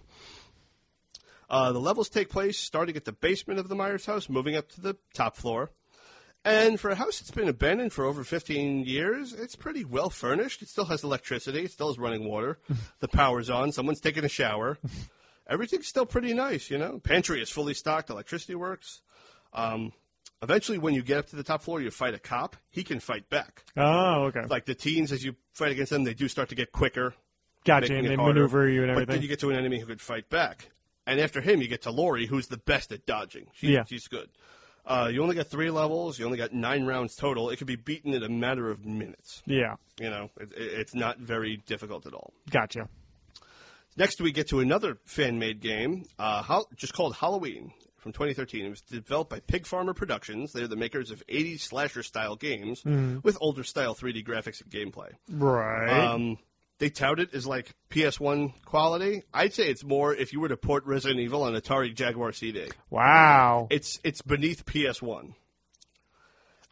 [1.50, 4.70] Uh, the levels take place starting at the basement of the Myers house, moving up
[4.70, 5.72] to the top floor.
[6.46, 10.62] And for a house that's been abandoned for over 15 years, it's pretty well furnished.
[10.62, 11.64] It still has electricity.
[11.64, 12.60] It still has running water.
[13.00, 13.72] the power's on.
[13.72, 14.78] Someone's taking a shower.
[15.48, 17.00] Everything's still pretty nice, you know.
[17.00, 18.10] Pantry is fully stocked.
[18.10, 19.02] Electricity works.
[19.54, 19.94] Um,
[20.42, 22.58] eventually, when you get up to the top floor, you fight a cop.
[22.70, 23.64] He can fight back.
[23.78, 24.44] Oh, okay.
[24.50, 27.14] Like the teens, as you fight against them, they do start to get quicker.
[27.64, 27.94] Gotcha.
[27.96, 28.34] And they harder.
[28.34, 29.08] maneuver you and everything.
[29.08, 30.70] But then you get to an enemy who could fight back.
[31.06, 33.48] And after him, you get to Laurie, who's the best at dodging.
[33.54, 33.84] She, Yeah.
[33.86, 34.30] She's good.
[34.86, 36.20] Uh, you only got three levels.
[36.20, 37.50] You only got nine rounds total.
[37.50, 39.42] It could be beaten in a matter of minutes.
[39.46, 39.76] yeah.
[40.00, 42.34] You know, it, it, it's not very difficult at all.
[42.50, 42.90] Gotcha.
[43.96, 48.66] Next, we get to another fan-made game, uh, hol- just called Halloween from 2013.
[48.66, 50.52] It was developed by Pig Farmer Productions.
[50.52, 55.12] They're the makers of 80s slasher-style games with older-style 3D graphics and gameplay.
[55.30, 55.90] Right.
[56.08, 56.40] Um,
[56.80, 59.24] they tout it as like PS1 quality.
[59.34, 62.70] I'd say it's more if you were to port Resident Evil on Atari Jaguar CD.
[62.90, 63.68] wow.
[63.70, 65.34] It's it's beneath PS1.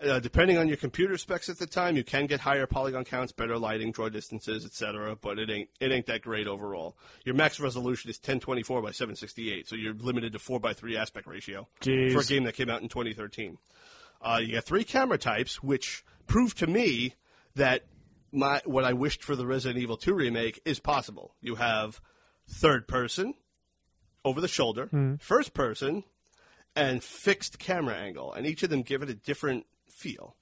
[0.04, 3.32] Uh, depending on your computer specs at the time, you can get higher polygon counts,
[3.32, 5.16] better lighting, draw distances, etc.
[5.16, 6.98] But it ain't it ain't that great overall.
[7.24, 11.28] Your max resolution is 1024 by 768, so you're limited to four by three aspect
[11.28, 12.14] ratio Jeez.
[12.14, 13.60] for a game that came out in 2013.
[14.24, 17.14] Uh, you got three camera types, which prove to me
[17.56, 17.84] that
[18.32, 21.36] my what I wished for the Resident Evil 2 remake is possible.
[21.42, 22.02] You have
[22.48, 23.34] third person,
[24.24, 26.04] over the shoulder, first person,
[26.76, 30.36] and fixed camera angle, and each of them give it a different feel.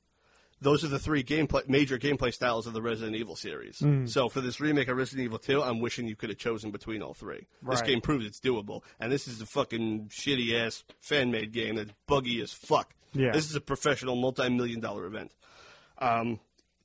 [0.62, 3.82] Those are the three gameplay, major gameplay styles of the Resident Evil series.
[4.06, 7.02] So for this remake of Resident Evil 2, I'm wishing you could have chosen between
[7.02, 7.48] all three.
[7.64, 11.76] This game proves it's doable, and this is a fucking shitty ass fan made game
[11.78, 12.94] that's buggy as fuck.
[13.14, 13.32] Yeah.
[13.32, 15.32] This is a professional multi million dollar event.
[15.98, 16.42] Um,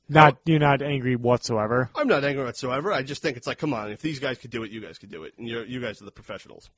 [0.09, 1.91] Not you're not angry whatsoever.
[1.95, 2.93] I'm not angry whatsoever.
[2.93, 4.99] I just think it's like, come on, if these guys could do it, you guys
[4.99, 6.71] could do it, and you're, you guys are the professionals.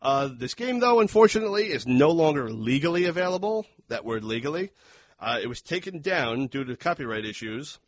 [0.00, 3.66] Uh, this game, though, unfortunately, is no longer legally available.
[3.88, 4.70] That word legally.
[5.18, 7.80] Uh, it was taken down due to copyright issues,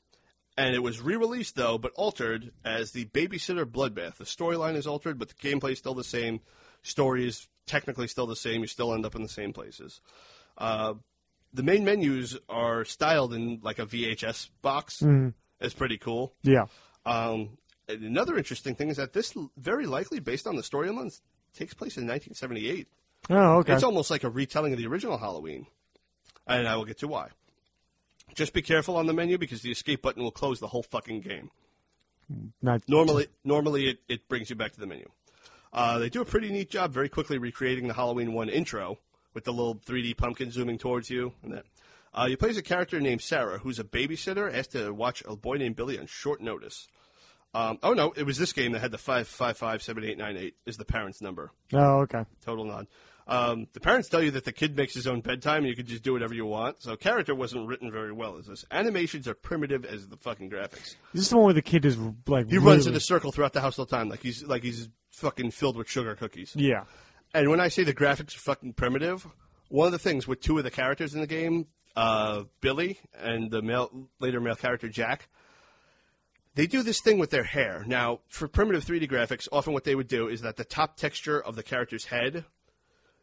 [0.56, 4.16] and it was re-released though, but altered as the Babysitter Bloodbath.
[4.16, 6.40] The storyline is altered, but the gameplay is still the same.
[6.82, 8.62] Story is technically still the same.
[8.62, 10.00] You still end up in the same places.
[10.58, 10.94] Uh,
[11.52, 15.02] the main menus are styled in like a VHS box.
[15.60, 16.34] It's pretty cool.
[16.42, 16.66] Yeah.
[17.04, 21.20] Um, another interesting thing is that this very likely, based on the storylines,
[21.54, 22.88] takes place in 1978.
[23.28, 23.74] Oh, okay.
[23.74, 25.66] It's almost like a retelling of the original Halloween,
[26.46, 27.28] and I will get to why.
[28.34, 31.20] Just be careful on the menu because the escape button will close the whole fucking
[31.20, 31.50] game.
[32.62, 35.08] not Normally, normally it, it brings you back to the menu.
[35.72, 38.98] Uh, they do a pretty neat job, very quickly recreating the Halloween one intro
[39.34, 41.64] with the little 3D pumpkin zooming towards you and that.
[42.12, 45.36] Uh, you play as a character named Sarah, who's a babysitter, asked to watch a
[45.36, 46.88] boy named Billy on short notice.
[47.54, 50.18] Um, oh no, it was this game that had the five five five seven eight
[50.18, 51.50] nine eight is the parents' number.
[51.72, 52.24] Oh, okay.
[52.44, 52.86] Total nod.
[53.26, 55.86] Um, the parents tell you that the kid makes his own bedtime and you can
[55.86, 56.82] just do whatever you want.
[56.82, 58.64] So character wasn't written very well as this.
[58.72, 60.96] Animations are primitive as the fucking graphics.
[61.12, 63.52] This is the one where the kid is like He runs in a circle throughout
[63.52, 66.52] the house all the time, like he's like he's fucking filled with sugar cookies.
[66.56, 66.84] Yeah.
[67.32, 69.26] And when I say the graphics are fucking primitive,
[69.68, 73.50] one of the things with two of the characters in the game, uh, Billy and
[73.50, 75.28] the male later male character Jack,
[76.54, 77.84] they do this thing with their hair.
[77.86, 81.40] Now, for primitive 3D graphics, often what they would do is that the top texture
[81.40, 82.44] of the character's head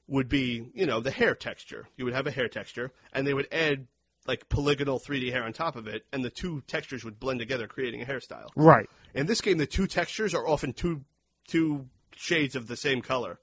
[0.08, 1.88] would be, you know, the hair texture.
[1.98, 3.88] You would have a hair texture, and they would add
[4.26, 7.68] like polygonal 3D hair on top of it, and the two textures would blend together,
[7.68, 8.50] creating a hairstyle.
[8.56, 8.90] Right.
[9.14, 11.03] In this game, the two textures are often two
[11.48, 13.40] two shades of the same color.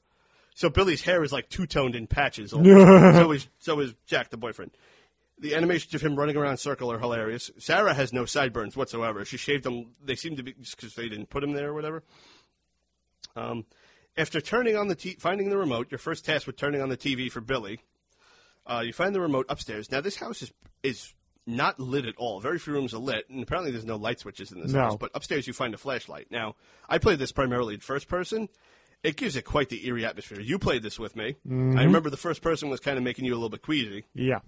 [0.55, 2.51] So Billy's hair is like two toned in patches.
[2.53, 2.61] so
[3.33, 4.71] is so is Jack, the boyfriend.
[5.39, 7.51] The animations of him running around in circle are hilarious.
[7.59, 9.25] Sarah has no sideburns whatsoever.
[9.25, 9.91] She shaved them.
[10.03, 12.05] They seem to be because they didn't put them there or whatever.
[13.37, 13.65] Um,
[14.17, 16.97] after turning on the t- finding the remote, your first task with turning on the
[16.97, 17.81] TV for Billy,
[18.67, 19.91] uh, you find the remote upstairs.
[19.91, 20.53] Now this house is
[20.85, 21.13] is
[21.47, 22.41] not lit at all.
[22.41, 24.81] Very few rooms are lit, and apparently there's no light switches in this No.
[24.83, 24.97] house.
[24.99, 26.31] But upstairs you find a flashlight.
[26.31, 26.55] Now
[26.89, 28.49] I played this primarily in first person.
[29.05, 30.41] It gives it quite the eerie atmosphere.
[30.41, 31.37] You played this with me.
[31.47, 34.07] I remember the first person was kind of making you a little bit queasy.
[34.15, 34.41] Yeah.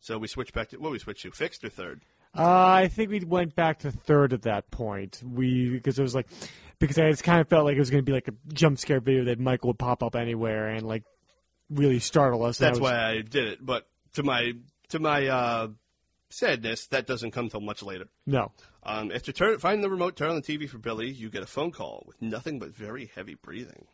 [0.00, 2.02] So we switched back to what we switched to fixed or third.
[2.36, 5.22] Uh, I think we went back to third at that point.
[5.24, 6.28] We because it was like
[6.78, 8.78] because I just kind of felt like it was going to be like a jump
[8.78, 11.02] scare video that Michael would pop up anywhere and like
[11.70, 12.60] really startle us.
[12.60, 13.64] and I That's was- why I did it.
[13.64, 14.52] But to my
[14.90, 15.68] to my uh,
[16.28, 18.06] sadness, that doesn't come till much later.
[18.26, 18.52] No.
[18.82, 21.46] Um, after turn, find the remote, turn on the TV for Billy, you get a
[21.46, 23.86] phone call with nothing but very heavy breathing.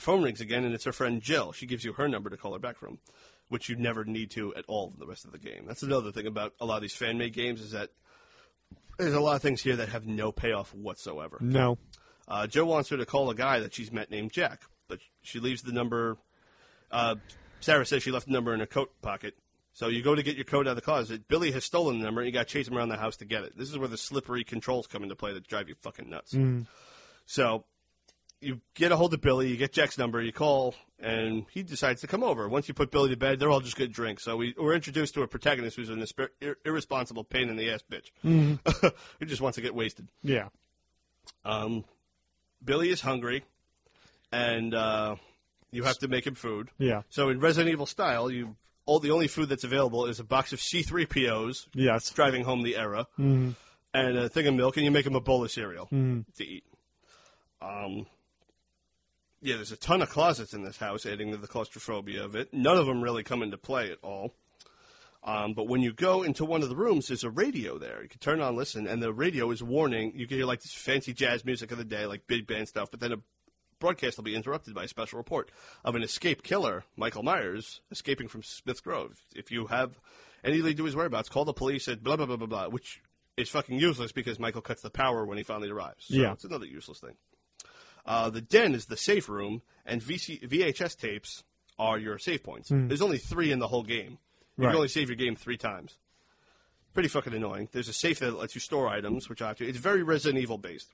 [0.00, 1.52] The phone rings again, and it's her friend Jill.
[1.52, 3.00] She gives you her number to call her back from,
[3.50, 5.64] which you never need to at all in the rest of the game.
[5.66, 7.90] That's another thing about a lot of these fan made games is that
[8.96, 11.36] there's a lot of things here that have no payoff whatsoever.
[11.42, 11.76] No.
[12.26, 15.38] Uh, Joe wants her to call a guy that she's met named Jack, but she
[15.38, 16.16] leaves the number.
[16.90, 17.16] Uh,
[17.60, 19.34] Sarah says she left the number in her coat pocket.
[19.74, 21.28] So you go to get your coat out of the closet.
[21.28, 23.26] Billy has stolen the number, and you got to chase him around the house to
[23.26, 23.52] get it.
[23.54, 26.34] This is where the slippery controls come into play that drive you fucking nuts.
[27.26, 27.66] So
[28.40, 32.00] you get a hold of Billy, you get Jack's number, you call, and he decides
[32.00, 32.48] to come over.
[32.48, 34.24] Once you put Billy to bed, they're all just good drinks.
[34.24, 36.04] So we, we're introduced to a protagonist who's an
[36.40, 38.10] ir- irresponsible pain in the ass bitch
[39.18, 40.08] who just wants to get wasted.
[40.22, 40.48] Yeah.
[41.44, 41.84] Um,
[42.64, 43.44] Billy is hungry,
[44.32, 45.16] and uh,
[45.70, 46.70] you have to make him food.
[46.78, 47.02] Yeah.
[47.10, 50.52] So in Resident Evil style, you all the only food that's available is a box
[50.52, 52.10] of C3POs Yes.
[52.10, 53.54] driving home the era, and
[53.94, 56.64] a thing of milk, and you make him a bowl of cereal to eat.
[57.62, 58.06] Um,
[59.42, 62.52] yeah, there's a ton of closets in this house, adding to the claustrophobia of it.
[62.52, 64.34] None of them really come into play at all.
[65.22, 68.02] Um, but when you go into one of the rooms, there's a radio there.
[68.02, 70.12] You can turn on, listen, and the radio is warning.
[70.16, 72.90] You can hear like this fancy jazz music of the day, like big band stuff.
[72.90, 73.16] But then a
[73.78, 75.50] broadcast will be interrupted by a special report
[75.84, 79.22] of an escaped killer, Michael Myers, escaping from Smith Grove.
[79.34, 80.00] If you have
[80.42, 83.02] any lead to his whereabouts, call the police at blah blah blah blah blah, which
[83.36, 86.06] is fucking useless because Michael cuts the power when he finally arrives.
[86.06, 86.32] So Yeah.
[86.32, 87.14] it's another useless thing.
[88.10, 91.44] Uh, the den is the safe room, and VC- VHS tapes
[91.78, 92.68] are your save points.
[92.70, 94.18] There's only three in the whole game.
[94.58, 94.70] You Right.
[94.70, 95.96] can only save your game three times.
[96.92, 97.68] Pretty fucking annoying.
[97.70, 99.66] There's a safe that lets you store items, which I have to.
[99.66, 100.90] It's very Resident Evil based.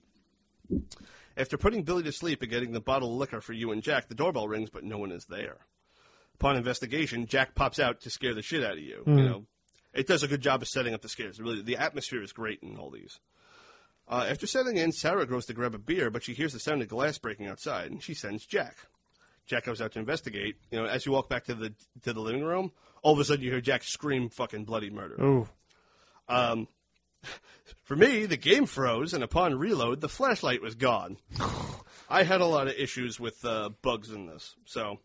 [1.38, 4.08] After putting Billy to sleep and getting the bottle of liquor for you and Jack,
[4.08, 5.56] the doorbell rings, but no one is there.
[6.34, 9.02] Upon investigation, Jack pops out to scare the shit out of you.
[9.06, 9.46] You know,
[9.94, 11.40] it does a good job of setting up the scares.
[11.40, 13.20] Really, the atmosphere is great in all these.
[14.08, 16.80] Uh, after settling in, Sarah goes to grab a beer, but she hears the sound
[16.82, 18.76] of glass breaking outside, and she sends Jack.
[19.46, 20.56] Jack goes out to investigate.
[20.70, 23.24] You know, as you walk back to the to the living room, all of a
[23.24, 25.48] sudden you hear Jack scream "fucking bloody murder." Ooh.
[26.28, 26.68] Um,
[27.82, 31.16] For me, the game froze, and upon reload, the flashlight was gone.
[32.08, 34.98] I had a lot of issues with uh, bugs in this, so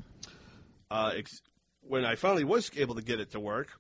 [0.90, 1.42] uh, ex-
[1.82, 3.80] when I finally was able to get it to work,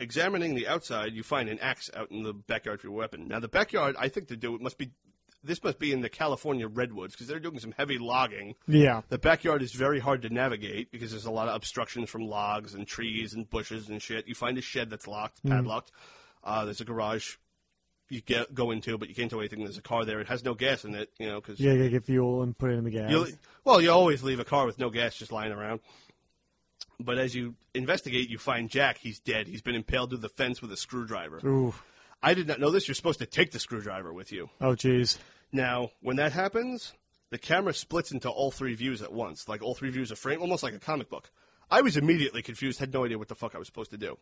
[0.00, 3.28] examining the outside, you find an axe out in the backyard for your weapon.
[3.28, 4.90] Now, the backyard, I think to do it must be
[5.44, 8.56] this must be in the California redwoods because they're doing some heavy logging.
[8.66, 9.02] Yeah.
[9.08, 12.74] The backyard is very hard to navigate because there's a lot of obstructions from logs
[12.74, 14.26] and trees and bushes and shit.
[14.26, 15.92] You find a shed that's locked, padlocked.
[16.42, 17.36] Uh, there's a garage
[18.10, 19.60] you get go into, but you can't do anything.
[19.60, 20.20] There's a car there.
[20.20, 22.56] It has no gas in it, you know, because Yeah, you gotta get fuel and
[22.56, 23.32] put it in the gas.
[23.64, 25.80] well, you always leave a car with no gas just lying around.
[27.00, 28.98] But as you investigate, you find Jack.
[28.98, 29.46] He's dead.
[29.46, 31.40] He's been impaled through the fence with a screwdriver.
[31.44, 31.74] Ooh.
[32.22, 32.88] I did not know this.
[32.88, 34.50] You're supposed to take the screwdriver with you.
[34.60, 35.18] Oh, jeez.
[35.52, 36.94] Now, when that happens,
[37.30, 40.40] the camera splits into all three views at once, like all three views of frame,
[40.40, 41.30] almost like a comic book.
[41.70, 44.16] I was immediately confused, had no idea what the fuck I was supposed to do.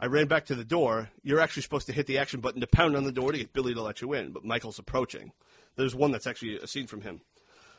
[0.00, 1.10] I ran back to the door.
[1.22, 3.52] You're actually supposed to hit the action button to pound on the door to get
[3.52, 5.32] Billy to let you in, but Michael's approaching.
[5.76, 7.20] There's one that's actually a scene from him.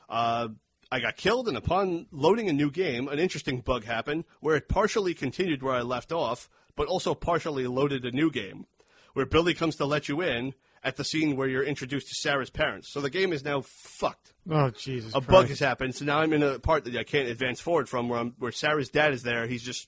[0.08, 0.50] Uh,
[0.92, 4.68] I got killed, and upon loading a new game, an interesting bug happened where it
[4.68, 8.66] partially continued where I left off, but also partially loaded a new game,
[9.14, 12.50] where Billy comes to let you in at the scene where you're introduced to Sarah's
[12.50, 12.90] parents.
[12.90, 14.34] So the game is now fucked.
[14.50, 15.14] Oh Jesus!
[15.14, 17.88] A bug has happened, so now I'm in a part that I can't advance forward
[17.88, 19.46] from, where I'm, where Sarah's dad is there.
[19.46, 19.88] He's just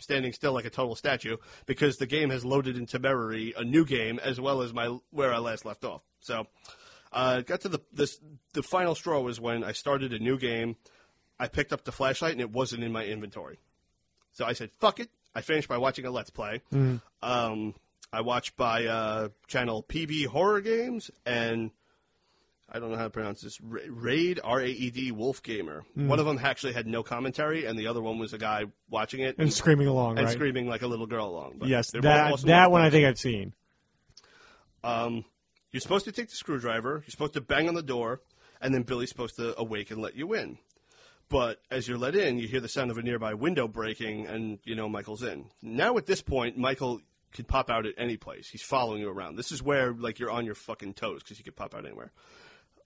[0.00, 3.84] standing still like a total statue because the game has loaded into memory a new
[3.84, 6.02] game as well as my where I last left off.
[6.20, 6.46] So,
[7.14, 8.20] uh, got to the this
[8.52, 10.76] the final straw was when I started a new game.
[11.38, 13.58] I picked up the flashlight and it wasn't in my inventory.
[14.32, 16.60] So I said, "Fuck it." I finished by watching a let's play.
[17.22, 17.74] Um,
[18.12, 21.70] I watched by uh, channel PB Horror Games and
[22.68, 23.60] I don't know how to pronounce this.
[23.60, 25.84] Raid R A E D Wolf Gamer.
[25.94, 29.20] One of them actually had no commentary, and the other one was a guy watching
[29.20, 30.32] it and screaming along, and right?
[30.32, 31.54] screaming like a little girl along.
[31.58, 32.02] But Yes, that
[32.44, 33.52] that one I think I've seen.
[34.82, 35.24] Um,
[35.74, 37.02] you're supposed to take the screwdriver.
[37.04, 38.20] You're supposed to bang on the door,
[38.60, 40.58] and then Billy's supposed to awake and let you in.
[41.28, 44.60] But as you're let in, you hear the sound of a nearby window breaking, and
[44.62, 45.46] you know Michael's in.
[45.60, 47.00] Now at this point, Michael
[47.32, 48.48] could pop out at any place.
[48.48, 49.34] He's following you around.
[49.36, 52.12] This is where like you're on your fucking toes because he could pop out anywhere.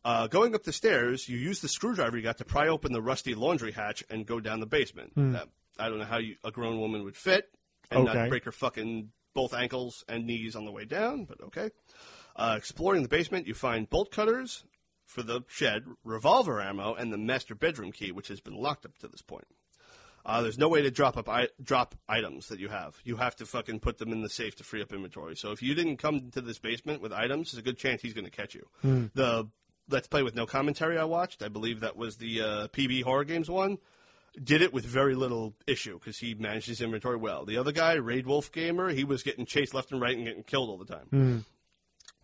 [0.04, 3.02] Uh, going up the stairs, you use the screwdriver you got to pry open the
[3.02, 5.12] rusty laundry hatch and go down the basement.
[5.32, 7.50] That, I don't know how you, a grown woman would fit
[7.90, 8.18] and Okay.
[8.18, 11.70] not break her fucking both ankles and knees on the way down, but okay.
[12.38, 14.64] Uh, exploring the basement, you find bolt cutters
[15.04, 18.96] for the shed, revolver ammo, and the master bedroom key, which has been locked up
[18.98, 19.46] to this point.
[20.24, 22.98] Uh, there's no way to drop up I- drop items that you have.
[23.02, 25.34] You have to fucking put them in the safe to free up inventory.
[25.36, 28.12] So if you didn't come to this basement with items, there's a good chance he's
[28.14, 28.66] going to catch you.
[29.14, 29.48] The
[29.88, 33.24] Let's Play with no commentary I watched, I believe that was the uh, PB Horror
[33.24, 33.78] Games one,
[34.44, 37.46] did it with very little issue because he managed his inventory well.
[37.46, 40.42] The other guy, Raed Wolf Gamer, he was getting chased left and right and getting
[40.42, 41.06] killed all the time.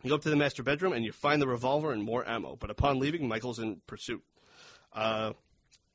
[0.04, 2.56] You go up to the master bedroom and you find the revolver and more ammo.
[2.56, 4.22] But upon leaving, Michael's in pursuit.
[4.92, 5.32] Uh,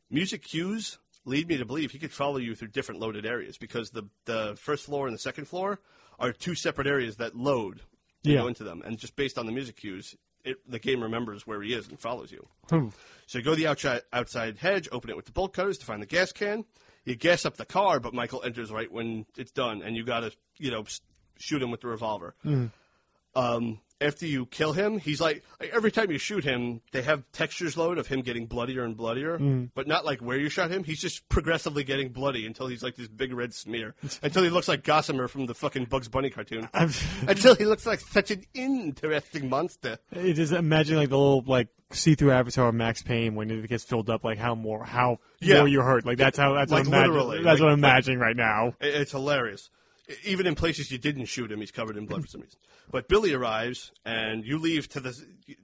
[0.09, 3.91] music cues lead me to believe he could follow you through different loaded areas because
[3.91, 5.79] the the first floor and the second floor
[6.17, 7.81] are two separate areas that load.
[8.23, 8.41] You Yeah.
[8.41, 11.61] go into them, and just based on the music cues, it, the game remembers where
[11.61, 12.45] he is and follows you.
[12.69, 12.89] Hmm.
[13.27, 15.85] So you go to the outside outside hedge, open it with the bolt cutters to
[15.85, 16.65] find the gas can.
[17.05, 20.21] You gas up the car, but Michael enters right when it's done, and you got
[20.21, 20.83] to you know
[21.38, 22.33] shoot him with the revolver.
[23.35, 27.75] Um, after you kill him, he's like, every time you shoot him, they have textures
[27.77, 29.69] load of him getting bloodier and bloodier, mm.
[29.75, 30.83] but not like where you shot him.
[30.83, 34.67] He's just progressively getting bloody until he's like this big red smear, until he looks
[34.67, 39.49] like Gossamer from the fucking Bugs Bunny cartoon, until he looks like such an interesting
[39.49, 39.97] monster.
[40.11, 43.83] It just imagine like the little like see-through avatar of Max Payne when it gets
[43.83, 45.57] filled up, like how more how Yeah.
[45.59, 46.05] more you hurt.
[46.05, 47.43] Like that's how that's Like what I'm literally, imagining.
[47.45, 48.73] That's like- what I'm imagining right now.
[48.79, 49.69] It's hilarious.
[50.23, 52.59] Even in places you didn't shoot him, he's covered in blood for some reason.
[52.91, 55.15] But Billy arrives, and you leave to the,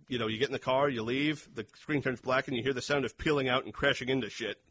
[0.07, 2.61] you know, you get in the car, you leave, the screen turns black, and you
[2.61, 4.61] hear the sound of peeling out and crashing into shit.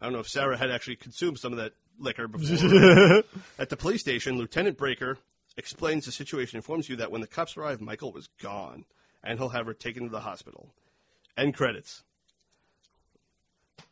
[0.00, 3.22] I don't know if Sarah had actually consumed some of that liquor before.
[3.58, 5.18] At the police station, Lieutenant Breaker
[5.56, 8.86] explains the situation, informs you that when the cops arrive, Michael was gone,
[9.22, 10.72] and he'll have her taken to the hospital.
[11.36, 12.02] End credits.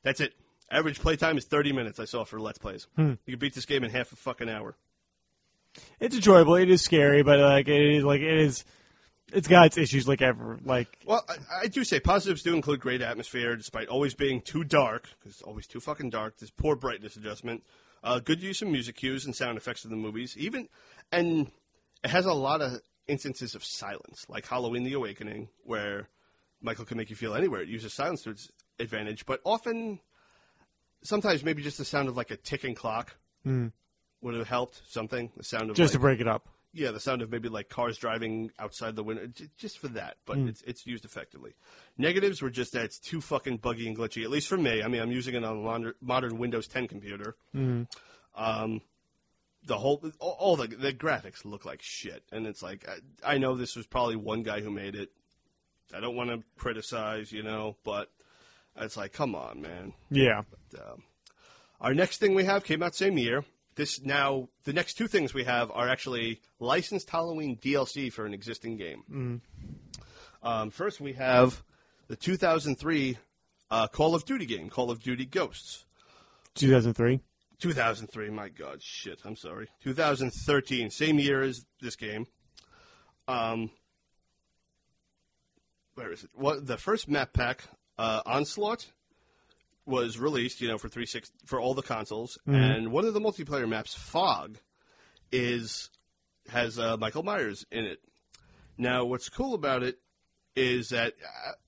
[0.03, 0.33] That's it.
[0.71, 2.87] Average playtime is 30 minutes, I saw for Let's Plays.
[2.97, 3.15] Hmm.
[3.27, 4.77] You can beat this game in half a fucking hour.
[6.01, 6.57] It's enjoyable.
[6.57, 8.65] It is scary, but like it is like it is.
[9.31, 10.59] It's got its issues, like ever.
[10.65, 14.65] Like Well, I, I do say positives do include great atmosphere, despite always being too
[14.65, 16.39] dark, because it's always too fucking dark.
[16.39, 17.63] There's poor brightness adjustment.
[18.03, 20.37] Uh, good use of music cues and sound effects in the movies.
[20.39, 20.69] Even,
[21.13, 21.51] and
[22.03, 26.09] it has a lot of instances of silence, like Halloween the Awakening, where
[26.63, 27.61] Michael can make you feel anywhere.
[27.61, 30.01] It uses silence to its advantage, but often,
[31.03, 33.17] sometimes maybe just the sound of like a ticking clock
[34.21, 35.31] would have helped something.
[35.37, 36.49] The sound of just like, to break it up.
[36.73, 40.17] yeah, the sound of maybe like cars driving outside the window, just for that.
[40.27, 41.55] But it's it's used effectively.
[41.97, 44.23] Negatives were just that it's too fucking buggy and glitchy.
[44.25, 44.83] At least for me.
[44.83, 47.37] I mean, I'm using it on a modern, Windows 10 computer.
[48.35, 48.81] Um,
[49.65, 53.57] the whole, all, the the graphics look like shit, and it's like I, I know
[53.57, 55.11] this was probably one guy who made it.
[55.95, 58.11] I don't want to criticize, you know, but
[58.77, 59.95] it's like, come on, man.
[60.11, 60.43] Yeah.
[60.79, 61.03] Um,
[61.81, 63.45] our next thing we have came out same year.
[63.79, 68.35] This now the next two things we have are actually licensed Halloween DLC for an
[68.35, 69.41] existing game.
[70.43, 71.63] Um, first, we have
[72.09, 73.19] the 2003
[73.71, 75.85] uh, Call of Duty game, Call of Duty Ghosts.
[76.57, 77.21] 2003.
[77.61, 79.69] 2003, my God, shit, I'm sorry.
[79.85, 82.27] 2013, same year as this game.
[83.29, 83.71] Um,
[85.95, 86.31] where is it?
[86.35, 87.63] What the first map pack,
[87.97, 88.91] uh, Onslaught,
[89.89, 93.21] was released, you know, for three six for all the consoles, and one of the
[93.21, 94.59] multiplayer maps, Fog,
[95.33, 95.91] is
[96.49, 98.01] has uh, Michael Myers in it.
[98.77, 99.99] Now, what's cool about it
[100.55, 101.15] is that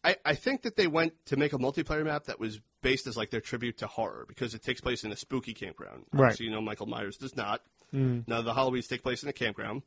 [0.05, 3.17] I, I think that they went to make a multiplayer map that was based as
[3.17, 6.05] like their tribute to horror because it takes place in a spooky campground.
[6.13, 6.37] Right.
[6.37, 7.63] So you know Michael Myers does not.
[8.27, 9.83] None of the Halloweens take place in a campground.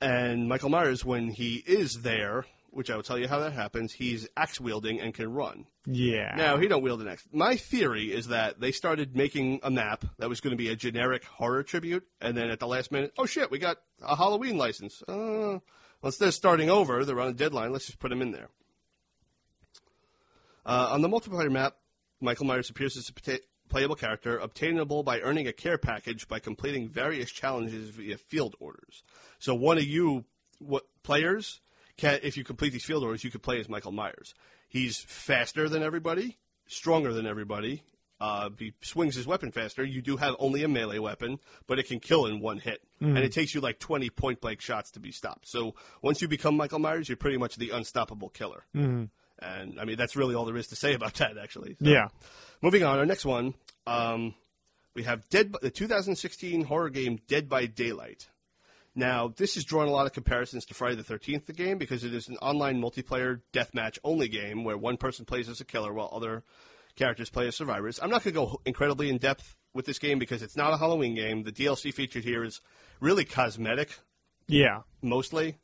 [0.00, 3.92] And Michael Myers, when he is there, which I will tell you how that happens,
[3.92, 5.66] he's axe wielding and can run.
[5.86, 6.34] Yeah.
[6.36, 7.26] Now he don't wield an axe.
[7.32, 10.76] My theory is that they started making a map that was going to be a
[10.76, 14.56] generic horror tribute, and then at the last minute, oh shit, we got a Halloween
[14.56, 15.02] license.
[15.02, 15.60] Uh, well,
[16.04, 17.72] instead of starting over, they're on a deadline.
[17.72, 18.48] Let's just put him in there.
[20.64, 21.76] Uh, on the multiplayer map,
[22.20, 26.38] Michael Myers appears as a pota- playable character, obtainable by earning a care package by
[26.38, 29.02] completing various challenges via field orders.
[29.38, 30.24] So one of you
[30.58, 31.60] what, players
[31.96, 34.34] can, if you complete these field orders, you could play as Michael Myers.
[34.68, 37.82] He's faster than everybody, stronger than everybody.
[38.20, 39.82] Uh, he swings his weapon faster.
[39.82, 43.16] You do have only a melee weapon, but it can kill in one hit, and
[43.18, 45.48] it takes you like twenty point blank shots to be stopped.
[45.48, 48.64] So once you become Michael Myers, you're pretty much the unstoppable killer.
[48.76, 49.04] Mm-hmm.
[49.42, 51.76] And I mean that's really all there is to say about that, actually.
[51.82, 52.08] So, Yeah.
[52.60, 53.54] Moving on, our next one,
[53.86, 54.34] um,
[54.94, 58.28] we have Dead, the 2016 horror game Dead by Daylight.
[59.00, 62.04] Now, this has drawn a lot of comparisons to Friday the 13th, the game, because
[62.04, 65.90] it is an online multiplayer deathmatch only game where one person plays as a killer
[65.90, 66.44] while other
[66.96, 67.98] characters play as survivors.
[68.02, 70.76] I'm not going to go incredibly in depth with this game because it's not a
[70.76, 71.44] Halloween game.
[71.44, 72.60] The DLC featured here is
[73.00, 73.98] really cosmetic,
[74.48, 74.82] Yeah.
[75.00, 75.56] mostly.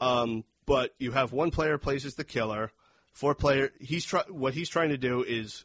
[0.00, 2.72] Um, but you have one player plays as the killer.
[3.12, 3.70] Four player.
[3.80, 5.64] He's try, what he's trying to do is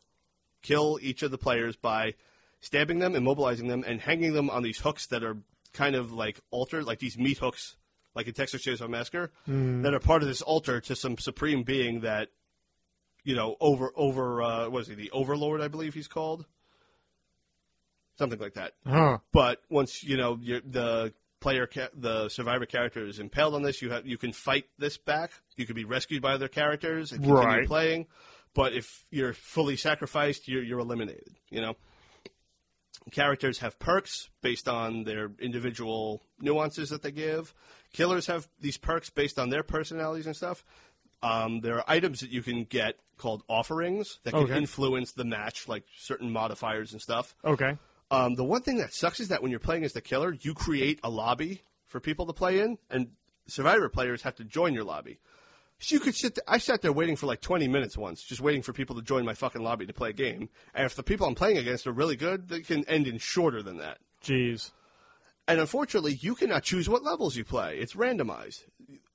[0.61, 2.13] kill each of the players by
[2.59, 5.37] stabbing them, immobilizing them, and hanging them on these hooks that are
[5.73, 7.75] kind of like altar, like these meat hooks,
[8.15, 12.01] like in Texas Chainsaw Massacre, that are part of this altar to some supreme being
[12.01, 12.29] that,
[13.23, 14.95] you know, over over uh, what is he?
[14.95, 16.45] The Overlord, I believe he's called.
[18.17, 18.73] Something like that.
[18.85, 19.19] Huh.
[19.31, 23.81] But once you know you're, the player, ca- the survivor character is impaled on this,
[23.81, 25.31] you have you can fight this back.
[25.55, 27.67] You can be rescued by other characters and continue Right.
[27.67, 28.07] playing.
[28.53, 31.35] But if you're fully sacrificed, you're you're eliminated.
[31.49, 31.75] You know.
[33.11, 37.53] Characters have perks based on their individual nuances that they give.
[37.93, 40.63] Killers have these perks based on their personalities and stuff.
[41.23, 44.57] Um, there are items that you can get called offerings that can Okay.
[44.57, 47.35] influence the match, like certain modifiers and stuff.
[47.43, 47.77] Okay.
[48.11, 50.53] Um, the one thing that sucks is that when you're playing as the killer, you
[50.53, 53.11] create a lobby for people to play in, and
[53.47, 55.19] survivor players have to join your lobby.
[55.79, 56.35] So you could sit.
[56.35, 59.01] There, I sat there waiting for like 20 minutes once, just waiting for people to
[59.01, 60.49] join my fucking lobby to play a game.
[60.73, 63.63] And if the people I'm playing against are really good, they can end in shorter
[63.63, 63.99] than that.
[64.23, 64.71] Jeez.
[65.47, 67.79] And unfortunately, you cannot choose what levels you play.
[67.79, 68.65] It's randomized.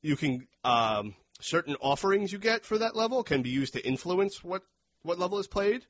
[0.00, 4.42] You can um, certain offerings you get for that level can be used to influence
[4.42, 4.62] what
[5.02, 5.84] what level is played,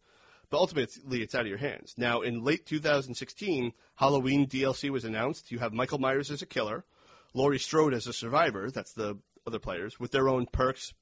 [0.50, 1.94] but ultimately it's out of your hands.
[1.96, 5.52] Now, in late 2016, Halloween DLC was announced.
[5.52, 6.84] You have Michael Myers as a killer,
[7.32, 8.70] Laurie Strode as a survivor.
[8.72, 10.92] That's the other players with their own perks,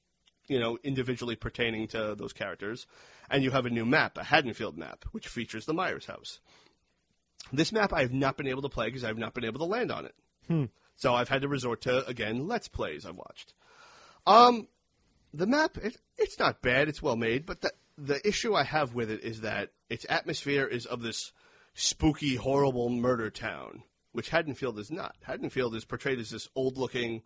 [0.47, 2.85] you know, individually pertaining to those characters,
[3.29, 6.39] and you have a new map, a Haddonfield map, which features the Myers house.
[7.51, 9.59] This map I have not been able to play because I have not been able
[9.59, 10.15] to land on it.
[10.95, 13.53] So I've had to resort to again let's plays I've watched.
[14.25, 14.67] Um,
[15.33, 16.87] the map it, it's not bad.
[16.87, 20.65] It's well made, but the the issue I have with it is that its atmosphere
[20.65, 21.31] is of this
[21.73, 25.15] spooky, horrible murder town, which Haddonfield is not.
[25.23, 27.21] Haddonfield is portrayed as this old looking,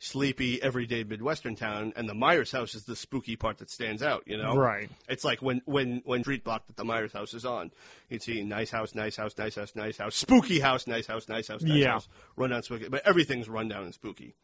[0.00, 4.24] sleepy, everyday Midwestern town, and the Myers house is the spooky part that stands out.
[4.26, 4.90] You know, Right.
[5.08, 7.70] It's like when when when street block that the Myers house is on,
[8.08, 11.48] you'd see nice house, nice house, nice house, nice house, spooky house, nice house, nice
[11.48, 11.92] house, nice Yeah.
[11.92, 14.34] house, run down spooky, but everything's run down and spooky.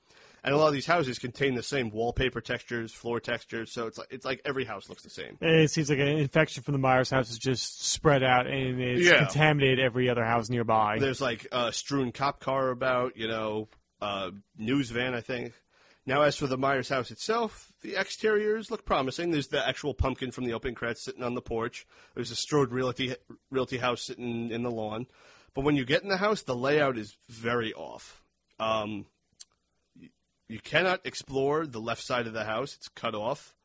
[0.45, 3.99] And a lot of these houses contain the same wallpaper textures, floor textures, so it's
[3.99, 5.39] like it's like every house looks the same.
[5.41, 8.81] And It seems like an infection from the Myers house is just spread out and
[8.81, 9.25] it's Yeah.
[9.25, 10.99] contaminated every other house nearby.
[11.01, 13.69] There's like a strewn cop car about, you know,
[14.01, 15.53] uh, news van, I think.
[16.07, 19.33] Now, as for the Myers house itself, the exteriors look promising.
[19.33, 21.85] There's the actual pumpkin from the opening credits sitting on the porch.
[22.15, 23.17] There's a Strode Realty
[23.51, 25.07] Realty house sitting in the lawn.
[25.53, 28.23] But when you get in the house, the layout is very off.
[28.61, 29.07] Um,
[30.49, 33.57] you, cannot explore the left side of the house; it's cut off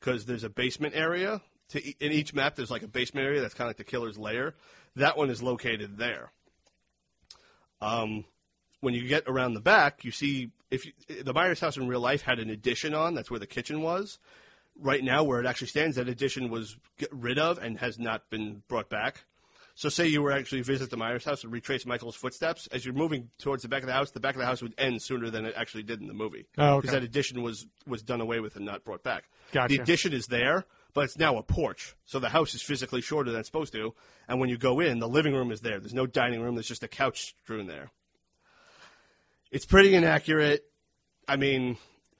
[0.00, 1.42] because there's a basement area.
[1.70, 3.84] To e- in each map, there's like a basement area that's kind of like the
[3.84, 4.54] killer's lair.
[4.96, 6.32] That one is located there.
[7.80, 8.24] Um,
[8.84, 12.00] when you get around the back, you see if you, the Myers house in real
[12.00, 13.14] life had an addition on.
[13.14, 14.18] That's where the kitchen was.
[14.78, 18.28] Right now, where it actually stands, that addition was get rid of and has not
[18.28, 19.24] been brought back.
[19.76, 22.68] So, say you were actually visit the Myers house and retrace Michael's footsteps.
[22.68, 24.74] As you're moving towards the back of the house, the back of the house would
[24.78, 26.46] end sooner than it actually did in the movie.
[26.58, 26.80] Oh, okay.
[26.80, 29.24] Because that addition was was done away with and not brought back.
[29.52, 29.74] Gotcha.
[29.74, 31.96] The addition is there, but it's now a porch.
[32.04, 33.94] So the house is physically shorter than it's supposed to.
[34.28, 35.80] And when you go in, the living room is there.
[35.80, 36.54] There's no dining room.
[36.54, 37.90] There's just a couch strewn there.
[39.54, 40.64] It's pretty inaccurate.
[41.28, 41.76] I mean,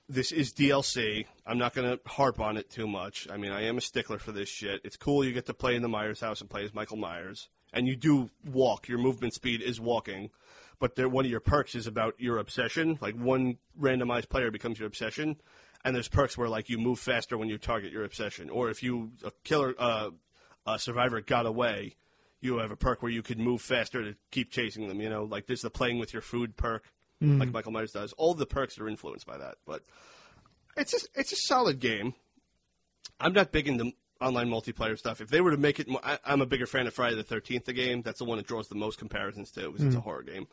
[0.09, 1.27] this is DLC.
[1.45, 3.27] I'm not going to harp on it too much.
[3.29, 4.83] I mean, I am a stickler for this shit.
[4.85, 7.49] It's cool you get to play in the Myers house and play as Michael Myers,
[7.73, 8.87] and you do walk.
[8.87, 10.31] Your movement speed is walking,
[10.79, 13.01] but one of your perks is about your obsession.
[13.01, 15.35] Like one randomized player becomes your obsession,
[15.85, 18.81] and there's perks where like you move faster when you target your obsession, or if
[18.81, 20.11] you a killer uh,
[20.69, 21.97] a survivor got away,
[22.41, 25.01] you have a perk where you could move faster to keep chasing them.
[25.01, 26.93] You know, like there's the playing with your food perk,
[27.23, 27.39] Mm.
[27.39, 28.13] like Michael Myers does.
[28.15, 29.83] All the perks are influenced by that, but
[30.77, 32.15] it's just, it's a solid game.
[33.21, 35.21] I'm not big into online multiplayer stuff.
[35.21, 37.23] If they were to make it, more, I, I'm a bigger fan of Friday the
[37.23, 37.65] Thirteenth.
[37.65, 40.03] The game that's the one that draws the most comparisons to because it's a mm.
[40.03, 40.47] horror game.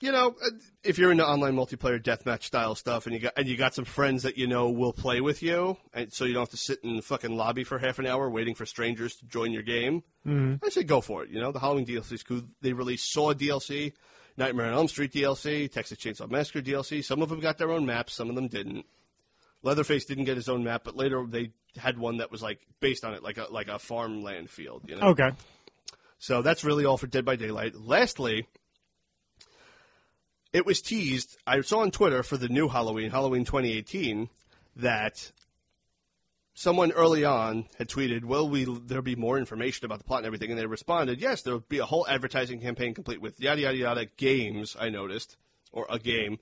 [0.00, 0.50] You know, uh,
[0.82, 3.84] if you're into online multiplayer deathmatch style stuff, and you got and you got some
[3.84, 6.80] friends that you know will play with you, and so you don't have to sit
[6.82, 10.02] in the fucking lobby for half an hour waiting for strangers to join your game,
[10.26, 10.58] mm.
[10.62, 11.30] I say go for it.
[11.30, 12.42] You know, the Halloween DLC is cool.
[12.60, 13.92] They released Saw DLC,
[14.36, 17.04] Nightmare on Elm Street DLC, Texas Chainsaw Massacre DLC.
[17.04, 18.86] Some of them got their own maps, some of them didn't.
[19.62, 23.04] Leatherface didn't get his own map, but later they had one that was like based
[23.04, 24.82] on it, like a like a farmland field.
[24.86, 25.08] You know.
[25.08, 25.30] Okay.
[26.18, 27.74] So that's really all for Dead by Daylight.
[27.74, 28.46] Lastly,
[30.52, 31.36] it was teased.
[31.46, 34.28] I saw on Twitter for the new Halloween, Halloween 2018,
[34.76, 35.32] that
[36.54, 40.26] someone early on had tweeted, "Will we there be more information about the plot and
[40.26, 43.60] everything?" And they responded, "Yes, there will be a whole advertising campaign complete with yada
[43.60, 45.36] yada yada games." I noticed,
[45.72, 46.38] or a game.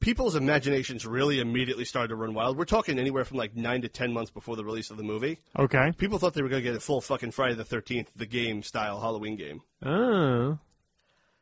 [0.00, 2.56] People's imaginations really immediately started to run wild.
[2.56, 5.40] We're talking anywhere from like nine to ten months before the release of the movie.
[5.58, 5.92] Okay.
[5.98, 8.62] People thought they were going to get a full fucking Friday the Thirteenth, the game
[8.62, 9.62] style Halloween game.
[9.82, 10.58] Oh.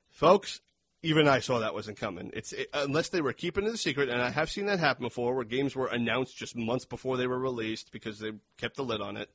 [0.09, 0.63] Folks,
[1.07, 2.31] even I saw that wasn't coming.
[2.35, 5.05] It's it, unless they were keeping it a secret, and I have seen that happen
[5.05, 8.85] before, where games were announced just months before they were released because they kept the
[8.85, 9.31] lid on it.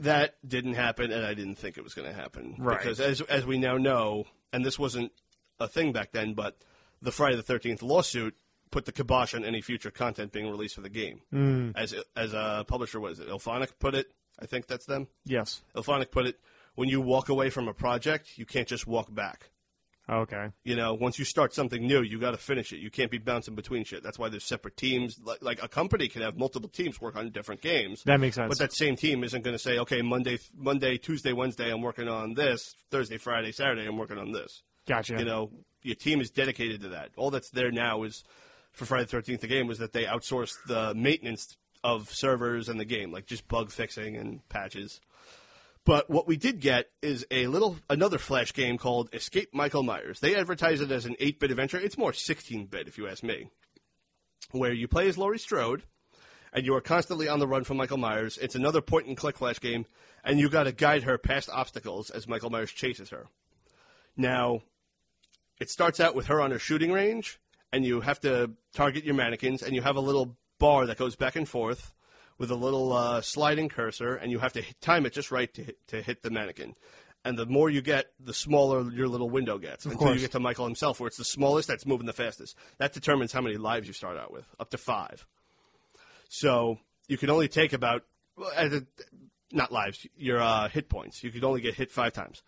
[0.00, 2.78] That didn't happen, and I didn't think it was going to happen Right.
[2.78, 5.12] because, as as we now know, and this wasn't
[5.58, 6.58] a thing back then, but
[7.00, 8.34] the Friday the Thirteenth lawsuit
[8.70, 11.22] put the kibosh on any future content being released for the game.
[11.32, 11.72] Mm.
[11.74, 13.28] As as a publisher, was it?
[13.28, 14.12] IllFonic put it.
[14.38, 15.08] I think that's them.
[15.24, 15.62] Yes.
[15.74, 16.38] IllFonic put it.
[16.74, 19.48] When you walk away from a project, you can't just walk back.
[20.08, 20.50] Okay.
[20.62, 22.78] You know, once you start something new, you got to finish it.
[22.78, 24.02] You can't be bouncing between shit.
[24.02, 25.18] That's why there's separate teams.
[25.22, 28.02] Like, like a company can have multiple teams work on different games.
[28.04, 28.48] That makes sense.
[28.48, 32.08] But that same team isn't going to say, okay, Monday, Monday, Tuesday, Wednesday, I'm working
[32.08, 32.74] on this.
[32.90, 34.62] Thursday, Friday, Saturday, I'm working on this.
[34.86, 35.18] Gotcha.
[35.18, 35.50] You know,
[35.82, 37.10] your team is dedicated to that.
[37.16, 38.22] All that's there now is
[38.72, 39.40] for Friday the Thirteenth.
[39.40, 43.48] The game was that they outsourced the maintenance of servers and the game, like just
[43.48, 45.00] bug fixing and patches.
[45.86, 50.18] But what we did get is a little another flash game called Escape Michael Myers.
[50.18, 51.78] They advertise it as an 8-bit adventure.
[51.78, 53.50] It's more 16-bit, if you ask me.
[54.50, 55.84] Where you play as Laurie Strode,
[56.52, 58.36] and you are constantly on the run from Michael Myers.
[58.36, 59.86] It's another point-and-click flash game,
[60.24, 63.28] and you got to guide her past obstacles as Michael Myers chases her.
[64.16, 64.62] Now,
[65.60, 67.38] it starts out with her on her shooting range,
[67.72, 71.14] and you have to target your mannequins, and you have a little bar that goes
[71.14, 71.92] back and forth
[72.38, 75.52] with a little uh, sliding cursor, and you have to hit, time it just right
[75.54, 76.74] to hit, to hit the mannequin.
[77.24, 80.14] And the more you get, the smaller your little window gets until course.
[80.14, 82.56] you get to Michael himself, where it's the smallest that's moving the fastest.
[82.78, 85.26] That determines how many lives you start out with, up to five.
[86.28, 88.04] So you can only take about,
[88.36, 88.86] well, as a,
[89.50, 91.24] not lives, your uh, hit points.
[91.24, 92.42] You could only get hit five times.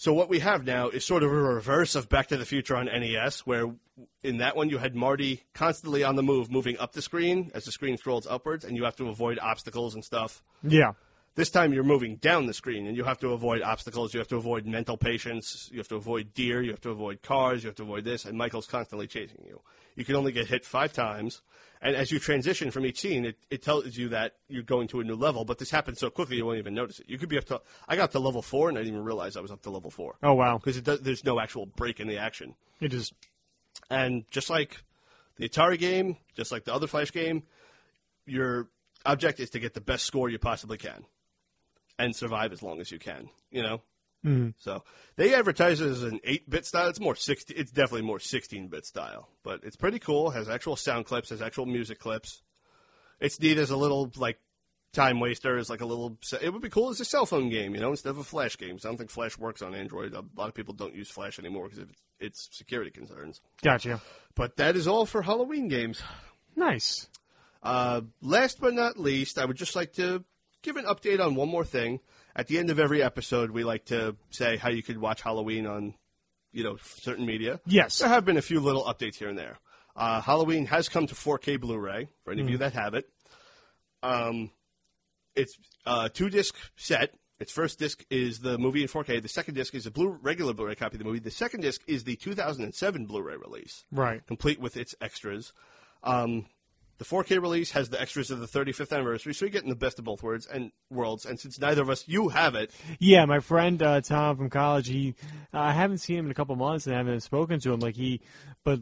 [0.00, 2.76] So what we have now is sort of a reverse of Back to the Future
[2.76, 3.74] on NES, where
[4.22, 7.64] in that one you had Marty constantly on the move, moving up the screen as
[7.64, 10.40] the screen scrolls upwards, and you have to avoid obstacles and stuff.
[10.62, 10.92] Yeah.
[11.38, 14.12] This time you're moving down the screen, and you have to avoid obstacles.
[14.12, 15.68] You have to avoid mental patients.
[15.70, 16.62] You have to avoid deer.
[16.62, 17.62] You have to avoid cars.
[17.62, 19.60] You have to avoid this, and Michael's constantly chasing you.
[19.94, 21.42] You can only get hit five times,
[21.80, 24.98] and as you transition from each scene, it, it tells you that you're going to
[24.98, 25.44] a new level.
[25.44, 27.08] But this happens so quickly you won't even notice it.
[27.08, 27.60] You could be up to.
[27.86, 29.92] I got to level four, and I didn't even realize I was up to level
[29.92, 30.16] four.
[30.24, 30.58] Oh wow.
[30.58, 32.56] because there's no actual break in the action.
[32.80, 33.14] It just
[33.88, 34.82] And just like
[35.36, 37.44] the Atari game, just like the other Flash game,
[38.26, 38.70] your
[39.06, 41.04] object is to get the best score you possibly can
[41.98, 43.82] and survive as long as you can, you know?
[44.24, 44.50] Mm-hmm.
[44.58, 44.82] So
[45.16, 46.88] they advertise it as an 8 bit style.
[46.88, 50.30] It's more 60, it's definitely more 16 bit style, but it's pretty cool.
[50.30, 52.42] Has actual sound clips, has actual music clips.
[53.20, 54.38] It's neat as a little, like,
[54.92, 57.74] time waster, as like a little, it would be cool as a cell phone game,
[57.74, 58.78] you know, instead of a Flash game.
[58.78, 60.14] So I don't think Flash works on Android.
[60.14, 63.40] A lot of people don't use Flash anymore because of its, its security concerns.
[63.62, 64.00] gotcha.
[64.34, 66.02] But that is all for Halloween games.
[66.56, 67.08] Nice.
[67.62, 70.24] Uh, last but not least, I would just like to
[70.62, 72.00] give an update on one more thing.
[72.36, 75.66] At the end of every episode, we like to say how you could watch Halloween
[75.66, 75.94] on,
[76.52, 77.60] you know, certain media.
[77.66, 77.98] Yes.
[77.98, 79.58] There have been a few little updates here and there.
[79.96, 83.08] Uh, Halloween has come to 4K Blu-ray for any of you that have it.
[84.02, 84.50] Um,
[85.34, 89.20] it's a two disc set Its first disc is the movie in 4K.
[89.22, 91.18] The second disc is a blue regular Blu-ray copy of the movie.
[91.20, 94.24] The second disc is the 2007 Blu-ray release, Right.
[94.26, 95.52] complete with its extras.
[96.04, 96.46] Um,
[96.98, 100.00] the 4K release has the extras of the 35th anniversary, so you're getting the best
[100.00, 101.24] of both worlds and worlds.
[101.24, 104.88] And since neither of us, you have it, Yeah, my friend uh, Tom from college.
[104.88, 105.14] He,
[105.54, 107.78] uh, I haven't seen him in a couple months and I haven't spoken to him.
[107.78, 108.20] Like he,
[108.64, 108.80] but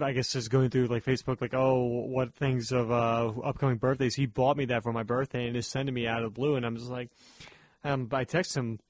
[0.00, 4.16] I guess just going through like Facebook, like oh, what things of uh, upcoming birthdays.
[4.16, 6.56] He bought me that for my birthday and just sending me out of the blue.
[6.56, 7.10] And I'm just like,
[7.84, 8.80] um, I text him.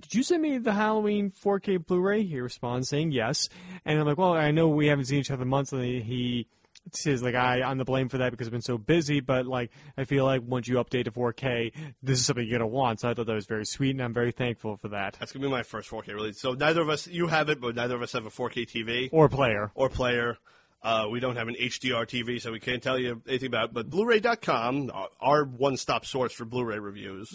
[0.00, 2.24] Did you send me the Halloween 4K Blu-ray?
[2.24, 3.48] He responds saying yes,
[3.84, 6.46] and I'm like, well, I know we haven't seen each other months, and he
[6.96, 9.70] says like I I'm the blame for that because I've been so busy, but like
[9.96, 13.00] I feel like once you update to 4K, this is something you're gonna want.
[13.00, 15.16] So I thought that was very sweet, and I'm very thankful for that.
[15.18, 16.40] that's going to be my first 4K release.
[16.40, 19.08] So neither of us, you have it, but neither of us have a 4K TV.
[19.12, 19.70] Or player.
[19.74, 20.38] or player.
[20.82, 23.74] Uh, we don't have an HDR TV, so we can't tell you anything about it.
[23.74, 27.32] But Blu-ray.com, our- our one-stop source for Blu-ray reviews,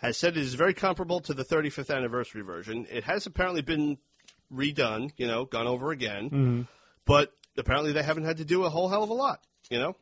[0.00, 2.86] has said it is very comparable to the 35th anniversary version.
[2.90, 3.98] It has apparently been
[4.52, 6.66] redone, you know, gone over again,
[7.04, 9.40] but apparently they haven't had to do a whole hell of a lot,
[9.70, 9.96] you know.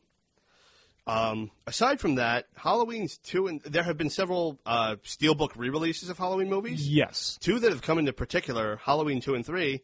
[1.06, 6.18] Um, aside from that, Halloween's two, and there have been several uh, steelbook re-releases of
[6.18, 7.36] Halloween movies Yes.
[7.40, 9.82] two that have come into particular, Halloween two and three,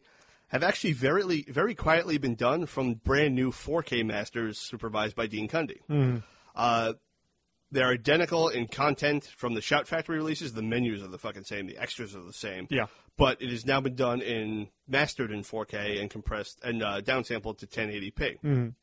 [0.49, 5.49] have actually very very quietly been done from brand new 4K masters supervised by Dean
[5.49, 5.81] Cundey.
[6.55, 6.93] Uh,
[7.71, 10.53] they're identical in content from the Shout Factory releases.
[10.53, 11.67] The menus are the fucking same.
[11.67, 12.67] The extras are the same.
[12.69, 12.87] Yeah.
[13.17, 17.57] But it has now been done in mastered in 4K and compressed and uh, downsampled
[17.59, 18.73] to 1080p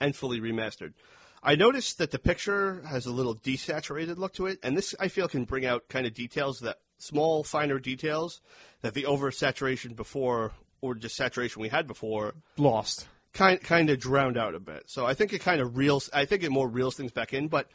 [0.00, 0.94] and fully remastered.
[1.42, 5.08] I noticed that the picture has a little desaturated look to it, and this I
[5.08, 8.40] feel can bring out kind of details that small, finer details
[8.82, 13.06] that the oversaturation before or just saturation we had before Lost.
[13.32, 14.84] kind kind of drowned out a bit.
[14.86, 16.10] So I think it kind of reels.
[16.12, 17.70] I think it more reels things back in, but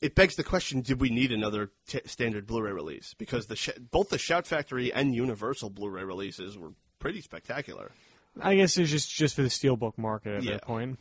[0.00, 3.14] it begs the question: Did we need another t- standard Blu-ray release?
[3.18, 7.92] Because the sh- both the Shout Factory and Universal Blu-ray releases were pretty spectacular.
[8.40, 10.52] I guess it's just just for the steelbook market at Yeah.
[10.52, 10.98] that point.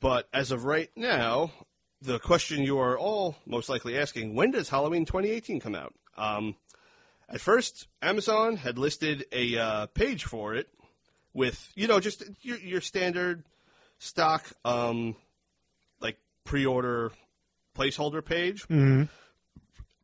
[0.00, 1.50] But as of right now,
[2.00, 5.94] the question you are all most likely asking: When does Halloween 2018 come out?
[6.16, 6.54] Um,
[7.28, 10.68] at first, Amazon had listed a uh, page for it
[11.34, 13.42] with you know just your, your standard
[13.98, 15.16] stock um,
[16.00, 17.10] like pre-order
[17.76, 18.62] placeholder page.
[18.64, 19.04] Mm-hmm.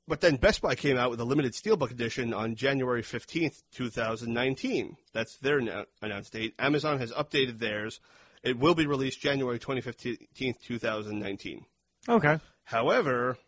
[0.09, 4.97] But then Best Buy came out with a limited steelbook edition on January 15th, 2019.
[5.13, 6.55] That's their annou- announced date.
[6.59, 8.01] Amazon has updated theirs.
[8.43, 11.65] It will be released January 25th, 2019.
[12.09, 12.39] Okay.
[12.65, 13.39] However,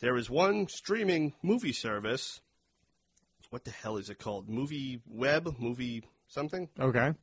[0.00, 2.40] there is one streaming movie service.
[3.50, 4.48] What the hell is it called?
[4.48, 5.56] Movie Web?
[5.58, 6.68] Movie something?
[6.78, 7.14] Okay.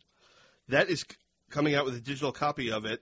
[0.67, 1.15] That is c-
[1.49, 3.01] coming out with a digital copy of it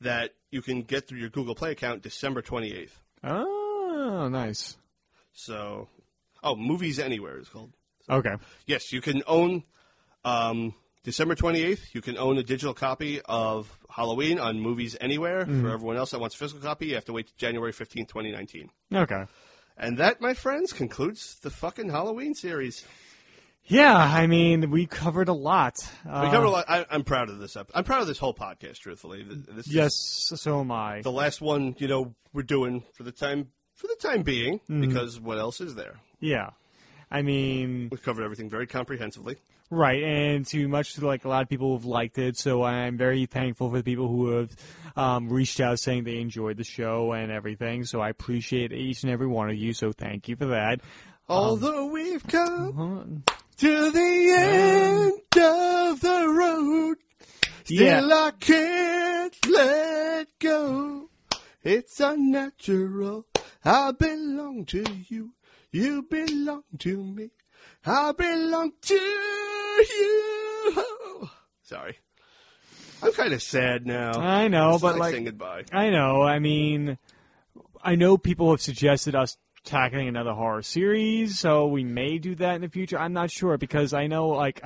[0.00, 2.90] that you can get through your Google Play account December 28th.
[3.22, 4.76] Oh, nice.
[5.32, 5.88] So,
[6.42, 7.72] oh, Movies Anywhere is called.
[8.08, 8.34] Okay.
[8.66, 9.62] Yes, you can own
[10.24, 11.94] um, December 28th.
[11.94, 15.46] You can own a digital copy of Halloween on Movies Anywhere.
[15.46, 18.08] For everyone else that wants a physical copy, you have to wait to January 15th,
[18.08, 18.70] 2019.
[18.94, 19.24] Okay.
[19.76, 22.84] And that, my friends, concludes the fucking Halloween series.
[23.70, 25.76] Yeah, I mean, we covered a lot.
[26.08, 26.64] Uh, We covered a lot.
[26.68, 27.56] I, I'm proud of this.
[27.56, 28.78] Ep- I'm proud of this whole podcast.
[28.78, 29.92] Truthfully, Th- this is Yes,
[30.34, 31.02] so am I.
[31.02, 31.74] the last one.
[31.78, 35.74] You know, we're doing for the time for the time being because what else is
[35.76, 35.94] there?
[36.18, 36.50] Yeah.
[37.10, 39.36] I mean, We've covered everything very comprehensively.
[39.70, 42.96] right, and to much to like a lot of people have liked it, so I'm
[42.96, 44.50] very thankful for the people who have
[44.96, 47.84] um, reached out saying they enjoyed the show and everything.
[47.84, 49.72] So I appreciate each and every one of you.
[49.72, 50.80] So thank you for that.
[51.28, 56.96] Although we've come Uh, to the end of the road,
[57.64, 58.14] still Yeah.
[58.14, 61.10] I can't let go.
[61.62, 63.26] It's unnatural.
[63.62, 65.34] I belong to you.
[65.72, 67.32] You belong to me.
[67.84, 70.84] I belong to you.
[71.62, 71.98] Sorry.
[73.02, 74.18] I'm kind of sad now.
[74.18, 75.64] I know, but like saying goodbye.
[75.70, 76.22] I know.
[76.22, 76.96] I mean,
[77.82, 82.54] I know people have suggested us tackling another horror series, so we may do that
[82.54, 82.98] in the future.
[82.98, 84.62] I'm not sure because I know, like,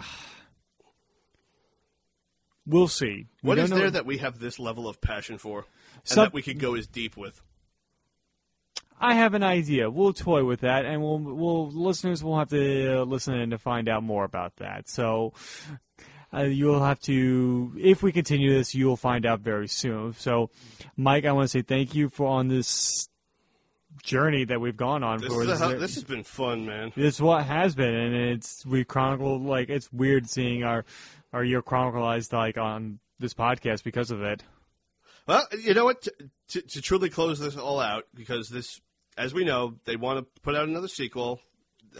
[2.67, 3.27] we'll see.
[3.43, 5.67] We What is there that we have this level of passion for, and
[6.05, 7.43] Some- that we could go as deep with?
[9.01, 9.91] I have an idea.
[9.91, 13.89] We'll toy with that, and we'll, we'll listeners will have to listen in to find
[13.89, 14.89] out more about that.
[14.89, 15.33] So.
[16.33, 20.13] Uh, you'll have to, if we continue this, you'll find out very soon.
[20.15, 20.51] So,
[20.97, 23.09] Mike, I want to say thank you for on this
[24.05, 25.21] journey that we've gone on.
[25.21, 26.93] This, for is a, this has been fun, man.
[26.95, 30.85] It's what has been, and it's we chronicled like it's weird seeing our
[31.33, 34.45] our year chronicled like on this podcast because of it.
[35.27, 36.03] Well, you know what?
[36.03, 36.13] To,
[36.49, 38.81] to, to truly close this all out, because this
[39.17, 41.41] as we know, they want to put out another sequel.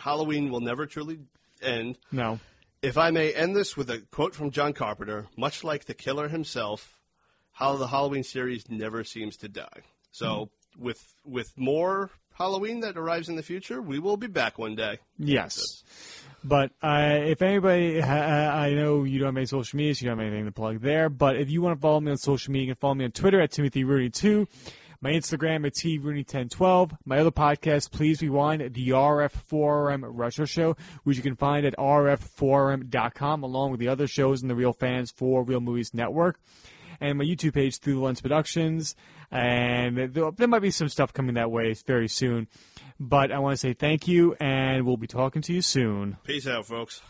[0.01, 1.21] Halloween will never truly
[1.63, 1.99] end.
[2.13, 2.39] No.
[2.83, 6.29] If I may end this with a quote from John Carpenter, much like the killer
[6.29, 6.99] himself,
[7.53, 9.83] how the Halloween series never seems to die.
[10.11, 14.75] So with with more Halloween that arrives in the future, we will be back one
[14.75, 14.99] day.
[15.19, 15.85] Yes.
[16.43, 20.11] But uh, if anybody, uh, I know you don't have any social media, so you
[20.11, 21.09] don't have anything to plug there.
[21.09, 23.13] But if you want to follow me on social media, you can follow me on
[23.13, 24.47] Twitter at Timothy Rooney 2
[25.05, 26.97] my Instagram at trooney1012.
[27.05, 33.43] My other podcast, Please Rewind, the RF4RM Retro Show, which you can find at rf4rm.com,
[33.43, 36.41] along with the other shows in the Real Fans for Real Movies Network.
[37.03, 38.97] And my YouTube page, Through the Lens Productions.
[39.35, 42.47] And there, might be some stuff coming that way very soon.
[43.01, 46.17] But I want to say thank you, and we'll be talking to you soon.
[46.23, 47.03] Peace out, folks.